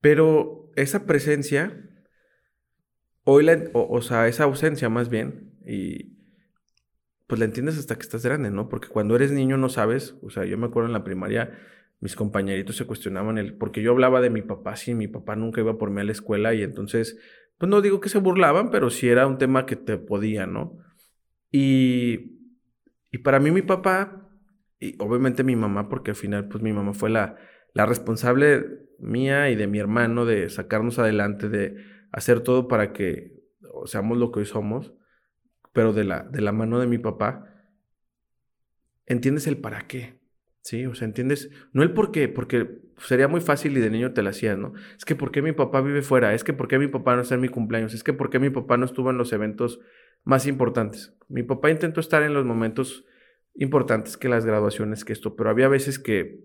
Pero 0.00 0.70
esa 0.76 1.06
presencia, 1.06 1.88
hoy 3.24 3.44
la, 3.44 3.58
o, 3.72 4.02
sea, 4.02 4.28
esa 4.28 4.44
ausencia 4.44 4.90
más 4.90 5.08
bien, 5.08 5.54
y 5.66 6.14
pues 7.26 7.38
la 7.38 7.46
entiendes 7.46 7.78
hasta 7.78 7.96
que 7.96 8.02
estás 8.02 8.22
grande, 8.22 8.50
¿no? 8.50 8.68
Porque 8.68 8.88
cuando 8.88 9.16
eres 9.16 9.32
niño 9.32 9.56
no 9.56 9.70
sabes, 9.70 10.16
o 10.22 10.28
sea, 10.28 10.44
yo 10.44 10.58
me 10.58 10.66
acuerdo 10.66 10.88
en 10.88 10.92
la 10.92 11.04
primaria, 11.04 11.58
mis 12.00 12.16
compañeritos 12.16 12.76
se 12.76 12.84
cuestionaban 12.84 13.38
el, 13.38 13.54
porque 13.54 13.80
yo 13.80 13.92
hablaba 13.92 14.20
de 14.20 14.28
mi 14.28 14.42
papá, 14.42 14.76
si 14.76 14.94
mi 14.94 15.08
papá 15.08 15.36
nunca 15.36 15.62
iba 15.62 15.78
por 15.78 15.90
mí 15.90 16.02
a 16.02 16.04
la 16.04 16.12
escuela 16.12 16.52
y 16.52 16.62
entonces, 16.62 17.18
pues 17.56 17.70
no 17.70 17.80
digo 17.80 18.00
que 18.00 18.10
se 18.10 18.18
burlaban, 18.18 18.70
pero 18.70 18.90
sí 18.90 19.08
era 19.08 19.26
un 19.26 19.38
tema 19.38 19.64
que 19.64 19.76
te 19.76 19.96
podía, 19.96 20.46
¿no? 20.46 20.76
Y, 21.50 22.34
y 23.14 23.18
para 23.18 23.38
mí 23.38 23.52
mi 23.52 23.62
papá, 23.62 24.28
y 24.80 24.96
obviamente 24.98 25.44
mi 25.44 25.54
mamá, 25.54 25.88
porque 25.88 26.10
al 26.10 26.16
final 26.16 26.48
pues 26.48 26.64
mi 26.64 26.72
mamá 26.72 26.94
fue 26.94 27.10
la, 27.10 27.36
la 27.72 27.86
responsable 27.86 28.88
mía 28.98 29.50
y 29.50 29.54
de 29.54 29.68
mi 29.68 29.78
hermano 29.78 30.24
de 30.24 30.50
sacarnos 30.50 30.98
adelante, 30.98 31.48
de 31.48 31.76
hacer 32.10 32.40
todo 32.40 32.66
para 32.66 32.92
que 32.92 33.40
seamos 33.84 34.18
lo 34.18 34.32
que 34.32 34.40
hoy 34.40 34.46
somos, 34.46 34.94
pero 35.72 35.92
de 35.92 36.02
la, 36.02 36.24
de 36.24 36.40
la 36.40 36.50
mano 36.50 36.80
de 36.80 36.88
mi 36.88 36.98
papá, 36.98 37.54
entiendes 39.06 39.46
el 39.46 39.58
para 39.58 39.86
qué. 39.86 40.18
Sí, 40.62 40.84
o 40.84 40.96
sea, 40.96 41.06
¿entiendes? 41.06 41.50
No 41.72 41.84
el 41.84 41.92
por 41.92 42.10
qué, 42.10 42.26
porque 42.26 42.80
sería 42.98 43.28
muy 43.28 43.42
fácil 43.42 43.76
y 43.76 43.80
de 43.80 43.90
niño 43.90 44.12
te 44.12 44.22
lo 44.22 44.30
hacías, 44.30 44.58
¿no? 44.58 44.72
Es 44.98 45.04
que 45.04 45.14
¿por 45.14 45.30
qué 45.30 45.40
mi 45.40 45.52
papá 45.52 45.82
vive 45.82 46.02
fuera? 46.02 46.34
Es 46.34 46.42
que 46.42 46.52
¿por 46.52 46.66
qué 46.66 46.80
mi 46.80 46.88
papá 46.88 47.14
no 47.14 47.22
está 47.22 47.36
en 47.36 47.42
mi 47.42 47.48
cumpleaños? 47.48 47.94
Es 47.94 48.02
que 48.02 48.12
¿por 48.12 48.28
qué 48.28 48.40
mi 48.40 48.50
papá 48.50 48.76
no 48.76 48.84
estuvo 48.86 49.10
en 49.10 49.18
los 49.18 49.32
eventos 49.32 49.78
más 50.24 50.46
importantes? 50.46 51.16
Mi 51.28 51.42
papá 51.42 51.70
intentó 51.70 52.00
estar 52.00 52.22
en 52.22 52.34
los 52.34 52.44
momentos 52.44 53.04
importantes 53.54 54.16
que 54.16 54.28
las 54.28 54.44
graduaciones, 54.44 55.04
que 55.04 55.12
esto, 55.12 55.36
pero 55.36 55.50
había 55.50 55.68
veces 55.68 55.98
que 55.98 56.44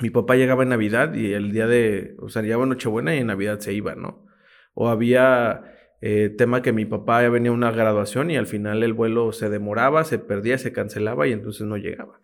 mi 0.00 0.10
papá 0.10 0.36
llegaba 0.36 0.62
en 0.62 0.70
Navidad 0.70 1.14
y 1.14 1.32
el 1.32 1.52
día 1.52 1.66
de, 1.66 2.16
o 2.18 2.28
sea, 2.28 2.42
llegaba 2.42 2.66
Nochebuena 2.66 3.14
y 3.14 3.18
en 3.18 3.28
Navidad 3.28 3.60
se 3.60 3.72
iba, 3.72 3.94
¿no? 3.94 4.26
O 4.74 4.88
había 4.88 5.64
eh, 6.02 6.28
tema 6.28 6.60
que 6.60 6.72
mi 6.72 6.84
papá 6.84 7.22
ya 7.22 7.30
venía 7.30 7.50
a 7.50 7.54
una 7.54 7.70
graduación 7.70 8.30
y 8.30 8.36
al 8.36 8.46
final 8.46 8.82
el 8.82 8.92
vuelo 8.92 9.32
se 9.32 9.48
demoraba, 9.48 10.04
se 10.04 10.18
perdía, 10.18 10.58
se 10.58 10.72
cancelaba 10.72 11.26
y 11.26 11.32
entonces 11.32 11.66
no 11.66 11.76
llegaba. 11.76 12.20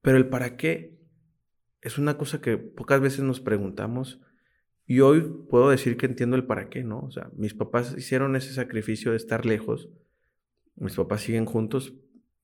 Pero 0.00 0.16
el 0.16 0.28
para 0.28 0.56
qué 0.56 0.98
es 1.80 1.98
una 1.98 2.18
cosa 2.18 2.40
que 2.40 2.58
pocas 2.58 3.00
veces 3.00 3.20
nos 3.20 3.40
preguntamos 3.40 4.20
y 4.92 5.00
hoy 5.00 5.22
puedo 5.48 5.70
decir 5.70 5.96
que 5.96 6.04
entiendo 6.04 6.36
el 6.36 6.44
para 6.44 6.68
qué, 6.68 6.84
¿no? 6.84 7.00
O 7.00 7.10
sea, 7.10 7.30
mis 7.34 7.54
papás 7.54 7.94
hicieron 7.96 8.36
ese 8.36 8.52
sacrificio 8.52 9.12
de 9.12 9.16
estar 9.16 9.46
lejos, 9.46 9.88
mis 10.76 10.96
papás 10.96 11.22
siguen 11.22 11.46
juntos 11.46 11.94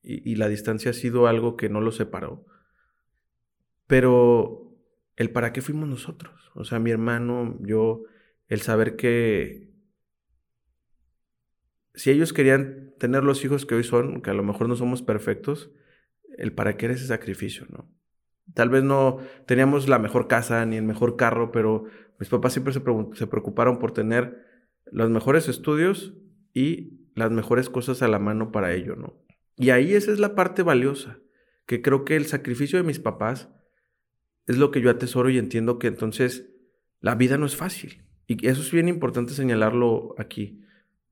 y, 0.03 0.34
la 0.36 0.49
distancia 0.49 0.92
ha 0.92 0.94
sido 0.94 1.26
algo 1.26 1.59
que 1.59 1.68
no 1.68 1.82
los 1.82 1.96
separó. 1.96 2.46
Pero 3.86 4.74
el 5.16 5.30
para 5.30 5.53
qué 5.53 5.61
fuimos 5.61 5.90
nosotros, 5.90 6.51
o 6.55 6.64
sea, 6.64 6.78
mi 6.78 6.90
hermano, 6.90 7.59
yo, 7.61 8.05
el 8.46 8.62
saber 8.62 8.96
que 8.96 9.68
si 11.92 12.11
ellos 12.11 12.32
querían 12.32 12.94
tener 12.99 13.24
los 13.24 13.44
hijos 13.44 13.66
que 13.66 13.74
hoy 13.74 13.84
son, 13.84 14.22
que 14.22 14.30
a 14.30 14.34
lo 14.34 14.42
mejor 14.42 14.70
no 14.70 14.76
somos 14.76 15.03
perfectos, 15.03 15.70
el 16.38 16.55
para 16.55 16.78
qué 16.78 16.86
era 16.86 16.94
ese 16.94 17.09
sacrificio, 17.09 17.66
¿no? 17.68 17.90
Tal 18.55 18.70
vez 18.70 18.82
no 18.82 19.18
teníamos 19.44 19.86
la 19.86 19.99
mejor 19.99 20.26
casa 20.26 20.64
ni 20.64 20.76
el 20.76 20.82
mejor 20.82 21.16
carro, 21.16 21.53
pero 21.53 21.84
mis 22.19 22.29
papás 22.29 22.53
siempre 22.53 22.73
se, 22.73 22.81
preocuparon 22.81 23.79
por 23.79 23.93
tener 23.93 24.45
los 24.91 25.11
mejores 25.11 25.49
estudios 25.49 26.14
y 26.53 27.09
las 27.14 27.31
mejores 27.31 27.71
cosas 27.71 28.03
a 28.03 28.09
la 28.09 28.19
mano 28.19 28.51
para 28.51 28.75
ello, 28.75 28.97
¿no? 28.97 29.23
Y 29.57 29.71
ahí 29.71 29.95
esa 29.95 30.12
es 30.12 30.19
la 30.19 30.35
parte 30.35 30.62
valiosa, 30.62 31.19
que 31.66 31.83
creo 31.83 32.05
que 32.05 32.16
el 32.16 32.27
sacrificio 32.27 32.79
de 32.79 32.85
mis 32.85 32.99
papás 32.99 33.51
es 34.47 34.57
lo 34.57 34.71
que 34.71 34.81
yo 34.81 34.91
atesoro 34.91 35.31
y 35.31 35.39
entiendo 35.39 35.79
que 35.79 35.89
entonces 35.89 36.51
la 37.01 37.14
vida 37.14 37.39
no 37.39 37.47
es 37.47 37.57
fácil. 37.57 38.05
Y 38.27 38.47
eso 38.47 38.62
es 38.62 38.71
bien 38.71 38.89
importante 38.89 39.33
señalarlo 39.33 40.14
aquí. 40.19 40.62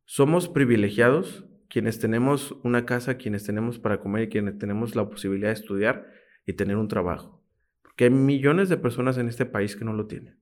Somos 0.04 0.48
privilegiados 0.48 1.44
quienes 1.68 1.98
tenemos 1.98 2.56
una 2.62 2.86
casa, 2.86 3.16
quienes 3.16 3.44
tenemos 3.44 3.78
para 3.78 4.00
comer 4.00 4.24
y 4.24 4.28
quienes 4.28 4.58
tenemos 4.58 4.94
la 4.94 5.08
posibilidad 5.08 5.48
de 5.48 5.54
estudiar 5.54 6.06
y 6.46 6.54
tener 6.54 6.76
un 6.76 6.88
trabajo. 6.88 7.42
Porque 7.82 8.04
hay 8.04 8.10
millones 8.10 8.68
de 8.68 8.76
personas 8.76 9.18
en 9.18 9.28
este 9.28 9.46
país 9.46 9.76
que 9.76 9.84
no 9.84 9.92
lo 9.92 10.06
tienen. 10.06 10.38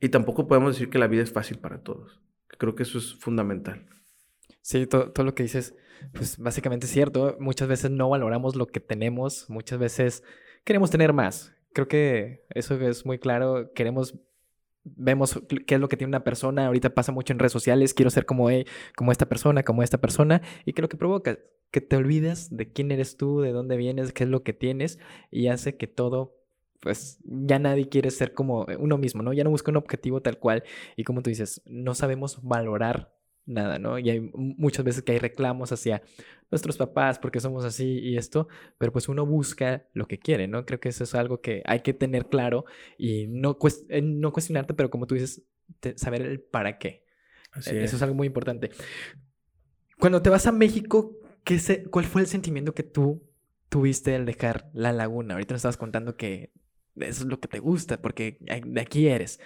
Y 0.00 0.08
tampoco 0.10 0.46
podemos 0.46 0.74
decir 0.74 0.90
que 0.90 0.98
la 0.98 1.06
vida 1.06 1.22
es 1.22 1.32
fácil 1.32 1.58
para 1.58 1.82
todos. 1.82 2.20
Creo 2.58 2.74
que 2.74 2.82
eso 2.82 2.98
es 2.98 3.14
fundamental. 3.14 3.86
Sí, 4.62 4.86
todo, 4.86 5.12
lo 5.22 5.34
que 5.34 5.42
dices, 5.42 5.74
pues 6.12 6.38
básicamente 6.38 6.86
es 6.86 6.92
cierto. 6.92 7.36
Muchas 7.40 7.68
veces 7.68 7.90
no 7.90 8.08
valoramos 8.08 8.56
lo 8.56 8.66
que 8.66 8.80
tenemos, 8.80 9.48
muchas 9.48 9.78
veces 9.78 10.22
queremos 10.64 10.90
tener 10.90 11.12
más. 11.12 11.54
Creo 11.72 11.88
que 11.88 12.44
eso 12.50 12.74
es 12.80 13.06
muy 13.06 13.18
claro. 13.18 13.72
Queremos 13.74 14.18
vemos 14.86 15.40
qué 15.66 15.74
es 15.74 15.80
lo 15.80 15.88
que 15.88 15.96
tiene 15.96 16.10
una 16.10 16.24
persona. 16.24 16.66
Ahorita 16.66 16.94
pasa 16.94 17.12
mucho 17.12 17.32
en 17.32 17.38
redes 17.38 17.52
sociales. 17.52 17.94
Quiero 17.94 18.10
ser 18.10 18.24
como, 18.24 18.48
como 18.96 19.12
esta 19.12 19.28
persona, 19.28 19.62
como 19.62 19.82
esta 19.82 19.98
persona. 19.98 20.42
Y 20.64 20.72
que 20.72 20.82
lo 20.82 20.88
que 20.88 20.96
provoca 20.96 21.38
que 21.70 21.80
te 21.80 21.96
olvides 21.96 22.56
de 22.56 22.72
quién 22.72 22.92
eres 22.92 23.16
tú, 23.16 23.40
de 23.40 23.52
dónde 23.52 23.76
vienes, 23.76 24.12
qué 24.12 24.24
es 24.24 24.30
lo 24.30 24.42
que 24.42 24.52
tienes. 24.52 24.98
Y 25.30 25.48
hace 25.48 25.76
que 25.76 25.86
todo, 25.86 26.36
pues 26.80 27.18
ya 27.24 27.58
nadie 27.58 27.88
quiere 27.88 28.10
ser 28.10 28.34
como 28.34 28.66
uno 28.78 28.98
mismo, 28.98 29.22
¿no? 29.22 29.32
Ya 29.32 29.44
no 29.44 29.50
busca 29.50 29.70
un 29.70 29.76
objetivo 29.76 30.22
tal 30.22 30.38
cual. 30.38 30.64
Y 30.96 31.04
como 31.04 31.22
tú 31.22 31.30
dices, 31.30 31.62
no 31.66 31.94
sabemos 31.94 32.42
valorar 32.42 33.16
nada, 33.46 33.78
¿no? 33.78 33.98
Y 33.98 34.10
hay 34.10 34.30
muchas 34.34 34.84
veces 34.84 35.02
que 35.02 35.12
hay 35.12 35.18
reclamos 35.18 35.72
hacia 35.72 36.02
nuestros 36.50 36.76
papás 36.76 37.18
porque 37.18 37.40
somos 37.40 37.64
así 37.64 37.98
y 38.00 38.16
esto, 38.16 38.48
pero 38.78 38.92
pues 38.92 39.08
uno 39.08 39.24
busca 39.24 39.86
lo 39.94 40.06
que 40.06 40.18
quiere, 40.18 40.48
¿no? 40.48 40.66
Creo 40.66 40.80
que 40.80 40.88
eso 40.88 41.04
es 41.04 41.14
algo 41.14 41.40
que 41.40 41.62
hay 41.64 41.80
que 41.80 41.94
tener 41.94 42.26
claro 42.26 42.64
y 42.98 43.26
no, 43.28 43.56
eh, 43.88 44.02
no 44.02 44.32
cuestionarte, 44.32 44.74
pero 44.74 44.90
como 44.90 45.06
tú 45.06 45.14
dices, 45.14 45.42
saber 45.96 46.22
el 46.22 46.40
para 46.40 46.78
qué. 46.78 47.04
E, 47.66 47.84
eso 47.84 47.96
es. 47.96 48.02
algo 48.02 48.14
muy 48.14 48.26
importante. 48.26 48.70
Cuando 49.98 50.20
te 50.22 50.30
vas 50.30 50.46
a 50.46 50.52
México, 50.52 51.18
¿qué 51.44 51.58
¿cuál 51.90 52.04
fue 52.04 52.20
el 52.20 52.26
sentimiento 52.26 52.74
que 52.74 52.82
tú 52.82 53.22
tuviste 53.68 54.14
al 54.14 54.26
dejar 54.26 54.70
la 54.74 54.92
laguna? 54.92 55.34
Ahorita 55.34 55.54
nos 55.54 55.60
estabas 55.60 55.78
contando 55.78 56.16
que 56.16 56.52
eso 57.00 57.22
es 57.22 57.28
lo 57.28 57.40
que 57.40 57.48
te 57.48 57.58
gusta, 57.58 58.00
porque 58.00 58.38
de 58.40 58.80
aquí 58.80 59.08
eres. 59.08 59.40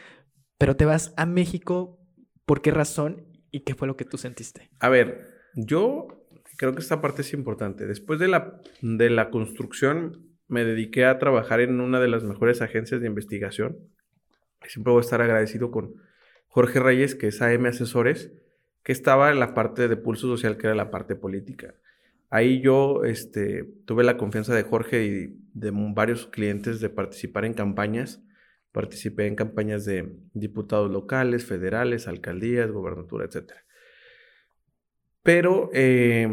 Pero 0.59 0.77
te 0.77 0.85
vas 0.85 1.15
a 1.17 1.27
México, 1.27 1.99
¿por 2.45 2.63
qué 2.63 2.71
razón? 2.71 3.27
¿Y 3.51 3.61
qué 3.61 3.75
fue 3.75 3.89
lo 3.89 3.97
que 3.97 4.05
tú 4.05 4.19
sentiste? 4.19 4.71
A 4.79 4.89
ver, 4.89 5.27
yo 5.55 6.27
creo 6.57 6.75
que 6.75 6.81
esta 6.81 7.01
parte 7.01 7.23
es 7.23 7.33
importante. 7.33 7.87
Después 7.87 8.21
de 8.21 8.29
la, 8.29 8.61
de 8.83 9.11
la 9.11 9.31
construcción, 9.31 10.31
me 10.47 10.65
dediqué 10.65 11.05
a 11.05 11.19
trabajar 11.19 11.61
en 11.61 11.81
una 11.81 12.01
de 12.01 12.09
las 12.09 12.25
mejores 12.25 12.61
agencias 12.61 13.01
de 13.01 13.07
investigación. 13.07 13.79
Siempre 14.67 14.93
voy 14.93 15.01
a 15.01 15.05
estar 15.05 15.23
agradecido 15.23 15.71
con 15.71 15.95
Jorge 16.49 16.81
Reyes, 16.81 17.15
que 17.15 17.29
es 17.29 17.41
AM 17.41 17.67
Asesores, 17.67 18.33
que 18.83 18.93
estaba 18.93 19.31
en 19.31 19.41
la 19.41 19.55
parte 19.55 19.89
de 19.89 19.97
pulso 19.97 20.27
social, 20.27 20.57
que 20.57 20.67
era 20.67 20.77
la 20.77 20.91
parte 20.91 21.17
política. 21.17 21.75
Ahí 22.31 22.61
yo 22.63 23.05
este, 23.05 23.65
tuve 23.85 24.05
la 24.05 24.17
confianza 24.17 24.55
de 24.55 24.63
Jorge 24.63 25.05
y 25.05 25.37
de 25.53 25.73
varios 25.73 26.27
clientes 26.27 26.81
de 26.81 26.89
participar 26.89 27.45
en 27.45 27.55
campañas 27.55 28.23
Participé 28.73 29.27
en 29.27 29.35
campañas 29.35 29.85
de 29.85 30.17
diputados 30.33 30.91
locales, 30.91 31.45
federales, 31.45 32.07
alcaldías, 32.07 32.71
gobernatura, 32.71 33.25
etc. 33.25 33.53
Pero 35.25 35.71
eh, 35.75 36.29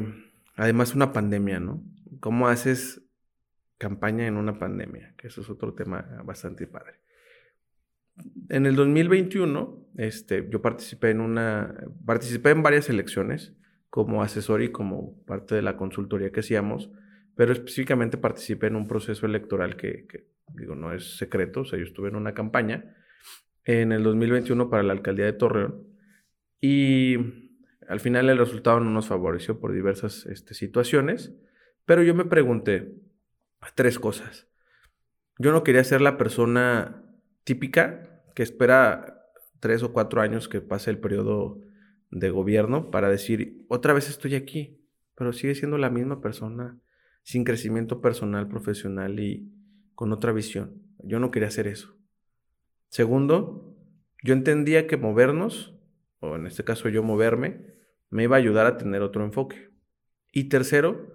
además 0.55 0.93
una 0.93 1.13
pandemia, 1.13 1.59
¿no? 1.59 1.83
¿Cómo 2.19 2.47
haces 2.47 3.01
campaña 3.79 4.27
en 4.27 4.37
una 4.37 4.59
pandemia? 4.59 5.15
Que 5.17 5.27
eso 5.27 5.41
es 5.41 5.49
otro 5.49 5.73
tema 5.73 6.21
bastante 6.23 6.67
padre. 6.67 6.99
En 8.49 8.67
el 8.67 8.75
2021, 8.75 9.87
este, 9.97 10.47
yo 10.47 10.61
participé 10.61 11.09
en 11.09 11.21
una, 11.21 11.75
participé 12.05 12.51
en 12.51 12.61
varias 12.61 12.87
elecciones 12.87 13.55
como 13.89 14.21
asesor 14.21 14.61
y 14.61 14.71
como 14.71 15.23
parte 15.25 15.55
de 15.55 15.61
la 15.61 15.77
consultoría 15.77 16.31
que 16.31 16.41
hacíamos, 16.41 16.89
pero 17.35 17.53
específicamente 17.53 18.17
participé 18.17 18.67
en 18.67 18.75
un 18.75 18.87
proceso 18.87 19.25
electoral 19.25 19.77
que, 19.77 20.27
digo, 20.53 20.75
no 20.75 20.93
es 20.93 21.17
secreto, 21.17 21.61
o 21.61 21.65
sea, 21.65 21.79
yo 21.79 21.85
estuve 21.85 22.09
en 22.09 22.15
una 22.15 22.33
campaña 22.33 22.95
en 23.63 23.91
el 23.91 24.03
2021 24.03 24.69
para 24.69 24.83
la 24.83 24.93
alcaldía 24.93 25.25
de 25.25 25.33
Torreón 25.33 25.87
y 26.59 27.15
al 27.87 27.99
final 27.99 28.29
el 28.29 28.37
resultado 28.37 28.79
no 28.79 28.89
nos 28.89 29.07
favoreció 29.07 29.59
por 29.59 29.71
diversas 29.71 30.25
este, 30.25 30.53
situaciones, 30.53 31.33
pero 31.85 32.03
yo 32.03 32.15
me 32.15 32.25
pregunté 32.25 32.93
tres 33.75 33.99
cosas. 33.99 34.47
Yo 35.39 35.51
no 35.51 35.63
quería 35.63 35.83
ser 35.83 36.01
la 36.01 36.17
persona 36.17 37.03
típica 37.43 38.23
que 38.35 38.43
espera 38.43 39.23
tres 39.59 39.83
o 39.83 39.93
cuatro 39.93 40.21
años 40.21 40.49
que 40.49 40.61
pase 40.61 40.89
el 40.89 40.99
periodo 40.99 41.61
de 42.09 42.29
gobierno 42.29 42.91
para 42.91 43.09
decir, 43.09 43.65
otra 43.67 43.93
vez 43.93 44.09
estoy 44.09 44.35
aquí, 44.35 44.81
pero 45.15 45.33
sigue 45.33 45.55
siendo 45.55 45.77
la 45.77 45.89
misma 45.89 46.21
persona, 46.21 46.79
sin 47.23 47.43
crecimiento 47.43 48.01
personal, 48.01 48.47
profesional 48.47 49.19
y 49.19 49.51
con 49.95 50.13
otra 50.13 50.31
visión. 50.31 50.81
Yo 50.99 51.19
no 51.19 51.31
quería 51.31 51.47
hacer 51.49 51.67
eso. 51.67 51.97
Segundo, 52.89 53.75
yo 54.23 54.33
entendía 54.33 54.87
que 54.87 54.97
movernos, 54.97 55.75
o 56.19 56.35
en 56.35 56.47
este 56.47 56.63
caso 56.63 56.89
yo 56.89 57.03
moverme, 57.03 57.75
me 58.09 58.23
iba 58.23 58.35
a 58.35 58.39
ayudar 58.39 58.65
a 58.65 58.77
tener 58.77 59.01
otro 59.01 59.23
enfoque. 59.23 59.71
Y 60.31 60.45
tercero, 60.45 61.13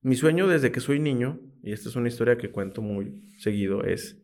mi 0.00 0.16
sueño 0.16 0.48
desde 0.48 0.72
que 0.72 0.80
soy 0.80 0.98
niño, 0.98 1.40
y 1.62 1.72
esta 1.72 1.88
es 1.88 1.96
una 1.96 2.08
historia 2.08 2.36
que 2.36 2.50
cuento 2.50 2.82
muy 2.82 3.28
seguido, 3.38 3.84
es 3.84 4.20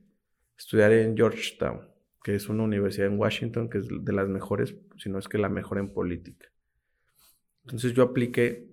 estudiar 0.56 0.92
en 0.92 1.16
Georgetown, 1.16 1.88
que 2.28 2.34
es 2.34 2.50
una 2.50 2.64
universidad 2.64 3.06
en 3.06 3.18
Washington 3.18 3.70
que 3.70 3.78
es 3.78 3.88
de 3.88 4.12
las 4.12 4.28
mejores, 4.28 4.76
si 4.98 5.08
no 5.08 5.18
es 5.18 5.28
que 5.28 5.38
la 5.38 5.48
mejor 5.48 5.78
en 5.78 5.94
política. 5.94 6.52
Entonces 7.64 7.94
yo 7.94 8.02
apliqué 8.02 8.68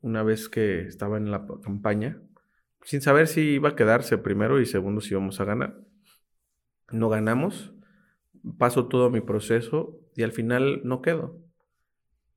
una 0.00 0.24
vez 0.24 0.48
que 0.48 0.80
estaba 0.80 1.16
en 1.16 1.30
la 1.30 1.46
campaña, 1.62 2.20
sin 2.82 3.02
saber 3.02 3.28
si 3.28 3.42
iba 3.42 3.68
a 3.68 3.76
quedarse 3.76 4.18
primero 4.18 4.60
y 4.60 4.66
segundo 4.66 5.00
si 5.00 5.12
íbamos 5.12 5.38
a 5.38 5.44
ganar. 5.44 5.78
No 6.90 7.08
ganamos, 7.08 7.72
paso 8.58 8.88
todo 8.88 9.08
mi 9.08 9.20
proceso 9.20 10.00
y 10.16 10.24
al 10.24 10.32
final 10.32 10.80
no 10.82 11.00
quedo. 11.00 11.40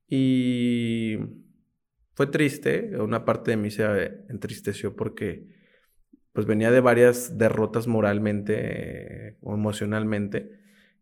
Y 0.07 1.17
fue 2.13 2.27
triste, 2.27 2.95
una 3.01 3.25
parte 3.25 3.49
de 3.49 3.57
mí 3.57 3.71
se 3.71 3.85
entristeció 4.29 4.95
porque 4.95 5.47
pues 6.31 6.45
venía 6.45 6.69
de 6.69 6.79
varias 6.79 7.39
derrotas 7.39 7.87
moralmente 7.87 9.35
o 9.41 9.55
emocionalmente 9.55 10.58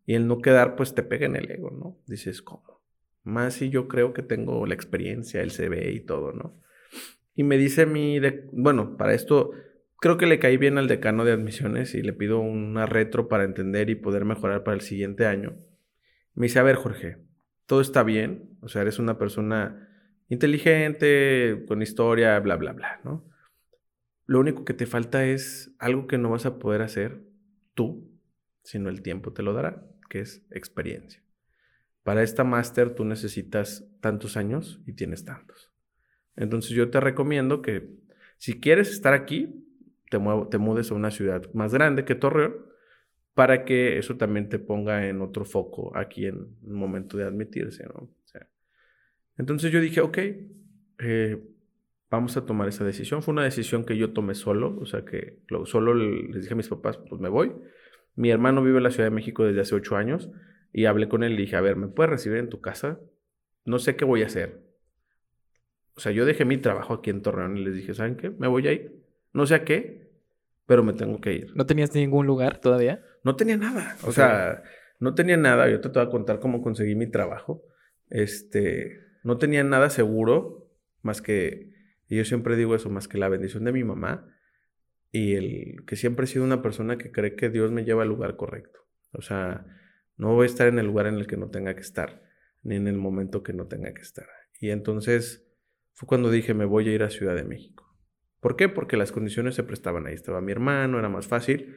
y 0.08 0.16
el 0.16 0.26
no 0.26 0.40
quedar 0.40 0.76
pues 0.76 0.96
te 0.96 1.04
pega 1.04 1.28
en 1.28 1.36
el 1.36 1.52
ego, 1.52 1.70
¿no? 1.70 2.00
Dices, 2.08 2.42
¿cómo? 2.42 2.82
Más 3.24 3.56
si 3.56 3.70
yo 3.70 3.90
creo 3.90 4.14
que 4.14 4.24
tengo 4.24 4.66
la 4.66 4.74
experiencia, 4.74 5.42
el 5.42 5.52
CV 5.52 5.92
y 5.92 6.00
todo, 6.00 6.32
¿no? 6.32 6.60
Y 7.36 7.44
me 7.44 7.58
dice 7.58 7.86
mi, 7.86 8.20
bueno, 8.54 8.96
para 8.96 9.14
esto 9.14 9.52
creo 10.00 10.18
que 10.18 10.26
le 10.26 10.40
caí 10.40 10.56
bien 10.56 10.78
al 10.78 10.88
decano 10.88 11.26
de 11.26 11.34
admisiones 11.34 11.94
y 11.94 12.02
le 12.02 12.14
pido 12.14 12.40
una 12.40 12.86
retro 12.86 13.28
para 13.28 13.44
entender 13.44 13.90
y 13.90 13.96
poder 13.96 14.24
mejorar 14.24 14.64
para 14.64 14.76
el 14.76 14.82
siguiente 14.82 15.26
año. 15.26 15.58
Me 16.34 16.46
dice, 16.46 16.60
a 16.60 16.64
ver, 16.64 16.78
Jorge, 16.78 17.18
todo 17.66 17.82
está 17.82 18.04
bien, 18.04 18.58
o 18.62 18.70
sea, 18.70 18.84
eres 18.84 19.00
una 19.00 19.18
persona 19.18 19.90
inteligente, 20.30 21.66
con 21.68 21.82
historia, 21.82 22.40
bla, 22.40 22.56
bla, 22.56 22.72
bla, 22.72 23.02
¿no? 23.04 23.30
Lo 24.26 24.40
único 24.40 24.64
que 24.64 24.74
te 24.74 24.86
falta 24.86 25.26
es 25.26 25.76
algo 25.80 26.08
que 26.08 26.18
no 26.18 26.30
vas 26.30 26.46
a 26.46 26.60
poder 26.60 26.82
hacer 26.82 27.24
tú, 27.74 28.10
sino 28.64 28.90
el 28.90 29.02
tiempo 29.02 29.34
te 29.34 29.44
lo 29.44 29.54
dará, 29.54 29.86
que 30.08 30.22
es 30.22 30.46
experiencia. 30.52 31.22
Para 32.04 32.24
esta 32.24 32.44
máster 32.44 32.96
tú 32.96 33.06
necesitas 33.06 33.86
tantos 34.02 34.38
años 34.38 34.82
y 34.86 34.94
tienes 34.94 35.26
tantos. 35.26 35.72
Entonces 36.36 36.72
yo 36.72 36.90
te 36.90 37.00
recomiendo 37.00 37.62
que 37.62 37.90
si 38.38 38.60
quieres 38.60 38.92
estar 38.92 39.14
aquí, 39.14 39.66
te, 40.10 40.20
te 40.50 40.58
mudes 40.58 40.92
a 40.92 40.96
una 40.96 41.12
ciudad 41.12 41.52
más 41.54 41.74
grande 41.74 42.06
que 42.06 42.16
Torreón 42.16 42.68
para 43.34 43.66
que 43.66 43.98
eso 43.98 44.18
también 44.18 44.50
te 44.50 44.58
ponga 44.58 45.08
en 45.08 45.22
otro 45.22 45.46
foco 45.46 45.96
aquí 45.96 46.26
en 46.26 46.58
un 46.64 46.74
momento 46.74 47.18
de 47.18 47.26
admitirse, 47.26 47.86
¿no? 47.86 48.10
entonces 49.38 49.72
yo 49.72 49.80
dije, 49.80 50.02
ok, 50.02 50.18
eh, 50.98 51.44
vamos 52.10 52.38
a 52.38 52.46
tomar 52.48 52.68
esa 52.68 52.84
decisión. 52.84 53.22
Fue 53.22 53.34
una 53.34 53.44
decisión 53.44 53.84
que 53.84 53.96
yo 53.96 54.12
tomé 54.12 54.34
solo, 54.34 54.76
o 54.80 54.86
sea 54.86 55.06
que 55.06 55.40
solo 55.66 55.94
les 55.94 56.42
dije 56.42 56.54
a 56.54 56.58
mis 56.58 56.70
papás, 56.70 56.98
pues 56.98 57.22
me 57.22 57.30
voy. 57.30 57.54
Mi 58.18 58.32
hermano 58.32 58.64
vive 58.64 58.78
en 58.78 58.84
la 58.84 58.92
Ciudad 58.92 59.06
de 59.06 59.16
México 59.16 59.46
desde 59.46 59.62
hace 59.62 59.76
ocho 59.76 59.96
años 59.96 60.30
y 60.74 60.86
hablé 60.86 61.08
con 61.08 61.24
él 61.24 61.34
y 61.34 61.38
dije, 61.38 61.56
a 61.56 61.62
ver, 61.62 61.76
¿me 61.76 61.88
puedes 61.88 62.10
recibir 62.10 62.40
en 62.40 62.50
tu 62.50 62.60
casa? 62.60 63.00
No 63.64 63.78
sé 63.78 63.96
qué 63.96 64.06
voy 64.06 64.24
a 64.24 64.26
hacer. 64.26 64.64
O 65.96 66.00
sea, 66.00 66.12
yo 66.12 66.26
dejé 66.26 66.44
mi 66.44 66.58
trabajo 66.58 66.96
aquí 66.96 67.12
en 67.12 67.22
Torreón 67.22 67.58
y 67.58 67.64
les 67.64 67.76
dije, 67.76 67.94
¿saben 67.94 68.18
qué? 68.18 68.32
Me 68.32 68.48
voy 68.48 68.68
a 68.68 68.74
ir. 68.74 69.04
No 69.34 69.46
sé 69.46 69.56
a 69.56 69.64
qué, 69.64 70.10
pero 70.66 70.84
me 70.84 70.94
tengo 70.94 71.22
que 71.22 71.34
ir. 71.34 71.56
¿No 71.56 71.68
tenías 71.68 71.94
ningún 71.94 72.26
lugar 72.26 72.60
todavía? 72.60 73.04
No 73.24 73.36
tenía 73.36 73.56
nada. 73.56 73.96
O 74.04 74.12
sea, 74.12 74.64
no 75.00 75.14
tenía 75.14 75.38
nada. 75.38 75.70
Yo 75.70 75.80
te 75.80 75.90
voy 75.90 76.02
a 76.02 76.10
contar 76.10 76.40
cómo 76.40 76.62
conseguí 76.62 76.96
mi 76.96 77.08
trabajo. 77.08 77.64
Este, 78.10 79.00
no 79.24 79.38
tenía 79.38 79.64
nada 79.64 79.90
seguro 79.90 80.72
más 81.04 81.22
que, 81.22 81.72
y 82.10 82.18
yo 82.18 82.26
siempre 82.26 82.56
digo 82.56 82.76
eso, 82.76 82.90
más 82.90 83.08
que 83.08 83.18
la 83.18 83.30
bendición 83.30 83.64
de 83.64 83.72
mi 83.72 83.84
mamá 83.84 84.28
y 85.12 85.36
el 85.36 85.86
que 85.86 85.96
siempre 85.96 86.26
he 86.26 86.28
sido 86.28 86.46
una 86.46 86.62
persona 86.62 86.98
que 86.98 87.12
cree 87.12 87.36
que 87.36 87.50
Dios 87.50 87.72
me 87.72 87.84
lleva 87.84 88.04
al 88.04 88.10
lugar 88.10 88.36
correcto. 88.36 88.80
O 89.14 89.22
sea, 89.22 89.66
no 90.18 90.34
voy 90.34 90.44
a 90.44 90.48
estar 90.48 90.68
en 90.68 90.80
el 90.80 90.86
lugar 90.86 91.08
en 91.08 91.16
el 91.16 91.28
que 91.28 91.38
no 91.38 91.50
tenga 91.50 91.74
que 91.76 91.82
estar, 91.82 92.24
ni 92.64 92.76
en 92.76 92.88
el 92.88 92.98
momento 92.98 93.44
que 93.44 93.54
no 93.54 93.68
tenga 93.68 93.94
que 93.94 94.02
estar. 94.02 94.28
Y 94.60 94.72
entonces 94.72 95.48
fue 95.94 96.08
cuando 96.08 96.30
dije, 96.30 96.54
me 96.54 96.66
voy 96.66 96.90
a 96.90 96.94
ir 96.94 97.04
a 97.04 97.10
Ciudad 97.10 97.36
de 97.36 97.44
México. 97.44 97.96
¿Por 98.40 98.56
qué? 98.56 98.70
Porque 98.70 98.98
las 98.98 99.12
condiciones 99.12 99.56
se 99.56 99.64
prestaban 99.64 100.06
ahí. 100.08 100.14
Estaba 100.14 100.42
mi 100.42 100.52
hermano, 100.52 101.00
era 101.00 101.10
más 101.10 101.28
fácil. 101.28 101.76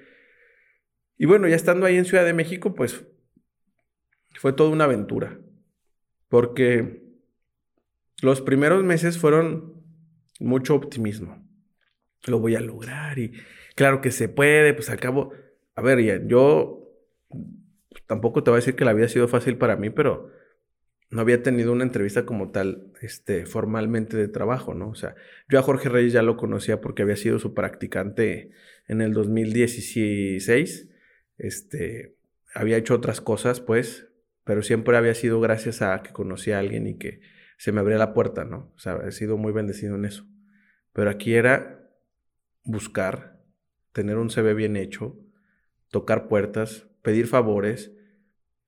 Y 1.17 1.27
bueno, 1.27 1.49
ya 1.49 1.57
estando 1.57 1.87
ahí 1.87 1.97
en 1.97 2.05
Ciudad 2.05 2.25
de 2.25 2.35
México, 2.35 2.75
pues 2.75 3.07
fue 4.35 4.53
toda 4.53 4.71
una 4.71 4.85
aventura. 4.85 5.39
Porque 6.29 7.03
los 8.23 8.41
primeros 8.41 8.85
meses 8.85 9.19
fueron 9.19 9.83
mucho 10.39 10.75
optimismo. 10.75 11.50
Lo 12.27 12.39
voy 12.39 12.55
a 12.55 12.61
lograr 12.61 13.19
y 13.19 13.33
claro 13.75 14.01
que 14.01 14.11
se 14.11 14.29
puede, 14.29 14.75
pues 14.75 14.91
al 14.91 15.01
cabo, 15.01 15.33
a 15.75 15.83
ver, 15.83 16.03
ya, 16.03 16.21
yo 16.25 16.93
tampoco 18.07 18.43
te 18.43 18.51
voy 18.51 18.59
a 18.59 18.61
decir 18.61 18.77
que 18.77 18.85
la 18.85 18.93
vida 18.93 19.07
ha 19.07 19.11
sido 19.11 19.29
fácil 19.29 19.57
para 19.57 19.77
mí, 19.77 19.91
pero 19.91 20.31
no 21.11 21.21
había 21.21 21.43
tenido 21.43 21.73
una 21.73 21.85
entrevista 21.85 22.25
como 22.25 22.51
tal, 22.51 22.93
este, 23.01 23.47
formalmente 23.47 24.17
de 24.17 24.29
trabajo, 24.29 24.75
¿no? 24.75 24.91
O 24.91 24.95
sea, 24.95 25.15
yo 25.49 25.59
a 25.59 25.63
Jorge 25.63 25.89
Reyes 25.89 26.13
ya 26.13 26.23
lo 26.23 26.37
conocía 26.37 26.81
porque 26.81 27.03
había 27.03 27.17
sido 27.17 27.39
su 27.39 27.55
practicante 27.55 28.51
en 28.87 29.01
el 29.01 29.13
2016 29.13 30.91
este, 31.41 32.17
había 32.55 32.77
hecho 32.77 32.95
otras 32.95 33.21
cosas, 33.21 33.61
pues, 33.61 34.09
pero 34.45 34.63
siempre 34.63 34.97
había 34.97 35.15
sido 35.15 35.41
gracias 35.41 35.81
a 35.81 36.03
que 36.03 36.13
conocí 36.13 36.53
a 36.53 36.59
alguien 36.59 36.87
y 36.87 36.99
que 36.99 37.21
se 37.57 37.73
me 37.73 37.81
abría 37.81 37.99
la 37.99 38.13
puerta, 38.13 38.45
¿no? 38.45 38.73
O 38.77 38.79
sea, 38.79 39.01
he 39.07 39.13
sido 39.13 39.39
muy 39.39 39.53
bendecido 39.53 39.97
en 39.97 40.05
eso. 40.05 40.27
Pero 40.93 41.11
aquí 41.11 41.35
era 41.35 41.80
buscar, 42.65 43.41
tener 43.93 44.17
un 44.19 44.31
CV 44.31 44.55
bien 44.55 44.77
hecho, 44.77 45.19
tocar 45.91 46.29
puertas, 46.29 46.89
pedir 47.03 47.27
favores, 47.27 47.93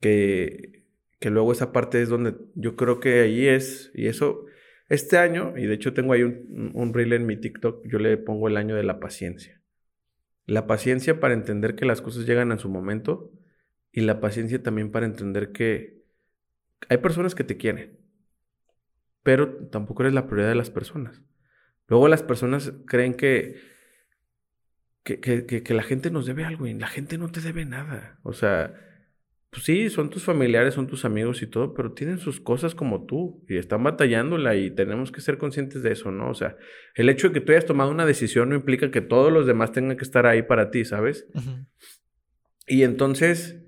que, 0.01 0.85
que 1.21 1.31
luego 1.31 1.53
esa 1.53 1.73
parte 1.73 2.03
es 2.03 2.09
donde 2.09 2.35
yo 2.55 2.77
creo 2.77 3.01
que 3.01 3.21
ahí 3.21 3.47
es, 3.47 3.91
y 3.95 4.07
eso, 4.07 4.47
este 4.89 5.19
año, 5.19 5.57
y 5.57 5.67
de 5.67 5.75
hecho 5.75 5.95
tengo 5.95 6.13
ahí 6.13 6.23
un, 6.23 6.73
un 6.75 6.93
reel 6.93 7.13
en 7.13 7.27
mi 7.27 7.37
TikTok, 7.37 7.87
yo 7.87 7.99
le 7.99 8.17
pongo 8.17 8.49
el 8.49 8.57
año 8.57 8.75
de 8.75 8.83
la 8.83 9.01
paciencia. 9.01 9.61
La 10.45 10.67
paciencia 10.67 11.21
para 11.21 11.35
entender 11.35 11.77
que 11.77 11.87
las 11.87 12.03
cosas 12.03 12.27
llegan 12.27 12.51
en 12.51 12.59
su 12.59 12.69
momento 12.69 13.31
y 13.93 14.01
la 14.01 14.21
paciencia 14.21 14.63
también 14.63 14.91
para 14.91 15.07
entender 15.07 15.53
que 15.53 16.03
hay 16.89 16.99
personas 16.99 17.35
que 17.35 17.45
te 17.45 17.57
quieren, 17.57 17.99
pero 19.23 19.69
tampoco 19.69 20.03
eres 20.03 20.15
la 20.15 20.27
prioridad 20.27 20.49
de 20.49 20.57
las 20.57 20.71
personas. 20.71 21.23
Luego 21.87 22.09
las 22.09 22.23
personas 22.23 22.73
creen 22.87 23.15
que, 25.05 25.21
que, 25.21 25.47
que, 25.47 25.63
que 25.63 25.75
la 25.75 25.83
gente 25.83 26.11
nos 26.11 26.27
debe 26.27 26.45
algo 26.45 26.67
y 26.67 26.75
la 26.75 26.87
gente 26.87 27.19
no 27.19 27.31
te 27.31 27.41
debe 27.41 27.65
nada. 27.65 28.19
O 28.23 28.33
sea, 28.33 28.75
pues 29.51 29.65
sí, 29.65 29.91
son 29.91 30.09
tus 30.09 30.25
familiares, 30.25 30.75
son 30.75 30.87
tus 30.87 31.05
amigos 31.05 31.43
y 31.43 31.47
todo, 31.47 31.75
pero 31.75 31.93
tienen 31.93 32.19
sus 32.19 32.41
cosas 32.41 32.75
como 32.75 33.05
tú 33.05 33.45
y 33.49 33.59
están 33.59 33.83
batallándola 33.85 34.57
y 34.57 34.71
tenemos 34.71 35.13
que 35.13 35.21
ser 35.21 35.37
conscientes 35.37 35.83
de 35.83 35.93
eso, 35.93 36.11
¿no? 36.11 36.31
O 36.31 36.35
sea, 36.35 36.57
el 36.95 37.09
hecho 37.09 37.29
de 37.29 37.35
que 37.35 37.41
tú 37.41 37.53
hayas 37.53 37.67
tomado 37.67 37.91
una 37.91 38.07
decisión 38.07 38.49
no 38.49 38.55
implica 38.55 38.91
que 38.91 39.03
todos 39.03 39.33
los 39.33 39.47
demás 39.47 39.73
tengan 39.73 39.97
que 39.97 40.05
estar 40.05 40.27
ahí 40.27 40.43
para 40.43 40.71
ti, 40.71 40.85
¿sabes? 40.85 41.27
Y 42.67 42.83
entonces, 42.83 43.63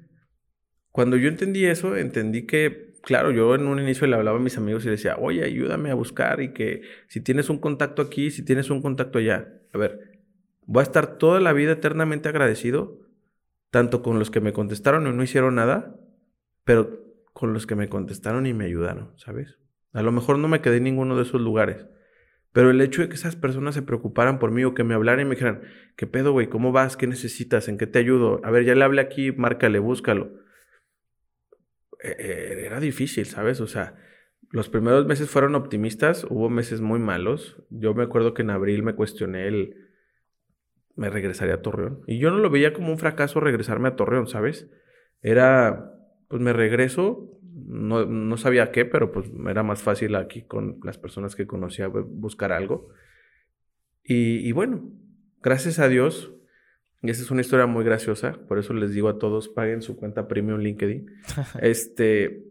cuando 0.90 1.16
yo 1.16 1.28
entendí 1.28 1.66
eso, 1.66 1.96
entendí 1.96 2.46
que 2.46 2.94
claro, 3.04 3.30
yo 3.30 3.54
en 3.54 3.66
un 3.66 3.78
inicio 3.78 4.06
le 4.06 4.16
hablaba 4.16 4.38
a 4.38 4.42
mis 4.42 4.56
amigos 4.56 4.84
y 4.84 4.88
les 4.88 5.02
decía, 5.02 5.16
oye, 5.18 5.44
ayúdame 5.44 5.90
a 5.90 5.94
buscar 5.94 6.40
y 6.40 6.52
que 6.52 6.82
si 7.08 7.20
tienes 7.20 7.50
un 7.50 7.58
contacto 7.58 8.02
aquí, 8.02 8.30
si 8.30 8.42
tienes 8.42 8.70
un 8.70 8.80
contacto 8.80 9.18
allá. 9.18 9.52
A 9.72 9.78
ver, 9.78 10.13
voy 10.66 10.80
a 10.80 10.84
estar 10.84 11.18
toda 11.18 11.40
la 11.40 11.52
vida 11.52 11.72
eternamente 11.72 12.28
agradecido, 12.28 13.00
tanto 13.70 14.02
con 14.02 14.18
los 14.18 14.30
que 14.30 14.40
me 14.40 14.52
contestaron 14.52 15.06
y 15.06 15.12
no 15.12 15.22
hicieron 15.22 15.56
nada, 15.56 15.96
pero 16.64 17.04
con 17.32 17.52
los 17.52 17.66
que 17.66 17.74
me 17.74 17.88
contestaron 17.88 18.46
y 18.46 18.54
me 18.54 18.66
ayudaron, 18.66 19.12
¿sabes? 19.16 19.58
A 19.92 20.02
lo 20.02 20.12
mejor 20.12 20.38
no 20.38 20.48
me 20.48 20.60
quedé 20.60 20.78
en 20.78 20.84
ninguno 20.84 21.16
de 21.16 21.22
esos 21.22 21.40
lugares, 21.40 21.86
pero 22.52 22.70
el 22.70 22.80
hecho 22.80 23.02
de 23.02 23.08
que 23.08 23.14
esas 23.14 23.36
personas 23.36 23.74
se 23.74 23.82
preocuparan 23.82 24.38
por 24.38 24.52
mí 24.52 24.64
o 24.64 24.74
que 24.74 24.84
me 24.84 24.94
hablaran 24.94 25.22
y 25.22 25.24
me 25.24 25.34
dijeran, 25.34 25.62
¿qué 25.96 26.06
pedo, 26.06 26.32
güey? 26.32 26.48
¿Cómo 26.48 26.70
vas? 26.70 26.96
¿Qué 26.96 27.06
necesitas? 27.06 27.68
¿En 27.68 27.78
qué 27.78 27.88
te 27.88 27.98
ayudo? 27.98 28.40
A 28.44 28.50
ver, 28.50 28.64
ya 28.64 28.76
le 28.76 28.84
hablé 28.84 29.00
aquí, 29.00 29.32
márcale, 29.32 29.80
búscalo. 29.80 30.30
E, 32.00 32.10
e, 32.10 32.66
era 32.66 32.78
difícil, 32.78 33.26
¿sabes? 33.26 33.60
O 33.60 33.66
sea, 33.66 33.96
los 34.50 34.68
primeros 34.68 35.04
meses 35.06 35.28
fueron 35.28 35.56
optimistas, 35.56 36.24
hubo 36.30 36.48
meses 36.48 36.80
muy 36.80 37.00
malos. 37.00 37.60
Yo 37.70 37.92
me 37.92 38.04
acuerdo 38.04 38.34
que 38.34 38.42
en 38.42 38.50
abril 38.50 38.84
me 38.84 38.94
cuestioné 38.94 39.48
el, 39.48 39.84
me 40.96 41.10
regresaría 41.10 41.54
a 41.54 41.62
Torreón. 41.62 42.00
Y 42.06 42.18
yo 42.18 42.30
no 42.30 42.38
lo 42.38 42.50
veía 42.50 42.72
como 42.72 42.90
un 42.90 42.98
fracaso 42.98 43.40
regresarme 43.40 43.88
a 43.88 43.96
Torreón, 43.96 44.26
¿sabes? 44.26 44.68
Era, 45.22 45.92
pues 46.28 46.40
me 46.40 46.52
regreso, 46.52 47.30
no, 47.52 48.04
no, 48.04 48.36
sabía 48.36 48.70
qué, 48.70 48.84
pero 48.84 49.12
pues 49.12 49.30
era 49.48 49.62
más 49.62 49.82
fácil 49.82 50.14
aquí 50.14 50.42
con 50.42 50.78
las 50.82 50.98
personas 50.98 51.34
que 51.34 51.46
conocía 51.46 51.88
buscar 51.88 52.52
algo. 52.52 52.88
Y, 54.02 54.46
y 54.46 54.52
bueno, 54.52 54.90
gracias 55.42 55.78
a 55.78 55.88
Dios, 55.88 56.32
y 57.02 57.10
esa 57.10 57.22
es 57.22 57.30
una 57.30 57.40
historia 57.40 57.66
muy 57.66 57.84
graciosa, 57.84 58.32
por 58.48 58.58
eso 58.58 58.72
les 58.74 58.92
digo 58.92 59.08
a 59.08 59.18
todos, 59.18 59.48
paguen 59.48 59.82
su 59.82 59.96
cuenta 59.96 60.28
premium 60.28 60.60
LinkedIn. 60.60 61.06
este, 61.62 62.44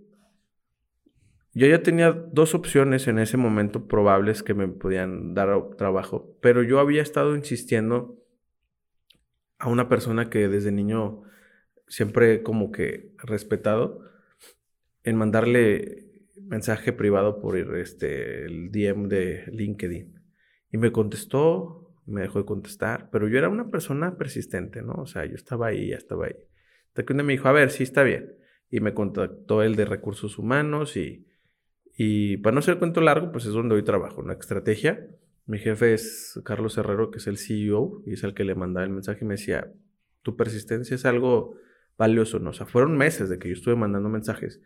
yo 1.54 1.68
ya 1.68 1.84
tenía 1.84 2.12
dos 2.12 2.56
opciones 2.56 3.08
en 3.08 3.20
ese 3.20 3.38
momento 3.38 3.88
probables 3.88 4.42
que 4.42 4.56
me 4.56 4.68
podían 4.68 5.36
dar 5.36 5.76
trabajo, 5.78 6.36
pero 6.42 6.64
yo 6.64 6.80
había 6.80 7.04
estado 7.04 7.36
insistiendo 7.36 8.23
a 9.64 9.70
una 9.70 9.88
persona 9.88 10.30
que 10.30 10.50
desde 10.50 10.74
niño 10.74 11.24
siempre 11.88 12.44
como 12.44 12.70
que 12.70 13.14
respetado 13.18 14.02
en 15.06 15.16
mandarle 15.16 16.04
mensaje 16.42 16.92
privado 16.92 17.40
por 17.40 17.58
este, 17.78 18.44
el 18.44 18.72
DM 18.72 19.08
de 19.08 19.46
LinkedIn. 19.48 20.20
Y 20.70 20.78
me 20.78 20.92
contestó, 20.92 21.96
me 22.06 22.22
dejó 22.22 22.40
de 22.40 22.46
contestar, 22.46 23.10
pero 23.10 23.30
yo 23.30 23.38
era 23.38 23.48
una 23.48 23.72
persona 23.72 24.18
persistente, 24.18 24.82
¿no? 24.82 24.96
O 24.96 25.06
sea, 25.06 25.24
yo 25.26 25.36
estaba 25.36 25.68
ahí, 25.68 25.92
ya 25.92 25.96
estaba 25.96 26.26
ahí. 26.26 26.36
Hasta 26.88 27.06
que 27.06 27.14
un 27.14 27.24
me 27.24 27.32
dijo, 27.32 27.48
a 27.48 27.54
ver, 27.54 27.70
sí 27.70 27.84
está 27.84 28.04
bien. 28.04 28.36
Y 28.70 28.82
me 28.82 28.94
contactó 28.94 29.64
él 29.64 29.78
de 29.78 29.86
recursos 29.86 30.38
humanos 30.38 30.98
y, 30.98 31.26
y 31.96 32.36
para 32.38 32.54
no 32.54 32.62
ser 32.62 32.80
cuento 32.80 33.00
largo, 33.00 33.32
pues 33.32 33.46
es 33.46 33.54
donde 33.54 33.76
hoy 33.76 33.84
trabajo, 33.84 34.20
una 34.20 34.34
estrategia. 34.34 35.08
Mi 35.46 35.60
jefe 35.60 35.94
es 35.94 36.40
Carlos 36.46 36.78
Herrero, 36.78 37.12
que 37.12 37.18
es 37.18 37.28
el 37.28 37.38
CEO, 37.38 38.02
y 38.06 38.14
es 38.14 38.24
el 38.24 38.34
que 38.34 38.44
le 38.44 38.56
mandaba 38.56 38.86
el 38.86 38.92
mensaje 38.92 39.26
y 39.26 39.28
me 39.28 39.36
decía, 39.36 39.72
tu 40.22 40.38
persistencia 40.38 40.96
es 40.96 41.06
algo 41.06 41.56
valioso, 41.98 42.40
¿no? 42.40 42.52
O 42.52 42.54
sea, 42.54 42.66
fueron 42.66 42.98
meses 42.98 43.30
de 43.30 43.40
que 43.40 43.50
yo 43.50 43.54
estuve 43.54 43.76
mandando 43.76 44.10
mensajes 44.10 44.62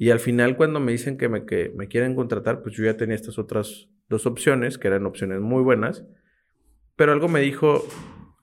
y 0.00 0.10
al 0.10 0.20
final, 0.20 0.56
cuando 0.56 0.78
me 0.78 0.92
dicen 0.92 1.18
que 1.18 1.28
me, 1.28 1.44
que 1.44 1.72
me 1.74 1.88
quieren 1.88 2.14
contratar, 2.14 2.62
pues 2.62 2.76
yo 2.76 2.84
ya 2.84 2.96
tenía 2.96 3.16
estas 3.16 3.36
otras 3.36 3.88
dos 4.08 4.26
opciones, 4.26 4.78
que 4.78 4.86
eran 4.86 5.04
opciones 5.06 5.40
muy 5.40 5.60
buenas, 5.60 6.04
pero 6.94 7.10
algo 7.10 7.26
me 7.26 7.40
dijo, 7.40 7.84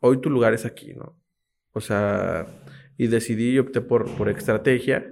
hoy 0.01 0.19
tu 0.19 0.29
lugar 0.29 0.53
es 0.53 0.65
aquí, 0.65 0.93
¿no? 0.93 1.17
O 1.71 1.79
sea, 1.79 2.45
y 2.97 3.07
decidí 3.07 3.51
y 3.51 3.59
opté 3.59 3.79
por, 3.79 4.13
por 4.17 4.27
estrategia. 4.27 5.09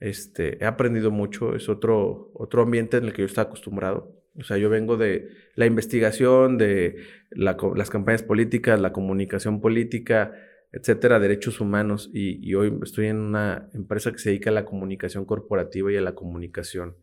Este, 0.00 0.62
he 0.64 0.66
aprendido 0.66 1.10
mucho, 1.10 1.54
es 1.54 1.68
otro, 1.68 2.30
otro 2.32 2.62
ambiente 2.62 2.96
en 2.96 3.04
el 3.04 3.12
que 3.12 3.20
yo 3.20 3.26
estaba 3.26 3.48
acostumbrado. 3.48 4.15
O 4.38 4.44
sea, 4.44 4.58
yo 4.58 4.68
vengo 4.68 4.96
de 4.96 5.28
la 5.54 5.66
investigación, 5.66 6.58
de 6.58 6.96
las 7.30 7.90
campañas 7.90 8.22
políticas, 8.22 8.80
la 8.80 8.92
comunicación 8.92 9.60
política, 9.60 10.32
etcétera, 10.72 11.18
derechos 11.18 11.60
humanos. 11.60 12.10
Y, 12.12 12.54
hoy 12.54 12.78
estoy 12.82 13.06
en 13.06 13.16
una 13.16 13.70
empresa 13.72 14.12
que 14.12 14.18
se 14.18 14.30
dedica 14.30 14.50
a 14.50 14.52
la 14.52 14.64
comunicación 14.64 15.24
corporativa 15.24 15.90
y 15.90 15.96
a 15.96 16.02
la 16.02 16.14
comunicación 16.14 16.96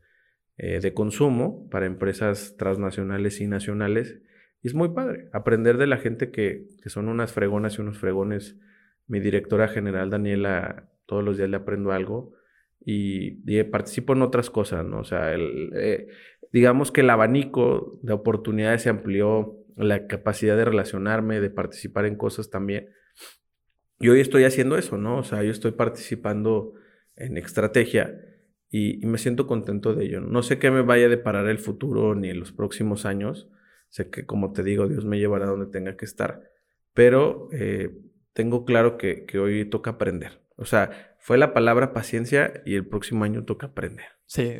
eh, 0.57 0.79
de 0.79 0.93
consumo 0.93 1.67
para 1.69 1.85
empresas 1.85 2.55
transnacionales 2.57 3.41
y 3.41 3.47
nacionales. 3.47 4.19
Y 4.61 4.67
es 4.67 4.75
muy 4.75 4.89
padre 4.89 5.29
aprender 5.33 5.77
de 5.77 5.87
la 5.87 5.97
gente 5.97 6.31
que, 6.31 6.67
son 6.85 7.09
unas 7.09 7.33
fregonas 7.33 7.77
y 7.77 7.81
unos 7.81 7.97
fregones. 7.97 8.57
Mi 9.07 9.19
directora 9.19 9.67
general, 9.67 10.09
Daniela, 10.09 10.89
todos 11.05 11.23
los 11.23 11.37
días 11.37 11.49
le 11.49 11.57
aprendo 11.57 11.91
algo 11.91 12.33
y, 12.85 13.63
participo 13.63 14.13
en 14.13 14.21
otras 14.21 14.49
cosas, 14.49 14.85
¿no? 14.85 14.99
O 14.99 15.03
sea, 15.03 15.33
eh, 15.35 16.07
digamos 16.53 16.91
que 16.91 17.01
el 17.01 17.09
abanico 17.09 17.99
de 18.03 18.13
oportunidades 18.13 18.83
se 18.83 18.89
amplió, 18.89 19.59
la 19.75 20.07
capacidad 20.07 20.55
de 20.55 20.65
relacionarme, 20.65 21.41
de 21.41 21.49
participar 21.49 22.05
en 22.05 22.15
cosas 22.15 22.49
también. 22.51 22.89
Y 23.99 24.09
hoy 24.09 24.19
estoy 24.19 24.43
haciendo 24.43 24.77
eso, 24.77 24.97
¿no? 24.97 25.17
O 25.17 25.23
sea, 25.23 25.43
yo 25.43 25.51
estoy 25.51 25.71
participando 25.71 26.73
en 27.15 27.37
estrategia 27.37 28.19
y, 28.69 29.05
me 29.05 29.17
siento 29.17 29.47
contento 29.47 29.93
de 29.93 30.05
ello. 30.05 30.21
No 30.21 30.43
sé 30.43 30.59
qué 30.59 30.71
me 30.71 30.81
vaya 30.81 31.07
a 31.07 31.09
deparar 31.09 31.47
el 31.47 31.59
futuro 31.59 32.15
ni 32.15 32.29
en 32.29 32.39
los 32.39 32.51
próximos 32.51 33.05
años. 33.05 33.49
Sé 33.89 34.09
que, 34.09 34.25
como 34.25 34.51
te 34.53 34.63
digo, 34.63 34.87
Dios 34.87 35.05
me 35.05 35.19
llevará 35.19 35.45
donde 35.45 35.67
tenga 35.67 35.95
que 35.95 36.05
estar. 36.05 36.51
Pero 36.93 37.49
eh, 37.51 37.95
tengo 38.33 38.65
claro 38.65 38.97
que, 38.97 39.25
hoy 39.39 39.65
toca 39.65 39.91
aprender. 39.91 40.41
O 40.55 40.65
sea, 40.65 41.15
fue 41.19 41.37
la 41.37 41.53
palabra 41.53 41.93
paciencia 41.93 42.61
y 42.65 42.75
el 42.75 42.87
próximo 42.87 43.23
año 43.25 43.45
toca 43.45 43.67
aprender. 43.67 44.05
Sí, 44.25 44.57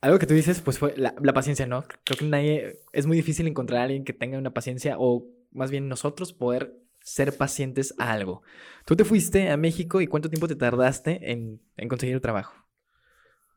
algo 0.00 0.18
que 0.18 0.26
tú 0.26 0.34
dices, 0.34 0.60
pues 0.60 0.78
fue 0.78 0.94
la, 0.96 1.14
la, 1.20 1.32
paciencia, 1.32 1.66
¿no? 1.66 1.84
Creo 2.04 2.18
que 2.18 2.24
nadie, 2.24 2.80
es 2.92 3.06
muy 3.06 3.16
difícil 3.16 3.46
encontrar 3.46 3.80
a 3.80 3.84
alguien 3.84 4.04
que 4.04 4.12
tenga 4.12 4.38
una 4.38 4.54
paciencia 4.54 4.96
o 4.98 5.26
más 5.52 5.70
bien 5.70 5.88
nosotros 5.88 6.32
poder 6.32 6.74
ser 7.00 7.36
pacientes 7.36 7.94
a 7.98 8.12
algo. 8.12 8.42
Tú 8.84 8.96
te 8.96 9.04
fuiste 9.04 9.50
a 9.50 9.56
México 9.56 10.00
y 10.00 10.06
cuánto 10.06 10.28
tiempo 10.28 10.46
te 10.46 10.56
tardaste 10.56 11.32
en, 11.32 11.60
conseguir 11.88 12.14
el 12.14 12.20
trabajo? 12.20 12.54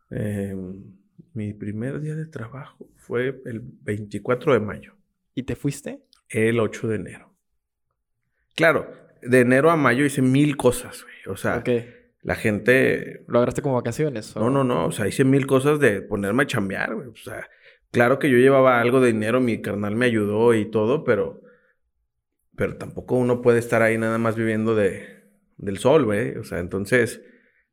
Em, 0.09 0.95
mi 1.33 1.53
primer 1.53 1.99
día 1.99 2.15
de 2.15 2.25
trabajo 2.25 2.89
fue 2.95 3.41
el 3.45 3.61
24 3.61 4.53
de 4.53 4.59
mayo. 4.59 4.95
¿Y 5.35 5.43
te 5.43 5.55
fuiste? 5.55 6.01
El 6.29 6.59
8 6.59 6.87
de 6.87 6.95
enero. 6.95 7.33
Claro, 8.55 8.91
de 9.21 9.39
enero 9.39 9.69
a 9.69 9.75
mayo 9.75 10.05
hice 10.05 10.21
mil 10.21 10.57
cosas, 10.57 11.03
güey. 11.03 11.33
O 11.33 11.37
sea, 11.37 11.63
la 12.21 12.35
gente... 12.35 13.23
¿Lo 13.27 13.39
agarraste 13.39 13.61
como 13.61 13.75
vacaciones? 13.75 14.35
No, 14.35 14.49
no, 14.49 14.63
no. 14.63 14.85
O 14.85 14.91
sea, 14.91 15.07
hice 15.07 15.23
mil 15.23 15.47
cosas 15.47 15.79
de 15.79 16.01
ponerme 16.01 16.43
a 16.43 16.47
chambear, 16.47 16.95
güey. 16.95 17.07
O 17.07 17.15
sea, 17.15 17.47
claro 17.91 18.19
que 18.19 18.29
yo 18.29 18.37
llevaba 18.37 18.79
algo 18.79 19.01
de 19.01 19.11
dinero, 19.11 19.39
mi 19.39 19.61
carnal 19.61 19.95
me 19.95 20.05
ayudó 20.05 20.53
y 20.53 20.65
todo, 20.65 21.03
pero 21.03 21.41
pero 22.61 22.77
tampoco 22.77 23.15
uno 23.15 23.41
puede 23.41 23.57
estar 23.57 23.81
ahí 23.81 23.97
nada 23.97 24.19
más 24.19 24.35
viviendo 24.35 24.75
de, 24.75 25.23
del 25.57 25.79
sol, 25.79 26.05
güey. 26.05 26.37
O 26.37 26.43
sea, 26.43 26.59
entonces, 26.59 27.23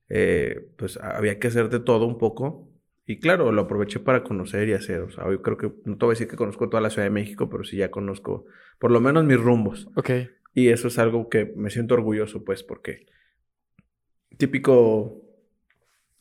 eh, 0.09 0.71
pues 0.77 0.97
había 0.97 1.39
que 1.39 1.49
hacer 1.49 1.69
de 1.69 1.79
todo 1.79 2.07
un 2.07 2.17
poco. 2.17 2.71
Y 3.05 3.21
claro, 3.21 3.53
lo 3.53 3.61
aproveché 3.61 4.01
para 4.01 4.23
conocer 4.23 4.67
y 4.69 4.73
hacer. 4.73 5.01
O 5.01 5.11
sea, 5.11 5.27
hoy 5.27 5.39
creo 5.43 5.59
que, 5.59 5.73
no 5.85 5.99
te 5.99 6.07
voy 6.07 6.13
a 6.13 6.15
decir 6.15 6.29
que 6.29 6.37
conozco 6.37 6.71
toda 6.71 6.81
la 6.81 6.89
Ciudad 6.89 7.07
de 7.07 7.11
México, 7.11 7.51
pero 7.51 7.65
sí 7.65 7.77
ya 7.77 7.91
conozco 7.91 8.47
por 8.79 8.91
lo 8.91 9.01
menos 9.01 9.25
mis 9.25 9.39
rumbos. 9.39 9.89
Ok. 9.95 10.11
Y 10.55 10.69
eso 10.69 10.89
es 10.89 10.99
algo 10.99 11.29
que 11.29 11.53
me 11.57 11.69
siento 11.69 11.93
orgulloso, 11.93 12.45
pues, 12.45 12.63
porque 12.63 13.05
típico 14.37 15.22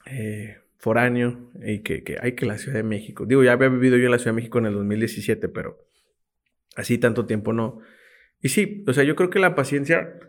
eh, 0.06 0.58
foráneo 0.78 1.52
y 1.62 1.80
que, 1.80 2.04
que 2.04 2.18
hay 2.22 2.34
que 2.34 2.46
la 2.46 2.58
Ciudad 2.58 2.78
de 2.78 2.84
México. 2.84 3.26
Digo, 3.26 3.44
ya 3.44 3.54
había 3.54 3.70
vivido 3.70 3.98
yo 3.98 4.06
en 4.06 4.12
la 4.12 4.20
Ciudad 4.20 4.32
de 4.32 4.38
México 4.38 4.60
en 4.60 4.68
el 4.68 4.74
2017, 4.74 5.50
pero 5.50 5.86
así 6.76 6.98
tanto 6.98 7.26
tiempo 7.26 7.54
no. 7.54 7.80
Y 8.42 8.50
sí, 8.50 8.84
o 8.88 8.94
sea, 8.94 9.04
yo 9.04 9.16
creo 9.16 9.30
que 9.30 9.40
la 9.40 9.56
paciencia, 9.56 10.20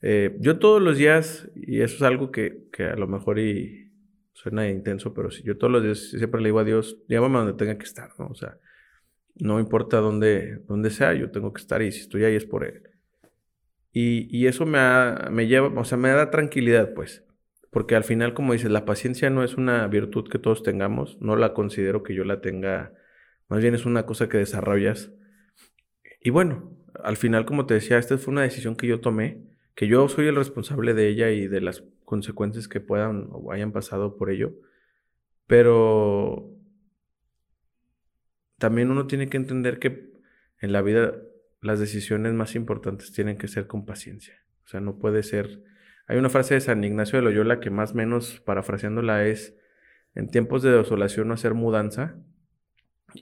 eh, 0.00 0.36
yo 0.40 0.58
todos 0.58 0.82
los 0.82 0.96
días, 0.96 1.50
y 1.54 1.82
eso 1.82 1.96
es 1.96 2.02
algo 2.02 2.30
que, 2.30 2.68
que, 2.72 2.84
a 2.84 2.96
lo 2.96 3.06
mejor 3.06 3.38
y 3.38 3.92
suena 4.32 4.68
intenso, 4.68 5.12
pero 5.14 5.30
sí, 5.30 5.42
yo 5.44 5.58
todos 5.58 5.72
los 5.72 5.82
días 5.82 6.10
siempre 6.10 6.40
le 6.40 6.48
digo 6.48 6.60
a 6.60 6.64
Dios, 6.64 6.98
llámame 7.08 7.38
donde 7.38 7.52
tenga 7.54 7.76
que 7.76 7.84
estar, 7.84 8.10
¿no? 8.18 8.28
O 8.28 8.34
sea, 8.34 8.58
no 9.36 9.60
importa 9.60 9.98
dónde, 9.98 10.62
dónde 10.66 10.90
sea, 10.90 11.12
yo 11.14 11.30
tengo 11.30 11.52
que 11.52 11.60
estar 11.60 11.82
y 11.82 11.92
si 11.92 12.00
estoy 12.00 12.24
ahí 12.24 12.34
es 12.34 12.46
por 12.46 12.64
Él. 12.64 12.82
Y, 13.92 14.28
y 14.36 14.46
eso 14.46 14.64
me, 14.64 14.78
me 15.30 15.46
lleva, 15.46 15.68
o 15.68 15.84
sea, 15.84 15.98
me 15.98 16.08
da 16.10 16.30
tranquilidad, 16.30 16.94
pues. 16.94 17.24
Porque 17.70 17.96
al 17.96 18.04
final, 18.04 18.34
como 18.34 18.52
dices, 18.52 18.70
la 18.70 18.84
paciencia 18.84 19.30
no 19.30 19.44
es 19.44 19.56
una 19.56 19.86
virtud 19.86 20.28
que 20.28 20.38
todos 20.38 20.62
tengamos, 20.62 21.20
no 21.20 21.36
la 21.36 21.52
considero 21.52 22.02
que 22.02 22.14
yo 22.14 22.24
la 22.24 22.40
tenga, 22.40 22.94
más 23.48 23.60
bien 23.60 23.74
es 23.74 23.84
una 23.86 24.06
cosa 24.06 24.28
que 24.28 24.38
desarrollas. 24.38 25.12
Y 26.20 26.30
bueno, 26.30 26.76
al 27.02 27.16
final, 27.16 27.44
como 27.44 27.66
te 27.66 27.74
decía, 27.74 27.98
esta 27.98 28.18
fue 28.18 28.32
una 28.32 28.42
decisión 28.42 28.76
que 28.76 28.86
yo 28.86 29.00
tomé, 29.00 29.42
que 29.74 29.86
yo 29.86 30.08
soy 30.08 30.26
el 30.26 30.36
responsable 30.36 30.94
de 30.94 31.08
ella 31.08 31.30
y 31.30 31.46
de 31.46 31.60
las 31.60 31.84
consecuencias 32.04 32.68
que 32.68 32.80
puedan 32.80 33.28
o 33.30 33.52
hayan 33.52 33.72
pasado 33.72 34.16
por 34.16 34.30
ello. 34.30 34.54
Pero 35.46 36.50
también 38.58 38.90
uno 38.90 39.06
tiene 39.06 39.28
que 39.28 39.36
entender 39.36 39.78
que 39.78 40.10
en 40.60 40.72
la 40.72 40.82
vida 40.82 41.14
las 41.60 41.80
decisiones 41.80 42.34
más 42.34 42.54
importantes 42.54 43.12
tienen 43.12 43.38
que 43.38 43.48
ser 43.48 43.66
con 43.66 43.84
paciencia. 43.84 44.34
O 44.64 44.68
sea, 44.68 44.80
no 44.80 44.98
puede 44.98 45.22
ser... 45.22 45.62
Hay 46.08 46.16
una 46.16 46.30
frase 46.30 46.54
de 46.54 46.60
San 46.62 46.82
Ignacio 46.82 47.18
de 47.18 47.24
Loyola 47.24 47.60
que 47.60 47.68
más 47.68 47.92
o 47.92 47.94
menos, 47.94 48.40
parafraseándola, 48.40 49.26
es, 49.26 49.54
en 50.14 50.30
tiempos 50.30 50.62
de 50.62 50.72
desolación 50.72 51.28
no 51.28 51.34
hacer 51.34 51.52
mudanza. 51.52 52.16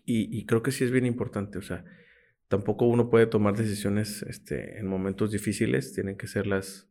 Y, 0.04 0.46
creo 0.46 0.62
que 0.62 0.70
sí 0.70 0.84
es 0.84 0.90
bien 0.90 1.06
importante, 1.06 1.58
o 1.58 1.62
sea, 1.62 1.84
tampoco 2.48 2.86
uno 2.86 3.08
puede 3.08 3.26
tomar 3.26 3.56
decisiones 3.56 4.22
este, 4.22 4.78
en 4.78 4.86
momentos 4.88 5.30
difíciles, 5.30 5.92
tienen 5.92 6.16
que 6.16 6.26
serlas 6.26 6.88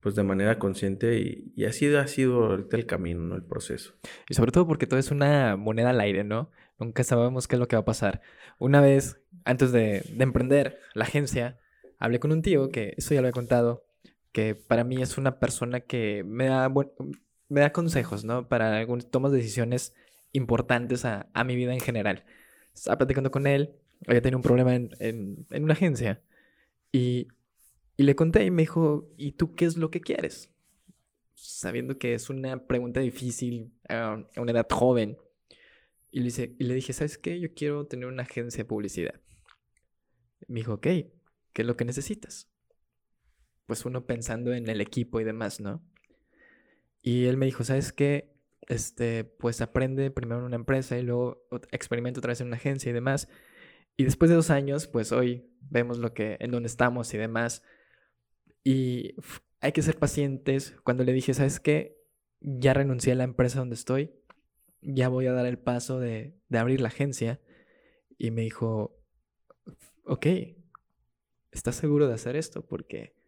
pues 0.00 0.14
de 0.14 0.22
manera 0.22 0.58
consciente 0.58 1.18
y, 1.18 1.52
y 1.56 1.64
así 1.64 1.94
ha 1.94 2.06
sido 2.06 2.44
ahorita 2.44 2.76
el 2.76 2.86
camino, 2.86 3.20
¿no? 3.20 3.36
El 3.36 3.44
proceso. 3.44 3.94
Y 4.28 4.34
sobre 4.34 4.52
todo 4.52 4.66
porque 4.66 4.86
todo 4.86 5.00
es 5.00 5.10
una 5.10 5.56
moneda 5.56 5.90
al 5.90 6.00
aire, 6.00 6.24
¿no? 6.24 6.50
Nunca 6.78 7.04
sabemos 7.04 7.48
qué 7.48 7.56
es 7.56 7.60
lo 7.60 7.68
que 7.68 7.76
va 7.76 7.80
a 7.80 7.86
pasar. 7.86 8.20
Una 8.58 8.80
vez, 8.80 9.20
antes 9.44 9.72
de, 9.72 10.02
de 10.10 10.24
emprender 10.24 10.78
la 10.94 11.04
agencia, 11.04 11.58
hablé 11.98 12.20
con 12.20 12.32
un 12.32 12.42
tío, 12.42 12.70
que 12.70 12.94
eso 12.96 13.14
ya 13.14 13.22
lo 13.22 13.28
he 13.28 13.32
contado, 13.32 13.89
que 14.32 14.54
para 14.54 14.84
mí 14.84 15.00
es 15.02 15.18
una 15.18 15.38
persona 15.38 15.80
que 15.80 16.24
me 16.24 16.46
da, 16.46 16.68
me 17.48 17.60
da 17.60 17.72
consejos, 17.72 18.24
¿no? 18.24 18.48
Para 18.48 18.78
algunas 18.78 19.10
tomas 19.10 19.32
de 19.32 19.38
decisiones 19.38 19.94
importantes 20.32 21.04
a, 21.04 21.28
a, 21.34 21.44
mi 21.44 21.56
vida 21.56 21.72
en 21.72 21.80
general. 21.80 22.24
Estaba 22.74 22.98
platicando 22.98 23.30
con 23.30 23.46
él, 23.46 23.74
había 24.06 24.22
tenido 24.22 24.38
un 24.38 24.42
problema 24.42 24.74
en, 24.74 24.90
en, 25.00 25.46
en 25.50 25.64
una 25.64 25.74
agencia 25.74 26.22
y 26.92 27.28
y 28.00 28.02
le 28.02 28.16
conté 28.16 28.46
y 28.46 28.50
me 28.50 28.62
dijo, 28.62 29.12
¿y 29.18 29.32
tú 29.32 29.54
qué 29.54 29.66
es 29.66 29.76
lo 29.76 29.90
que 29.90 30.00
quieres? 30.00 30.50
Sabiendo 31.34 31.98
que 31.98 32.14
es 32.14 32.30
una 32.30 32.66
pregunta 32.66 33.00
difícil 33.00 33.74
a 33.90 34.24
una 34.38 34.52
edad 34.52 34.66
joven. 34.70 35.18
Y 36.10 36.20
le, 36.20 36.24
dice, 36.24 36.56
y 36.58 36.64
le 36.64 36.72
dije, 36.72 36.94
¿sabes 36.94 37.18
qué? 37.18 37.38
Yo 37.38 37.52
quiero 37.52 37.86
tener 37.86 38.06
una 38.06 38.22
agencia 38.22 38.64
de 38.64 38.68
publicidad. 38.68 39.20
Me 40.48 40.60
dijo, 40.60 40.72
ok, 40.72 40.82
¿qué 40.82 41.12
es 41.54 41.66
lo 41.66 41.76
que 41.76 41.84
necesitas? 41.84 42.49
Pues 43.70 43.84
uno 43.84 44.04
pensando 44.04 44.52
en 44.52 44.68
el 44.68 44.80
equipo 44.80 45.20
y 45.20 45.24
demás, 45.24 45.60
¿no? 45.60 45.80
Y 47.02 47.26
él 47.26 47.36
me 47.36 47.46
dijo, 47.46 47.62
¿sabes 47.62 47.92
qué? 47.92 48.34
Este, 48.66 49.22
pues 49.22 49.60
aprende 49.60 50.10
primero 50.10 50.40
en 50.40 50.46
una 50.46 50.56
empresa 50.56 50.98
y 50.98 51.02
luego 51.02 51.46
experimenta 51.70 52.18
otra 52.18 52.30
vez 52.30 52.40
en 52.40 52.48
una 52.48 52.56
agencia 52.56 52.90
y 52.90 52.92
demás. 52.92 53.28
Y 53.96 54.02
después 54.02 54.28
de 54.28 54.34
dos 54.34 54.50
años, 54.50 54.88
pues 54.88 55.12
hoy 55.12 55.48
vemos 55.60 55.98
lo 55.98 56.14
que, 56.14 56.36
en 56.40 56.50
dónde 56.50 56.66
estamos 56.66 57.14
y 57.14 57.18
demás. 57.18 57.62
Y 58.64 59.14
hay 59.60 59.70
que 59.70 59.82
ser 59.82 60.00
pacientes. 60.00 60.74
Cuando 60.82 61.04
le 61.04 61.12
dije, 61.12 61.32
¿sabes 61.32 61.60
qué? 61.60 61.96
Ya 62.40 62.74
renuncié 62.74 63.12
a 63.12 63.14
la 63.14 63.22
empresa 63.22 63.60
donde 63.60 63.76
estoy. 63.76 64.10
Ya 64.82 65.08
voy 65.08 65.28
a 65.28 65.32
dar 65.32 65.46
el 65.46 65.60
paso 65.60 66.00
de, 66.00 66.34
de 66.48 66.58
abrir 66.58 66.80
la 66.80 66.88
agencia. 66.88 67.40
Y 68.18 68.32
me 68.32 68.42
dijo, 68.42 69.00
ok, 70.06 70.26
¿estás 71.52 71.76
seguro 71.76 72.08
de 72.08 72.14
hacer 72.14 72.34
esto? 72.34 72.66
Porque 72.66 73.19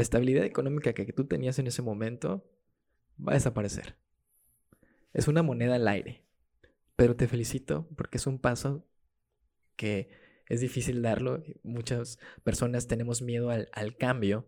la 0.00 0.02
estabilidad 0.02 0.46
económica 0.46 0.94
que 0.94 1.12
tú 1.12 1.26
tenías 1.26 1.58
en 1.58 1.66
ese 1.66 1.82
momento 1.82 2.42
va 3.18 3.32
a 3.32 3.34
desaparecer. 3.34 3.96
Es 5.12 5.28
una 5.28 5.42
moneda 5.42 5.74
al 5.74 5.86
aire. 5.86 6.24
Pero 6.96 7.16
te 7.16 7.28
felicito 7.28 7.86
porque 7.98 8.16
es 8.16 8.26
un 8.26 8.38
paso 8.38 8.82
que 9.76 10.08
es 10.48 10.62
difícil 10.62 11.02
darlo. 11.02 11.42
Muchas 11.62 12.18
personas 12.44 12.86
tenemos 12.86 13.20
miedo 13.20 13.50
al, 13.50 13.68
al, 13.74 13.98
cambio 13.98 14.46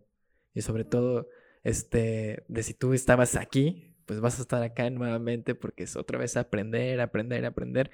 y 0.55 0.63
sobre 0.63 0.85
todo 0.85 1.29
este, 1.63 2.45
de 2.47 2.63
si 2.63 2.73
tú 2.73 2.93
estabas 2.93 3.35
aquí, 3.35 3.95
pues 4.07 4.21
vas 4.21 4.39
a 4.39 4.41
estar 4.41 4.63
acá 4.63 4.89
nuevamente 4.89 5.53
porque 5.53 5.83
es 5.83 5.95
otra 5.95 6.17
vez 6.17 6.35
aprender, 6.35 6.99
aprender, 6.99 7.45
aprender. 7.45 7.91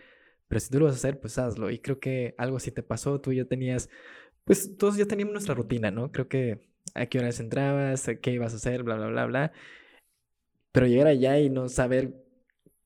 Pero 0.47 0.61
si 0.61 0.69
tú 0.69 0.79
lo 0.79 0.85
vas 0.85 0.95
a 0.95 0.97
hacer, 0.97 1.19
pues 1.19 1.37
hazlo. 1.37 1.71
Y 1.71 1.79
creo 1.79 1.99
que 1.99 2.35
algo 2.37 2.55
así 2.55 2.71
te 2.71 2.83
pasó, 2.83 3.19
tú 3.19 3.33
ya 3.33 3.43
tenías, 3.43 3.89
pues 4.45 4.77
todos 4.77 4.95
ya 4.95 5.07
teníamos 5.07 5.33
nuestra 5.33 5.55
rutina, 5.55 5.91
¿no? 5.91 6.13
Creo 6.13 6.29
que 6.29 6.69
a 6.95 7.05
qué 7.05 7.19
horas 7.19 7.39
entrabas, 7.39 8.09
qué 8.21 8.31
ibas 8.31 8.53
a 8.53 8.57
hacer, 8.57 8.83
bla, 8.83 8.95
bla, 8.95 9.07
bla, 9.07 9.25
bla. 9.25 9.51
Pero 10.71 10.87
llegar 10.87 11.07
allá 11.07 11.39
y 11.39 11.49
no 11.49 11.69
saber 11.69 12.13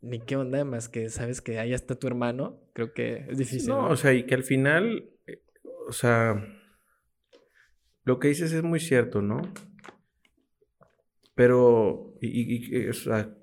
ni 0.01 0.19
qué 0.19 0.35
onda, 0.35 0.65
más 0.65 0.89
que 0.89 1.09
sabes 1.09 1.41
que 1.41 1.59
allá 1.59 1.75
está 1.75 1.95
tu 1.95 2.07
hermano, 2.07 2.59
creo 2.73 2.93
que 2.93 3.25
es 3.29 3.37
difícil. 3.37 3.69
No, 3.69 3.83
¿no? 3.83 3.89
o 3.89 3.95
sea, 3.95 4.13
y 4.13 4.25
que 4.25 4.35
al 4.35 4.43
final 4.43 5.09
o 5.87 5.91
sea, 5.91 6.45
lo 8.03 8.19
que 8.19 8.29
dices 8.29 8.51
es 8.53 8.63
muy 8.63 8.79
cierto, 8.79 9.21
¿no? 9.21 9.41
Pero, 11.35 12.15
y, 12.21 12.77
y, 12.77 12.87
o 12.87 12.93
sea, 12.93 13.35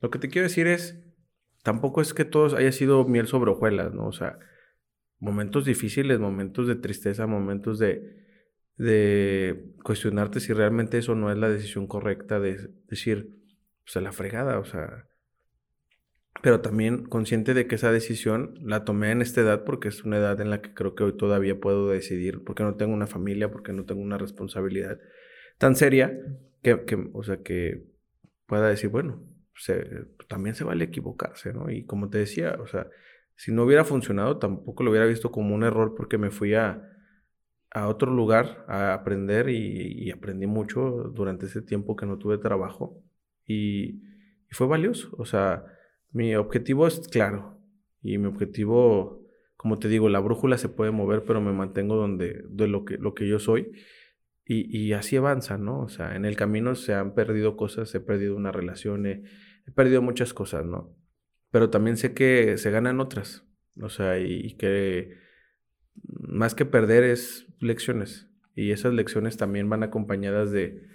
lo 0.00 0.10
que 0.10 0.18
te 0.18 0.28
quiero 0.28 0.48
decir 0.48 0.66
es, 0.66 0.98
tampoco 1.62 2.00
es 2.00 2.14
que 2.14 2.24
todos 2.24 2.54
haya 2.54 2.72
sido 2.72 3.04
miel 3.04 3.26
sobre 3.26 3.50
hojuelas, 3.50 3.92
¿no? 3.92 4.06
O 4.06 4.12
sea, 4.12 4.38
momentos 5.18 5.64
difíciles, 5.64 6.18
momentos 6.18 6.66
de 6.66 6.76
tristeza, 6.76 7.26
momentos 7.26 7.78
de, 7.78 8.19
de 8.80 9.74
cuestionarte 9.84 10.40
si 10.40 10.54
realmente 10.54 10.96
eso 10.96 11.14
no 11.14 11.30
es 11.30 11.36
la 11.36 11.50
decisión 11.50 11.86
correcta, 11.86 12.40
de 12.40 12.70
decir, 12.88 13.36
pues 13.84 13.94
a 13.98 14.00
la 14.00 14.10
fregada, 14.10 14.58
o 14.58 14.64
sea, 14.64 15.06
pero 16.42 16.62
también 16.62 17.04
consciente 17.04 17.52
de 17.52 17.66
que 17.66 17.74
esa 17.74 17.92
decisión 17.92 18.54
la 18.62 18.86
tomé 18.86 19.10
en 19.10 19.20
esta 19.20 19.42
edad 19.42 19.64
porque 19.64 19.88
es 19.88 20.02
una 20.04 20.16
edad 20.16 20.40
en 20.40 20.48
la 20.48 20.62
que 20.62 20.72
creo 20.72 20.94
que 20.94 21.04
hoy 21.04 21.14
todavía 21.14 21.60
puedo 21.60 21.90
decidir, 21.90 22.42
porque 22.42 22.62
no 22.62 22.76
tengo 22.76 22.94
una 22.94 23.06
familia, 23.06 23.50
porque 23.50 23.74
no 23.74 23.84
tengo 23.84 24.00
una 24.00 24.16
responsabilidad 24.16 24.98
tan 25.58 25.76
seria 25.76 26.18
que, 26.62 26.86
que 26.86 27.10
o 27.12 27.22
sea, 27.22 27.42
que 27.42 27.84
pueda 28.46 28.66
decir, 28.66 28.88
bueno, 28.88 29.22
también 30.26 30.54
se 30.54 30.64
vale 30.64 30.84
equivocarse, 30.84 31.52
¿no? 31.52 31.70
Y 31.70 31.84
como 31.84 32.08
te 32.08 32.16
decía, 32.16 32.56
o 32.58 32.66
sea, 32.66 32.88
si 33.36 33.52
no 33.52 33.64
hubiera 33.64 33.84
funcionado, 33.84 34.38
tampoco 34.38 34.84
lo 34.84 34.90
hubiera 34.90 35.04
visto 35.04 35.30
como 35.30 35.54
un 35.54 35.64
error 35.64 35.94
porque 35.94 36.16
me 36.16 36.30
fui 36.30 36.54
a, 36.54 36.82
a 37.72 37.88
otro 37.88 38.12
lugar 38.12 38.64
a 38.68 38.94
aprender 38.94 39.48
y, 39.48 40.10
aprendí 40.10 40.46
mucho 40.46 41.12
durante 41.14 41.46
ese 41.46 41.62
tiempo 41.62 41.96
que 41.96 42.06
no 42.06 42.18
tuve 42.18 42.38
trabajo 42.38 43.02
y, 43.46 44.02
y 44.50 44.52
fue 44.52 44.66
valioso, 44.66 45.10
o 45.18 45.24
sea, 45.24 45.64
mi 46.12 46.34
objetivo 46.34 46.86
es 46.86 47.08
claro 47.08 47.58
y 48.02 48.18
mi 48.18 48.26
objetivo, 48.26 49.24
como 49.56 49.78
te 49.78 49.88
digo, 49.88 50.08
la 50.08 50.20
brújula 50.20 50.58
se 50.58 50.68
puede 50.68 50.90
mover, 50.90 51.24
pero 51.24 51.40
me 51.40 51.52
mantengo 51.52 51.96
donde, 51.96 52.44
de 52.48 52.66
lo 52.66 52.84
que, 52.84 52.96
lo 52.98 53.14
que 53.14 53.28
yo 53.28 53.38
soy 53.38 53.72
y, 54.52 54.94
así 54.94 55.16
avanza, 55.16 55.58
¿no? 55.58 55.78
O 55.78 55.88
sea, 55.88 56.16
en 56.16 56.24
el 56.24 56.34
camino 56.34 56.74
se 56.74 56.92
han 56.92 57.14
perdido 57.14 57.56
cosas, 57.56 57.94
he 57.94 58.00
perdido 58.00 58.34
una 58.34 58.50
relación, 58.50 59.06
he, 59.06 59.22
perdido 59.76 60.02
muchas 60.02 60.34
cosas, 60.34 60.66
¿no? 60.66 60.92
Pero 61.52 61.70
también 61.70 61.96
sé 61.96 62.14
que 62.14 62.58
se 62.58 62.72
ganan 62.72 62.98
otras, 62.98 63.46
o 63.80 63.88
sea, 63.88 64.18
y 64.18 64.54
que 64.54 65.18
más 66.02 66.56
que 66.56 66.64
perder 66.64 67.04
es 67.04 67.46
lecciones 67.60 68.28
y 68.54 68.72
esas 68.72 68.92
lecciones 68.92 69.36
también 69.36 69.68
van 69.68 69.82
acompañadas 69.82 70.50
de, 70.50 70.86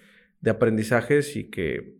de 0.41 0.51
aprendizajes 0.51 1.35
y 1.35 1.49
que 1.49 1.95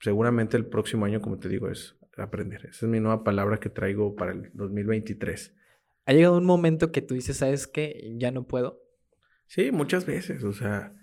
seguramente 0.00 0.56
el 0.56 0.66
próximo 0.66 1.06
año, 1.06 1.20
como 1.20 1.38
te 1.38 1.48
digo, 1.48 1.70
es 1.70 1.96
aprender. 2.16 2.66
Esa 2.66 2.86
es 2.86 2.90
mi 2.90 3.00
nueva 3.00 3.24
palabra 3.24 3.58
que 3.58 3.70
traigo 3.70 4.14
para 4.14 4.32
el 4.32 4.50
2023. 4.54 5.54
¿Ha 6.06 6.12
llegado 6.12 6.36
un 6.36 6.44
momento 6.44 6.92
que 6.92 7.02
tú 7.02 7.14
dices, 7.14 7.38
sabes 7.38 7.66
qué? 7.66 8.14
Ya 8.16 8.30
no 8.30 8.46
puedo? 8.46 8.82
Sí, 9.46 9.72
muchas 9.72 10.06
veces, 10.06 10.44
o 10.44 10.52
sea, 10.52 10.94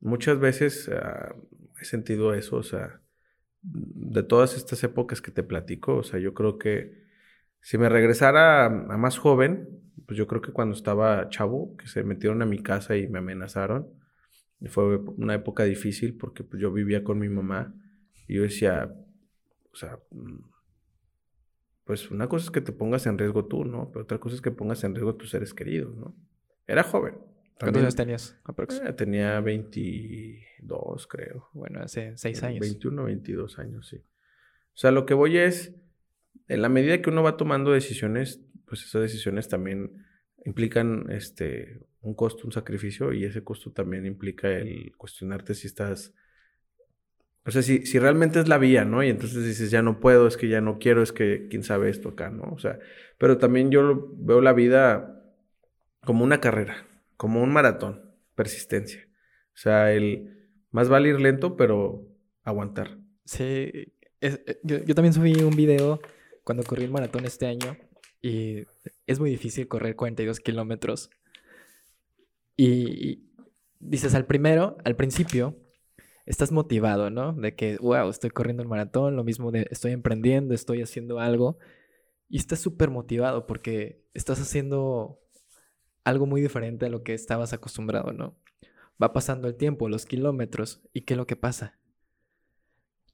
muchas 0.00 0.38
veces 0.38 0.88
uh, 0.88 1.34
he 1.80 1.84
sentido 1.84 2.34
eso, 2.34 2.56
o 2.56 2.62
sea, 2.62 3.00
de 3.62 4.22
todas 4.22 4.56
estas 4.56 4.82
épocas 4.84 5.20
que 5.20 5.30
te 5.30 5.42
platico, 5.42 5.96
o 5.96 6.02
sea, 6.02 6.20
yo 6.20 6.34
creo 6.34 6.58
que 6.58 7.04
si 7.60 7.78
me 7.78 7.88
regresara 7.88 8.64
a, 8.64 8.66
a 8.66 8.96
más 8.96 9.18
joven, 9.18 9.87
pues 10.06 10.16
yo 10.16 10.26
creo 10.26 10.40
que 10.40 10.52
cuando 10.52 10.74
estaba 10.74 11.28
chavo, 11.28 11.76
que 11.76 11.86
se 11.86 12.02
metieron 12.02 12.42
a 12.42 12.46
mi 12.46 12.62
casa 12.62 12.96
y 12.96 13.08
me 13.08 13.18
amenazaron, 13.18 13.88
fue 14.66 14.96
una 14.96 15.34
época 15.34 15.64
difícil 15.64 16.16
porque 16.16 16.42
pues, 16.44 16.60
yo 16.60 16.72
vivía 16.72 17.04
con 17.04 17.18
mi 17.18 17.28
mamá 17.28 17.74
y 18.26 18.36
yo 18.36 18.42
decía, 18.42 18.92
o 19.72 19.76
sea, 19.76 19.98
mm, 20.10 20.38
pues 21.84 22.10
una 22.10 22.28
cosa 22.28 22.46
es 22.46 22.50
que 22.50 22.60
te 22.60 22.72
pongas 22.72 23.06
en 23.06 23.16
riesgo 23.16 23.46
tú, 23.46 23.64
¿no? 23.64 23.90
Pero 23.90 24.02
otra 24.02 24.18
cosa 24.18 24.34
es 24.34 24.42
que 24.42 24.50
pongas 24.50 24.84
en 24.84 24.94
riesgo 24.94 25.10
a 25.10 25.16
tus 25.16 25.30
seres 25.30 25.54
queridos, 25.54 25.96
¿no? 25.96 26.14
Era 26.66 26.82
joven. 26.82 27.14
¿Cuántos 27.58 27.82
años 27.82 27.96
tenías? 27.96 28.38
Eh, 28.84 28.92
tenía 28.92 29.40
22, 29.40 31.06
creo. 31.06 31.48
Bueno, 31.52 31.80
hace 31.80 32.16
6 32.16 32.42
años. 32.42 32.60
21, 32.60 33.04
22 33.04 33.58
años, 33.58 33.88
sí. 33.88 33.96
O 33.96 34.80
sea, 34.80 34.90
lo 34.90 35.06
que 35.06 35.14
voy 35.14 35.38
es, 35.38 35.74
en 36.46 36.62
la 36.62 36.68
medida 36.68 37.00
que 37.02 37.10
uno 37.10 37.22
va 37.22 37.36
tomando 37.36 37.72
decisiones, 37.72 38.44
pues 38.68 38.84
esas 38.84 39.02
decisiones 39.02 39.48
también 39.48 40.04
implican 40.44 41.06
este, 41.10 41.80
un 42.00 42.14
costo, 42.14 42.44
un 42.44 42.52
sacrificio, 42.52 43.12
y 43.12 43.24
ese 43.24 43.42
costo 43.42 43.72
también 43.72 44.06
implica 44.06 44.48
el 44.50 44.96
cuestionarte 44.96 45.54
si 45.54 45.66
estás 45.66 46.12
o 47.48 47.50
sea, 47.50 47.62
si, 47.62 47.86
si 47.86 47.98
realmente 47.98 48.38
es 48.40 48.46
la 48.46 48.58
vía, 48.58 48.84
¿no? 48.84 49.02
Y 49.02 49.08
entonces 49.08 49.42
dices, 49.42 49.70
ya 49.70 49.80
no 49.80 50.00
puedo, 50.00 50.26
es 50.26 50.36
que 50.36 50.48
ya 50.48 50.60
no 50.60 50.78
quiero, 50.78 51.02
es 51.02 51.12
que 51.12 51.48
quién 51.48 51.62
sabe 51.62 51.88
esto 51.88 52.10
acá, 52.10 52.28
¿no? 52.28 52.42
O 52.52 52.58
sea, 52.58 52.78
pero 53.16 53.38
también 53.38 53.70
yo 53.70 54.12
veo 54.18 54.42
la 54.42 54.52
vida 54.52 55.24
como 56.04 56.24
una 56.24 56.42
carrera, 56.42 56.86
como 57.16 57.42
un 57.42 57.50
maratón, 57.50 58.12
persistencia. 58.34 59.08
O 59.54 59.56
sea, 59.56 59.94
el 59.94 60.50
más 60.72 60.90
vale 60.90 61.08
ir 61.08 61.20
lento, 61.22 61.56
pero 61.56 62.06
aguantar. 62.42 62.98
Sí, 63.24 63.94
eh, 64.20 64.60
yo, 64.62 64.84
yo 64.84 64.94
también 64.94 65.14
subí 65.14 65.32
un 65.42 65.56
video 65.56 66.02
cuando 66.44 66.64
corrí 66.64 66.84
el 66.84 66.90
maratón 66.90 67.24
este 67.24 67.46
año 67.46 67.78
y 68.20 68.64
es 69.06 69.20
muy 69.20 69.30
difícil 69.30 69.68
correr 69.68 69.96
42 69.96 70.40
kilómetros. 70.40 71.10
Y, 72.56 73.10
y 73.10 73.28
dices, 73.78 74.14
al 74.14 74.26
primero, 74.26 74.76
al 74.84 74.96
principio, 74.96 75.56
estás 76.26 76.52
motivado, 76.52 77.08
¿no? 77.08 77.32
De 77.32 77.54
que, 77.54 77.78
wow, 77.78 78.10
estoy 78.10 78.30
corriendo 78.30 78.62
el 78.62 78.68
maratón, 78.68 79.16
lo 79.16 79.24
mismo 79.24 79.50
de 79.50 79.66
estoy 79.70 79.92
emprendiendo, 79.92 80.54
estoy 80.54 80.82
haciendo 80.82 81.20
algo. 81.20 81.58
Y 82.28 82.36
estás 82.36 82.60
súper 82.60 82.90
motivado 82.90 83.46
porque 83.46 84.04
estás 84.12 84.38
haciendo 84.40 85.20
algo 86.04 86.26
muy 86.26 86.42
diferente 86.42 86.86
a 86.86 86.90
lo 86.90 87.02
que 87.02 87.14
estabas 87.14 87.54
acostumbrado, 87.54 88.12
¿no? 88.12 88.36
Va 89.02 89.12
pasando 89.12 89.48
el 89.48 89.56
tiempo, 89.56 89.88
los 89.88 90.04
kilómetros, 90.04 90.82
¿y 90.92 91.02
qué 91.02 91.14
es 91.14 91.18
lo 91.18 91.26
que 91.26 91.36
pasa? 91.36 91.78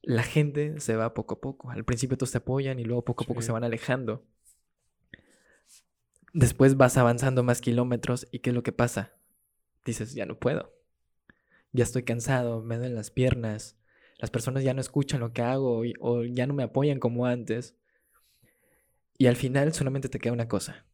La 0.01 0.23
gente 0.23 0.79
se 0.81 0.95
va 0.95 1.13
poco 1.13 1.35
a 1.35 1.41
poco. 1.41 1.71
Al 1.71 1.85
principio 1.85 2.17
todos 2.17 2.31
te 2.31 2.39
apoyan 2.39 2.79
y 2.79 2.83
luego 2.83 3.05
poco 3.05 3.23
a 3.23 3.27
poco 3.27 3.41
se 3.41 3.51
van 3.51 3.63
alejando. 3.63 4.25
Después 6.35 6.75
vas 6.75 6.97
avanzando 6.97 7.43
más 7.43 7.61
kilómetros 7.61 8.27
y 8.29 8.39
¿qué 8.39 8.49
es 8.49 8.53
lo 8.53 8.61
que 8.61 8.73
pasa? 8.73 9.13
Dices, 9.85 10.15
ya 10.15 10.25
no 10.25 10.37
puedo. 10.37 10.73
Ya 11.71 11.85
estoy 11.85 12.03
cansado, 12.03 12.61
me 12.61 12.75
duelen 12.75 12.93
las 12.93 13.09
piernas. 13.09 13.77
Las 14.17 14.31
personas 14.31 14.61
ya 14.61 14.73
no 14.73 14.81
escuchan 14.81 15.21
lo 15.21 15.31
que 15.31 15.43
hago 15.43 15.83
o 16.01 16.23
ya 16.25 16.45
no 16.45 16.53
me 16.53 16.63
apoyan 16.63 16.99
como 16.99 17.25
antes. 17.25 17.77
Y 19.17 19.27
al 19.27 19.37
final 19.37 19.73
solamente 19.73 20.09
te 20.09 20.19
queda 20.19 20.33
una 20.33 20.49
cosa. 20.49 20.85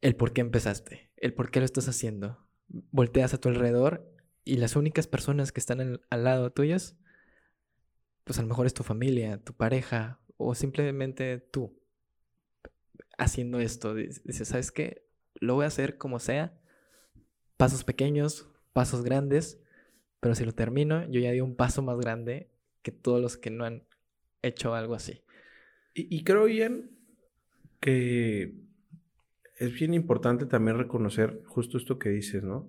El 0.00 0.14
por 0.14 0.32
qué 0.32 0.40
empezaste, 0.40 1.10
el 1.16 1.34
por 1.34 1.50
qué 1.50 1.58
lo 1.58 1.66
estás 1.66 1.88
haciendo. 1.88 2.38
Volteas 2.68 3.34
a 3.34 3.38
tu 3.38 3.48
alrededor 3.48 4.08
y 4.44 4.58
las 4.58 4.76
únicas 4.76 5.08
personas 5.08 5.50
que 5.50 5.58
están 5.58 6.00
al, 6.08 6.22
lado 6.22 6.52
tuyas, 6.52 6.96
pues 8.22 8.38
a 8.38 8.42
lo 8.42 8.48
mejor 8.48 8.66
es 8.66 8.74
tu 8.74 8.84
familia, 8.84 9.42
tu 9.42 9.54
pareja 9.54 10.20
o 10.36 10.54
simplemente 10.54 11.38
tú 11.38 11.83
haciendo 13.18 13.58
esto. 13.60 13.94
Dices, 13.94 14.48
¿sabes 14.48 14.72
qué? 14.72 15.06
Lo 15.34 15.54
voy 15.54 15.64
a 15.64 15.68
hacer 15.68 15.98
como 15.98 16.18
sea. 16.18 16.58
Pasos 17.56 17.84
pequeños, 17.84 18.48
pasos 18.72 19.04
grandes, 19.04 19.60
pero 20.20 20.34
si 20.34 20.44
lo 20.44 20.52
termino, 20.52 21.08
yo 21.10 21.20
ya 21.20 21.30
di 21.32 21.40
un 21.40 21.54
paso 21.54 21.82
más 21.82 21.98
grande 21.98 22.50
que 22.82 22.92
todos 22.92 23.20
los 23.20 23.36
que 23.36 23.50
no 23.50 23.64
han 23.64 23.84
hecho 24.42 24.74
algo 24.74 24.94
así. 24.94 25.22
Y, 25.96 26.24
creo 26.24 26.46
bien 26.46 26.90
que 27.78 28.52
es 29.58 29.72
bien 29.74 29.94
importante 29.94 30.44
también 30.44 30.76
reconocer 30.76 31.42
justo 31.46 31.78
esto 31.78 32.00
que 32.00 32.08
dices, 32.08 32.42
¿no? 32.42 32.68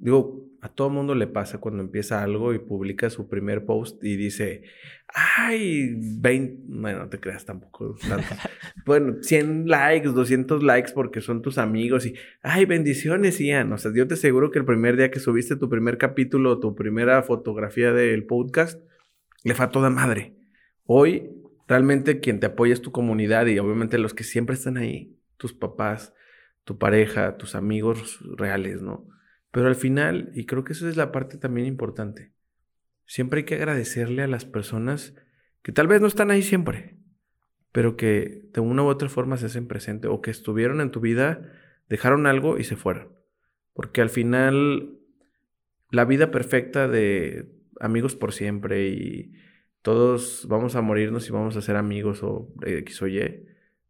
Digo, 0.00 0.50
a 0.62 0.68
todo 0.68 0.88
mundo 0.88 1.14
le 1.14 1.26
pasa 1.26 1.58
cuando 1.58 1.82
empieza 1.82 2.22
algo 2.22 2.54
y 2.54 2.58
publica 2.58 3.10
su 3.10 3.28
primer 3.28 3.66
post 3.66 4.02
y 4.02 4.16
dice, 4.16 4.62
ay, 5.08 5.94
20, 5.94 6.62
bueno, 6.68 7.00
no 7.00 7.08
te 7.10 7.20
creas 7.20 7.44
tampoco 7.44 7.96
bueno, 8.86 9.22
100 9.22 9.68
likes, 9.68 10.08
200 10.08 10.62
likes 10.62 10.92
porque 10.92 11.20
son 11.20 11.42
tus 11.42 11.58
amigos 11.58 12.06
y, 12.06 12.14
ay, 12.42 12.64
bendiciones, 12.64 13.40
Ian. 13.40 13.72
O 13.74 13.78
sea, 13.78 13.92
yo 13.94 14.08
te 14.08 14.14
aseguro 14.14 14.50
que 14.50 14.58
el 14.58 14.64
primer 14.64 14.96
día 14.96 15.10
que 15.10 15.20
subiste 15.20 15.56
tu 15.56 15.68
primer 15.68 15.98
capítulo, 15.98 16.60
tu 16.60 16.74
primera 16.74 17.22
fotografía 17.22 17.92
del 17.92 18.24
podcast, 18.24 18.80
le 19.44 19.54
fue 19.54 19.66
a 19.66 19.70
toda 19.70 19.90
madre. 19.90 20.34
Hoy, 20.84 21.30
realmente 21.68 22.20
quien 22.20 22.40
te 22.40 22.46
apoya 22.46 22.72
es 22.72 22.80
tu 22.80 22.90
comunidad 22.90 23.46
y 23.46 23.58
obviamente 23.58 23.98
los 23.98 24.14
que 24.14 24.24
siempre 24.24 24.54
están 24.54 24.78
ahí, 24.78 25.14
tus 25.36 25.52
papás, 25.52 26.14
tu 26.64 26.78
pareja, 26.78 27.36
tus 27.36 27.54
amigos 27.54 28.18
reales, 28.36 28.80
¿no? 28.80 29.06
Pero 29.50 29.66
al 29.66 29.76
final, 29.76 30.30
y 30.34 30.46
creo 30.46 30.64
que 30.64 30.72
esa 30.72 30.88
es 30.88 30.96
la 30.96 31.12
parte 31.12 31.38
también 31.38 31.66
importante, 31.66 32.32
siempre 33.04 33.38
hay 33.38 33.44
que 33.44 33.56
agradecerle 33.56 34.22
a 34.22 34.28
las 34.28 34.44
personas 34.44 35.14
que 35.62 35.72
tal 35.72 35.88
vez 35.88 36.00
no 36.00 36.06
están 36.06 36.30
ahí 36.30 36.42
siempre, 36.42 36.96
pero 37.72 37.96
que 37.96 38.48
de 38.52 38.60
una 38.60 38.82
u 38.82 38.86
otra 38.86 39.08
forma 39.08 39.36
se 39.36 39.46
hacen 39.46 39.66
presente 39.66 40.08
o 40.08 40.20
que 40.20 40.30
estuvieron 40.30 40.80
en 40.80 40.90
tu 40.90 41.00
vida, 41.00 41.52
dejaron 41.88 42.26
algo 42.26 42.58
y 42.58 42.64
se 42.64 42.76
fueron. 42.76 43.12
Porque 43.74 44.00
al 44.00 44.10
final, 44.10 44.98
la 45.90 46.04
vida 46.04 46.30
perfecta 46.30 46.88
de 46.88 47.52
amigos 47.80 48.16
por 48.16 48.32
siempre 48.32 48.88
y 48.88 49.32
todos 49.82 50.46
vamos 50.48 50.76
a 50.76 50.82
morirnos 50.82 51.28
y 51.28 51.32
vamos 51.32 51.56
a 51.56 51.62
ser 51.62 51.76
amigos 51.76 52.22
o 52.22 52.52
X 52.64 53.02
o 53.02 53.08
Y, 53.08 53.46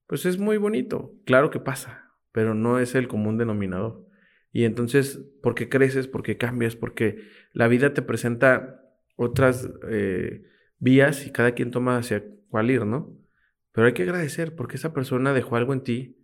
pues 0.06 0.26
es 0.26 0.38
muy 0.38 0.56
bonito. 0.56 1.14
Claro 1.24 1.50
que 1.50 1.60
pasa, 1.60 2.12
pero 2.32 2.54
no 2.54 2.78
es 2.78 2.94
el 2.94 3.08
común 3.08 3.38
denominador. 3.38 4.09
Y 4.52 4.64
entonces, 4.64 5.20
porque 5.42 5.68
creces, 5.68 6.08
porque 6.08 6.36
cambias, 6.36 6.76
porque 6.76 7.18
la 7.52 7.68
vida 7.68 7.94
te 7.94 8.02
presenta 8.02 8.82
otras 9.16 9.70
eh, 9.88 10.44
vías 10.78 11.26
y 11.26 11.30
cada 11.30 11.52
quien 11.52 11.70
toma 11.70 11.98
hacia 11.98 12.24
cuál 12.48 12.70
ir, 12.70 12.84
¿no? 12.84 13.16
Pero 13.72 13.86
hay 13.86 13.92
que 13.92 14.02
agradecer 14.02 14.56
porque 14.56 14.76
esa 14.76 14.92
persona 14.92 15.32
dejó 15.32 15.56
algo 15.56 15.72
en 15.72 15.82
ti 15.82 16.20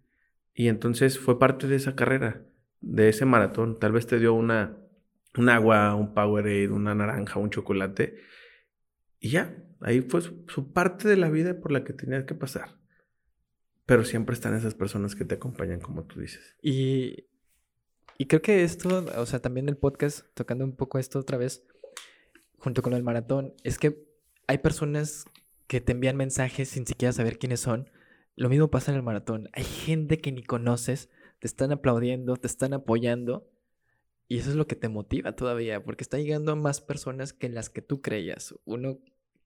y 0.54 0.68
entonces 0.68 1.18
fue 1.18 1.38
parte 1.38 1.68
de 1.68 1.76
esa 1.76 1.94
carrera, 1.94 2.42
de 2.80 3.08
ese 3.08 3.24
maratón. 3.26 3.78
Tal 3.78 3.92
vez 3.92 4.06
te 4.06 4.18
dio 4.18 4.34
una, 4.34 4.76
un 5.36 5.48
agua, 5.48 5.94
un 5.94 6.14
Powerade, 6.14 6.70
una 6.70 6.94
naranja, 6.94 7.38
un 7.38 7.50
chocolate. 7.50 8.16
Y 9.20 9.30
ya, 9.30 9.54
ahí 9.80 10.00
fue 10.00 10.22
su, 10.22 10.72
parte 10.72 11.08
de 11.08 11.16
la 11.16 11.30
vida 11.30 11.60
por 11.60 11.72
la 11.72 11.84
que 11.84 11.92
tenías 11.92 12.24
que 12.24 12.34
pasar. 12.34 12.78
Pero 13.84 14.04
siempre 14.04 14.34
están 14.34 14.54
esas 14.54 14.74
personas 14.74 15.14
que 15.14 15.24
te 15.24 15.36
acompañan, 15.36 15.80
como 15.80 16.04
tú 16.04 16.20
dices. 16.20 16.56
Y 16.60 17.28
y 18.18 18.26
creo 18.26 18.42
que 18.42 18.64
esto, 18.64 19.04
o 19.16 19.26
sea, 19.26 19.40
también 19.40 19.68
el 19.68 19.76
podcast, 19.76 20.26
tocando 20.34 20.64
un 20.64 20.74
poco 20.74 20.98
esto 20.98 21.18
otra 21.18 21.38
vez, 21.38 21.64
junto 22.58 22.82
con 22.82 22.94
el 22.94 23.02
maratón, 23.02 23.54
es 23.62 23.78
que 23.78 24.06
hay 24.46 24.58
personas 24.58 25.24
que 25.66 25.80
te 25.80 25.92
envían 25.92 26.16
mensajes 26.16 26.68
sin 26.68 26.86
siquiera 26.86 27.12
saber 27.12 27.38
quiénes 27.38 27.60
son. 27.60 27.90
Lo 28.36 28.48
mismo 28.48 28.70
pasa 28.70 28.90
en 28.92 28.96
el 28.96 29.02
maratón. 29.02 29.48
Hay 29.52 29.64
gente 29.64 30.20
que 30.20 30.32
ni 30.32 30.42
conoces, 30.42 31.08
te 31.40 31.46
están 31.46 31.72
aplaudiendo, 31.72 32.36
te 32.36 32.46
están 32.46 32.72
apoyando. 32.72 33.50
Y 34.28 34.38
eso 34.38 34.50
es 34.50 34.56
lo 34.56 34.66
que 34.66 34.76
te 34.76 34.88
motiva 34.88 35.36
todavía, 35.36 35.84
porque 35.84 36.02
está 36.02 36.18
llegando 36.18 36.52
a 36.52 36.56
más 36.56 36.80
personas 36.80 37.32
que 37.32 37.48
las 37.48 37.70
que 37.70 37.82
tú 37.82 38.02
creías. 38.02 38.54
Uno 38.64 38.98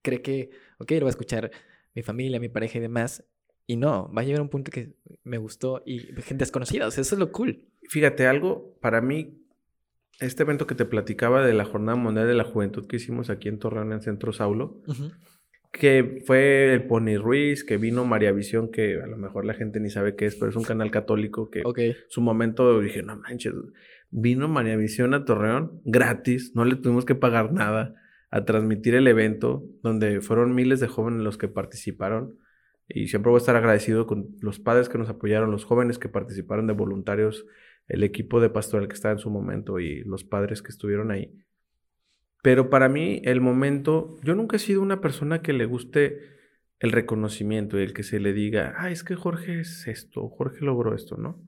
cree 0.02 0.22
que, 0.22 0.50
ok, 0.78 0.92
lo 0.92 1.00
va 1.02 1.08
a 1.08 1.10
escuchar 1.10 1.50
mi 1.94 2.02
familia, 2.02 2.40
mi 2.40 2.48
pareja 2.48 2.78
y 2.78 2.80
demás. 2.80 3.24
Y 3.66 3.76
no, 3.76 4.12
va 4.12 4.22
a 4.22 4.24
llegar 4.24 4.40
a 4.40 4.42
un 4.42 4.48
punto 4.48 4.70
que 4.70 4.96
me 5.22 5.38
gustó 5.38 5.82
y 5.84 6.00
gente 6.22 6.38
desconocida. 6.38 6.86
O 6.86 6.88
eso 6.88 7.00
es 7.00 7.12
lo 7.12 7.30
cool. 7.32 7.68
Fíjate, 7.90 8.28
algo 8.28 8.78
para 8.80 9.00
mí, 9.00 9.44
este 10.20 10.44
evento 10.44 10.68
que 10.68 10.76
te 10.76 10.84
platicaba 10.84 11.44
de 11.44 11.52
la 11.52 11.64
Jornada 11.64 11.96
Mundial 11.98 12.28
de 12.28 12.34
la 12.34 12.44
Juventud 12.44 12.86
que 12.86 12.96
hicimos 12.96 13.30
aquí 13.30 13.48
en 13.48 13.58
Torreón, 13.58 13.92
en 13.92 14.00
Centro 14.00 14.32
Saulo, 14.32 14.80
que 15.72 16.22
fue 16.24 16.72
el 16.72 16.86
Pony 16.86 17.16
Ruiz, 17.18 17.64
que 17.64 17.78
vino 17.78 18.04
María 18.04 18.30
Visión, 18.30 18.70
que 18.70 19.02
a 19.02 19.08
lo 19.08 19.16
mejor 19.16 19.44
la 19.44 19.54
gente 19.54 19.80
ni 19.80 19.90
sabe 19.90 20.14
qué 20.14 20.26
es, 20.26 20.36
pero 20.36 20.50
es 20.50 20.56
un 20.56 20.62
canal 20.62 20.92
católico 20.92 21.50
que 21.50 21.62
en 21.64 21.96
su 22.08 22.20
momento 22.20 22.80
dije, 22.80 23.02
no 23.02 23.16
manches, 23.16 23.54
vino 24.10 24.46
María 24.46 24.76
Visión 24.76 25.12
a 25.12 25.24
Torreón 25.24 25.80
gratis, 25.84 26.52
no 26.54 26.64
le 26.64 26.76
tuvimos 26.76 27.04
que 27.04 27.16
pagar 27.16 27.52
nada 27.52 27.96
a 28.30 28.44
transmitir 28.44 28.94
el 28.94 29.08
evento, 29.08 29.64
donde 29.82 30.20
fueron 30.20 30.54
miles 30.54 30.78
de 30.78 30.86
jóvenes 30.86 31.22
los 31.22 31.38
que 31.38 31.48
participaron. 31.48 32.38
Y 32.86 33.08
siempre 33.08 33.30
voy 33.30 33.38
a 33.38 33.42
estar 33.42 33.56
agradecido 33.56 34.06
con 34.06 34.36
los 34.40 34.60
padres 34.60 34.88
que 34.88 34.98
nos 34.98 35.08
apoyaron, 35.08 35.50
los 35.50 35.64
jóvenes 35.64 35.98
que 35.98 36.08
participaron 36.08 36.68
de 36.68 36.72
voluntarios 36.72 37.46
el 37.90 38.04
equipo 38.04 38.40
de 38.40 38.50
pastoral 38.50 38.88
que 38.88 38.94
estaba 38.94 39.12
en 39.12 39.18
su 39.18 39.30
momento 39.30 39.78
y 39.78 40.02
los 40.04 40.24
padres 40.24 40.62
que 40.62 40.70
estuvieron 40.70 41.10
ahí. 41.10 41.32
Pero 42.42 42.70
para 42.70 42.88
mí 42.88 43.20
el 43.24 43.40
momento, 43.40 44.16
yo 44.22 44.34
nunca 44.34 44.56
he 44.56 44.60
sido 44.60 44.80
una 44.80 45.00
persona 45.00 45.42
que 45.42 45.52
le 45.52 45.66
guste 45.66 46.20
el 46.78 46.92
reconocimiento 46.92 47.78
y 47.78 47.82
el 47.82 47.92
que 47.92 48.02
se 48.02 48.20
le 48.20 48.32
diga, 48.32 48.74
ah, 48.78 48.90
es 48.90 49.04
que 49.04 49.14
Jorge 49.14 49.60
es 49.60 49.86
esto, 49.86 50.28
Jorge 50.28 50.64
logró 50.64 50.94
esto, 50.94 51.16
¿no? 51.18 51.46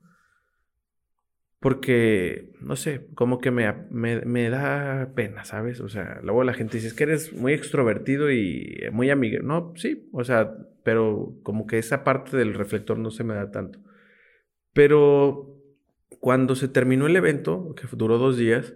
Porque, 1.59 2.51
no 2.59 2.75
sé, 2.75 3.07
como 3.15 3.39
que 3.39 3.49
me, 3.49 3.73
me, 3.89 4.49
da 4.49 5.13
pena, 5.15 5.45
¿sabes? 5.45 5.79
O 5.79 5.87
sea, 5.87 6.19
luego 6.21 6.43
la 6.43 6.53
gente 6.53 6.75
dice, 6.75 6.87
es 6.87 6.93
que 6.93 7.05
eres 7.05 7.31
muy 7.31 7.53
extrovertido 7.53 8.29
y 8.29 8.81
muy 8.91 9.09
amigo. 9.09 9.41
No, 9.41 9.71
sí, 9.77 10.09
o 10.11 10.25
sea, 10.25 10.57
pero 10.83 11.37
como 11.41 11.65
que 11.65 11.77
esa 11.77 12.03
parte 12.03 12.35
del 12.35 12.53
reflector 12.53 12.99
no 12.99 13.11
se 13.11 13.23
me 13.23 13.33
da 13.33 13.49
tanto. 13.49 13.79
Pero 14.73 15.52
cuando 16.23 16.55
se 16.55 16.69
terminó 16.69 17.05
el 17.07 17.17
evento, 17.17 17.75
que 17.75 17.85
duró 17.97 18.17
dos 18.17 18.37
días, 18.37 18.75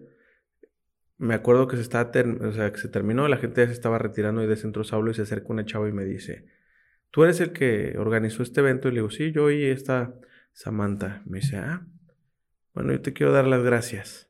me 1.17 1.33
acuerdo 1.33 1.69
que 1.69 1.77
se 1.77 1.81
estaba 1.81 2.11
o 2.41 2.51
sea, 2.51 2.73
que 2.73 2.77
se 2.77 2.89
terminó, 2.89 3.25
la 3.29 3.37
gente 3.37 3.61
ya 3.61 3.67
se 3.67 3.71
estaba 3.71 3.97
retirando 3.97 4.43
y 4.43 4.47
de 4.47 4.57
Centro 4.57 4.83
Saulo 4.83 5.11
y 5.11 5.13
se 5.13 5.21
acerca 5.21 5.53
una 5.53 5.63
chava 5.63 5.87
y 5.87 5.93
me 5.93 6.03
dice, 6.03 6.45
¿tú 7.09 7.23
eres 7.23 7.39
el 7.39 7.53
que 7.53 7.95
organizó 7.97 8.43
este 8.43 8.59
evento? 8.59 8.89
Y 8.89 8.91
le 8.91 8.97
digo, 8.97 9.09
sí, 9.11 9.31
yo 9.31 9.49
y 9.49 9.63
esta 9.63 10.13
Samantha. 10.51 11.23
Me 11.25 11.39
dice, 11.39 11.55
ah, 11.55 11.87
bueno, 12.73 12.91
yo 12.91 12.99
te 12.99 13.13
quiero 13.13 13.31
dar 13.31 13.47
las 13.47 13.63
gracias. 13.63 14.29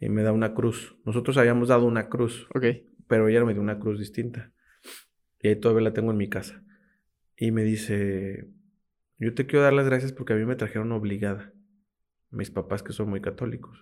Y 0.00 0.08
me 0.08 0.22
da 0.22 0.32
una 0.32 0.54
cruz. 0.54 0.96
Nosotros 1.04 1.36
habíamos 1.36 1.68
dado 1.68 1.84
una 1.84 2.08
cruz. 2.08 2.46
Ok. 2.54 2.64
Pero 3.06 3.28
ella 3.28 3.44
me 3.44 3.52
dio 3.52 3.60
una 3.60 3.78
cruz 3.78 3.98
distinta. 3.98 4.54
Y 5.38 5.48
ahí 5.48 5.56
todavía 5.56 5.82
la 5.82 5.92
tengo 5.92 6.12
en 6.12 6.16
mi 6.16 6.30
casa. 6.30 6.64
Y 7.36 7.50
me 7.50 7.62
dice, 7.62 8.48
yo 9.18 9.34
te 9.34 9.44
quiero 9.44 9.64
dar 9.64 9.74
las 9.74 9.84
gracias 9.84 10.14
porque 10.14 10.32
a 10.32 10.36
mí 10.36 10.46
me 10.46 10.56
trajeron 10.56 10.92
obligada 10.92 11.52
mis 12.34 12.50
papás 12.50 12.82
que 12.82 12.92
son 12.92 13.08
muy 13.08 13.20
católicos. 13.20 13.80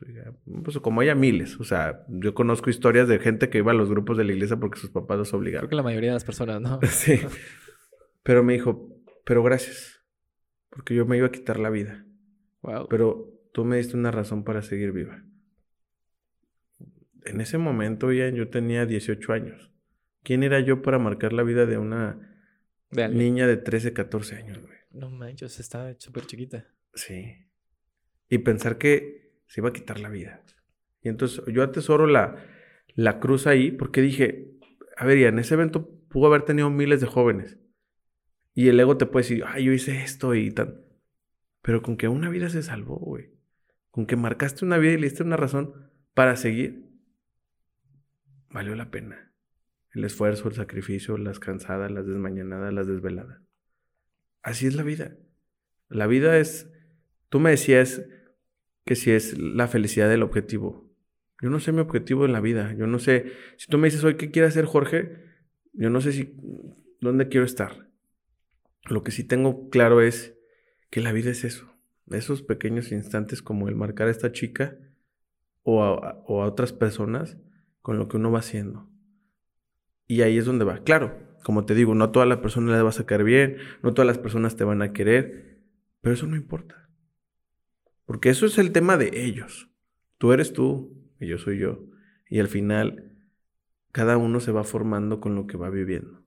Pues 0.62 0.78
como 0.78 1.02
ella 1.02 1.14
miles, 1.14 1.58
o 1.58 1.64
sea, 1.64 2.04
yo 2.08 2.34
conozco 2.34 2.70
historias 2.70 3.08
de 3.08 3.18
gente 3.18 3.50
que 3.50 3.58
iba 3.58 3.72
a 3.72 3.74
los 3.74 3.90
grupos 3.90 4.16
de 4.16 4.24
la 4.24 4.32
iglesia 4.32 4.58
porque 4.58 4.78
sus 4.78 4.90
papás 4.90 5.18
los 5.18 5.34
obligaron. 5.34 5.62
Creo 5.62 5.70
que 5.70 5.76
la 5.76 5.82
mayoría 5.82 6.10
de 6.10 6.14
las 6.14 6.24
personas, 6.24 6.60
¿no? 6.60 6.80
sí. 6.88 7.20
Pero 8.22 8.42
me 8.42 8.52
dijo, 8.52 8.94
pero 9.24 9.42
gracias, 9.42 10.04
porque 10.70 10.94
yo 10.94 11.06
me 11.06 11.16
iba 11.16 11.26
a 11.26 11.32
quitar 11.32 11.58
la 11.58 11.70
vida. 11.70 12.04
Wow. 12.62 12.86
Pero 12.88 13.32
tú 13.52 13.64
me 13.64 13.76
diste 13.76 13.96
una 13.96 14.10
razón 14.10 14.44
para 14.44 14.62
seguir 14.62 14.92
viva. 14.92 15.24
en 17.24 17.40
ese 17.40 17.58
momento, 17.58 18.12
ya 18.12 18.28
yo 18.28 18.48
tenía 18.48 18.86
18 18.86 19.32
años. 19.32 19.72
¿Quién 20.22 20.42
era 20.42 20.60
yo 20.60 20.82
para 20.82 20.98
marcar 20.98 21.32
la 21.32 21.42
vida 21.42 21.66
de 21.66 21.78
una 21.78 22.28
niña 22.90 23.46
de 23.46 23.56
13, 23.56 23.92
14 23.92 24.36
años, 24.36 24.58
güey? 24.60 24.76
No 24.92 25.10
manches, 25.10 25.58
estaba 25.58 25.94
súper 25.98 26.26
chiquita. 26.26 26.66
Sí. 26.94 27.46
Y 28.32 28.38
pensar 28.38 28.78
que 28.78 29.30
se 29.44 29.60
iba 29.60 29.68
a 29.68 29.72
quitar 29.74 30.00
la 30.00 30.08
vida. 30.08 30.42
Y 31.02 31.10
entonces 31.10 31.44
yo 31.48 31.62
atesoro 31.62 32.06
la, 32.06 32.42
la 32.94 33.20
cruz 33.20 33.46
ahí 33.46 33.72
porque 33.72 34.00
dije, 34.00 34.54
a 34.96 35.04
ver, 35.04 35.18
ya 35.18 35.28
en 35.28 35.38
ese 35.38 35.52
evento 35.52 35.90
pudo 36.08 36.28
haber 36.28 36.40
tenido 36.40 36.70
miles 36.70 37.02
de 37.02 37.08
jóvenes. 37.08 37.58
Y 38.54 38.68
el 38.68 38.80
ego 38.80 38.96
te 38.96 39.04
puede 39.04 39.24
decir, 39.24 39.44
ay, 39.46 39.64
yo 39.64 39.72
hice 39.72 40.02
esto 40.02 40.34
y 40.34 40.50
tan. 40.50 40.80
Pero 41.60 41.82
con 41.82 41.98
que 41.98 42.08
una 42.08 42.30
vida 42.30 42.48
se 42.48 42.62
salvó, 42.62 42.96
güey. 42.96 43.34
Con 43.90 44.06
que 44.06 44.16
marcaste 44.16 44.64
una 44.64 44.78
vida 44.78 44.92
y 44.92 44.96
le 44.96 45.10
diste 45.10 45.24
una 45.24 45.36
razón 45.36 45.90
para 46.14 46.34
seguir, 46.36 46.88
valió 48.48 48.74
la 48.74 48.90
pena. 48.90 49.30
El 49.92 50.04
esfuerzo, 50.04 50.48
el 50.48 50.54
sacrificio, 50.54 51.18
las 51.18 51.38
cansadas, 51.38 51.90
las 51.90 52.06
desmañanadas, 52.06 52.72
las 52.72 52.86
desveladas. 52.86 53.42
Así 54.40 54.66
es 54.66 54.74
la 54.74 54.84
vida. 54.84 55.18
La 55.90 56.06
vida 56.06 56.38
es, 56.38 56.72
tú 57.28 57.38
me 57.38 57.50
decías 57.50 58.00
que 58.84 58.96
si 58.96 59.10
es 59.10 59.38
la 59.38 59.68
felicidad 59.68 60.08
del 60.08 60.22
objetivo. 60.22 60.90
Yo 61.40 61.50
no 61.50 61.60
sé 61.60 61.72
mi 61.72 61.80
objetivo 61.80 62.24
en 62.24 62.32
la 62.32 62.40
vida. 62.40 62.72
Yo 62.74 62.86
no 62.86 62.98
sé, 62.98 63.32
si 63.56 63.66
tú 63.68 63.78
me 63.78 63.88
dices 63.88 64.04
hoy 64.04 64.16
qué 64.16 64.30
quiere 64.30 64.48
hacer 64.48 64.64
Jorge, 64.64 65.24
yo 65.72 65.90
no 65.90 66.00
sé 66.00 66.12
si, 66.12 66.36
dónde 67.00 67.28
quiero 67.28 67.44
estar. 67.44 67.88
Lo 68.84 69.02
que 69.02 69.10
sí 69.10 69.24
tengo 69.24 69.68
claro 69.70 70.00
es 70.00 70.34
que 70.90 71.00
la 71.00 71.12
vida 71.12 71.30
es 71.30 71.44
eso. 71.44 71.72
Esos 72.10 72.42
pequeños 72.42 72.92
instantes 72.92 73.42
como 73.42 73.68
el 73.68 73.74
marcar 73.74 74.08
a 74.08 74.10
esta 74.10 74.32
chica 74.32 74.76
o 75.62 75.82
a, 75.82 76.22
otras 76.26 76.72
personas 76.72 77.38
con 77.80 77.98
lo 77.98 78.08
que 78.08 78.16
uno 78.16 78.30
va 78.30 78.40
haciendo. 78.40 78.88
Y 80.06 80.22
ahí 80.22 80.36
es 80.36 80.44
donde 80.44 80.64
va. 80.64 80.78
Claro, 80.78 81.16
como 81.42 81.64
te 81.64 81.74
digo, 81.74 81.94
no 81.94 82.04
a 82.04 82.12
todas 82.12 82.28
las 82.28 82.38
personas 82.38 82.74
les 82.74 82.84
va 82.84 82.90
a 82.90 82.92
sacar 82.92 83.24
bien, 83.24 83.56
no 83.82 83.94
todas 83.94 84.06
las 84.06 84.18
personas 84.18 84.56
te 84.56 84.64
van 84.64 84.82
a 84.82 84.92
querer, 84.92 85.60
pero 86.00 86.14
eso 86.14 86.26
no 86.26 86.36
importa. 86.36 86.81
Porque 88.12 88.28
eso 88.28 88.44
es 88.44 88.58
el 88.58 88.72
tema 88.72 88.98
de 88.98 89.24
ellos. 89.24 89.70
Tú 90.18 90.34
eres 90.34 90.52
tú 90.52 91.02
y 91.18 91.28
yo 91.28 91.38
soy 91.38 91.58
yo. 91.58 91.86
Y 92.28 92.40
al 92.40 92.48
final, 92.48 93.16
cada 93.90 94.18
uno 94.18 94.38
se 94.38 94.52
va 94.52 94.64
formando 94.64 95.18
con 95.18 95.34
lo 95.34 95.46
que 95.46 95.56
va 95.56 95.70
viviendo. 95.70 96.22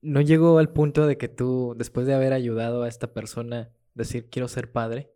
¿No 0.00 0.20
llegó 0.20 0.58
al 0.58 0.72
punto 0.72 1.06
de 1.06 1.16
que 1.16 1.28
tú, 1.28 1.76
después 1.78 2.04
de 2.08 2.14
haber 2.14 2.32
ayudado 2.32 2.82
a 2.82 2.88
esta 2.88 3.14
persona, 3.14 3.70
decir 3.94 4.28
quiero 4.28 4.48
ser 4.48 4.72
padre? 4.72 5.12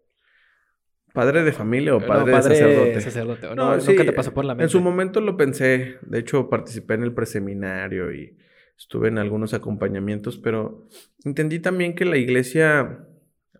¿Padre 1.12 1.42
de 1.42 1.50
familia 1.50 1.96
o 1.96 2.00
padre, 2.00 2.32
de 2.32 3.00
sacerdote? 3.00 3.52
No, 3.56 3.76
nunca 3.76 4.04
te 4.04 4.12
pasó 4.12 4.32
por 4.32 4.44
la 4.44 4.54
mente. 4.54 4.66
En 4.66 4.70
su 4.70 4.80
momento 4.80 5.20
lo 5.20 5.36
pensé. 5.36 5.96
De 6.02 6.20
hecho, 6.20 6.48
participé 6.48 6.94
en 6.94 7.02
el 7.02 7.12
preseminario 7.12 8.14
y 8.14 8.38
estuve 8.78 9.08
en 9.08 9.18
algunos 9.18 9.52
acompañamientos, 9.52 10.38
pero 10.38 10.86
entendí 11.24 11.58
también 11.58 11.96
que 11.96 12.04
la 12.04 12.18
iglesia 12.18 13.05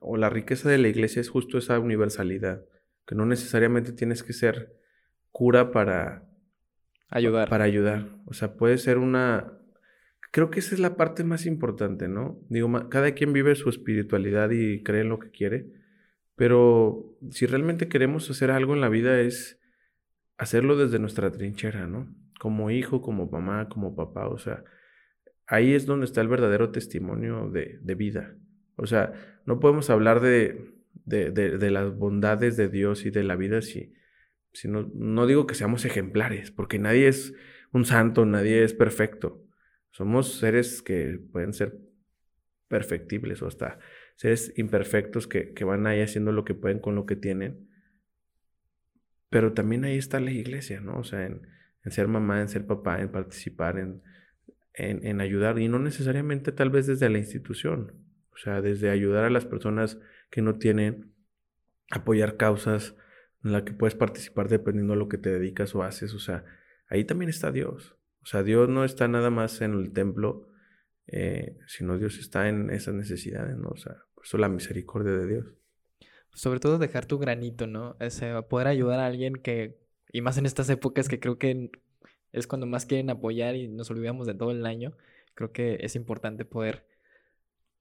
o 0.07 0.17
la 0.17 0.31
riqueza 0.31 0.69
de 0.69 0.79
la 0.79 0.89
iglesia 0.89 1.21
es 1.21 1.29
justo 1.29 1.59
esa 1.59 1.79
universalidad, 1.79 2.65
que 3.07 3.15
no 3.15 3.27
necesariamente 3.27 3.93
tienes 3.93 4.23
que 4.23 4.33
ser 4.33 4.77
cura 5.31 5.71
para 5.71 6.29
ayudar. 7.09 7.49
Para 7.49 7.65
ayudar. 7.65 8.17
O 8.27 8.33
sea, 8.33 8.57
puede 8.57 8.79
ser 8.79 8.99
una... 8.99 9.53
Creo 10.33 10.51
que 10.51 10.61
esa 10.61 10.75
es 10.75 10.81
la 10.81 10.97
parte 10.97 11.25
más 11.25 11.47
importante, 11.47 12.09
¿no? 12.09 12.41
Digo, 12.49 12.71
cada 12.89 13.13
quien 13.13 13.33
vive 13.33 13.55
su 13.55 13.69
espiritualidad 13.69 14.51
y 14.51 14.83
cree 14.83 15.03
en 15.03 15.09
lo 15.09 15.19
que 15.19 15.31
quiere, 15.31 15.67
pero 16.37 17.17
si 17.31 17.47
realmente 17.47 17.89
queremos 17.89 18.31
hacer 18.31 18.51
algo 18.51 18.75
en 18.75 18.81
la 18.81 18.89
vida 18.89 19.21
es 19.21 19.59
hacerlo 20.37 20.77
desde 20.77 20.99
nuestra 20.99 21.31
trinchera, 21.31 21.87
¿no? 21.87 22.15
Como 22.39 22.71
hijo, 22.71 23.01
como 23.01 23.27
mamá, 23.27 23.69
como 23.69 23.97
papá, 23.97 24.29
o 24.29 24.39
sea, 24.39 24.63
ahí 25.47 25.75
es 25.75 25.87
donde 25.87 26.07
está 26.07 26.21
el 26.21 26.29
verdadero 26.29 26.71
testimonio 26.71 27.49
de, 27.51 27.95
vida. 27.95 28.37
O 28.77 28.87
sea, 28.87 29.13
no 29.47 29.59
podemos 29.59 29.91
hablar 29.91 30.21
de, 30.21 30.73
de, 31.05 31.71
las 31.71 31.97
bondades 31.97 32.57
de 32.57 32.69
Dios 32.69 33.07
y 33.07 33.11
de 33.11 33.23
la 33.23 33.37
vida 33.37 33.63
si, 33.63 33.95
si 34.53 34.69
no, 34.69 34.91
no 34.95 35.27
digo 35.27 35.47
que 35.47 35.55
seamos 35.55 35.85
ejemplares, 35.85 36.51
porque 36.51 36.79
nadie 36.79 37.09
es 37.09 37.35
un 37.73 37.85
santo, 37.85 38.27
nadie 38.27 38.65
es 38.65 38.75
perfecto. 38.75 39.43
Somos 39.91 40.39
seres 40.39 40.83
que 40.83 41.19
pueden 41.33 41.53
ser 41.53 41.79
perfectibles 42.69 43.43
o 43.43 43.47
hasta 43.47 43.79
seres 44.17 44.53
imperfectos 44.57 45.27
que, 45.27 45.53
van 45.65 45.87
ahí 45.87 46.01
haciendo 46.01 46.33
lo 46.33 46.45
que 46.45 46.55
pueden 46.55 46.79
con 46.79 46.95
lo 46.95 47.07
que 47.07 47.17
tienen. 47.17 47.69
Pero 49.31 49.53
también 49.53 49.85
ahí 49.85 49.97
está 49.97 50.21
la 50.21 50.31
iglesia, 50.31 50.81
¿no? 50.81 50.99
O 50.99 51.05
sea, 51.05 51.27
en, 51.27 51.43
ser 51.91 52.09
mamá, 52.09 52.41
en 52.41 52.49
ser 52.49 52.67
papá, 52.67 53.01
en 53.01 53.11
participar, 53.11 53.79
en, 53.79 54.03
en, 54.75 55.21
ayudar, 55.21 55.59
y 55.59 55.69
no 55.69 55.79
necesariamente 55.79 56.53
tal 56.53 56.71
vez 56.71 56.87
desde 56.87 57.09
la 57.09 57.19
institución, 57.19 57.93
o 58.37 58.39
sea, 58.39 58.61
desde 58.61 58.91
ayudar 58.91 59.25
a 59.25 59.31
las 59.31 59.47
personas 59.47 59.99
que 60.31 60.43
no 60.43 60.59
tienen, 60.59 61.15
apoyar 61.91 62.37
causas 62.37 62.95
en 63.43 63.53
las 63.53 63.63
que 63.63 63.73
puedes 63.73 63.95
participar 63.95 64.49
dependiendo 64.49 64.93
de 64.93 64.99
lo 64.99 65.09
que 65.09 65.17
te 65.17 65.31
dedicas 65.31 65.75
o 65.75 65.83
haces, 65.83 66.13
o 66.13 66.19
sea, 66.19 66.45
ahí 66.89 67.05
también 67.05 67.31
está 67.31 67.51
Dios. 67.51 67.97
O 68.23 68.27
sea, 68.27 68.43
Dios 68.43 68.69
no 68.69 68.85
está 68.85 69.09
nada 69.09 69.31
más 69.31 69.63
en 69.63 69.73
el 69.73 69.93
templo, 69.93 70.49
eh, 71.07 71.57
sino 71.67 71.97
Dios 71.97 72.19
está 72.19 72.49
en 72.51 72.69
esas 72.71 72.95
necesidades, 72.95 73.57
¿no? 73.57 73.69
O 73.71 73.77
sea, 73.77 73.97
eso 74.23 74.37
la 74.37 74.51
misericordia 74.51 75.13
de 75.13 75.27
Dios. 75.27 75.47
Sobre 76.35 76.61
todo 76.61 76.79
dejar 76.79 77.07
tu 77.07 77.19
granito, 77.19 77.67
¿no? 77.67 77.97
Ese, 78.01 78.35
poder 78.51 78.67
ayudar 78.67 79.01
a 79.01 79.07
alguien 79.07 79.37
que, 79.37 79.79
y 80.13 80.21
más 80.21 80.37
en 80.37 80.45
estas 80.45 80.69
épocas 80.69 81.09
que 81.09 81.21
creo 81.21 81.39
que 81.39 81.71
es 82.33 82.47
cuando 82.47 82.67
más 82.67 82.85
quieren 82.85 83.09
apoyar 83.09 83.57
y 83.57 83.69
nos 83.69 83.91
olvidamos 83.91 84.27
de 84.27 84.35
todo 84.35 84.51
el 84.51 84.67
año, 84.67 84.95
creo 85.35 85.53
que 85.53 85.79
es 85.81 85.97
importante 85.97 86.45
poder 86.45 86.85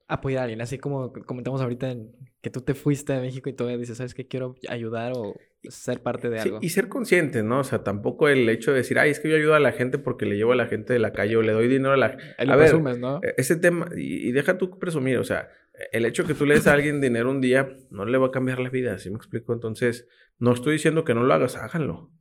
apoyar 0.07 0.41
a 0.41 0.43
alguien, 0.43 0.61
así 0.61 0.77
como 0.77 1.11
comentamos 1.11 1.61
ahorita 1.61 1.91
en 1.91 2.11
que 2.41 2.49
tú 2.49 2.61
te 2.61 2.75
fuiste 2.75 3.13
a 3.13 3.21
México 3.21 3.49
y 3.49 3.53
todavía 3.53 3.77
dices, 3.77 3.97
¿sabes 3.97 4.13
qué? 4.13 4.27
Quiero 4.27 4.55
ayudar 4.69 5.13
o 5.15 5.33
ser 5.63 6.01
parte 6.01 6.29
de 6.29 6.39
algo. 6.39 6.59
y 6.61 6.69
ser 6.69 6.89
consciente, 6.89 7.41
¿no? 7.41 7.59
O 7.59 7.63
sea, 7.63 7.83
tampoco 7.83 8.29
el 8.29 8.47
hecho 8.49 8.71
de 8.71 8.77
decir, 8.77 8.99
ay, 8.99 9.09
es 9.09 9.19
que 9.19 9.29
yo 9.29 9.35
ayudo 9.35 9.55
a 9.55 9.59
la 9.59 9.71
gente 9.71 9.97
porque 9.97 10.27
le 10.27 10.37
llevo 10.37 10.51
a 10.51 10.55
la 10.55 10.67
gente 10.67 10.93
de 10.93 10.99
la 10.99 11.11
calle 11.11 11.37
o 11.37 11.41
le 11.41 11.53
doy 11.53 11.67
dinero 11.67 11.93
a 11.93 11.97
la 11.97 12.09
gente. 12.09 12.35
A 12.37 12.55
ver, 12.55 12.79
¿no? 12.99 13.19
E, 13.23 13.33
ese 13.37 13.55
tema, 13.55 13.89
y, 13.95 14.31
deja 14.31 14.59
tú 14.59 14.77
presumir, 14.77 15.17
o 15.17 15.23
sea, 15.23 15.49
el 15.91 16.05
hecho 16.05 16.25
que 16.25 16.35
tú 16.35 16.45
le 16.45 16.53
des 16.53 16.67
a 16.67 16.73
alguien 16.73 17.01
dinero 17.01 17.31
un 17.31 17.41
día 17.41 17.75
no 17.89 18.05
le 18.05 18.17
va 18.19 18.27
a 18.27 18.31
cambiar 18.31 18.59
la 18.59 18.69
vida, 18.69 18.97
¿sí 18.99 19.09
me 19.09 19.17
explico? 19.17 19.53
Entonces, 19.53 20.07
no 20.37 20.53
estoy 20.53 20.73
diciendo 20.73 21.03
que 21.03 21.15
no 21.15 21.23
lo 21.23 21.33
hagas, 21.33 21.55
háganlo. 21.55 22.11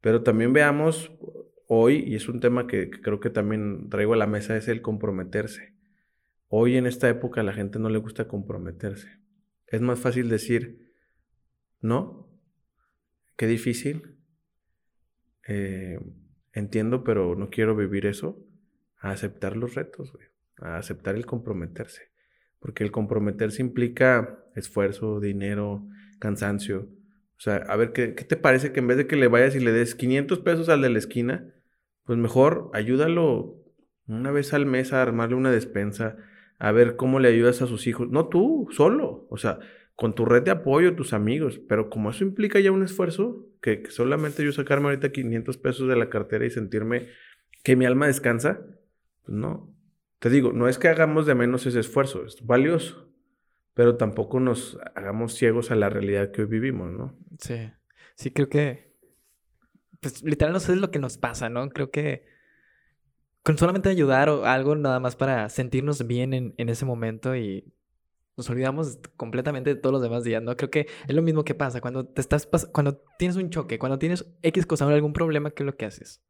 Pero 0.00 0.22
también 0.22 0.54
veamos 0.54 1.12
hoy, 1.66 2.04
y 2.06 2.14
es 2.14 2.28
un 2.28 2.40
tema 2.40 2.66
que 2.66 2.88
creo 2.88 3.20
que 3.20 3.28
también 3.28 3.90
traigo 3.90 4.14
a 4.14 4.16
la 4.16 4.26
mesa, 4.26 4.56
es 4.56 4.68
el 4.68 4.80
comprometerse. 4.80 5.77
Hoy 6.48 6.76
en 6.76 6.86
esta 6.86 7.08
época 7.08 7.42
a 7.42 7.44
la 7.44 7.52
gente 7.52 7.78
no 7.78 7.90
le 7.90 7.98
gusta 7.98 8.26
comprometerse. 8.26 9.18
Es 9.66 9.82
más 9.82 10.00
fácil 10.00 10.30
decir, 10.30 10.94
no, 11.80 12.28
qué 13.36 13.46
difícil, 13.46 14.16
eh, 15.46 16.00
entiendo, 16.52 17.04
pero 17.04 17.34
no 17.34 17.50
quiero 17.50 17.76
vivir 17.76 18.06
eso, 18.06 18.44
a 18.98 19.10
aceptar 19.10 19.56
los 19.56 19.74
retos, 19.74 20.12
a 20.56 20.78
aceptar 20.78 21.16
el 21.16 21.26
comprometerse. 21.26 22.10
Porque 22.58 22.82
el 22.82 22.90
comprometerse 22.90 23.62
implica 23.62 24.42
esfuerzo, 24.56 25.20
dinero, 25.20 25.86
cansancio. 26.18 26.88
O 27.36 27.40
sea, 27.40 27.56
a 27.56 27.76
ver, 27.76 27.92
¿qué, 27.92 28.14
¿qué, 28.14 28.24
te 28.24 28.36
parece 28.36 28.72
que 28.72 28.80
en 28.80 28.88
vez 28.88 28.96
de 28.96 29.06
que 29.06 29.16
le 29.16 29.28
vayas 29.28 29.54
y 29.54 29.60
le 29.60 29.70
des 29.70 29.94
500 29.94 30.40
pesos 30.40 30.68
al 30.70 30.80
de 30.80 30.90
la 30.90 30.98
esquina, 30.98 31.54
pues 32.04 32.18
mejor 32.18 32.70
ayúdalo 32.72 33.62
una 34.06 34.30
vez 34.30 34.54
al 34.54 34.64
mes 34.64 34.94
a 34.94 35.02
armarle 35.02 35.36
una 35.36 35.50
despensa, 35.52 36.16
a 36.58 36.72
ver 36.72 36.96
cómo 36.96 37.20
le 37.20 37.28
ayudas 37.28 37.62
a 37.62 37.66
sus 37.66 37.86
hijos. 37.86 38.08
No 38.10 38.28
tú, 38.28 38.68
solo. 38.70 39.26
O 39.30 39.36
sea, 39.36 39.60
con 39.94 40.14
tu 40.14 40.24
red 40.24 40.42
de 40.42 40.50
apoyo, 40.50 40.96
tus 40.96 41.12
amigos. 41.12 41.60
Pero 41.68 41.88
como 41.90 42.10
eso 42.10 42.24
implica 42.24 42.60
ya 42.60 42.72
un 42.72 42.82
esfuerzo, 42.82 43.46
que, 43.62 43.84
solamente 43.90 44.44
yo 44.44 44.52
sacarme 44.52 44.88
ahorita 44.88 45.12
500 45.12 45.56
pesos 45.58 45.88
de 45.88 45.96
la 45.96 46.10
cartera 46.10 46.46
y 46.46 46.50
sentirme 46.50 47.08
que 47.62 47.76
mi 47.76 47.84
alma 47.84 48.06
descansa, 48.06 48.60
pues 49.24 49.36
no. 49.36 49.74
Te 50.18 50.30
digo, 50.30 50.52
no 50.52 50.68
es 50.68 50.78
que 50.78 50.88
hagamos 50.88 51.26
de 51.26 51.34
menos 51.36 51.64
ese 51.66 51.80
esfuerzo, 51.80 52.24
es 52.24 52.44
valioso. 52.44 53.12
Pero 53.74 53.96
tampoco 53.96 54.40
nos 54.40 54.78
hagamos 54.96 55.34
ciegos 55.34 55.70
a 55.70 55.76
la 55.76 55.88
realidad 55.88 56.32
que 56.32 56.42
hoy 56.42 56.48
vivimos, 56.48 56.90
¿no? 56.90 57.16
Sí. 57.38 57.70
Sí, 58.16 58.32
creo 58.32 58.48
que. 58.48 58.92
Pues 60.00 60.24
literal 60.24 60.52
no 60.52 60.60
sé 60.60 60.74
lo 60.74 60.90
que 60.90 60.98
nos 60.98 61.18
pasa, 61.18 61.48
¿no? 61.48 61.68
Creo 61.68 61.90
que 61.92 62.24
con 63.42 63.56
solamente 63.58 63.88
ayudar 63.88 64.28
o 64.28 64.44
algo 64.44 64.74
nada 64.76 65.00
más 65.00 65.16
para 65.16 65.48
sentirnos 65.48 66.06
bien 66.06 66.34
en, 66.34 66.68
ese 66.68 66.84
momento 66.84 67.34
y 67.34 67.72
nos 68.36 68.48
olvidamos 68.50 68.98
completamente 69.16 69.74
de 69.74 69.80
todos 69.80 69.92
los 69.92 70.02
demás 70.02 70.22
días, 70.22 70.42
¿no? 70.42 70.56
Creo 70.56 70.70
que 70.70 70.86
es 71.06 71.14
lo 71.14 71.22
mismo 71.22 71.44
que 71.44 71.54
pasa 71.54 71.80
cuando 71.80 72.06
te 72.06 72.20
estás 72.20 72.46
cuando 72.72 73.02
tienes 73.18 73.36
un 73.36 73.50
choque, 73.50 73.78
cuando 73.78 73.98
tienes 73.98 74.26
X 74.42 74.66
cosa 74.66 74.86
algún 74.86 75.12
problema, 75.12 75.50
¿qué 75.50 75.62
es 75.62 75.66
lo 75.66 75.76
que 75.76 75.86
haces? 75.86 76.22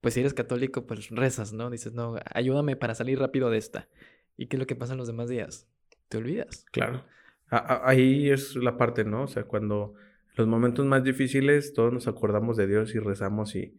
Pues 0.00 0.14
si 0.14 0.20
eres 0.20 0.34
católico, 0.34 0.84
pues 0.86 1.10
rezas, 1.10 1.52
¿no? 1.52 1.70
Dices, 1.70 1.92
no, 1.92 2.16
ayúdame 2.34 2.74
para 2.76 2.94
salir 2.94 3.20
rápido 3.20 3.50
de 3.50 3.58
esta. 3.58 3.88
¿Y 4.36 4.46
qué 4.46 4.56
es 4.56 4.60
lo 4.60 4.66
que 4.66 4.74
pasa 4.74 4.92
en 4.94 4.98
los 4.98 5.06
demás 5.06 5.28
días? 5.28 5.68
Te 6.08 6.16
olvidas. 6.18 6.66
Claro. 6.72 7.04
ahí 7.48 8.28
es 8.28 8.56
la 8.56 8.76
parte, 8.76 9.04
¿no? 9.04 9.24
O 9.24 9.28
sea, 9.28 9.44
cuando 9.44 9.94
Los 10.34 10.48
momentos 10.48 10.86
más 10.86 11.04
difíciles, 11.04 11.74
todos 11.74 11.92
nos 11.92 12.08
acordamos 12.08 12.56
de 12.56 12.66
Dios 12.66 12.94
y 12.94 12.98
rezamos 12.98 13.54
y... 13.54 13.78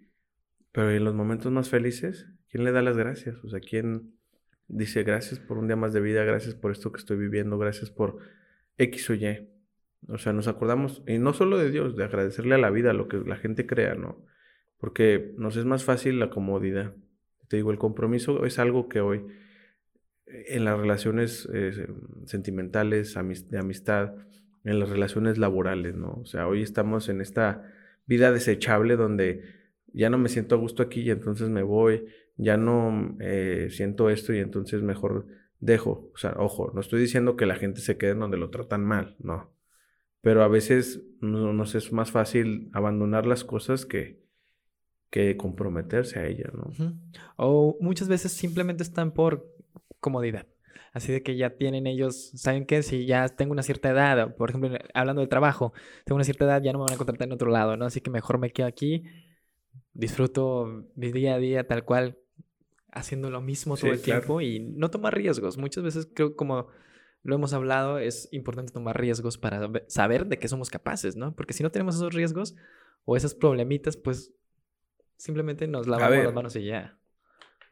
Pero 0.73 0.91
en 0.91 1.05
los 1.05 1.13
momentos 1.13 1.51
más 1.51 1.69
felices, 1.69 2.27
¿quién 2.49 2.65
le 2.65 2.73
da 2.73 2.81
las 2.81 2.97
gracias? 2.97 3.41
O 3.43 3.49
sea, 3.49 3.61
¿quién 3.61 4.15
dice 4.67 5.03
gracias 5.03 5.39
por 5.39 5.57
un 5.57 5.67
día 5.67 5.75
más 5.75 5.93
de 5.93 6.01
vida, 6.01 6.23
gracias 6.25 6.55
por 6.55 6.71
esto 6.71 6.91
que 6.91 6.99
estoy 6.99 7.15
viviendo, 7.15 7.57
gracias 7.57 7.91
por 7.91 8.17
X 8.77 9.09
o 9.11 9.13
Y? 9.13 9.47
O 10.09 10.17
sea, 10.17 10.33
nos 10.33 10.47
acordamos, 10.47 11.03
y 11.07 11.19
no 11.19 11.31
solo 11.33 11.57
de 11.57 11.71
Dios, 11.71 11.95
de 11.95 12.03
agradecerle 12.03 12.55
a 12.55 12.57
la 12.57 12.71
vida, 12.71 12.91
lo 12.91 13.07
que 13.07 13.17
la 13.17 13.37
gente 13.37 13.65
crea, 13.65 13.95
¿no? 13.95 14.25
Porque 14.77 15.33
nos 15.37 15.55
es 15.55 15.63
más 15.63 15.85
fácil 15.85 16.19
la 16.19 16.29
comodidad. 16.29 16.93
Te 17.47 17.55
digo, 17.57 17.71
el 17.71 17.77
compromiso 17.77 18.45
es 18.45 18.59
algo 18.59 18.89
que 18.89 18.99
hoy 18.99 19.25
en 20.25 20.65
las 20.65 20.77
relaciones 20.79 21.47
eh, 21.53 21.87
sentimentales, 22.25 23.15
de 23.49 23.59
amistad, 23.59 24.15
en 24.63 24.79
las 24.79 24.89
relaciones 24.89 25.37
laborales, 25.37 25.95
¿no? 25.95 26.13
O 26.21 26.25
sea, 26.25 26.47
hoy 26.47 26.63
estamos 26.63 27.09
en 27.09 27.21
esta 27.21 27.71
vida 28.07 28.31
desechable 28.31 28.95
donde 28.95 29.43
ya 29.93 30.09
no 30.09 30.17
me 30.17 30.29
siento 30.29 30.55
a 30.55 30.57
gusto 30.57 30.83
aquí 30.83 31.01
y 31.01 31.11
entonces 31.11 31.49
me 31.49 31.63
voy, 31.63 32.05
ya 32.35 32.57
no 32.57 33.15
eh, 33.19 33.67
siento 33.69 34.09
esto 34.09 34.33
y 34.33 34.39
entonces 34.39 34.81
mejor 34.81 35.27
dejo. 35.59 36.11
O 36.13 36.17
sea, 36.17 36.35
ojo, 36.37 36.71
no 36.73 36.81
estoy 36.81 36.99
diciendo 36.99 37.35
que 37.37 37.45
la 37.45 37.55
gente 37.55 37.81
se 37.81 37.97
quede 37.97 38.15
donde 38.15 38.37
lo 38.37 38.49
tratan 38.49 38.83
mal, 38.83 39.15
no. 39.19 39.53
Pero 40.21 40.43
a 40.43 40.47
veces 40.47 41.03
nos 41.21 41.75
es 41.75 41.91
más 41.91 42.11
fácil 42.11 42.69
abandonar 42.73 43.25
las 43.25 43.43
cosas 43.43 43.85
que, 43.85 44.23
que 45.09 45.37
comprometerse 45.37 46.19
a 46.19 46.27
ellas, 46.27 46.51
¿no? 46.53 46.71
O 47.35 47.77
muchas 47.81 48.07
veces 48.07 48.31
simplemente 48.31 48.83
están 48.83 49.11
por 49.11 49.53
comodidad. 49.99 50.47
Así 50.93 51.11
de 51.11 51.23
que 51.23 51.35
ya 51.35 51.51
tienen 51.51 51.87
ellos, 51.87 52.31
¿saben 52.35 52.65
qué? 52.65 52.83
Si 52.83 53.05
ya 53.05 53.27
tengo 53.27 53.51
una 53.51 53.63
cierta 53.63 53.89
edad, 53.89 54.35
por 54.35 54.49
ejemplo, 54.49 54.77
hablando 54.93 55.21
del 55.21 55.29
trabajo, 55.29 55.73
tengo 56.05 56.15
una 56.15 56.23
cierta 56.23 56.45
edad, 56.45 56.61
ya 56.61 56.71
no 56.71 56.79
me 56.79 56.85
van 56.85 56.93
a 56.93 56.97
contratar 56.97 57.27
en 57.27 57.33
otro 57.33 57.49
lado, 57.49 57.75
¿no? 57.77 57.85
Así 57.85 57.99
que 57.99 58.11
mejor 58.11 58.37
me 58.37 58.51
quedo 58.51 58.67
aquí, 58.67 59.03
disfruto 59.93 60.85
mi 60.95 61.11
día 61.11 61.35
a 61.35 61.39
día 61.39 61.67
tal 61.67 61.85
cual, 61.85 62.17
haciendo 62.91 63.29
lo 63.29 63.41
mismo 63.41 63.77
todo 63.77 63.91
el 63.91 64.01
tiempo 64.01 64.41
y 64.41 64.59
no 64.59 64.89
tomar 64.89 65.15
riesgos. 65.15 65.57
Muchas 65.57 65.83
veces 65.83 66.07
creo 66.13 66.35
como 66.35 66.67
lo 67.23 67.35
hemos 67.35 67.53
hablado, 67.53 67.99
es 67.99 68.27
importante 68.31 68.73
tomar 68.73 68.99
riesgos 68.99 69.37
para 69.37 69.69
saber 69.87 70.27
de 70.27 70.39
qué 70.39 70.47
somos 70.47 70.69
capaces, 70.69 71.15
¿no? 71.15 71.33
Porque 71.35 71.53
si 71.53 71.63
no 71.63 71.71
tenemos 71.71 71.95
esos 71.95 72.13
riesgos 72.13 72.55
o 73.05 73.15
esas 73.15 73.33
problemitas, 73.33 73.95
pues 73.95 74.33
simplemente 75.15 75.67
nos 75.67 75.87
lavamos 75.87 76.25
las 76.25 76.33
manos 76.33 76.55
y 76.55 76.65
ya. 76.65 76.97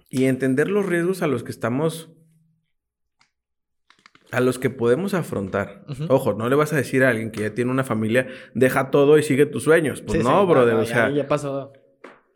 Y 0.09 0.25
entender 0.25 0.69
los 0.69 0.85
riesgos 0.85 1.21
a 1.21 1.27
los 1.27 1.43
que 1.43 1.51
estamos 1.51 2.11
a 4.31 4.39
los 4.39 4.57
que 4.57 4.69
podemos 4.69 5.13
afrontar. 5.13 5.85
Ojo, 6.07 6.33
no 6.33 6.47
le 6.47 6.55
vas 6.55 6.71
a 6.71 6.77
decir 6.77 7.03
a 7.03 7.09
alguien 7.09 7.31
que 7.31 7.41
ya 7.41 7.53
tiene 7.53 7.69
una 7.69 7.83
familia, 7.83 8.27
deja 8.53 8.89
todo 8.89 9.17
y 9.17 9.23
sigue 9.23 9.45
tus 9.45 9.63
sueños. 9.63 10.01
Pues 10.01 10.23
no, 10.23 10.47
brother, 10.47 10.75
o 10.75 10.85
sea, 10.85 11.09
ya, 11.09 11.27
pasó. 11.27 11.73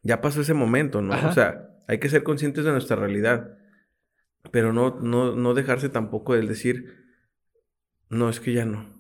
Ya 0.05 0.21
pasó 0.21 0.39
ese 0.39 0.53
momento, 0.53 1.01
¿no? 1.01 1.13
O 1.27 1.31
sea, 1.33 1.67
hay 1.87 1.99
que 1.99 2.07
ser 2.07 2.23
conscientes 2.23 2.63
de 2.63 2.71
nuestra 2.71 2.95
realidad, 2.95 3.57
pero 4.51 4.71
no, 4.71 4.97
no, 5.01 5.35
no 5.35 5.53
dejarse 5.53 5.89
tampoco 5.89 6.35
del 6.35 6.47
decir, 6.47 7.03
no, 8.07 8.29
es 8.29 8.39
que 8.39 8.53
ya 8.53 8.65
no. 8.65 8.95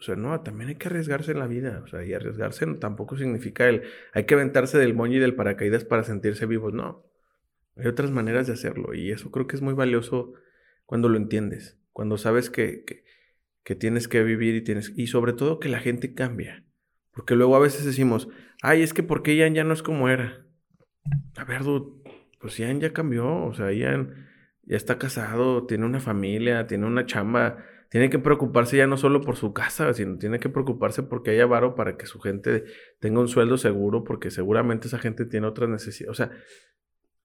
O 0.00 0.02
sea, 0.02 0.16
no, 0.16 0.40
también 0.40 0.70
hay 0.70 0.74
que 0.74 0.88
arriesgarse 0.88 1.30
en 1.30 1.38
la 1.38 1.46
vida. 1.46 1.80
O 1.84 1.86
sea, 1.86 2.04
y 2.04 2.12
arriesgarse 2.12 2.66
tampoco 2.80 3.16
significa 3.16 3.68
el, 3.68 3.82
hay 4.12 4.24
que 4.24 4.34
aventarse 4.34 4.76
del 4.76 4.94
moño 4.94 5.18
y 5.18 5.20
del 5.20 5.36
paracaídas 5.36 5.84
para 5.84 6.02
sentirse 6.02 6.46
vivos. 6.46 6.74
No. 6.74 7.06
Hay 7.76 7.86
otras 7.86 8.10
maneras 8.10 8.48
de 8.48 8.54
hacerlo 8.54 8.94
y 8.94 9.12
eso 9.12 9.30
creo 9.30 9.46
que 9.46 9.54
es 9.54 9.62
muy 9.62 9.74
valioso 9.74 10.32
cuando 10.86 11.08
lo 11.08 11.18
entiendes 11.18 11.78
cuando 11.92 12.18
sabes 12.18 12.50
que, 12.50 12.84
que, 13.64 13.74
tienes 13.74 14.08
que 14.08 14.22
vivir 14.22 14.54
y 14.54 14.62
tienes, 14.62 14.92
y 14.96 15.06
sobre 15.06 15.32
todo 15.32 15.60
que 15.60 15.68
la 15.68 15.80
gente 15.80 16.14
cambia. 16.14 16.64
Porque 17.14 17.34
luego 17.34 17.56
a 17.56 17.60
veces 17.60 17.84
decimos, 17.84 18.28
ay, 18.62 18.82
es 18.82 18.94
que 18.94 19.02
porque 19.02 19.36
Ian 19.36 19.54
ya 19.54 19.64
no 19.64 19.74
es 19.74 19.82
como 19.82 20.08
era. 20.08 20.46
A 21.36 21.44
ver, 21.44 21.62
dude, 21.62 22.02
pues 22.40 22.56
Ian 22.58 22.80
ya 22.80 22.92
cambió, 22.92 23.44
o 23.44 23.54
sea, 23.54 23.72
Ian 23.72 24.28
ya 24.64 24.76
está 24.76 24.98
casado, 24.98 25.66
tiene 25.66 25.84
una 25.84 26.00
familia, 26.00 26.66
tiene 26.66 26.86
una 26.86 27.04
chamba, 27.04 27.58
tiene 27.90 28.08
que 28.08 28.18
preocuparse 28.18 28.76
ya 28.76 28.86
no 28.86 28.96
solo 28.96 29.20
por 29.20 29.36
su 29.36 29.52
casa, 29.52 29.92
sino 29.92 30.16
tiene 30.16 30.38
que 30.38 30.48
preocuparse 30.48 31.02
porque 31.02 31.32
haya 31.32 31.46
varo 31.46 31.74
para 31.74 31.96
que 31.96 32.06
su 32.06 32.20
gente 32.20 32.64
tenga 33.00 33.20
un 33.20 33.28
sueldo 33.28 33.58
seguro, 33.58 34.04
porque 34.04 34.30
seguramente 34.30 34.88
esa 34.88 34.98
gente 34.98 35.26
tiene 35.26 35.46
otras 35.46 35.68
necesidades. 35.68 36.10
O 36.10 36.14
sea, 36.14 36.30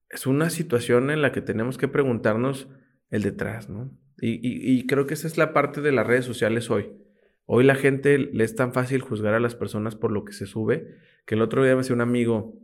es 0.10 0.28
una 0.28 0.50
situación 0.50 1.10
en 1.10 1.22
la 1.22 1.32
que 1.32 1.42
tenemos 1.42 1.78
que 1.78 1.88
preguntarnos 1.88 2.68
el 3.10 3.24
detrás, 3.24 3.70
¿no? 3.70 3.92
Y, 4.20 4.88
creo 4.88 5.06
que 5.06 5.14
esa 5.14 5.28
es 5.28 5.38
la 5.38 5.54
parte 5.54 5.80
de 5.82 5.92
las 5.92 6.08
redes 6.08 6.26
sociales 6.26 6.72
hoy. 6.72 6.92
Hoy 7.50 7.64
la 7.64 7.76
gente 7.76 8.18
le 8.18 8.44
es 8.44 8.56
tan 8.56 8.74
fácil 8.74 9.02
juzgar 9.02 9.34
a 9.34 9.40
las 9.40 9.56
personas 9.56 9.96
por 9.96 10.12
lo 10.12 10.26
que 10.26 10.34
se 10.34 10.46
sube, 10.46 10.98
que 11.26 11.36
el 11.36 11.42
otro 11.42 11.64
día 11.64 11.74
me 11.74 11.80
decía 11.80 11.96
un 11.96 12.02
amigo, 12.02 12.60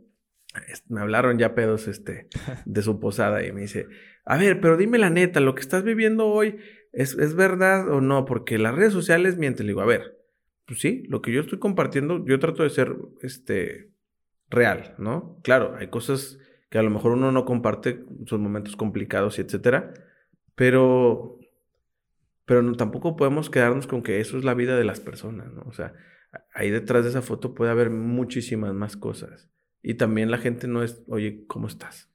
me 0.88 1.00
hablaron 1.00 1.38
ya 1.38 1.54
pedos 1.54 1.88
este, 1.88 2.28
de 2.66 2.82
su 2.82 3.00
posada 3.00 3.44
y 3.44 3.50
me 3.50 3.62
dice, 3.62 3.88
a 4.26 4.36
ver, 4.36 4.60
pero 4.60 4.76
dime 4.76 4.98
la 4.98 5.08
neta, 5.08 5.40
lo 5.40 5.54
que 5.54 5.62
estás 5.62 5.84
viviendo 5.84 6.26
hoy 6.26 6.58
es, 6.92 7.18
es 7.18 7.34
verdad 7.34 7.88
o 7.90 8.02
no, 8.02 8.26
porque 8.26 8.58
las 8.58 8.74
redes 8.74 8.92
sociales 8.92 9.38
mienten. 9.38 9.66
Le 9.66 9.70
digo, 9.70 9.80
a 9.80 9.86
ver, 9.86 10.18
pues 10.66 10.80
sí, 10.80 11.04
lo 11.08 11.22
que 11.22 11.32
yo 11.32 11.40
estoy 11.40 11.58
compartiendo, 11.58 12.22
yo 12.26 12.38
trato 12.38 12.62
de 12.62 12.70
ser 12.70 12.94
este, 13.22 13.90
real, 14.50 14.94
¿no? 14.98 15.40
Claro, 15.42 15.76
hay 15.78 15.88
cosas 15.88 16.38
que 16.68 16.78
a 16.78 16.82
lo 16.82 16.90
mejor 16.90 17.12
uno 17.12 17.32
no 17.32 17.46
comparte, 17.46 18.04
son 18.26 18.42
momentos 18.42 18.76
complicados 18.76 19.38
y 19.38 19.42
etcétera, 19.42 19.94
pero 20.54 21.38
pero 22.44 22.62
no, 22.62 22.74
tampoco 22.74 23.16
podemos 23.16 23.50
quedarnos 23.50 23.86
con 23.86 24.02
que 24.02 24.20
eso 24.20 24.38
es 24.38 24.44
la 24.44 24.54
vida 24.54 24.76
de 24.76 24.84
las 24.84 25.00
personas, 25.00 25.52
¿no? 25.52 25.62
O 25.62 25.72
sea, 25.72 25.94
ahí 26.52 26.70
detrás 26.70 27.04
de 27.04 27.10
esa 27.10 27.22
foto 27.22 27.54
puede 27.54 27.70
haber 27.70 27.90
muchísimas 27.90 28.74
más 28.74 28.96
cosas. 28.96 29.50
Y 29.82 29.94
también 29.94 30.30
la 30.30 30.38
gente 30.38 30.66
no 30.66 30.82
es, 30.82 31.02
oye, 31.08 31.44
¿cómo 31.46 31.66
estás? 31.66 32.10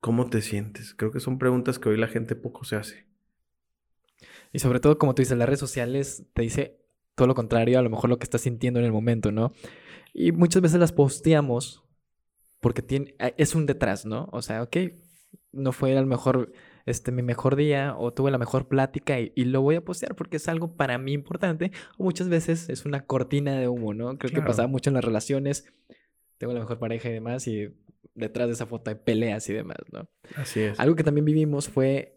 ¿Cómo 0.00 0.28
te 0.28 0.42
sientes? 0.42 0.94
Creo 0.94 1.10
que 1.10 1.20
son 1.20 1.38
preguntas 1.38 1.78
que 1.78 1.88
hoy 1.88 1.96
la 1.96 2.08
gente 2.08 2.36
poco 2.36 2.64
se 2.64 2.76
hace. 2.76 3.06
Y 4.52 4.58
sobre 4.58 4.80
todo, 4.80 4.98
como 4.98 5.14
tú 5.14 5.22
dices, 5.22 5.36
las 5.36 5.48
redes 5.48 5.60
sociales 5.60 6.26
te 6.34 6.42
dice 6.42 6.80
todo 7.14 7.26
lo 7.28 7.34
contrario 7.34 7.78
a 7.78 7.82
lo 7.82 7.90
mejor 7.90 8.10
lo 8.10 8.18
que 8.18 8.24
estás 8.24 8.42
sintiendo 8.42 8.80
en 8.80 8.86
el 8.86 8.92
momento, 8.92 9.32
¿no? 9.32 9.52
Y 10.12 10.32
muchas 10.32 10.62
veces 10.62 10.78
las 10.78 10.92
posteamos 10.92 11.84
porque 12.60 12.82
tiene, 12.82 13.14
es 13.36 13.54
un 13.54 13.66
detrás, 13.66 14.06
¿no? 14.06 14.28
O 14.32 14.42
sea, 14.42 14.62
ok, 14.62 14.76
no 15.52 15.72
fue 15.72 15.96
a 15.96 16.00
lo 16.00 16.06
mejor 16.06 16.52
este, 16.86 17.12
mi 17.12 17.22
mejor 17.22 17.56
día 17.56 17.94
o 17.96 18.12
tuve 18.12 18.30
la 18.30 18.38
mejor 18.38 18.68
plática 18.68 19.18
y, 19.18 19.32
lo 19.44 19.62
voy 19.62 19.76
a 19.76 19.84
postear 19.84 20.14
porque 20.14 20.36
es 20.36 20.48
algo 20.48 20.76
para 20.76 20.98
mí 20.98 21.12
importante 21.12 21.72
o 21.96 22.04
muchas 22.04 22.28
veces 22.28 22.68
es 22.68 22.84
una 22.84 23.06
cortina 23.06 23.58
de 23.58 23.68
humo, 23.68 23.94
¿no? 23.94 24.18
Creo 24.18 24.32
que 24.32 24.42
pasaba 24.46 24.68
mucho 24.68 24.90
en 24.90 24.94
las 24.94 25.04
relaciones, 25.04 25.64
tengo 26.38 26.52
la 26.52 26.60
mejor 26.60 26.78
pareja 26.78 27.08
y 27.08 27.12
demás 27.12 27.46
y 27.46 27.74
detrás 28.14 28.48
de 28.48 28.54
esa 28.54 28.66
foto 28.66 28.90
hay 28.90 28.96
peleas 28.96 29.48
y 29.48 29.54
demás, 29.54 29.78
¿no? 29.92 30.08
Así 30.36 30.60
es. 30.60 30.78
Algo 30.78 30.96
que 30.96 31.04
también 31.04 31.24
vivimos 31.24 31.68
fue 31.68 32.14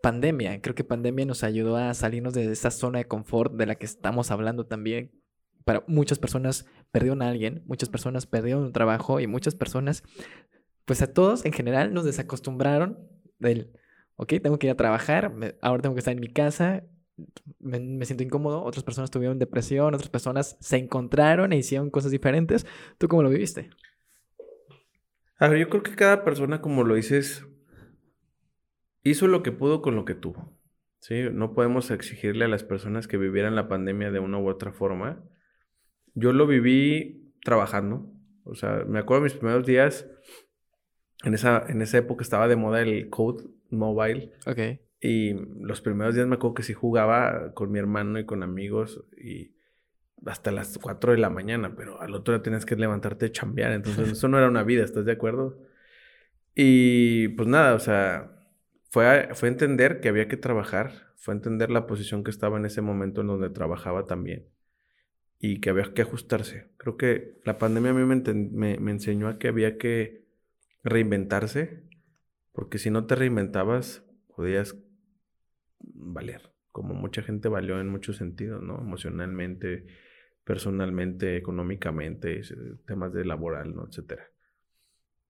pandemia. 0.00 0.60
Creo 0.60 0.74
que 0.74 0.84
pandemia 0.84 1.26
nos 1.26 1.44
ayudó 1.44 1.76
a 1.76 1.92
salirnos 1.94 2.34
de 2.34 2.50
esa 2.50 2.70
zona 2.70 2.98
de 2.98 3.06
confort 3.06 3.54
de 3.54 3.66
la 3.66 3.74
que 3.74 3.86
estamos 3.86 4.30
hablando 4.30 4.66
también. 4.66 5.12
Para 5.64 5.82
muchas 5.86 6.18
personas 6.18 6.66
perdieron 6.90 7.22
a 7.22 7.28
alguien, 7.28 7.62
muchas 7.66 7.88
personas 7.88 8.26
perdieron 8.26 8.64
un 8.64 8.72
trabajo 8.72 9.20
y 9.20 9.26
muchas 9.26 9.54
personas, 9.54 10.02
pues 10.84 11.00
a 11.02 11.12
todos 11.12 11.44
en 11.46 11.52
general 11.52 11.94
nos 11.94 12.04
desacostumbraron 12.04 12.98
del 13.38 13.72
ok, 14.16 14.34
tengo 14.42 14.58
que 14.58 14.66
ir 14.66 14.72
a 14.72 14.76
trabajar, 14.76 15.32
ahora 15.60 15.82
tengo 15.82 15.94
que 15.94 16.00
estar 16.00 16.12
en 16.12 16.20
mi 16.20 16.28
casa, 16.28 16.84
me, 17.60 18.04
siento 18.04 18.24
incómodo, 18.24 18.62
otras 18.62 18.84
personas 18.84 19.10
tuvieron 19.10 19.38
depresión, 19.38 19.94
otras 19.94 20.10
personas 20.10 20.56
se 20.60 20.76
encontraron 20.76 21.52
e 21.52 21.56
hicieron 21.56 21.90
cosas 21.90 22.10
diferentes. 22.10 22.66
¿Tú 22.98 23.08
cómo 23.08 23.22
lo 23.22 23.30
viviste? 23.30 23.70
A 25.38 25.48
ver, 25.48 25.58
yo 25.58 25.68
creo 25.68 25.82
que 25.82 25.94
cada 25.94 26.24
persona, 26.24 26.60
como 26.60 26.84
lo 26.84 26.94
dices, 26.94 27.46
hizo 29.02 29.26
lo 29.26 29.42
que 29.42 29.52
pudo 29.52 29.82
con 29.82 29.94
lo 29.94 30.04
que 30.04 30.14
tuvo. 30.14 30.52
¿sí? 30.98 31.22
No 31.32 31.54
podemos 31.54 31.90
exigirle 31.90 32.44
a 32.44 32.48
las 32.48 32.64
personas 32.64 33.06
que 33.06 33.16
vivieran 33.16 33.54
la 33.54 33.68
pandemia 33.68 34.10
de 34.10 34.20
una 34.20 34.38
u 34.38 34.48
otra 34.48 34.72
forma. 34.72 35.22
Yo 36.14 36.32
lo 36.32 36.46
viví 36.46 37.32
trabajando. 37.42 38.10
O 38.44 38.54
sea, 38.54 38.84
me 38.86 38.98
acuerdo 38.98 39.24
de 39.24 39.30
mis 39.30 39.38
primeros 39.38 39.66
días, 39.66 40.08
en 41.24 41.34
esa, 41.34 41.64
en 41.68 41.82
esa 41.82 41.98
época 41.98 42.22
estaba 42.22 42.48
de 42.48 42.56
moda 42.56 42.82
el 42.82 43.08
code 43.08 43.44
mobile. 43.70 44.32
Ok. 44.46 44.80
Y 45.00 45.34
los 45.60 45.80
primeros 45.80 46.14
días 46.14 46.26
me 46.26 46.36
acuerdo 46.36 46.54
que 46.54 46.62
sí 46.62 46.72
jugaba 46.72 47.52
con 47.54 47.70
mi 47.70 47.78
hermano 47.78 48.18
y 48.18 48.24
con 48.24 48.42
amigos 48.42 49.04
y 49.16 49.54
hasta 50.24 50.50
las 50.50 50.78
4 50.78 51.12
de 51.12 51.18
la 51.18 51.30
mañana, 51.30 51.74
pero 51.76 52.00
al 52.00 52.14
otro 52.14 52.32
día 52.34 52.42
tenías 52.42 52.64
que 52.64 52.76
levantarte 52.76 53.26
a 53.26 53.32
chambear, 53.32 53.72
entonces 53.72 54.08
eso 54.12 54.28
no 54.28 54.38
era 54.38 54.48
una 54.48 54.62
vida, 54.62 54.82
¿estás 54.84 55.04
de 55.04 55.12
acuerdo? 55.12 55.58
Y 56.54 57.28
pues 57.28 57.48
nada, 57.48 57.74
o 57.74 57.78
sea, 57.78 58.32
fue, 58.90 59.28
fue 59.34 59.48
entender 59.48 60.00
que 60.00 60.08
había 60.08 60.28
que 60.28 60.38
trabajar, 60.38 61.12
fue 61.16 61.34
entender 61.34 61.70
la 61.70 61.86
posición 61.86 62.24
que 62.24 62.30
estaba 62.30 62.56
en 62.56 62.64
ese 62.64 62.80
momento 62.80 63.20
en 63.20 63.26
donde 63.26 63.50
trabajaba 63.50 64.06
también 64.06 64.46
y 65.38 65.60
que 65.60 65.68
había 65.70 65.92
que 65.92 66.02
ajustarse. 66.02 66.70
Creo 66.78 66.96
que 66.96 67.40
la 67.44 67.58
pandemia 67.58 67.90
a 67.90 67.94
mí 67.94 68.04
me, 68.04 68.78
me 68.78 68.90
enseñó 68.90 69.28
a 69.28 69.38
que 69.38 69.48
había 69.48 69.76
que 69.76 70.23
reinventarse 70.84 71.84
porque 72.54 72.78
si 72.78 72.88
no 72.88 73.06
te 73.06 73.16
reinventabas, 73.16 74.06
podías 74.34 74.76
valer, 75.80 76.52
como 76.70 76.94
mucha 76.94 77.20
gente 77.20 77.48
valió 77.48 77.80
en 77.80 77.88
muchos 77.88 78.16
sentidos, 78.16 78.62
¿no? 78.62 78.78
Emocionalmente, 78.78 79.86
personalmente, 80.44 81.36
económicamente, 81.36 82.40
temas 82.86 83.12
de 83.12 83.24
laboral, 83.24 83.74
¿no? 83.74 83.86
Etcétera. 83.88 84.30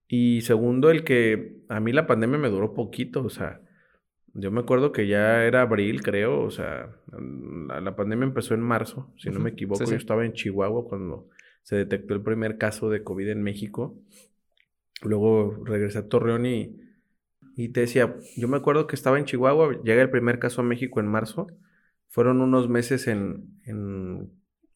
Y 0.07 0.41
segundo, 0.41 0.91
el 0.91 1.03
que 1.03 1.63
a 1.67 1.79
mí 1.79 1.91
la 1.91 2.05
pandemia 2.05 2.37
me 2.37 2.49
duró 2.49 2.75
poquito, 2.75 3.23
o 3.23 3.29
sea, 3.29 3.59
yo 4.35 4.51
me 4.51 4.59
acuerdo 4.59 4.91
que 4.91 5.07
ya 5.07 5.45
era 5.45 5.63
abril, 5.63 6.03
creo, 6.03 6.41
o 6.41 6.51
sea, 6.51 6.95
la, 7.81 7.95
pandemia 7.95 8.25
empezó 8.25 8.53
en 8.53 8.61
marzo, 8.61 9.11
si 9.17 9.31
no 9.31 9.39
me 9.39 9.49
equivoco, 9.49 9.83
yo 9.83 9.95
estaba 9.95 10.25
en 10.25 10.33
Chihuahua 10.33 10.87
cuando 10.87 11.29
se 11.63 11.75
detectó 11.75 12.13
el 12.13 12.21
primer 12.21 12.59
caso 12.59 12.91
de 12.91 13.01
COVID 13.01 13.29
en 13.29 13.41
México. 13.41 13.97
Luego 15.01 15.63
regresé 15.65 15.99
a 15.99 16.07
Torreón 16.07 16.45
y, 16.45 16.79
y 17.55 17.69
te 17.69 17.81
decía, 17.81 18.15
yo 18.35 18.47
me 18.47 18.57
acuerdo 18.57 18.87
que 18.87 18.95
estaba 18.95 19.17
en 19.17 19.25
Chihuahua, 19.25 19.81
llega 19.83 20.01
el 20.01 20.09
primer 20.09 20.39
caso 20.39 20.61
a 20.61 20.65
México 20.65 20.99
en 20.99 21.07
marzo, 21.07 21.47
fueron 22.07 22.41
unos 22.41 22.69
meses 22.69 23.07
en, 23.07 23.59
en 23.65 24.31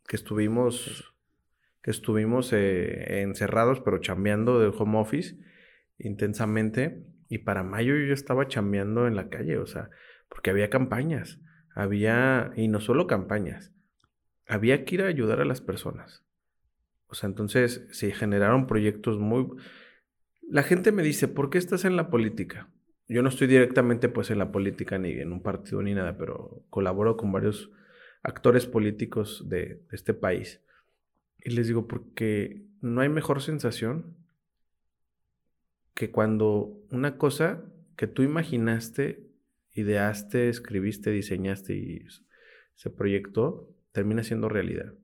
que 0.07 0.15
estuvimos 0.15 1.13
que 1.81 1.91
estuvimos 1.91 2.51
eh, 2.53 3.21
encerrados, 3.21 3.79
pero 3.81 3.99
chambeando 3.99 4.59
de 4.59 4.67
home 4.67 4.99
office 4.99 5.37
intensamente. 5.97 7.05
Y 7.29 7.39
para 7.39 7.63
mayo 7.63 7.95
yo 7.95 8.13
estaba 8.13 8.47
chambeando 8.47 9.07
en 9.07 9.15
la 9.15 9.29
calle, 9.29 9.57
o 9.57 9.67
sea, 9.67 9.89
porque 10.29 10.49
había 10.49 10.69
campañas, 10.69 11.39
había, 11.75 12.51
y 12.55 12.67
no 12.67 12.79
solo 12.79 13.07
campañas, 13.07 13.71
había 14.47 14.83
que 14.83 14.95
ir 14.95 15.01
a 15.03 15.07
ayudar 15.07 15.39
a 15.39 15.45
las 15.45 15.61
personas. 15.61 16.25
O 17.07 17.15
sea, 17.15 17.29
entonces 17.29 17.87
se 17.91 18.11
generaron 18.11 18.67
proyectos 18.67 19.19
muy... 19.19 19.47
La 20.51 20.63
gente 20.63 20.91
me 20.91 21.03
dice, 21.03 21.27
¿por 21.27 21.51
qué 21.51 21.59
estás 21.59 21.85
en 21.85 21.95
la 21.95 22.09
política? 22.09 22.69
Yo 23.07 23.21
no 23.21 23.29
estoy 23.29 23.45
directamente 23.45 24.09
pues 24.09 24.31
en 24.31 24.39
la 24.39 24.51
política 24.51 24.97
ni 24.97 25.11
en 25.11 25.31
un 25.31 25.43
partido 25.43 25.83
ni 25.83 25.93
nada, 25.93 26.17
pero 26.17 26.65
colaboro 26.71 27.17
con 27.17 27.31
varios 27.31 27.69
actores 28.23 28.65
políticos 28.65 29.47
de 29.47 29.85
este 29.91 30.15
país. 30.15 30.59
Y 31.37 31.51
les 31.51 31.67
digo, 31.67 31.87
porque 31.87 32.65
no 32.81 33.01
hay 33.01 33.09
mejor 33.09 33.43
sensación 33.43 34.17
que 35.93 36.09
cuando 36.09 36.81
una 36.89 37.19
cosa 37.19 37.63
que 37.95 38.07
tú 38.07 38.23
imaginaste, 38.23 39.29
ideaste, 39.73 40.49
escribiste, 40.49 41.11
diseñaste 41.11 41.75
y 41.75 42.07
se 42.73 42.89
proyectó, 42.89 43.69
termina 43.91 44.23
siendo 44.23 44.49
realidad. 44.49 44.95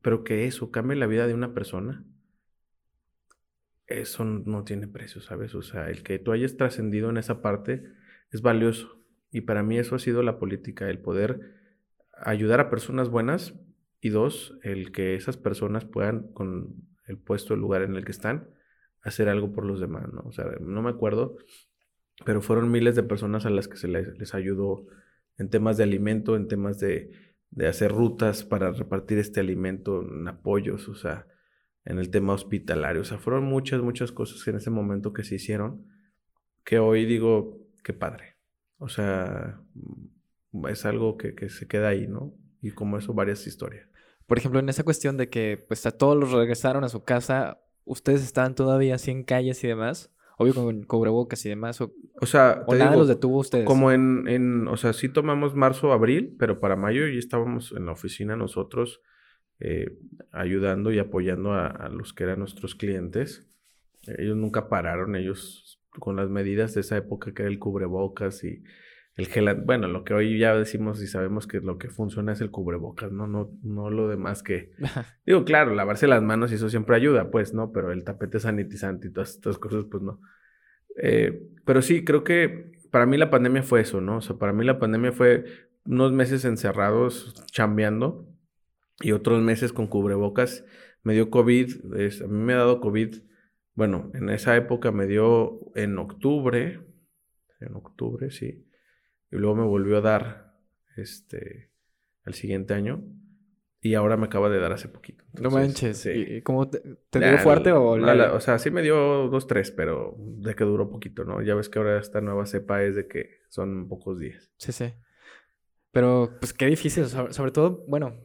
Pero 0.00 0.24
que 0.24 0.46
eso 0.46 0.70
cambie 0.70 0.96
la 0.96 1.06
vida 1.06 1.26
de 1.26 1.34
una 1.34 1.52
persona, 1.52 2.06
eso 3.88 4.24
no 4.24 4.64
tiene 4.64 4.86
precio, 4.86 5.20
¿sabes? 5.20 5.54
O 5.54 5.62
sea, 5.62 5.88
el 5.88 6.02
que 6.02 6.18
tú 6.18 6.32
hayas 6.32 6.56
trascendido 6.56 7.08
en 7.10 7.16
esa 7.16 7.40
parte 7.40 7.84
es 8.30 8.42
valioso. 8.42 9.02
Y 9.32 9.42
para 9.42 9.62
mí 9.62 9.78
eso 9.78 9.96
ha 9.96 9.98
sido 9.98 10.22
la 10.22 10.38
política, 10.38 10.88
el 10.88 11.00
poder 11.00 11.54
ayudar 12.20 12.60
a 12.60 12.70
personas 12.70 13.08
buenas 13.08 13.54
y 14.00 14.10
dos, 14.10 14.58
el 14.62 14.92
que 14.92 15.14
esas 15.14 15.36
personas 15.36 15.84
puedan, 15.84 16.32
con 16.32 16.74
el 17.06 17.18
puesto, 17.18 17.54
el 17.54 17.60
lugar 17.60 17.82
en 17.82 17.96
el 17.96 18.04
que 18.04 18.12
están, 18.12 18.50
hacer 19.02 19.28
algo 19.28 19.52
por 19.52 19.64
los 19.64 19.80
demás, 19.80 20.12
¿no? 20.12 20.20
O 20.20 20.32
sea, 20.32 20.44
no 20.60 20.82
me 20.82 20.90
acuerdo, 20.90 21.36
pero 22.24 22.42
fueron 22.42 22.70
miles 22.70 22.94
de 22.94 23.02
personas 23.02 23.46
a 23.46 23.50
las 23.50 23.68
que 23.68 23.76
se 23.76 23.88
les, 23.88 24.34
ayudó 24.34 24.86
en 25.38 25.48
temas 25.48 25.76
de 25.76 25.84
alimento, 25.84 26.36
en 26.36 26.48
temas 26.48 26.78
de, 26.78 27.12
de, 27.50 27.66
hacer 27.66 27.92
rutas 27.92 28.44
para 28.44 28.72
repartir 28.72 29.18
este 29.18 29.40
alimento, 29.40 30.02
en 30.02 30.28
apoyos, 30.28 30.88
o 30.88 30.94
sea, 30.94 31.26
en 31.88 31.98
el 31.98 32.10
tema 32.10 32.34
hospitalario. 32.34 33.00
O 33.00 33.04
sea, 33.04 33.16
fueron 33.18 33.44
muchas, 33.44 33.80
muchas 33.80 34.12
cosas 34.12 34.46
en 34.46 34.56
ese 34.56 34.70
momento 34.70 35.14
que 35.14 35.24
se 35.24 35.36
hicieron, 35.36 35.86
que 36.62 36.78
hoy 36.78 37.06
digo, 37.06 37.66
qué 37.82 37.94
padre. 37.94 38.36
O 38.76 38.90
sea, 38.90 39.58
es 40.68 40.84
algo 40.84 41.16
que, 41.16 41.34
que 41.34 41.48
se 41.48 41.66
queda 41.66 41.88
ahí, 41.88 42.06
¿no? 42.06 42.34
Y 42.60 42.72
como 42.72 42.98
eso, 42.98 43.14
varias 43.14 43.46
historias. 43.46 43.88
Por 44.26 44.36
ejemplo, 44.36 44.60
en 44.60 44.68
esa 44.68 44.84
cuestión 44.84 45.16
de 45.16 45.30
que 45.30 45.64
pues 45.66 45.86
a 45.86 45.90
todos 45.90 46.14
los 46.14 46.30
regresaron 46.30 46.84
a 46.84 46.90
su 46.90 47.04
casa, 47.04 47.58
ustedes 47.86 48.22
estaban 48.22 48.54
todavía 48.54 48.96
así 48.96 49.10
en 49.10 49.24
calles 49.24 49.64
y 49.64 49.68
demás, 49.68 50.12
obvio 50.36 50.54
con 50.54 50.82
cubrebocas 50.82 51.46
y 51.46 51.48
demás, 51.48 51.80
o, 51.80 51.90
sea, 52.26 52.64
o 52.66 52.74
nada 52.74 52.96
los 52.96 53.08
detuvo 53.08 53.38
ustedes. 53.38 53.64
Como 53.64 53.92
en, 53.92 54.28
en, 54.28 54.68
o 54.68 54.76
sea, 54.76 54.92
sí 54.92 55.08
tomamos 55.08 55.54
marzo, 55.54 55.90
abril, 55.94 56.36
pero 56.38 56.60
para 56.60 56.76
mayo 56.76 57.06
ya 57.06 57.18
estábamos 57.18 57.72
en 57.72 57.86
la 57.86 57.92
oficina 57.92 58.36
nosotros 58.36 59.00
eh, 59.60 59.98
ayudando 60.32 60.92
y 60.92 60.98
apoyando 60.98 61.52
a, 61.52 61.66
a, 61.66 61.88
los 61.88 62.12
que 62.12 62.24
eran 62.24 62.40
nuestros 62.40 62.74
clientes. 62.74 63.46
Ellos 64.06 64.36
nunca 64.36 64.68
pararon, 64.68 65.16
ellos 65.16 65.80
con 65.98 66.16
las 66.16 66.28
medidas 66.30 66.74
de 66.74 66.82
esa 66.82 66.96
época 66.96 67.32
que 67.32 67.42
era 67.42 67.50
el 67.50 67.58
cubrebocas 67.58 68.44
y 68.44 68.62
el 69.18 69.26
gel, 69.26 69.52
bueno, 69.64 69.88
lo 69.88 70.04
que 70.04 70.14
hoy 70.14 70.38
ya 70.38 70.54
decimos 70.54 71.02
y 71.02 71.08
sabemos 71.08 71.48
que 71.48 71.60
lo 71.60 71.76
que 71.76 71.88
funciona 71.88 72.32
es 72.32 72.40
el 72.40 72.52
cubrebocas, 72.52 73.10
¿no? 73.10 73.26
No, 73.26 73.50
no 73.64 73.90
lo 73.90 74.06
demás 74.06 74.44
que... 74.44 74.70
Digo, 75.26 75.44
claro, 75.44 75.74
lavarse 75.74 76.06
las 76.06 76.22
manos 76.22 76.52
y 76.52 76.54
eso 76.54 76.70
siempre 76.70 76.94
ayuda, 76.94 77.28
pues, 77.32 77.52
¿no? 77.52 77.72
Pero 77.72 77.90
el 77.90 78.04
tapete 78.04 78.38
sanitizante 78.38 79.08
y 79.08 79.12
todas 79.12 79.30
estas 79.30 79.58
cosas, 79.58 79.86
pues 79.90 80.04
no. 80.04 80.20
Eh, 81.02 81.42
pero 81.64 81.82
sí, 81.82 82.04
creo 82.04 82.22
que 82.22 82.70
para 82.92 83.06
mí 83.06 83.16
la 83.16 83.28
pandemia 83.28 83.64
fue 83.64 83.80
eso, 83.80 84.00
¿no? 84.00 84.18
O 84.18 84.20
sea, 84.20 84.36
para 84.36 84.52
mí 84.52 84.64
la 84.64 84.78
pandemia 84.78 85.10
fue 85.10 85.46
unos 85.84 86.12
meses 86.12 86.44
encerrados, 86.44 87.44
chambeando, 87.50 88.28
y 89.00 89.12
otros 89.12 89.42
meses 89.42 89.72
con 89.72 89.86
cubrebocas. 89.86 90.64
Me 91.02 91.14
dio 91.14 91.30
COVID, 91.30 91.94
a 91.94 92.26
mí 92.26 92.38
me 92.38 92.54
ha 92.54 92.58
dado 92.58 92.80
COVID, 92.80 93.16
bueno, 93.74 94.10
en 94.14 94.28
esa 94.30 94.56
época 94.56 94.90
me 94.92 95.06
dio 95.06 95.60
en 95.74 95.98
octubre, 95.98 96.80
en 97.60 97.74
octubre, 97.74 98.30
sí 98.30 98.64
y 99.30 99.36
luego 99.36 99.56
me 99.56 99.64
volvió 99.64 99.98
a 99.98 100.00
dar 100.00 100.54
este 100.96 101.70
el 102.24 102.34
siguiente 102.34 102.74
año 102.74 103.02
y 103.80 103.94
ahora 103.94 104.16
me 104.16 104.26
acaba 104.26 104.48
de 104.48 104.58
dar 104.58 104.72
hace 104.72 104.88
poquito. 104.88 105.24
no 105.40 105.50
manches. 105.50 106.04
¿Y 106.06 106.42
cómo 106.42 106.68
te, 106.68 106.80
dio 107.12 107.38
fuerte 107.38 107.70
o 107.70 107.92
O 108.34 108.40
sea, 108.40 108.58
sí 108.58 108.72
me 108.72 108.82
dio 108.82 109.28
dos, 109.28 109.46
tres, 109.46 109.70
pero 109.70 110.16
de 110.18 110.54
que 110.56 110.64
duró 110.64 110.90
poquito, 110.90 111.24
¿no? 111.24 111.40
Ya 111.42 111.54
ves 111.54 111.68
que 111.68 111.78
ahora 111.78 111.98
esta 112.00 112.20
nueva 112.20 112.44
cepa 112.46 112.82
es 112.82 112.96
de 112.96 113.06
que 113.06 113.38
son 113.48 113.88
pocos 113.88 114.18
días. 114.18 114.50
Sí, 114.56 114.72
sí. 114.72 114.92
Pero, 115.92 116.36
pues 116.40 116.52
qué 116.52 116.66
difícil. 116.66 117.06
Sobre, 117.06 117.52
todo, 117.52 117.84
bueno, 117.86 118.16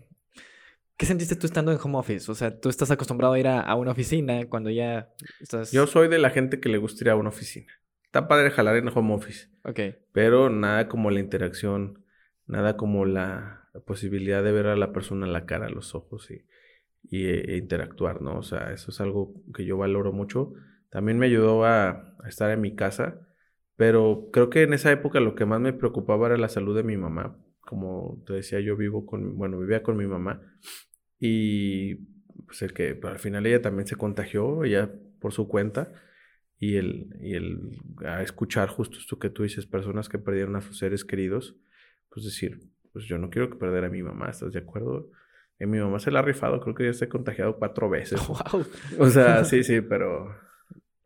¿qué 0.97 1.05
sentiste 1.05 1.35
tú 1.35 1.45
estando 1.45 1.71
en 1.71 1.79
home 1.81 1.97
office? 1.97 2.31
O 2.31 2.35
sea, 2.35 2.59
tú 2.59 2.69
estás 2.69 2.91
acostumbrado 2.91 3.33
a 3.33 3.39
ir 3.39 3.47
a, 3.47 3.61
a 3.61 3.75
una 3.75 3.91
oficina 3.91 4.45
cuando 4.47 4.69
ya 4.69 5.13
estás... 5.39 5.71
Yo 5.71 5.87
soy 5.87 6.07
de 6.07 6.19
la 6.19 6.29
gente 6.29 6.59
que 6.59 6.69
le 6.69 6.77
gusta 6.77 7.03
ir 7.03 7.09
a 7.09 7.15
una 7.15 7.29
oficina. 7.29 7.71
Está 8.13 8.27
padre 8.27 8.51
jalar 8.51 8.75
en 8.75 8.89
home 8.89 9.15
office. 9.15 9.47
Ok. 9.63 9.79
Pero 10.11 10.51
nada 10.51 10.87
como 10.87 11.09
la 11.09 11.19
interacción, 11.19 12.05
nada 12.45 12.77
como 12.77 13.05
la, 13.05 13.71
posibilidad 13.87 14.43
de 14.43 14.51
ver 14.51 14.67
a 14.67 14.75
la 14.75 14.93
persona 14.93 15.25
en 15.25 15.33
la 15.33 15.47
cara, 15.47 15.65
a 15.65 15.71
los 15.71 15.95
ojos 15.95 16.29
y, 16.29 17.25
e, 17.25 17.57
interactuar, 17.57 18.21
¿no? 18.21 18.37
O 18.37 18.43
sea, 18.43 18.71
eso 18.71 18.91
es 18.91 19.01
algo 19.01 19.33
que 19.55 19.65
yo 19.65 19.77
valoro 19.77 20.11
mucho. 20.11 20.53
También 20.91 21.17
me 21.17 21.25
ayudó 21.25 21.65
a, 21.65 22.15
estar 22.27 22.51
en 22.51 22.61
mi 22.61 22.75
casa, 22.75 23.27
pero 23.77 24.29
creo 24.31 24.51
que 24.51 24.61
en 24.61 24.73
esa 24.73 24.91
época 24.91 25.19
lo 25.19 25.33
que 25.33 25.47
más 25.47 25.59
me 25.59 25.73
preocupaba 25.73 26.27
era 26.27 26.37
la 26.37 26.49
salud 26.49 26.75
de 26.75 26.83
mi 26.83 26.97
mamá. 26.97 27.35
Como 27.65 28.21
te 28.25 28.33
decía, 28.33 28.59
yo 28.59 28.75
vivo 28.75 29.05
con, 29.05 29.37
bueno, 29.37 29.59
vivía 29.59 29.83
con 29.83 29.97
mi 29.97 30.05
mamá 30.05 30.41
y 31.19 31.95
pues 32.45 32.61
el 32.61 32.73
que 32.73 32.99
al 33.01 33.19
final 33.19 33.45
ella 33.45 33.61
también 33.61 33.87
se 33.87 33.95
contagió, 33.95 34.63
ella 34.63 34.91
por 35.19 35.31
su 35.31 35.47
cuenta 35.47 35.93
y 36.59 36.75
el, 36.75 37.15
y 37.19 37.35
el 37.35 37.77
a 38.05 38.21
escuchar 38.21 38.69
justo 38.69 38.97
esto 38.97 39.19
que 39.19 39.29
tú 39.29 39.43
dices, 39.43 39.65
personas 39.65 40.09
que 40.09 40.19
perdieron 40.19 40.55
a 40.55 40.61
sus 40.61 40.77
seres 40.77 41.05
queridos, 41.05 41.55
pues 42.09 42.25
decir, 42.25 42.69
pues 42.91 43.05
yo 43.05 43.17
no 43.17 43.29
quiero 43.29 43.49
que 43.49 43.57
perder 43.57 43.85
a 43.85 43.89
mi 43.89 44.03
mamá, 44.03 44.29
¿estás 44.29 44.53
de 44.53 44.59
acuerdo? 44.59 45.09
Y 45.59 45.65
mi 45.65 45.79
mamá 45.79 45.99
se 45.99 46.11
la 46.11 46.19
ha 46.19 46.23
rifado, 46.23 46.59
creo 46.61 46.75
que 46.75 46.85
ya 46.85 46.93
se 46.93 47.05
ha 47.05 47.09
contagiado 47.09 47.57
cuatro 47.57 47.89
veces. 47.89 48.21
¡Wow! 48.27 48.65
O 48.99 49.09
sea, 49.09 49.43
sí, 49.45 49.63
sí, 49.63 49.81
pero... 49.81 50.35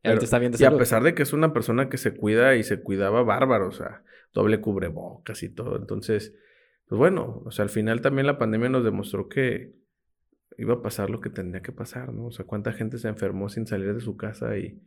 está 0.03 0.39
bien 0.39 0.53
y 0.57 0.63
a 0.63 0.77
pesar 0.77 1.03
de 1.03 1.13
que 1.13 1.23
es 1.23 1.33
una 1.33 1.53
persona 1.53 1.89
que 1.89 1.97
se 1.97 2.15
cuida 2.15 2.55
y 2.55 2.63
se 2.63 2.81
cuidaba 2.81 3.23
bárbaro, 3.23 3.67
o 3.67 3.71
sea, 3.71 4.03
doble 4.33 4.61
cubrebocas 4.61 5.43
y 5.43 5.49
todo. 5.49 5.77
Entonces, 5.77 6.35
pues 6.87 6.97
bueno, 6.97 7.41
o 7.45 7.51
sea, 7.51 7.63
al 7.63 7.69
final 7.69 8.01
también 8.01 8.27
la 8.27 8.37
pandemia 8.37 8.69
nos 8.69 8.83
demostró 8.83 9.29
que 9.29 9.75
iba 10.57 10.75
a 10.75 10.81
pasar 10.81 11.09
lo 11.09 11.21
que 11.21 11.29
tendría 11.29 11.61
que 11.61 11.71
pasar, 11.71 12.13
¿no? 12.13 12.27
O 12.27 12.31
sea, 12.31 12.45
cuánta 12.45 12.73
gente 12.73 12.97
se 12.97 13.07
enfermó 13.07 13.49
sin 13.49 13.67
salir 13.67 13.93
de 13.93 14.01
su 14.01 14.17
casa 14.17 14.57
y 14.57 14.81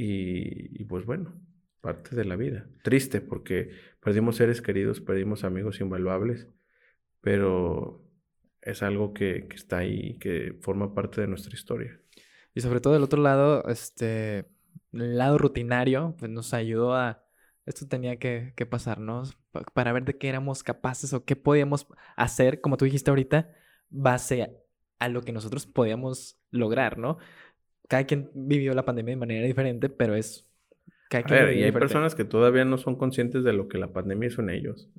y, 0.00 0.84
pues 0.84 1.04
bueno, 1.04 1.34
parte 1.80 2.14
de 2.14 2.24
la 2.24 2.36
vida. 2.36 2.68
Triste 2.84 3.20
porque 3.20 3.70
perdimos 4.00 4.36
seres 4.36 4.62
queridos, 4.62 5.00
perdimos 5.00 5.42
amigos 5.42 5.80
invaluables, 5.80 6.46
pero 7.20 8.04
es 8.62 8.84
algo 8.84 9.12
que, 9.12 9.48
que 9.48 9.56
está 9.56 9.78
ahí, 9.78 10.16
que 10.18 10.56
forma 10.60 10.94
parte 10.94 11.20
de 11.20 11.26
nuestra 11.26 11.52
historia. 11.52 12.00
Y 12.54 12.60
sobre 12.60 12.80
todo 12.80 12.92
del 12.92 13.02
otro 13.02 13.20
lado, 13.20 13.64
este, 13.68 14.46
el 14.92 15.18
lado 15.18 15.36
rutinario, 15.36 16.14
pues 16.16 16.30
nos 16.30 16.54
ayudó 16.54 16.94
a, 16.94 17.24
esto 17.68 17.86
tenía 17.86 18.16
que, 18.18 18.52
que 18.56 18.66
pasarnos 18.66 19.36
para 19.74 19.92
ver 19.92 20.04
de 20.04 20.18
qué 20.18 20.28
éramos 20.28 20.62
capaces 20.62 21.12
o 21.12 21.24
qué 21.24 21.36
podíamos 21.36 21.86
hacer, 22.16 22.60
como 22.60 22.76
tú 22.76 22.84
dijiste 22.84 23.10
ahorita, 23.10 23.50
base 23.90 24.58
a 24.98 25.08
lo 25.08 25.22
que 25.22 25.32
nosotros 25.32 25.66
podíamos 25.66 26.40
lograr, 26.50 26.98
¿no? 26.98 27.18
cada 27.88 28.04
quien 28.04 28.30
vivió 28.34 28.74
la 28.74 28.84
pandemia 28.84 29.12
de 29.12 29.16
manera 29.16 29.46
diferente, 29.46 29.88
pero 29.88 30.14
es... 30.14 30.46
Cada 31.08 31.24
quien 31.24 31.58
y 31.58 31.62
hay 31.62 31.72
personas 31.72 32.14
que 32.14 32.24
todavía 32.24 32.66
no 32.66 32.76
son 32.76 32.96
conscientes 32.96 33.42
de 33.42 33.54
lo 33.54 33.66
que 33.66 33.78
la 33.78 33.92
pandemia 33.94 34.28
hizo 34.28 34.42
en 34.42 34.50
ellos. 34.50 34.90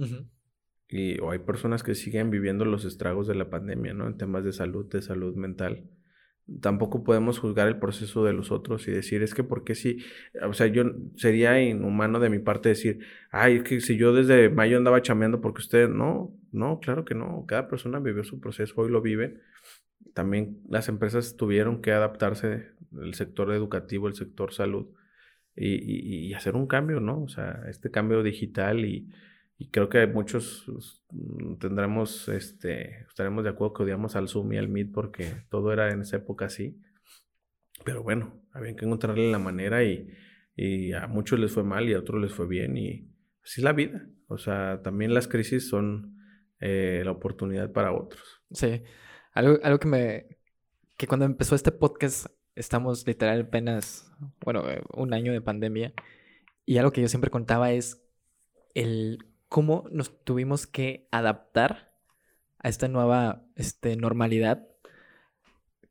y, 0.89 1.19
o 1.19 1.29
hay 1.29 1.39
personas 1.39 1.83
que 1.83 1.93
siguen 1.93 2.31
viviendo 2.31 2.65
los 2.65 2.83
estragos 2.83 3.27
de 3.27 3.35
la 3.35 3.51
pandemia, 3.51 3.93
¿no? 3.93 4.07
En 4.07 4.17
temas 4.17 4.43
de 4.43 4.51
salud, 4.51 4.87
de 4.87 5.03
salud 5.03 5.35
mental. 5.35 5.83
Tampoco 6.61 7.03
podemos 7.03 7.39
juzgar 7.39 7.67
el 7.67 7.79
proceso 7.79 8.23
de 8.23 8.33
los 8.33 8.51
otros 8.51 8.87
y 8.87 8.91
decir, 8.91 9.21
es 9.23 9.33
que 9.33 9.43
porque 9.43 9.75
si, 9.75 10.03
o 10.41 10.53
sea, 10.53 10.67
yo 10.67 10.83
sería 11.15 11.61
inhumano 11.61 12.19
de 12.19 12.29
mi 12.29 12.39
parte 12.39 12.69
decir, 12.69 12.99
ay, 13.31 13.57
es 13.57 13.63
que 13.63 13.81
si 13.81 13.97
yo 13.97 14.13
desde 14.13 14.49
mayo 14.49 14.77
andaba 14.77 15.01
chameando 15.01 15.41
porque 15.41 15.61
usted, 15.61 15.89
no, 15.89 16.33
no, 16.51 16.79
claro 16.79 17.05
que 17.05 17.15
no, 17.15 17.45
cada 17.47 17.67
persona 17.67 17.99
vivió 17.99 18.23
su 18.23 18.39
proceso, 18.39 18.73
hoy 18.77 18.89
lo 18.89 19.01
vive. 19.01 19.39
También 20.13 20.61
las 20.67 20.89
empresas 20.89 21.35
tuvieron 21.37 21.81
que 21.81 21.91
adaptarse, 21.91 22.69
el 22.99 23.13
sector 23.13 23.51
educativo, 23.53 24.07
el 24.07 24.15
sector 24.15 24.53
salud, 24.53 24.87
y, 25.55 26.27
y 26.27 26.33
hacer 26.33 26.55
un 26.55 26.67
cambio, 26.67 26.99
¿no? 26.99 27.23
O 27.23 27.27
sea, 27.27 27.63
este 27.67 27.91
cambio 27.91 28.23
digital 28.23 28.85
y, 28.85 29.09
y 29.61 29.69
creo 29.71 29.89
que 29.89 30.07
muchos 30.07 30.65
mm, 31.11 31.57
tendremos, 31.57 32.29
este, 32.29 33.01
estaremos 33.01 33.43
de 33.43 33.49
acuerdo 33.49 33.73
que 33.73 33.83
odiamos 33.83 34.15
al 34.15 34.29
Zoom 34.29 34.53
y 34.53 34.57
al 34.57 34.69
Meet 34.69 34.93
porque 34.93 35.43
todo 35.49 35.73
era 35.73 35.91
en 35.91 36.01
esa 36.01 36.15
época 36.15 36.45
así. 36.45 36.81
Pero 37.83 38.01
bueno, 38.01 38.41
había 38.53 38.73
que 38.77 38.85
encontrarle 38.85 39.29
la 39.29 39.37
manera 39.37 39.83
y, 39.83 40.07
y 40.55 40.93
a 40.93 41.07
muchos 41.07 41.39
les 41.39 41.51
fue 41.51 41.65
mal 41.65 41.89
y 41.89 41.93
a 41.93 41.99
otros 41.99 42.21
les 42.21 42.33
fue 42.33 42.47
bien 42.47 42.77
y 42.77 43.11
así 43.43 43.59
es 43.59 43.65
la 43.65 43.73
vida. 43.73 44.07
O 44.27 44.37
sea, 44.37 44.81
también 44.81 45.13
las 45.13 45.27
crisis 45.27 45.67
son 45.67 46.17
eh, 46.61 47.01
la 47.03 47.11
oportunidad 47.11 47.73
para 47.73 47.91
otros. 47.91 48.41
Sí, 48.51 48.81
algo, 49.33 49.59
algo 49.61 49.79
que 49.79 49.87
me, 49.89 50.25
que 50.95 51.05
cuando 51.05 51.25
empezó 51.25 51.55
este 51.55 51.73
podcast 51.73 52.27
estamos 52.55 53.05
literal 53.05 53.41
apenas, 53.41 54.09
bueno, 54.39 54.69
eh, 54.69 54.81
un 54.93 55.13
año 55.13 55.33
de 55.33 55.41
pandemia 55.41 55.93
y 56.65 56.77
algo 56.77 56.91
que 56.91 57.01
yo 57.01 57.09
siempre 57.09 57.29
contaba 57.29 57.73
es 57.73 58.01
el 58.73 59.17
cómo 59.49 59.85
nos 59.91 60.23
tuvimos 60.23 60.67
que 60.67 61.07
adaptar 61.11 61.91
a 62.59 62.69
esta 62.69 62.87
nueva 62.87 63.43
este, 63.55 63.95
normalidad, 63.95 64.67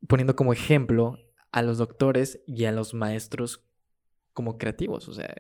poniendo 0.07 0.37
como 0.37 0.53
ejemplo 0.53 1.19
a 1.51 1.63
los 1.63 1.79
doctores 1.79 2.41
y 2.47 2.65
a 2.65 2.73
los 2.73 2.95
maestros 2.95 3.65
como 4.33 4.59
creativos. 4.59 5.09
O 5.09 5.13
sea, 5.13 5.35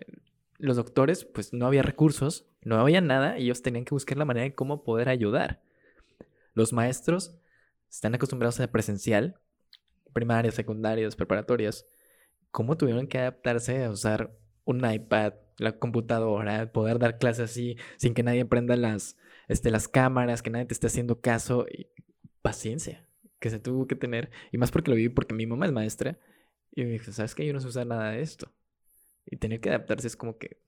los 0.58 0.76
doctores, 0.76 1.24
pues 1.24 1.52
no 1.52 1.66
había 1.66 1.82
recursos, 1.82 2.46
no 2.62 2.80
había 2.80 3.00
nada, 3.00 3.38
y 3.38 3.44
ellos 3.44 3.62
tenían 3.62 3.84
que 3.84 3.94
buscar 3.94 4.18
la 4.18 4.24
manera 4.24 4.44
de 4.44 4.54
cómo 4.54 4.82
poder 4.82 5.08
ayudar. 5.08 5.62
Los 6.54 6.72
maestros 6.72 7.36
están 7.88 8.14
acostumbrados 8.14 8.58
a 8.58 8.66
presencial, 8.70 9.38
primarias, 10.12 10.56
secundarias, 10.56 11.14
preparatorias. 11.14 11.86
¿Cómo 12.50 12.76
tuvieron 12.76 13.06
que 13.06 13.18
adaptarse 13.18 13.84
a 13.84 13.90
usar 13.90 14.36
un 14.64 14.84
iPad, 14.90 15.34
la 15.58 15.78
computadora, 15.78 16.72
poder 16.72 16.98
dar 16.98 17.18
clases 17.18 17.50
así 17.50 17.76
sin 17.96 18.14
que 18.14 18.22
nadie 18.22 18.44
prenda 18.44 18.76
las, 18.76 19.16
este, 19.48 19.70
las 19.70 19.88
cámaras, 19.88 20.42
que 20.42 20.50
nadie 20.50 20.66
te 20.66 20.74
esté 20.74 20.86
haciendo 20.86 21.20
caso. 21.20 21.66
Paciencia 22.40 23.04
que 23.40 23.50
se 23.50 23.58
tuvo 23.58 23.86
que 23.86 23.96
tener. 23.96 24.30
Y 24.52 24.58
más 24.58 24.70
porque 24.70 24.90
lo 24.90 24.96
vi 24.96 25.08
porque 25.08 25.34
mi 25.34 25.46
mamá 25.46 25.66
es 25.66 25.72
maestra. 25.72 26.18
Y 26.72 26.84
me 26.84 26.92
dijo, 26.92 27.12
¿sabes 27.12 27.34
qué? 27.34 27.46
Yo 27.46 27.52
no 27.52 27.60
sé 27.60 27.68
usar 27.68 27.86
nada 27.86 28.12
de 28.12 28.22
esto. 28.22 28.52
Y 29.26 29.36
tener 29.36 29.60
que 29.60 29.70
adaptarse 29.70 30.06
es 30.06 30.16
como 30.16 30.38
que... 30.38 30.60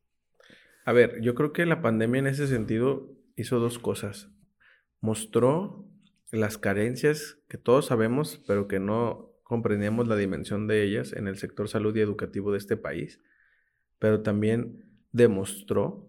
A 0.85 0.93
ver, 0.93 1.21
yo 1.21 1.35
creo 1.35 1.53
que 1.53 1.67
la 1.67 1.83
pandemia 1.83 2.21
en 2.21 2.27
ese 2.27 2.47
sentido 2.47 3.13
hizo 3.37 3.59
dos 3.59 3.79
cosas. 3.79 4.29
Mostró 5.01 5.89
las 6.33 6.59
carencias 6.59 7.39
que 7.49 7.59
todos 7.59 7.87
sabemos, 7.87 8.43
pero 8.47 8.67
que 8.67 8.81
no 8.81 9.33
comprendíamos 9.45 10.09
la 10.09 10.17
dimensión 10.17 10.67
de 10.67 10.83
ellas 10.83 11.13
en 11.13 11.29
el 11.29 11.37
sector 11.37 11.69
salud 11.69 11.95
y 11.97 12.01
educativo 12.01 12.53
de 12.53 12.59
este 12.59 12.77
país 12.77 13.21
pero 14.01 14.23
también 14.23 14.85
demostró 15.13 16.09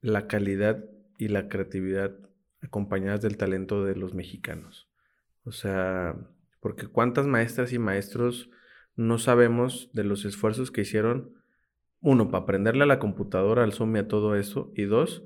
la 0.00 0.28
calidad 0.28 0.84
y 1.18 1.28
la 1.28 1.48
creatividad 1.48 2.12
acompañadas 2.62 3.22
del 3.22 3.36
talento 3.36 3.84
de 3.84 3.96
los 3.96 4.14
mexicanos. 4.14 4.88
O 5.44 5.50
sea, 5.50 6.16
porque 6.60 6.86
cuántas 6.86 7.26
maestras 7.26 7.72
y 7.72 7.78
maestros 7.80 8.50
no 8.94 9.18
sabemos 9.18 9.90
de 9.92 10.04
los 10.04 10.24
esfuerzos 10.24 10.70
que 10.70 10.82
hicieron, 10.82 11.34
uno, 12.00 12.30
para 12.30 12.44
aprenderle 12.44 12.84
a 12.84 12.86
la 12.86 12.98
computadora, 12.98 13.64
al 13.64 13.72
Zoom 13.72 13.96
y 13.96 14.00
a 14.00 14.08
todo 14.08 14.36
eso, 14.36 14.72
y 14.76 14.84
dos, 14.84 15.24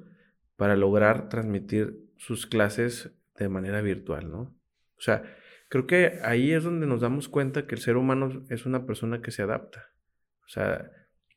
para 0.56 0.76
lograr 0.76 1.28
transmitir 1.28 1.98
sus 2.16 2.46
clases 2.46 3.10
de 3.36 3.48
manera 3.48 3.82
virtual, 3.82 4.30
¿no? 4.30 4.54
O 4.96 5.00
sea, 5.00 5.22
creo 5.68 5.86
que 5.86 6.20
ahí 6.22 6.52
es 6.52 6.64
donde 6.64 6.86
nos 6.86 7.00
damos 7.00 7.28
cuenta 7.28 7.66
que 7.66 7.74
el 7.74 7.80
ser 7.80 7.96
humano 7.96 8.44
es 8.48 8.66
una 8.66 8.86
persona 8.86 9.20
que 9.20 9.30
se 9.30 9.42
adapta. 9.42 9.90
O 10.44 10.48
sea, 10.48 10.90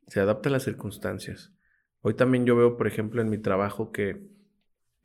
se 0.10 0.19
adapta 0.19 0.49
a 0.49 0.52
las 0.52 0.64
circunstancias. 0.64 1.53
Hoy 2.02 2.15
también 2.15 2.45
yo 2.45 2.56
veo, 2.56 2.77
por 2.77 2.88
ejemplo, 2.88 3.22
en 3.22 3.30
mi 3.30 3.38
trabajo 3.38 3.91
que 3.91 4.22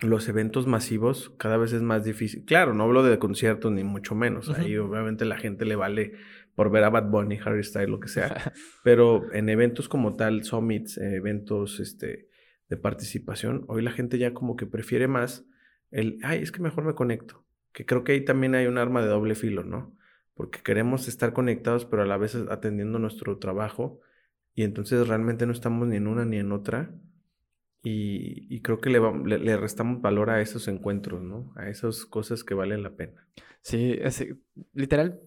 los 0.01 0.29
eventos 0.29 0.67
masivos 0.67 1.33
cada 1.39 1.57
vez 1.57 1.73
es 1.73 1.83
más 1.83 2.05
difícil. 2.05 2.45
Claro, 2.45 2.75
no 2.75 2.85
hablo 2.85 3.03
de 3.03 3.19
conciertos 3.19 3.73
ni 3.73 3.85
mucho 3.85 4.15
menos. 4.15 4.51
Ahí 4.51 4.77
obviamente 4.77 5.25
la 5.25 5.39
gente 5.39 5.65
le 5.65 5.77
vale 5.77 6.13
por 6.55 6.71
ver 6.71 6.85
a 6.85 6.91
Bad 6.91 7.11
Bunny, 7.11 7.39
Harry 7.45 7.65
Styles, 7.65 7.89
lo 7.89 8.01
que 8.01 8.09
sea. 8.09 8.53
Pero 8.85 9.33
en 9.33 9.49
eventos 9.49 9.89
como 9.89 10.15
tal, 10.15 10.45
summits, 10.45 10.99
eventos 10.99 11.81
este, 11.81 12.29
de 12.69 12.77
participación, 12.77 13.65
hoy 13.69 13.83
la 13.83 13.93
gente 13.93 14.19
ya 14.19 14.35
como 14.35 14.57
que 14.57 14.67
prefiere 14.67 15.09
más 15.09 15.47
el, 15.91 16.19
ay, 16.23 16.43
es 16.43 16.51
que 16.51 16.61
mejor 16.61 16.85
me 16.85 16.95
conecto. 16.95 17.45
Que 17.73 17.87
creo 17.87 18.05
que 18.05 18.13
ahí 18.13 18.25
también 18.25 18.55
hay 18.55 18.67
un 18.67 18.79
arma 18.79 19.01
de 19.03 19.09
doble 19.09 19.35
filo, 19.35 19.65
¿no? 19.65 19.97
Porque 20.35 20.61
queremos 20.61 21.07
estar 21.09 21.33
conectados, 21.33 21.85
pero 21.85 22.03
a 22.03 22.07
la 22.07 22.17
vez 22.17 22.35
atendiendo 22.35 22.99
nuestro 22.99 23.39
trabajo 23.39 24.01
y 24.55 24.63
entonces 24.63 25.09
realmente 25.09 25.47
no 25.47 25.53
estamos 25.53 25.89
ni 25.89 25.97
en 25.97 26.07
una 26.07 26.25
ni 26.25 26.39
en 26.39 26.53
otra. 26.53 26.95
Y, 27.87 28.63
creo 28.63 28.81
que 28.81 28.89
le, 28.89 28.99
le, 29.39 29.57
restamos 29.59 30.01
valor 30.01 30.31
a 30.31 30.41
esos 30.41 30.69
encuentros, 30.69 31.21
¿no? 31.21 31.53
A 31.55 31.69
esas 31.69 32.07
cosas 32.07 32.43
que 32.43 32.55
valen 32.55 32.83
la 32.83 32.97
pena. 32.97 33.29
Sí, 33.61 33.99
literal, 34.73 35.21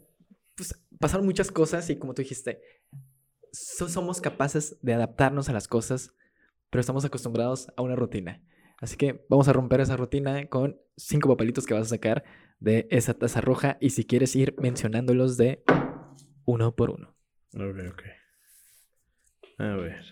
pues 0.55 0.83
pasaron 0.99 1.27
muchas 1.27 1.51
cosas 1.51 1.87
y 1.91 1.97
como 1.97 2.15
tú 2.15 2.23
dijiste, 2.23 2.59
somos 3.51 4.21
capaces 4.21 4.77
de 4.81 4.95
adaptarnos 4.95 5.49
a 5.49 5.53
las 5.53 5.67
cosas, 5.67 6.15
pero 6.71 6.79
estamos 6.79 7.05
acostumbrados 7.05 7.67
a 7.77 7.83
una 7.83 7.95
rutina. 7.95 8.41
Así 8.79 8.97
que 8.97 9.23
vamos 9.29 9.47
a 9.47 9.53
romper 9.53 9.81
esa 9.81 9.95
rutina 9.95 10.47
con 10.47 10.79
cinco 10.95 11.29
papelitos 11.29 11.67
que 11.67 11.75
vas 11.75 11.87
a 11.87 11.89
sacar 11.89 12.23
de 12.59 12.87
esa 12.89 13.13
taza 13.13 13.39
roja 13.39 13.77
y 13.79 13.91
si 13.91 14.03
quieres 14.03 14.35
ir 14.35 14.55
mencionándolos 14.57 15.37
de 15.37 15.63
uno 16.45 16.75
por 16.75 16.89
uno. 16.89 17.15
Ok, 17.53 17.77
ok. 17.91 18.16
A 19.57 19.75
ver. 19.75 20.05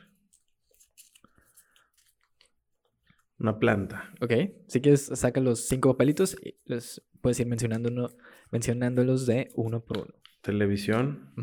Una 3.38 3.60
planta. 3.60 4.14
Ok. 4.22 4.34
Si 4.68 4.82
quieres, 4.82 5.06
saca 5.14 5.40
los 5.42 5.68
cinco 5.68 5.92
papelitos 5.92 6.36
y 6.42 6.58
los 6.66 7.04
puedes 7.22 7.40
ir 7.40 7.48
mencionando 7.48 7.90
uno, 7.90 8.10
mencionándolos 8.52 9.26
de 9.26 9.52
uno 9.56 9.84
por 9.84 10.00
uno. 10.00 10.14
Televisión. 10.42 11.34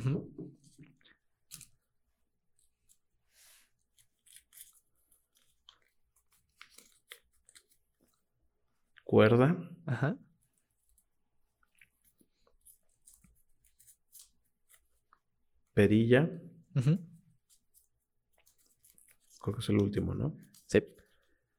Cuerda. 9.04 9.70
Ajá. 9.86 10.16
Perilla. 15.74 16.30
Ajá. 16.74 16.98
Creo 19.42 19.54
que 19.54 19.60
es 19.60 19.68
el 19.68 19.82
último, 19.82 20.14
¿no? 20.14 20.36
Sí. 20.66 20.84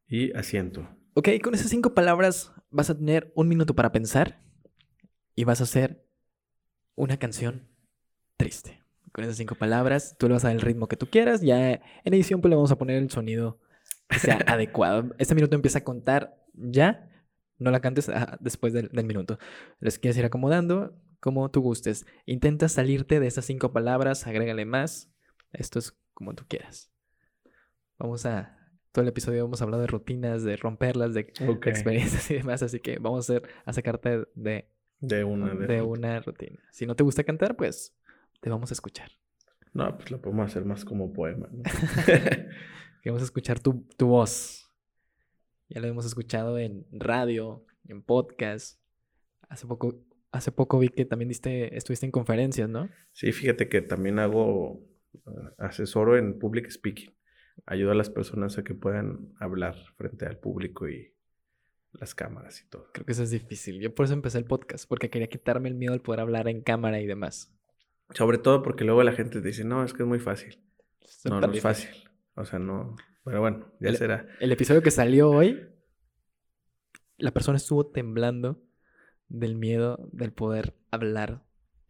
Y 0.08 0.36
asiento. 0.36 0.88
Ok, 1.16 1.30
con 1.44 1.54
esas 1.54 1.70
cinco 1.70 1.94
palabras 1.94 2.54
vas 2.72 2.90
a 2.90 2.98
tener 2.98 3.32
un 3.36 3.48
minuto 3.48 3.76
para 3.76 3.92
pensar 3.92 4.42
y 5.36 5.44
vas 5.44 5.60
a 5.60 5.66
hacer 5.66 6.08
una 6.96 7.18
canción 7.18 7.68
triste. 8.38 8.82
Con 9.12 9.24
esas 9.24 9.38
cinco 9.38 9.56
palabras, 9.56 10.16
tú 10.18 10.28
le 10.28 10.34
vas 10.34 10.46
a 10.46 10.48
dar 10.48 10.56
el 10.56 10.62
ritmo 10.62 10.88
que 10.88 10.98
tú 10.98 11.08
quieras. 11.08 11.42
Ya 11.42 11.74
en 11.74 12.14
edición, 12.14 12.42
pues 12.42 12.50
le 12.50 12.56
vamos 12.56 12.72
a 12.72 12.78
poner 12.78 12.98
el 12.98 13.12
sonido 13.12 13.60
que 14.08 14.20
sea 14.20 14.38
adecuado. 14.48 15.14
Este 15.20 15.36
minuto 15.36 15.56
empieza 15.56 15.80
a 15.80 15.84
contar 15.84 16.36
ya. 16.54 17.10
No 17.60 17.70
la 17.70 17.82
cantes 17.82 18.10
ah, 18.10 18.38
después 18.40 18.74
del, 18.74 18.90
del, 18.90 19.06
minuto. 19.06 19.38
Les 19.80 20.00
quieres 20.00 20.18
ir 20.18 20.26
acomodando 20.26 21.00
como 21.20 21.52
tú 21.52 21.62
gustes. 21.62 22.06
Intenta 22.26 22.70
salirte 22.70 23.20
de 23.20 23.28
esas 23.28 23.46
cinco 23.46 23.72
palabras, 23.72 24.26
agrégale 24.26 24.66
más. 24.66 25.12
Esto 25.52 25.80
es 25.80 25.98
como 26.14 26.34
tú 26.34 26.46
quieras. 26.48 26.93
Vamos 27.98 28.26
a. 28.26 28.58
Todo 28.92 29.04
el 29.04 29.10
episodio 29.10 29.46
hemos 29.46 29.62
hablado 29.62 29.82
de 29.82 29.88
rutinas, 29.88 30.44
de 30.44 30.56
romperlas, 30.56 31.16
de 31.16 31.22
experiencias 31.22 32.30
y 32.32 32.36
demás. 32.36 32.62
Así 32.62 32.80
que 32.80 33.00
vamos 33.00 33.30
a, 33.30 33.34
hacer, 33.34 33.50
a 33.66 33.74
sacarte 33.74 34.26
de, 34.36 34.68
de, 35.00 35.24
una, 35.24 35.56
de, 35.56 35.82
una 35.82 36.20
rutina. 36.20 36.60
Si 36.72 36.86
no 36.86 36.96
te 36.96 37.04
gusta 37.04 37.24
cantar, 37.24 37.56
pues 37.56 37.96
te 38.40 38.52
vamos 38.52 38.70
a 38.70 38.76
escuchar. 38.76 39.10
No, 39.74 39.98
pues 39.98 40.12
lo 40.12 40.22
podemos 40.22 40.46
hacer 40.46 40.64
más 40.64 40.86
como 40.86 41.12
poema. 41.12 41.50
¿no? 41.52 41.64
Queremos 43.02 43.24
escuchar 43.24 43.60
tu, 43.60 43.84
tu 43.98 44.08
voz. 44.08 44.70
Ya 45.70 45.82
lo 45.82 45.88
hemos 45.88 46.06
escuchado 46.06 46.60
en 46.60 46.86
radio, 46.92 47.66
en 47.88 48.04
podcast. 48.04 48.80
Hace 49.50 49.66
poco, 49.66 50.06
hace 50.32 50.52
poco 50.52 50.78
vi 50.78 50.90
que 50.90 51.06
también 51.06 51.30
diste, 51.30 51.76
estuviste 51.76 52.06
en 52.06 52.12
conferencias, 52.12 52.70
¿no? 52.70 52.90
Sí, 53.12 53.32
fíjate 53.32 53.70
que 53.70 53.82
también 53.82 54.20
hago 54.20 54.86
ah, 55.26 55.54
asesoro 55.58 56.16
en 56.16 56.38
public 56.38 56.70
speaking 56.70 57.12
ayuda 57.66 57.92
a 57.92 57.96
las 57.96 58.10
personas 58.10 58.58
a 58.58 58.64
que 58.64 58.74
puedan 58.76 59.34
hablar 59.40 59.76
frente 59.98 60.26
al 60.26 60.38
público 60.38 60.88
y 60.90 61.14
las 61.94 62.16
cámaras 62.16 62.62
y 62.62 62.70
todo. 62.70 62.90
Creo 62.94 63.06
que 63.06 63.12
eso 63.12 63.24
es 63.24 63.30
difícil. 63.32 63.80
Yo 63.80 63.94
por 63.94 64.06
eso 64.06 64.14
empecé 64.14 64.38
el 64.40 64.46
podcast, 64.46 64.88
porque 64.88 65.10
quería 65.10 65.28
quitarme 65.28 65.70
el 65.70 65.76
miedo 65.76 65.94
al 65.94 66.02
poder 66.02 66.20
hablar 66.22 66.48
en 66.48 66.62
cámara 66.62 67.00
y 67.00 67.06
demás. 67.06 67.54
Sobre 68.10 68.38
todo 68.38 68.62
porque 68.64 68.84
luego 68.84 69.04
la 69.04 69.12
gente 69.14 69.42
te 69.42 69.48
dice, 69.48 69.64
no, 69.64 69.84
es 69.84 69.94
que 69.94 70.04
es 70.04 70.10
muy 70.10 70.20
fácil. 70.20 70.60
Es 71.02 71.26
No, 71.26 71.40
no 71.40 71.52
es 71.52 71.62
fácil. 71.62 71.90
O 72.36 72.46
sea, 72.46 72.60
no. 72.60 72.96
Pero 73.24 73.42
bueno, 73.42 73.72
ya 73.80 73.90
El- 73.90 73.98
será. 73.98 74.28
El 74.40 74.52
episodio 74.52 74.82
que 74.82 74.92
salió 74.92 75.30
hoy, 75.30 75.68
la 77.18 77.32
persona 77.32 77.58
estuvo 77.58 77.86
temblando 77.88 78.62
del 79.30 79.56
miedo 79.56 80.10
del 80.12 80.34
poder 80.34 80.74
hablar 80.92 81.44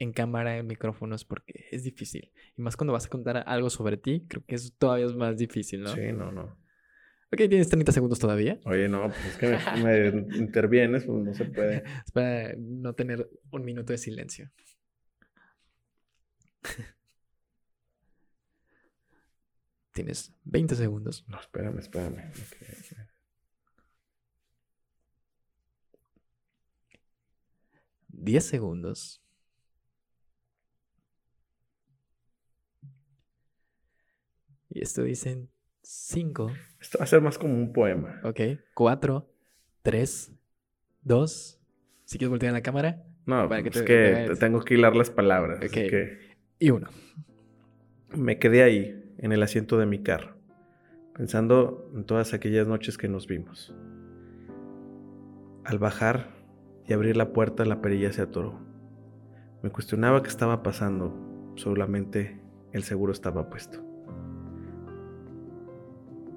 en 0.04 0.14
cámara, 0.14 0.58
en 0.58 0.68
micrófonos, 0.68 1.26
porque 1.26 1.66
es 1.72 1.84
difícil. 1.84 2.32
Y 2.56 2.62
más 2.62 2.78
cuando 2.78 2.94
vas 2.94 3.06
a 3.06 3.10
contar 3.10 3.44
algo 3.48 3.70
sobre 3.70 3.98
ti, 3.98 4.26
creo 4.28 4.44
que 4.46 4.56
eso 4.56 4.70
todavía 4.78 5.06
es 5.06 5.16
más 5.16 5.38
difícil, 5.38 5.82
¿no? 5.82 5.96
Sí, 5.96 6.12
no, 6.12 6.32
no. 6.32 6.58
Ok, 7.32 7.38
tienes 7.50 7.70
30 7.70 7.92
segundos 7.92 8.20
todavía. 8.20 8.60
Oye, 8.66 8.88
no, 8.88 9.10
pues 9.10 9.26
es 9.26 9.38
que 9.38 9.58
me, 9.82 10.12
me 10.22 10.38
intervienes, 10.38 11.06
pues 11.06 11.24
no 11.24 11.34
se 11.34 11.46
puede. 11.46 11.84
Es 12.06 12.12
para 12.12 12.54
no 12.58 12.94
tener 12.94 13.28
un 13.52 13.66
minuto 13.66 13.92
de 13.92 13.98
silencio. 13.98 14.52
Tienes 19.94 20.32
20 20.44 20.76
segundos. 20.76 21.26
No, 21.28 21.40
espérame, 21.40 21.80
espérame. 21.80 22.30
Ok. 22.30 22.58
10 28.10 28.46
segundos. 28.46 29.23
Y 34.76 34.82
esto 34.82 35.04
dicen 35.04 35.50
5, 35.84 36.52
Esto 36.80 36.98
va 36.98 37.04
a 37.04 37.08
ser 37.08 37.22
más 37.22 37.38
como 37.38 37.54
un 37.54 37.72
poema. 37.74 38.20
ok, 38.24 38.40
4, 38.74 39.30
3, 39.84 40.32
2. 41.04 41.60
Si 42.06 42.18
quieres 42.18 42.30
voltear 42.32 42.54
la 42.54 42.62
cámara. 42.62 43.04
No, 43.26 43.48
Para 43.48 43.62
que 43.64 43.70
es 43.70 43.76
te- 43.76 43.86
que 43.86 44.26
te- 44.28 44.34
te 44.34 44.36
tengo 44.36 44.62
que 44.62 44.74
hilar 44.74 44.96
las 44.96 45.10
palabras. 45.10 45.60
Ok. 45.64 45.72
que 45.72 46.20
Y 46.60 46.72
1. 46.72 46.88
me 48.16 48.40
quedé 48.40 48.64
ahí, 48.64 49.14
en 49.18 49.32
el 49.32 49.42
asiento 49.44 49.78
de 49.78 49.86
mi 49.86 50.02
carro, 50.04 50.36
pensando 51.16 51.90
en 51.96 52.04
todas 52.06 52.34
aquellas 52.34 52.68
noches 52.68 52.98
que 52.98 53.08
nos 53.08 53.28
vimos. 53.28 53.74
Al 55.64 55.80
bajar 55.80 56.32
y 56.86 56.94
abrir 56.94 57.16
la 57.16 57.32
puerta, 57.32 57.64
la 57.66 57.82
perilla 57.82 58.12
se 58.12 58.22
atoró. 58.22 58.60
Me 59.62 59.70
cuestionaba 59.72 60.22
qué 60.24 60.30
estaba 60.30 60.62
pasando, 60.64 61.14
solamente 61.56 62.42
el 62.74 62.84
seguro 62.84 63.14
estaba 63.14 63.50
puesto. 63.50 63.82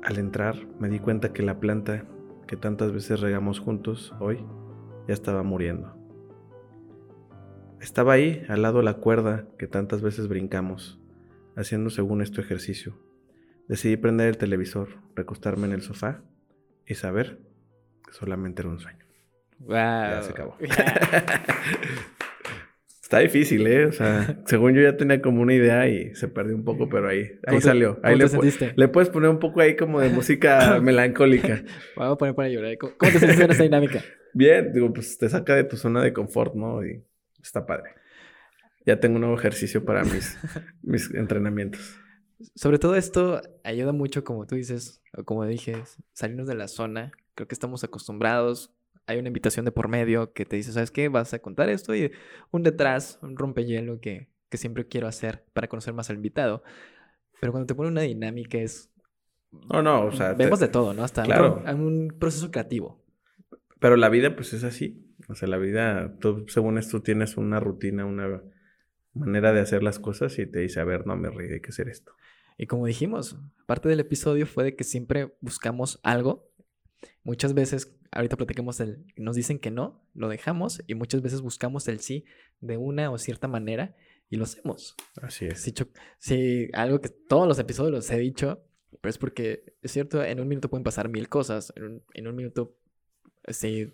Al 0.06 0.18
entrar, 0.18 0.54
me 0.78 0.88
di 0.88 1.00
cuenta 1.00 1.32
que 1.32 1.42
la 1.42 1.58
planta 1.58 2.06
que 2.46 2.56
tantas 2.56 2.92
veces 2.92 3.18
regamos 3.18 3.58
juntos 3.58 4.14
hoy 4.20 4.38
ya 5.08 5.14
estaba 5.14 5.42
muriendo. 5.42 5.96
Estaba 7.80 8.12
ahí, 8.12 8.46
al 8.48 8.62
lado 8.62 8.78
de 8.78 8.84
la 8.84 8.94
cuerda 8.98 9.48
que 9.58 9.66
tantas 9.66 10.02
veces 10.02 10.28
brincamos, 10.28 11.00
haciendo 11.56 11.90
según 11.90 12.22
esto 12.22 12.40
ejercicio. 12.40 12.96
Decidí 13.66 13.96
prender 13.96 14.28
el 14.28 14.38
televisor, 14.38 14.90
recostarme 15.16 15.66
en 15.66 15.72
el 15.72 15.82
sofá 15.82 16.22
y 16.86 16.94
saber 16.94 17.40
que 18.06 18.12
solamente 18.12 18.62
era 18.62 18.70
un 18.70 18.78
sueño. 18.78 19.04
Wow. 19.58 19.70
Ya 19.70 20.22
se 20.22 20.30
acabó. 20.30 20.56
Está 23.06 23.20
difícil, 23.20 23.64
¿eh? 23.68 23.86
O 23.86 23.92
sea, 23.92 24.36
según 24.46 24.74
yo 24.74 24.82
ya 24.82 24.96
tenía 24.96 25.22
como 25.22 25.40
una 25.40 25.54
idea 25.54 25.86
y 25.88 26.12
se 26.16 26.26
perdió 26.26 26.56
un 26.56 26.64
poco, 26.64 26.88
pero 26.88 27.08
ahí, 27.08 27.18
ahí 27.20 27.38
¿Cómo 27.46 27.58
te- 27.58 27.64
salió. 27.64 27.94
¿Cómo 27.94 28.06
Ahí 28.08 28.14
te 28.14 28.18
le, 28.18 28.24
pu- 28.24 28.30
sentiste? 28.30 28.72
le 28.74 28.88
puedes 28.88 29.10
poner 29.10 29.30
un 29.30 29.38
poco 29.38 29.60
ahí 29.60 29.76
como 29.76 30.00
de 30.00 30.08
música 30.08 30.80
melancólica. 30.82 31.62
Vamos 31.94 32.14
a 32.14 32.18
poner 32.18 32.34
para 32.34 32.48
llorar. 32.48 32.76
¿Cómo, 32.78 32.94
cómo 32.98 33.12
te 33.12 33.20
sentiste 33.20 33.44
en 33.44 33.50
esta 33.52 33.62
dinámica? 33.62 34.02
Bien, 34.34 34.72
digo, 34.72 34.92
pues 34.92 35.16
te 35.18 35.28
saca 35.28 35.54
de 35.54 35.62
tu 35.62 35.76
zona 35.76 36.02
de 36.02 36.12
confort, 36.12 36.56
¿no? 36.56 36.84
Y 36.84 37.00
está 37.40 37.64
padre. 37.64 37.90
Ya 38.84 38.98
tengo 38.98 39.14
un 39.14 39.20
nuevo 39.20 39.38
ejercicio 39.38 39.84
para 39.84 40.02
mis, 40.02 40.36
mis 40.82 41.14
entrenamientos. 41.14 42.00
Sobre 42.56 42.80
todo 42.80 42.96
esto 42.96 43.40
ayuda 43.62 43.92
mucho, 43.92 44.24
como 44.24 44.48
tú 44.48 44.56
dices, 44.56 45.00
o 45.16 45.22
como 45.22 45.46
dije, 45.46 45.76
salirnos 46.12 46.48
de 46.48 46.56
la 46.56 46.66
zona. 46.66 47.12
Creo 47.36 47.46
que 47.46 47.54
estamos 47.54 47.84
acostumbrados. 47.84 48.72
Hay 49.06 49.18
una 49.18 49.28
invitación 49.28 49.64
de 49.64 49.72
por 49.72 49.88
medio 49.88 50.32
que 50.32 50.44
te 50.44 50.56
dice, 50.56 50.72
¿sabes 50.72 50.90
qué? 50.90 51.08
Vas 51.08 51.32
a 51.34 51.38
contar 51.38 51.68
esto 51.68 51.94
y 51.94 52.10
un 52.50 52.62
detrás, 52.62 53.18
un 53.22 53.36
rompehielo 53.36 54.00
que, 54.00 54.28
que 54.48 54.56
siempre 54.58 54.86
quiero 54.88 55.06
hacer 55.06 55.44
para 55.52 55.68
conocer 55.68 55.94
más 55.94 56.10
al 56.10 56.16
invitado. 56.16 56.62
Pero 57.40 57.52
cuando 57.52 57.66
te 57.66 57.74
pone 57.74 57.90
una 57.90 58.00
dinámica 58.02 58.58
es... 58.58 58.90
No, 59.72 59.82
no, 59.82 60.06
o 60.06 60.12
sea, 60.12 60.36
te- 60.36 60.44
vemos 60.44 60.60
de 60.60 60.68
todo, 60.68 60.92
¿no? 60.92 61.04
Hasta 61.04 61.22
un 61.22 61.26
claro. 61.26 61.62
rom- 61.64 61.74
un, 61.80 62.16
proceso 62.18 62.50
creativo. 62.50 63.02
pero 63.80 63.96
la 63.96 64.08
vida 64.08 64.34
pues 64.34 64.52
es 64.52 64.64
así. 64.64 65.02
O 65.28 65.34
sea, 65.34 65.48
la 65.48 65.56
vida, 65.56 66.16
tú 66.20 66.44
según 66.48 66.78
esto 66.78 67.02
tienes 67.02 67.36
una 67.36 67.58
rutina, 67.60 68.04
una 68.04 68.42
manera 69.14 69.52
de 69.52 69.60
hacer 69.60 69.82
las 69.82 69.98
cosas 69.98 70.38
y 70.38 70.46
te 70.46 70.60
dice, 70.60 70.80
a 70.80 70.84
ver, 70.84 71.06
no 71.06 71.16
me 71.16 71.30
ríe, 71.30 71.54
hay 71.54 71.60
que 71.60 71.70
hacer 71.70 71.88
esto. 71.88 72.12
Y 72.58 72.66
como 72.66 72.86
dijimos, 72.86 73.38
parte 73.66 73.88
del 73.88 74.00
episodio 74.00 74.46
fue 74.46 74.64
de 74.64 74.76
que 74.76 74.84
siempre 74.84 75.34
buscamos 75.40 76.00
algo. 76.02 76.48
Muchas 77.22 77.54
veces, 77.54 77.96
ahorita 78.12 78.36
platicamos 78.36 78.80
el, 78.80 79.04
nos 79.16 79.36
dicen 79.36 79.58
que 79.58 79.70
no, 79.70 80.02
lo 80.14 80.28
dejamos 80.28 80.82
y 80.86 80.94
muchas 80.94 81.22
veces 81.22 81.40
buscamos 81.40 81.88
el 81.88 82.00
sí 82.00 82.24
de 82.60 82.76
una 82.76 83.10
o 83.10 83.18
cierta 83.18 83.48
manera 83.48 83.96
y 84.30 84.36
lo 84.36 84.44
hacemos. 84.44 84.94
Así 85.20 85.46
es. 85.46 85.72
Cho- 85.74 85.88
sí, 86.18 86.68
algo 86.72 87.00
que 87.00 87.08
todos 87.08 87.46
los 87.46 87.58
episodios 87.58 87.92
los 87.92 88.10
he 88.10 88.18
dicho, 88.18 88.62
pero 89.00 89.10
es 89.10 89.18
porque 89.18 89.74
es 89.82 89.90
cierto, 89.90 90.22
en 90.22 90.40
un 90.40 90.48
minuto 90.48 90.70
pueden 90.70 90.84
pasar 90.84 91.08
mil 91.08 91.28
cosas. 91.28 91.72
En 91.76 91.84
un, 91.84 92.02
en 92.14 92.26
un 92.26 92.36
minuto, 92.36 92.76
sí, 93.48 93.92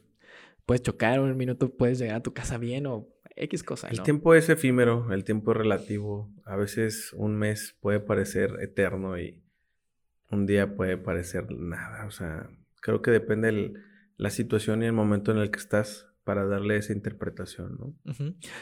puedes 0.64 0.82
chocar, 0.82 1.14
en 1.18 1.24
un 1.24 1.36
minuto 1.36 1.74
puedes 1.76 1.98
llegar 1.98 2.16
a 2.16 2.22
tu 2.22 2.32
casa 2.32 2.58
bien 2.58 2.86
o 2.86 3.08
X 3.34 3.62
cosa, 3.64 3.88
El 3.88 4.02
tiempo 4.02 4.34
es 4.34 4.48
efímero, 4.48 5.10
el 5.12 5.24
tiempo 5.24 5.52
es 5.52 5.56
relativo. 5.56 6.30
A 6.44 6.56
veces 6.56 7.12
un 7.14 7.36
mes 7.36 7.76
puede 7.80 7.98
parecer 7.98 8.58
eterno 8.60 9.18
y 9.18 9.42
un 10.30 10.46
día 10.46 10.74
puede 10.76 10.98
parecer 10.98 11.50
nada. 11.50 12.06
O 12.06 12.10
sea, 12.10 12.50
creo 12.82 13.00
que 13.00 13.10
depende 13.10 13.48
el- 13.48 13.82
la 14.18 14.28
situación 14.28 14.82
y 14.82 14.86
el 14.86 14.92
momento 14.92 15.32
en 15.32 15.38
el 15.38 15.50
que 15.50 15.58
estás 15.58 16.06
para 16.24 16.44
darle 16.44 16.76
esa 16.76 16.92
interpretación, 16.92 17.78
¿no? 17.78 17.96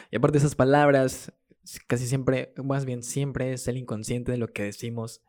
Y 0.09 0.15
aparte 0.15 0.37
de 0.37 0.45
esas 0.45 0.55
palabras, 0.55 1.33
casi 1.87 2.07
siempre, 2.07 2.53
más 2.63 2.85
bien 2.85 3.03
siempre 3.03 3.51
es 3.53 3.67
el 3.67 3.77
inconsciente 3.77 4.31
de 4.31 4.37
lo 4.37 4.47
que 4.47 4.63
decimos. 4.63 5.21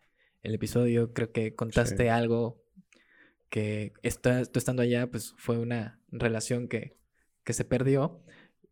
El 0.42 0.54
episodio, 0.54 1.12
creo 1.12 1.32
que 1.32 1.54
contaste 1.54 2.04
Sí. 2.04 2.08
algo 2.08 2.62
que 3.50 3.92
está, 4.02 4.44
tú 4.46 4.58
estando 4.58 4.82
allá, 4.82 5.10
pues 5.10 5.34
fue 5.36 5.58
una 5.58 6.00
relación 6.10 6.68
que, 6.68 6.96
que 7.44 7.52
se 7.52 7.64
perdió 7.64 8.22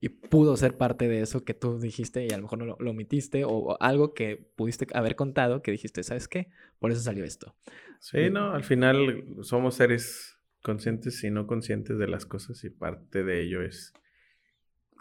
y 0.00 0.08
pudo 0.08 0.56
ser 0.56 0.76
parte 0.76 1.08
de 1.08 1.20
eso 1.20 1.44
que 1.44 1.52
tú 1.52 1.78
dijiste 1.78 2.24
y 2.24 2.30
a 2.30 2.36
lo 2.36 2.44
mejor 2.44 2.58
no 2.58 2.64
lo, 2.64 2.76
lo 2.80 2.90
omitiste 2.90 3.44
o, 3.44 3.76
algo 3.80 4.14
que 4.14 4.36
pudiste 4.56 4.86
haber 4.94 5.14
contado 5.14 5.62
que 5.62 5.70
dijiste, 5.70 6.02
¿sabes 6.02 6.26
qué? 6.26 6.48
Por 6.78 6.90
eso 6.90 7.00
salió 7.00 7.24
esto. 7.24 7.54
Sí, 7.98 8.30
no, 8.30 8.52
al 8.52 8.64
final 8.64 9.36
somos 9.42 9.74
seres 9.74 10.38
conscientes 10.62 11.22
y 11.22 11.30
no 11.30 11.46
conscientes 11.46 11.98
de 11.98 12.08
las 12.08 12.24
cosas 12.24 12.64
y 12.64 12.70
parte 12.70 13.24
de 13.24 13.42
ello 13.42 13.62
es 13.62 13.92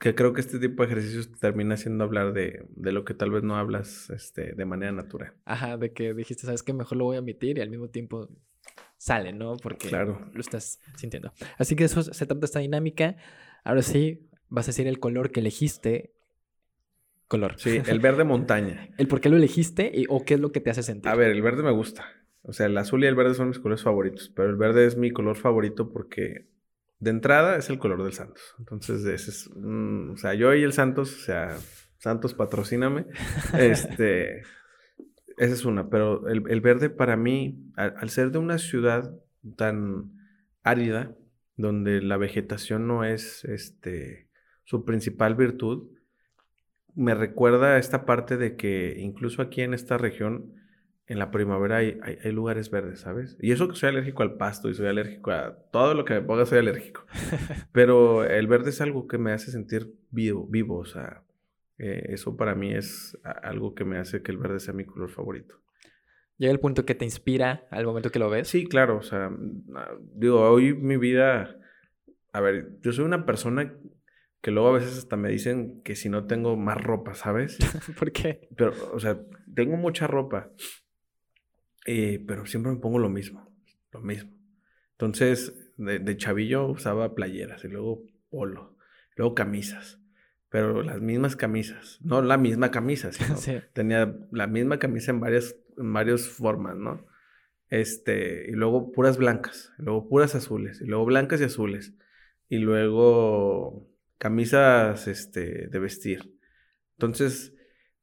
que 0.01 0.15
creo 0.15 0.33
que 0.33 0.41
este 0.41 0.59
tipo 0.59 0.83
de 0.83 0.91
ejercicios 0.91 1.31
te 1.31 1.37
termina 1.37 1.75
haciendo 1.75 2.03
hablar 2.03 2.33
de, 2.33 2.65
de 2.69 2.91
lo 2.91 3.03
que 3.03 3.13
tal 3.13 3.31
vez 3.31 3.43
no 3.43 3.57
hablas 3.57 4.09
este, 4.09 4.53
de 4.53 4.65
manera 4.65 4.91
natural. 4.93 5.33
Ajá, 5.45 5.77
de 5.77 5.91
que 5.91 6.13
dijiste, 6.13 6.45
¿sabes 6.45 6.63
qué? 6.63 6.71
Mejor 6.71 6.97
lo 6.97 7.05
voy 7.05 7.17
a 7.17 7.19
omitir 7.19 7.57
y 7.57 7.61
al 7.61 7.69
mismo 7.69 7.89
tiempo 7.89 8.29
sale, 8.97 9.33
¿no? 9.33 9.57
Porque 9.57 9.89
Claro. 9.89 10.29
lo 10.33 10.39
estás 10.39 10.79
sintiendo. 10.95 11.33
Así 11.57 11.75
que 11.75 11.83
eso 11.83 12.01
se 12.01 12.25
trata 12.25 12.45
esta 12.45 12.59
dinámica. 12.59 13.17
Ahora 13.63 13.81
sí, 13.81 14.28
vas 14.49 14.67
a 14.67 14.71
decir 14.71 14.87
el 14.87 14.99
color 14.99 15.31
que 15.31 15.39
elegiste. 15.39 16.13
Color. 17.27 17.55
Sí, 17.57 17.81
el 17.87 17.99
verde 17.99 18.23
montaña. 18.23 18.89
El 18.97 19.07
por 19.07 19.21
qué 19.21 19.29
lo 19.29 19.37
elegiste 19.37 19.91
y, 19.93 20.05
o 20.09 20.25
qué 20.25 20.35
es 20.35 20.39
lo 20.39 20.51
que 20.51 20.59
te 20.59 20.69
hace 20.69 20.83
sentir. 20.83 21.09
A 21.09 21.15
ver, 21.15 21.29
el 21.29 21.41
verde 21.41 21.63
me 21.63 21.71
gusta. 21.71 22.05
O 22.41 22.53
sea, 22.53 22.65
el 22.65 22.77
azul 22.77 23.03
y 23.03 23.07
el 23.07 23.15
verde 23.15 23.35
son 23.35 23.49
mis 23.49 23.59
colores 23.59 23.83
favoritos, 23.83 24.31
pero 24.35 24.49
el 24.49 24.55
verde 24.55 24.85
es 24.85 24.97
mi 24.97 25.11
color 25.11 25.35
favorito 25.35 25.91
porque 25.91 26.47
de 26.99 27.11
entrada 27.11 27.57
es 27.57 27.69
el 27.69 27.79
color 27.79 28.03
del 28.03 28.13
Santos. 28.13 28.55
Entonces, 28.59 29.03
ese 29.05 29.31
es, 29.31 29.49
mm, 29.55 30.11
o 30.11 30.17
sea, 30.17 30.33
yo 30.33 30.53
y 30.53 30.63
el 30.63 30.73
Santos, 30.73 31.13
o 31.13 31.19
sea, 31.19 31.57
Santos 31.97 32.33
patrocíname. 32.33 33.05
Este, 33.57 34.39
esa 35.37 35.53
es 35.53 35.65
una, 35.65 35.89
pero 35.89 36.27
el, 36.27 36.43
el 36.49 36.61
verde 36.61 36.89
para 36.89 37.15
mí, 37.15 37.71
al, 37.75 37.93
al 37.97 38.09
ser 38.09 38.31
de 38.31 38.39
una 38.39 38.57
ciudad 38.57 39.13
tan 39.55 40.11
árida, 40.63 41.15
donde 41.55 42.01
la 42.01 42.15
vegetación 42.15 42.87
no 42.87 43.03
es 43.03 43.43
este, 43.43 44.28
su 44.69 44.85
principal 44.85 45.33
virtud, 45.33 45.89
me 46.93 47.15
recuerda 47.15 47.73
a 47.73 47.77
esta 47.79 48.05
parte 48.05 48.37
de 48.37 48.55
que 48.55 48.97
incluso 48.99 49.41
aquí 49.41 49.61
en 49.61 49.73
esta 49.73 49.97
región, 49.97 50.53
en 51.07 51.17
la 51.17 51.31
primavera 51.31 51.77
hay, 51.77 51.97
hay, 52.03 52.19
hay 52.23 52.31
lugares 52.31 52.69
verdes, 52.69 52.99
¿sabes? 52.99 53.35
Y 53.41 53.51
eso 53.51 53.67
que 53.67 53.75
soy 53.75 53.89
alérgico 53.89 54.21
al 54.21 54.37
pasto 54.37 54.69
y 54.69 54.75
soy 54.75 54.85
alérgico 54.85 55.31
a 55.31 55.57
todo 55.71 55.95
lo 55.95 56.05
que 56.05 56.13
me 56.13 56.21
ponga, 56.21 56.45
soy 56.45 56.59
alérgico. 56.59 57.03
Pero 57.71 58.23
el 58.23 58.45
verde 58.45 58.69
es 58.69 58.79
algo 58.79 59.07
que 59.07 59.17
me 59.17 59.31
hace 59.31 59.49
sentir 59.49 59.91
vivo, 60.11 60.45
vivo 60.47 60.77
o 60.77 60.85
sea, 60.85 61.23
eh, 61.79 62.03
eso 62.09 62.37
para 62.37 62.53
mí 62.53 62.71
es 62.71 63.17
algo 63.23 63.73
que 63.73 63.85
me 63.85 63.97
hace 63.97 64.21
que 64.21 64.31
el 64.31 64.37
verde 64.37 64.59
sea 64.59 64.75
mi 64.75 64.85
color 64.85 65.09
favorito. 65.09 65.55
Llega 66.37 66.53
el 66.53 66.59
punto 66.59 66.85
que 66.85 66.93
te 66.93 67.05
inspira 67.05 67.65
al 67.71 67.87
momento 67.87 68.11
que 68.11 68.19
lo 68.19 68.29
ves. 68.29 68.47
Sí, 68.47 68.67
claro, 68.67 68.97
o 68.97 69.01
sea, 69.01 69.31
mm, 69.31 69.63
ah, 69.75 69.97
digo, 70.13 70.41
hoy 70.41 70.75
mi 70.75 70.97
vida 70.97 71.55
a 72.31 72.41
ver, 72.41 72.77
yo 72.81 72.91
soy 72.91 73.05
una 73.05 73.25
persona 73.25 73.73
que 74.41 74.51
luego 74.51 74.69
a 74.69 74.73
veces 74.73 74.97
hasta 74.97 75.17
me 75.17 75.29
dicen 75.29 75.81
que 75.83 75.95
si 75.95 76.09
no 76.09 76.25
tengo 76.25 76.55
más 76.55 76.81
ropa, 76.81 77.13
¿sabes? 77.13 77.57
¿Por 77.99 78.11
qué? 78.11 78.47
Pero, 78.55 78.73
o 78.93 78.99
sea, 78.99 79.19
tengo 79.53 79.77
mucha 79.77 80.07
ropa, 80.07 80.51
eh, 81.85 82.23
pero 82.25 82.45
siempre 82.45 82.71
me 82.71 82.79
pongo 82.79 82.99
lo 82.99 83.09
mismo, 83.09 83.53
lo 83.91 84.01
mismo. 84.01 84.31
Entonces, 84.91 85.73
de, 85.77 85.99
de 85.99 86.17
chavillo 86.17 86.67
usaba 86.67 87.15
playeras 87.15 87.63
y 87.63 87.67
luego 87.67 88.03
polo, 88.29 88.77
luego 89.15 89.35
camisas, 89.35 89.99
pero 90.49 90.83
las 90.83 91.01
mismas 91.01 91.35
camisas, 91.35 91.99
no 92.01 92.21
la 92.21 92.37
misma 92.37 92.71
camisa, 92.71 93.11
sino 93.11 93.61
tenía 93.73 94.17
la 94.31 94.47
misma 94.47 94.79
camisa 94.79 95.11
en 95.11 95.19
varias, 95.19 95.55
en 95.77 95.93
varias 95.93 96.27
formas, 96.27 96.75
¿no? 96.75 97.05
Este, 97.69 98.49
y 98.49 98.53
luego 98.53 98.91
puras 98.91 99.17
blancas, 99.17 99.71
y 99.77 99.83
luego 99.83 100.07
puras 100.07 100.33
azules, 100.33 100.81
y 100.81 100.85
luego 100.85 101.05
blancas 101.05 101.39
y 101.41 101.43
azules, 101.43 101.93
y 102.47 102.57
luego 102.57 103.87
camisas 104.19 105.07
este, 105.07 105.67
de 105.67 105.79
vestir. 105.79 106.37
Entonces, 106.97 107.53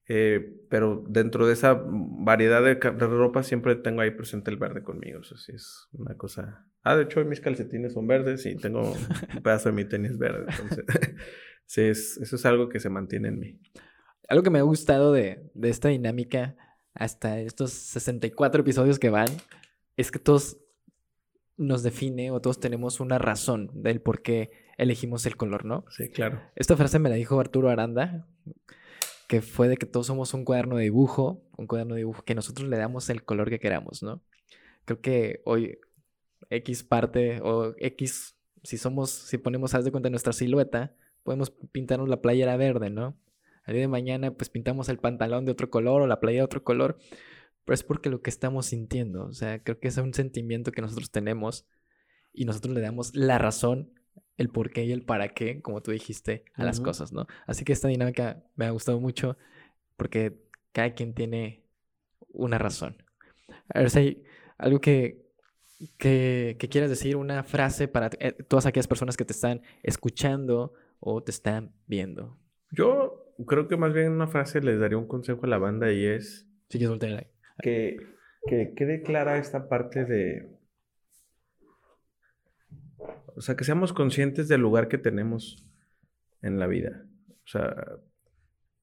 eh, 0.08 0.64
pero 0.68 1.04
dentro 1.08 1.46
de 1.46 1.52
esa 1.52 1.80
variedad 1.84 2.62
de, 2.62 2.74
ropa 2.74 3.42
siempre 3.42 3.76
tengo 3.76 4.00
ahí 4.00 4.10
presente 4.10 4.50
el 4.50 4.56
verde 4.56 4.82
conmigo. 4.82 5.20
Eso 5.20 5.36
sí 5.36 5.52
es 5.54 5.88
una 5.92 6.16
cosa. 6.16 6.66
Ah, 6.82 6.96
de 6.96 7.04
hecho, 7.04 7.24
mis 7.24 7.40
calcetines 7.40 7.92
son 7.92 8.06
verdes 8.06 8.46
y 8.46 8.56
tengo 8.56 8.92
un 8.92 8.98
pedazo 9.42 9.68
de 9.68 9.74
mi 9.74 9.84
tenis 9.84 10.18
verde. 10.18 10.46
Entonces, 10.48 10.84
sí, 11.66 11.82
eso 11.82 12.36
es 12.36 12.46
algo 12.46 12.68
que 12.68 12.80
se 12.80 12.88
mantiene 12.88 13.28
en 13.28 13.38
mí. 13.38 13.60
Algo 14.28 14.42
que 14.42 14.50
me 14.50 14.58
ha 14.58 14.62
gustado 14.62 15.12
de, 15.12 15.50
de 15.54 15.68
esta 15.68 15.88
dinámica 15.88 16.56
hasta 16.94 17.38
estos 17.40 17.72
64 17.72 18.62
episodios 18.62 18.98
que 18.98 19.10
van 19.10 19.28
es 19.96 20.10
que 20.10 20.18
todos 20.18 20.56
nos 21.58 21.82
define 21.82 22.30
o 22.30 22.40
todos 22.40 22.58
tenemos 22.58 23.00
una 23.00 23.18
razón 23.18 23.70
del 23.74 24.00
por 24.00 24.22
qué 24.22 24.65
elegimos 24.76 25.26
el 25.26 25.36
color, 25.36 25.64
¿no? 25.64 25.84
Sí, 25.90 26.08
claro. 26.08 26.40
Esta 26.54 26.76
frase 26.76 26.98
me 26.98 27.08
la 27.08 27.16
dijo 27.16 27.38
Arturo 27.40 27.70
Aranda, 27.70 28.26
que 29.28 29.42
fue 29.42 29.68
de 29.68 29.76
que 29.76 29.86
todos 29.86 30.06
somos 30.06 30.34
un 30.34 30.44
cuaderno 30.44 30.76
de 30.76 30.84
dibujo, 30.84 31.42
un 31.56 31.66
cuaderno 31.66 31.94
de 31.94 32.00
dibujo 32.00 32.22
que 32.22 32.34
nosotros 32.34 32.68
le 32.68 32.76
damos 32.76 33.10
el 33.10 33.24
color 33.24 33.50
que 33.50 33.58
queramos, 33.58 34.02
¿no? 34.02 34.22
Creo 34.84 35.00
que 35.00 35.42
hoy 35.44 35.78
X 36.50 36.84
parte 36.84 37.40
o 37.42 37.74
X, 37.78 38.36
si 38.62 38.78
somos, 38.78 39.10
si 39.10 39.38
ponemos, 39.38 39.74
haz 39.74 39.84
de 39.84 39.90
cuenta, 39.90 40.10
nuestra 40.10 40.32
silueta, 40.32 40.94
podemos 41.22 41.50
pintarnos 41.72 42.08
la 42.08 42.20
playera 42.20 42.56
verde, 42.56 42.90
¿no? 42.90 43.16
Al 43.64 43.74
día 43.74 43.82
de 43.82 43.88
mañana, 43.88 44.30
pues 44.32 44.48
pintamos 44.48 44.88
el 44.88 44.98
pantalón 44.98 45.44
de 45.44 45.52
otro 45.52 45.70
color 45.70 46.02
o 46.02 46.06
la 46.06 46.20
playera 46.20 46.42
de 46.42 46.44
otro 46.44 46.62
color 46.62 46.98
pero 47.66 47.74
es 47.74 47.82
porque 47.82 48.10
lo 48.10 48.22
que 48.22 48.30
estamos 48.30 48.66
sintiendo, 48.66 49.26
o 49.26 49.32
sea, 49.32 49.62
creo 49.62 49.80
que 49.80 49.88
es 49.88 49.96
un 49.98 50.14
sentimiento 50.14 50.70
que 50.70 50.80
nosotros 50.80 51.10
tenemos 51.10 51.66
y 52.32 52.44
nosotros 52.44 52.72
le 52.72 52.80
damos 52.80 53.14
la 53.16 53.38
razón, 53.38 53.90
el 54.36 54.48
por 54.48 54.70
qué 54.70 54.84
y 54.84 54.92
el 54.92 55.02
para 55.02 55.28
qué, 55.28 55.62
como 55.62 55.82
tú 55.82 55.90
dijiste, 55.90 56.44
a 56.54 56.64
las 56.64 56.80
cosas, 56.80 57.12
¿no? 57.12 57.26
Así 57.46 57.64
que 57.64 57.72
esta 57.72 57.88
dinámica 57.88 58.42
me 58.54 58.66
ha 58.66 58.70
gustado 58.70 59.00
mucho 59.00 59.36
porque 59.96 60.38
cada 60.72 60.94
quien 60.94 61.14
tiene 61.14 61.64
una 62.28 62.58
razón. 62.58 63.02
A 63.72 63.80
ver 63.80 63.90
si 63.90 63.98
hay 63.98 64.24
algo 64.58 64.80
que, 64.80 65.26
que, 65.98 66.56
quieras 66.70 66.90
decir, 66.90 67.16
una 67.16 67.42
frase 67.44 67.88
para 67.88 68.10
eh, 68.18 68.32
todas 68.32 68.66
aquellas 68.66 68.88
personas 68.88 69.16
que 69.16 69.24
te 69.24 69.32
están 69.32 69.62
escuchando 69.82 70.74
o 71.00 71.22
te 71.22 71.30
están 71.30 71.72
viendo. 71.86 72.38
Yo 72.70 73.32
creo 73.46 73.68
que 73.68 73.76
más 73.76 73.92
bien 73.92 74.12
una 74.12 74.26
frase 74.26 74.60
les 74.60 74.78
daría 74.78 74.98
un 74.98 75.08
consejo 75.08 75.44
a 75.44 75.48
la 75.48 75.58
banda 75.58 75.92
y 75.92 76.04
es... 76.04 76.46
Sí, 76.68 76.78
que 76.78 77.28
que, 77.62 77.96
que 78.46 78.74
quede 78.74 79.02
clara 79.02 79.38
esta 79.38 79.68
parte 79.68 80.04
de... 80.04 80.55
O 83.36 83.42
sea, 83.42 83.54
que 83.54 83.64
seamos 83.64 83.92
conscientes 83.92 84.48
del 84.48 84.62
lugar 84.62 84.88
que 84.88 84.96
tenemos 84.96 85.62
en 86.40 86.58
la 86.58 86.66
vida. 86.66 87.06
O 87.44 87.48
sea, 87.48 87.98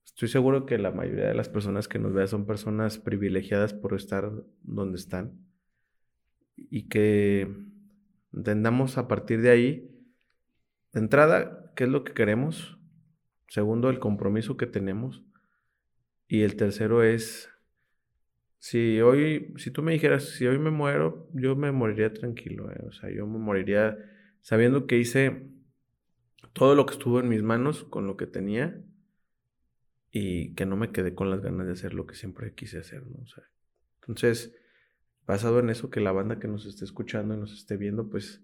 estoy 0.05 0.27
seguro 0.27 0.67
que 0.67 0.77
la 0.77 0.91
mayoría 0.91 1.27
de 1.27 1.33
las 1.33 1.49
personas 1.49 1.87
que 1.87 1.97
nos 1.97 2.13
vean 2.13 2.27
son 2.27 2.45
personas 2.45 2.99
privilegiadas 2.99 3.73
por 3.73 3.95
estar 3.95 4.31
donde 4.61 4.97
están. 4.97 5.39
Y 6.55 6.87
que 6.87 7.51
entendamos 8.31 8.99
a 8.99 9.07
partir 9.07 9.41
de 9.41 9.49
ahí, 9.49 9.89
de 10.91 10.99
entrada, 10.99 11.71
qué 11.75 11.85
es 11.85 11.89
lo 11.89 12.03
que 12.03 12.13
queremos. 12.13 12.79
Segundo, 13.47 13.89
el 13.89 13.99
compromiso 13.99 14.55
que 14.55 14.67
tenemos. 14.67 15.23
Y 16.27 16.43
el 16.43 16.55
tercero 16.55 17.01
es 17.01 17.49
si 18.59 19.01
hoy, 19.01 19.51
si 19.57 19.71
tú 19.71 19.81
me 19.81 19.93
dijeras, 19.93 20.23
si 20.23 20.45
hoy 20.45 20.59
me 20.59 20.69
muero, 20.69 21.27
yo 21.33 21.55
me 21.55 21.71
moriría 21.71 22.13
tranquilo, 22.13 22.71
eh, 22.71 22.81
o 22.87 22.93
sea, 22.93 23.09
yo 23.09 23.27
me 23.27 23.37
moriría 23.37 23.97
sabiendo 24.43 24.85
que 24.85 24.99
hice 24.99 25.47
todo 26.51 26.75
lo 26.75 26.85
que 26.85 26.93
estuvo 26.93 27.19
en 27.19 27.29
mis 27.29 27.41
manos 27.41 27.85
con 27.85 28.05
lo 28.05 28.17
que 28.17 28.27
tenía 28.27 28.79
y 30.11 30.53
que 30.53 30.67
no 30.67 30.75
me 30.75 30.91
quedé 30.91 31.15
con 31.15 31.31
las 31.31 31.41
ganas 31.41 31.65
de 31.65 31.73
hacer 31.73 31.95
lo 31.95 32.05
que 32.05 32.13
siempre 32.13 32.53
quise 32.53 32.77
hacer, 32.77 33.07
¿no? 33.07 33.23
O 33.23 33.27
sea, 33.27 33.45
entonces, 34.01 34.53
basado 35.25 35.59
en 35.59 35.69
eso, 35.69 35.89
que 35.89 36.01
la 36.01 36.11
banda 36.11 36.39
que 36.39 36.47
nos 36.47 36.65
esté 36.65 36.85
escuchando 36.85 37.33
y 37.33 37.37
nos 37.37 37.53
esté 37.53 37.77
viendo, 37.77 38.09
pues, 38.09 38.43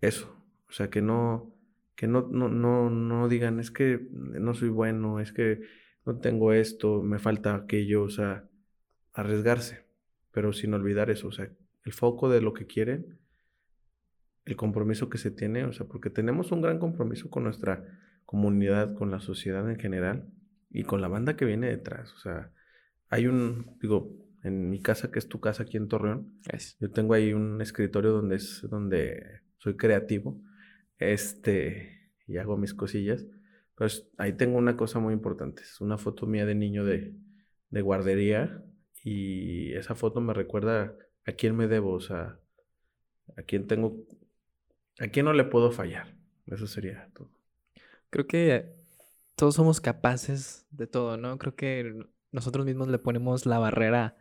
eso, 0.00 0.34
o 0.68 0.72
sea, 0.72 0.88
que 0.88 1.02
no, 1.02 1.52
que 1.96 2.06
no, 2.06 2.28
no, 2.30 2.48
no, 2.48 2.88
no 2.88 3.28
digan, 3.28 3.58
es 3.58 3.72
que 3.72 4.06
no 4.12 4.54
soy 4.54 4.68
bueno, 4.68 5.18
es 5.18 5.32
que 5.32 5.60
no 6.06 6.18
tengo 6.20 6.52
esto, 6.52 7.02
me 7.02 7.18
falta 7.18 7.56
aquello, 7.56 8.04
o 8.04 8.10
sea, 8.10 8.48
arriesgarse, 9.12 9.86
pero 10.30 10.52
sin 10.52 10.72
olvidar 10.72 11.10
eso, 11.10 11.26
o 11.28 11.32
sea, 11.32 11.50
el 11.84 11.92
foco 11.92 12.30
de 12.30 12.40
lo 12.40 12.54
que 12.54 12.66
quieren, 12.66 13.18
el 14.48 14.56
compromiso 14.56 15.08
que 15.08 15.18
se 15.18 15.30
tiene, 15.30 15.64
o 15.64 15.72
sea, 15.72 15.86
porque 15.86 16.10
tenemos 16.10 16.52
un 16.52 16.62
gran 16.62 16.78
compromiso 16.78 17.30
con 17.30 17.44
nuestra 17.44 17.84
comunidad, 18.24 18.94
con 18.94 19.10
la 19.10 19.20
sociedad 19.20 19.68
en 19.70 19.78
general 19.78 20.26
y 20.70 20.84
con 20.84 21.00
la 21.00 21.08
banda 21.08 21.36
que 21.36 21.44
viene 21.44 21.68
detrás, 21.68 22.12
o 22.14 22.18
sea, 22.18 22.50
hay 23.08 23.26
un, 23.26 23.76
digo, 23.80 24.10
en 24.42 24.70
mi 24.70 24.80
casa, 24.80 25.10
que 25.10 25.18
es 25.18 25.28
tu 25.28 25.40
casa 25.40 25.64
aquí 25.64 25.76
en 25.76 25.88
Torreón, 25.88 26.40
yo 26.80 26.90
tengo 26.90 27.14
ahí 27.14 27.32
un 27.32 27.60
escritorio 27.60 28.12
donde 28.12 28.36
es 28.36 28.66
donde 28.70 29.42
soy 29.58 29.76
creativo, 29.76 30.40
este, 30.98 32.12
y 32.26 32.36
hago 32.38 32.56
mis 32.56 32.74
cosillas, 32.74 33.26
pues 33.74 34.08
ahí 34.16 34.32
tengo 34.32 34.58
una 34.58 34.76
cosa 34.76 34.98
muy 34.98 35.14
importante, 35.14 35.62
es 35.62 35.80
una 35.80 35.98
foto 35.98 36.26
mía 36.26 36.46
de 36.46 36.54
niño 36.54 36.84
de, 36.84 37.14
de 37.70 37.82
guardería, 37.82 38.62
y 39.04 39.72
esa 39.74 39.94
foto 39.94 40.20
me 40.20 40.34
recuerda 40.34 40.94
a 41.26 41.32
quién 41.32 41.56
me 41.56 41.68
debo, 41.68 41.92
o 41.92 42.00
sea, 42.00 42.38
a 43.36 43.42
quién 43.42 43.66
tengo, 43.66 43.96
a 44.98 45.08
quién 45.08 45.26
no 45.26 45.32
le 45.32 45.44
puedo 45.44 45.70
fallar. 45.70 46.14
Eso 46.46 46.66
sería 46.66 47.08
todo. 47.14 47.30
Creo 48.10 48.26
que 48.26 48.74
todos 49.36 49.54
somos 49.54 49.80
capaces 49.80 50.66
de 50.70 50.86
todo, 50.86 51.16
¿no? 51.16 51.38
Creo 51.38 51.54
que 51.54 51.94
nosotros 52.32 52.66
mismos 52.66 52.88
le 52.88 52.98
ponemos 52.98 53.46
la 53.46 53.58
barrera 53.58 54.16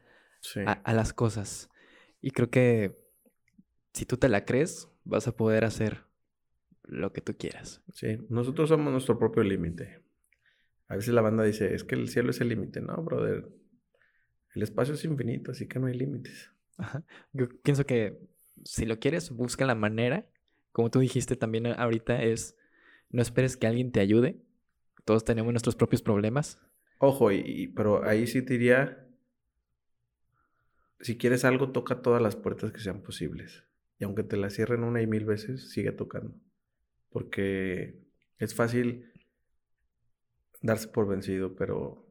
a, 0.66 0.94
las 0.94 1.14
cosas. 1.14 1.70
Y 2.22 2.32
creo 2.32 2.50
que 2.50 2.98
si 3.94 4.06
tú 4.06 4.18
te 4.18 4.30
la 4.30 4.46
crees, 4.46 4.90
vas 5.04 5.28
a 5.28 5.36
poder 5.36 5.66
hacer 5.66 6.06
lo 6.84 7.12
que 7.14 7.22
tú 7.22 7.36
quieras. 7.38 7.82
Sí, 7.94 8.18
nosotros 8.30 8.70
somos 8.70 8.92
nuestro 8.92 9.18
propio 9.18 9.44
límite. 9.44 10.04
A 10.88 10.96
veces 10.96 11.14
la 11.14 11.22
banda 11.22 11.44
dice, 11.44 11.74
es 11.74 11.84
que 11.84 11.96
el 11.96 12.10
cielo 12.10 12.32
es 12.32 12.40
el 12.40 12.50
límite. 12.50 12.82
No, 12.82 12.96
brother, 13.04 13.48
el 14.54 14.64
espacio 14.64 14.94
es 14.94 15.04
infinito, 15.04 15.52
así 15.52 15.68
que 15.68 15.80
no 15.80 15.88
hay 15.88 15.94
límites. 15.96 16.52
Yo 17.34 17.50
pienso 17.64 17.86
que 17.86 18.20
si 18.64 18.86
lo 18.86 19.00
quieres, 19.00 19.32
busca 19.32 19.66
la 19.66 19.76
manera. 19.76 20.26
Como 20.78 20.92
tú 20.92 21.00
dijiste 21.00 21.36
también 21.36 21.66
ahorita, 21.66 22.22
es 22.22 22.56
no 23.10 23.24
esperes 23.24 23.58
que 23.58 23.66
alguien 23.66 23.92
te 23.92 24.00
ayude. 24.00 24.44
Todos 25.06 25.26
tenemos 25.26 25.52
nuestros 25.52 25.76
propios 25.76 26.04
problemas. 26.04 26.60
Ojo, 27.00 27.32
y, 27.32 27.70
pero 27.70 28.06
ahí 28.06 28.28
sí 28.28 28.44
te 28.44 28.54
diría, 28.54 29.04
si 31.00 31.18
quieres 31.18 31.46
algo, 31.46 31.72
toca 31.72 32.04
todas 32.04 32.22
las 32.22 32.36
puertas 32.36 32.72
que 32.72 32.80
sean 32.80 33.02
posibles. 33.02 33.64
Y 33.98 34.04
aunque 34.04 34.22
te 34.22 34.38
las 34.38 34.54
cierren 34.54 34.84
una 34.84 35.02
y 35.02 35.08
mil 35.08 35.26
veces, 35.26 35.72
sigue 35.72 35.92
tocando. 35.92 36.36
Porque 37.10 38.00
es 38.38 38.54
fácil 38.54 39.12
darse 40.62 40.90
por 40.90 41.08
vencido, 41.08 41.56
pero 41.56 42.08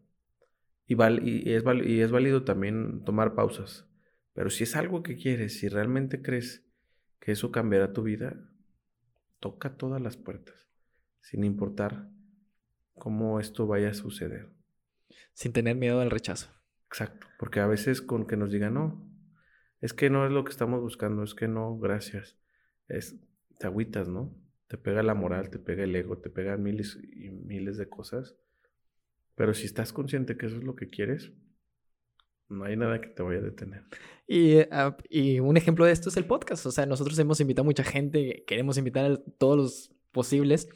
y, 0.88 1.52
es 1.52 1.62
válido 2.10 2.42
también 2.42 3.04
tomar 3.04 3.36
pausas. 3.36 3.88
Pero 4.32 4.50
si 4.50 4.64
es 4.64 4.74
algo 4.74 5.04
que 5.04 5.14
quieres, 5.14 5.56
si 5.56 5.68
realmente 5.68 6.20
crees 6.20 6.66
que 7.20 7.30
eso 7.30 7.52
cambiará 7.52 7.92
tu 7.92 8.02
vida, 8.02 8.50
toca 9.40 9.76
todas 9.76 10.00
las 10.00 10.16
puertas, 10.16 10.68
sin 11.20 11.44
importar 11.44 12.08
cómo 12.94 13.40
esto 13.40 13.66
vaya 13.66 13.90
a 13.90 13.94
suceder. 13.94 14.50
Sin 15.32 15.52
tener 15.52 15.76
miedo 15.76 16.00
al 16.00 16.10
rechazo. 16.10 16.50
Exacto, 16.86 17.26
porque 17.38 17.60
a 17.60 17.66
veces 17.66 18.00
con 18.00 18.26
que 18.26 18.36
nos 18.36 18.50
digan, 18.50 18.74
no, 18.74 19.08
es 19.80 19.92
que 19.92 20.10
no 20.10 20.26
es 20.26 20.32
lo 20.32 20.44
que 20.44 20.50
estamos 20.50 20.80
buscando, 20.80 21.22
es 21.22 21.34
que 21.34 21.48
no, 21.48 21.78
gracias. 21.78 22.38
Es, 22.88 23.16
te 23.58 23.66
agüitas, 23.66 24.08
¿no? 24.08 24.34
Te 24.68 24.78
pega 24.78 25.02
la 25.02 25.14
moral, 25.14 25.50
te 25.50 25.58
pega 25.58 25.84
el 25.84 25.94
ego, 25.94 26.18
te 26.18 26.30
pegan 26.30 26.62
miles 26.62 26.98
y 27.12 27.30
miles 27.30 27.76
de 27.76 27.88
cosas 27.88 28.36
pero 29.36 29.52
si 29.54 29.66
estás 29.66 29.92
consciente 29.92 30.36
que 30.36 30.46
eso 30.46 30.56
es 30.56 30.64
lo 30.64 30.74
que 30.74 30.88
quieres, 30.88 31.30
No 32.48 32.64
hay 32.64 32.76
nada 32.76 33.00
que 33.00 33.08
te 33.08 33.22
vaya 33.22 33.38
a 33.38 33.42
detener. 33.42 33.82
Y, 34.26 34.58
ah, 34.70 34.96
y, 35.08 35.40
un 35.40 35.56
ejemplo 35.56 35.84
de 35.84 35.92
esto 35.92 36.08
es 36.08 36.16
el 36.16 36.24
podcast. 36.24 36.66
O 36.66 36.70
sea, 36.70 36.86
nosotros 36.86 37.18
hemos 37.18 37.40
invitado 37.40 37.64
a 37.64 37.66
mucha 37.66 37.84
gente, 37.84 38.44
queremos 38.46 38.78
invitar 38.78 39.04
a 39.10 39.16
todos 39.38 39.56
los 39.56 39.92
posibles 40.12 40.68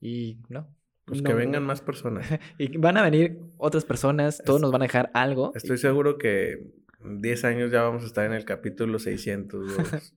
y 0.00 0.38
no. 0.48 0.68
Pues 1.04 1.22
que 1.22 1.34
vengan 1.34 1.64
más 1.64 1.80
personas. 1.80 2.26
y 2.58 2.76
van 2.76 2.96
a 2.96 3.02
venir 3.02 3.40
otras 3.56 3.84
personas, 3.84 4.42
todos 4.44 4.60
nos 4.60 4.70
van 4.70 4.82
a 4.82 4.84
dejar 4.84 5.10
algo. 5.14 5.52
Estoy 5.54 5.78
seguro 5.78 6.18
que 6.18 6.72
en 7.02 7.20
10 7.20 7.44
años 7.44 7.70
ya 7.72 7.82
vamos 7.82 8.04
a 8.04 8.06
estar 8.06 8.26
en 8.26 8.32
el 8.32 8.44
capítulo 8.44 8.98
600. 8.98 9.72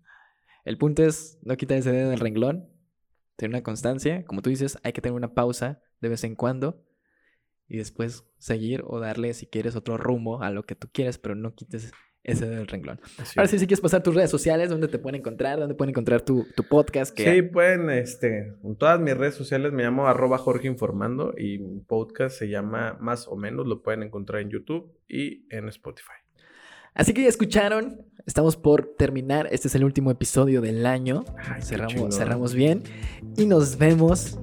el 0.66 0.78
punto 0.78 1.04
es 1.04 1.40
no 1.42 1.58
quitar 1.58 1.78
ese 1.78 1.92
dedo 1.92 2.10
del 2.10 2.20
renglón, 2.20 2.70
tener 3.38 3.56
una 3.56 3.64
constancia. 3.64 4.24
Como 4.26 4.42
tú 4.42 4.50
dices, 4.50 4.78
hay 4.84 4.94
que 4.94 5.02
tener 5.02 5.16
una 5.16 5.34
pausa 5.34 5.82
de 6.02 6.10
vez 6.10 6.24
en 6.24 6.36
cuando 6.36 6.84
y 7.74 7.78
después 7.78 8.24
seguir 8.38 8.84
o 8.86 9.00
darle, 9.00 9.34
si 9.34 9.48
quieres, 9.48 9.76
otro 9.76 9.98
rumbo 9.98 10.44
a 10.44 10.52
lo 10.52 10.62
que 10.62 10.76
tú 10.76 10.90
quieres, 10.94 11.18
pero 11.18 11.34
no 11.34 11.56
quites 11.56 11.92
ese 12.24 12.48
del 12.48 12.68
renglón. 12.68 13.00
Ahora 13.36 13.48
sí, 13.48 13.58
si 13.58 13.66
quieres 13.66 13.82
pasar 13.82 14.04
tus 14.04 14.14
redes 14.14 14.30
sociales, 14.30 14.70
¿dónde 14.70 14.88
te 14.88 15.00
pueden 15.00 15.22
encontrar? 15.22 15.60
¿Dónde 15.60 15.74
pueden 15.74 15.90
encontrar 15.90 16.22
tu, 16.22 16.46
podcast? 16.70 17.18
Sí, 17.18 17.42
pueden, 17.42 17.90
este, 17.90 18.54
en 18.64 18.76
todas 18.76 19.00
mis 19.00 19.18
redes 19.18 19.34
sociales 19.34 19.74
me 19.74 19.82
llamo 19.82 20.08
arroba 20.08 20.38
Jorge 20.38 20.68
Informando 20.68 21.34
y 21.36 21.58
mi 21.58 21.80
podcast 21.80 22.38
se 22.38 22.48
llama 22.48 22.96
Más 23.02 23.28
o 23.28 23.36
Menos, 23.36 23.66
lo 23.66 23.82
pueden 23.82 24.04
encontrar 24.04 24.44
en 24.44 24.52
YouTube 24.52 24.96
y 25.10 25.48
en 25.50 25.68
Spotify. 25.70 26.12
Así 26.94 27.16
que 27.16 27.24
ya 27.24 27.30
escucharon, 27.30 28.06
estamos 28.28 28.56
por 28.56 28.94
terminar, 29.00 29.48
este 29.50 29.68
es 29.68 29.74
el 29.74 29.84
último 29.84 30.12
episodio 30.12 30.62
del 30.62 30.86
año, 30.86 31.26
cerramos, 31.60 32.16
cerramos 32.16 32.54
bien 32.54 32.84
y 33.36 33.48
nos 33.48 33.80
vemos. 33.80 34.38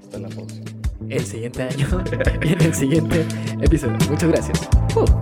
Hasta 0.00 0.18
la 0.18 0.28
próxima. 0.30 0.71
El 1.12 1.26
siguiente 1.26 1.62
año 1.62 2.02
y 2.42 2.48
en 2.52 2.60
el 2.62 2.74
siguiente 2.74 3.26
episodio. 3.60 3.98
Muchas 4.08 4.30
gracias. 4.30 4.68
Uh. 4.96 5.21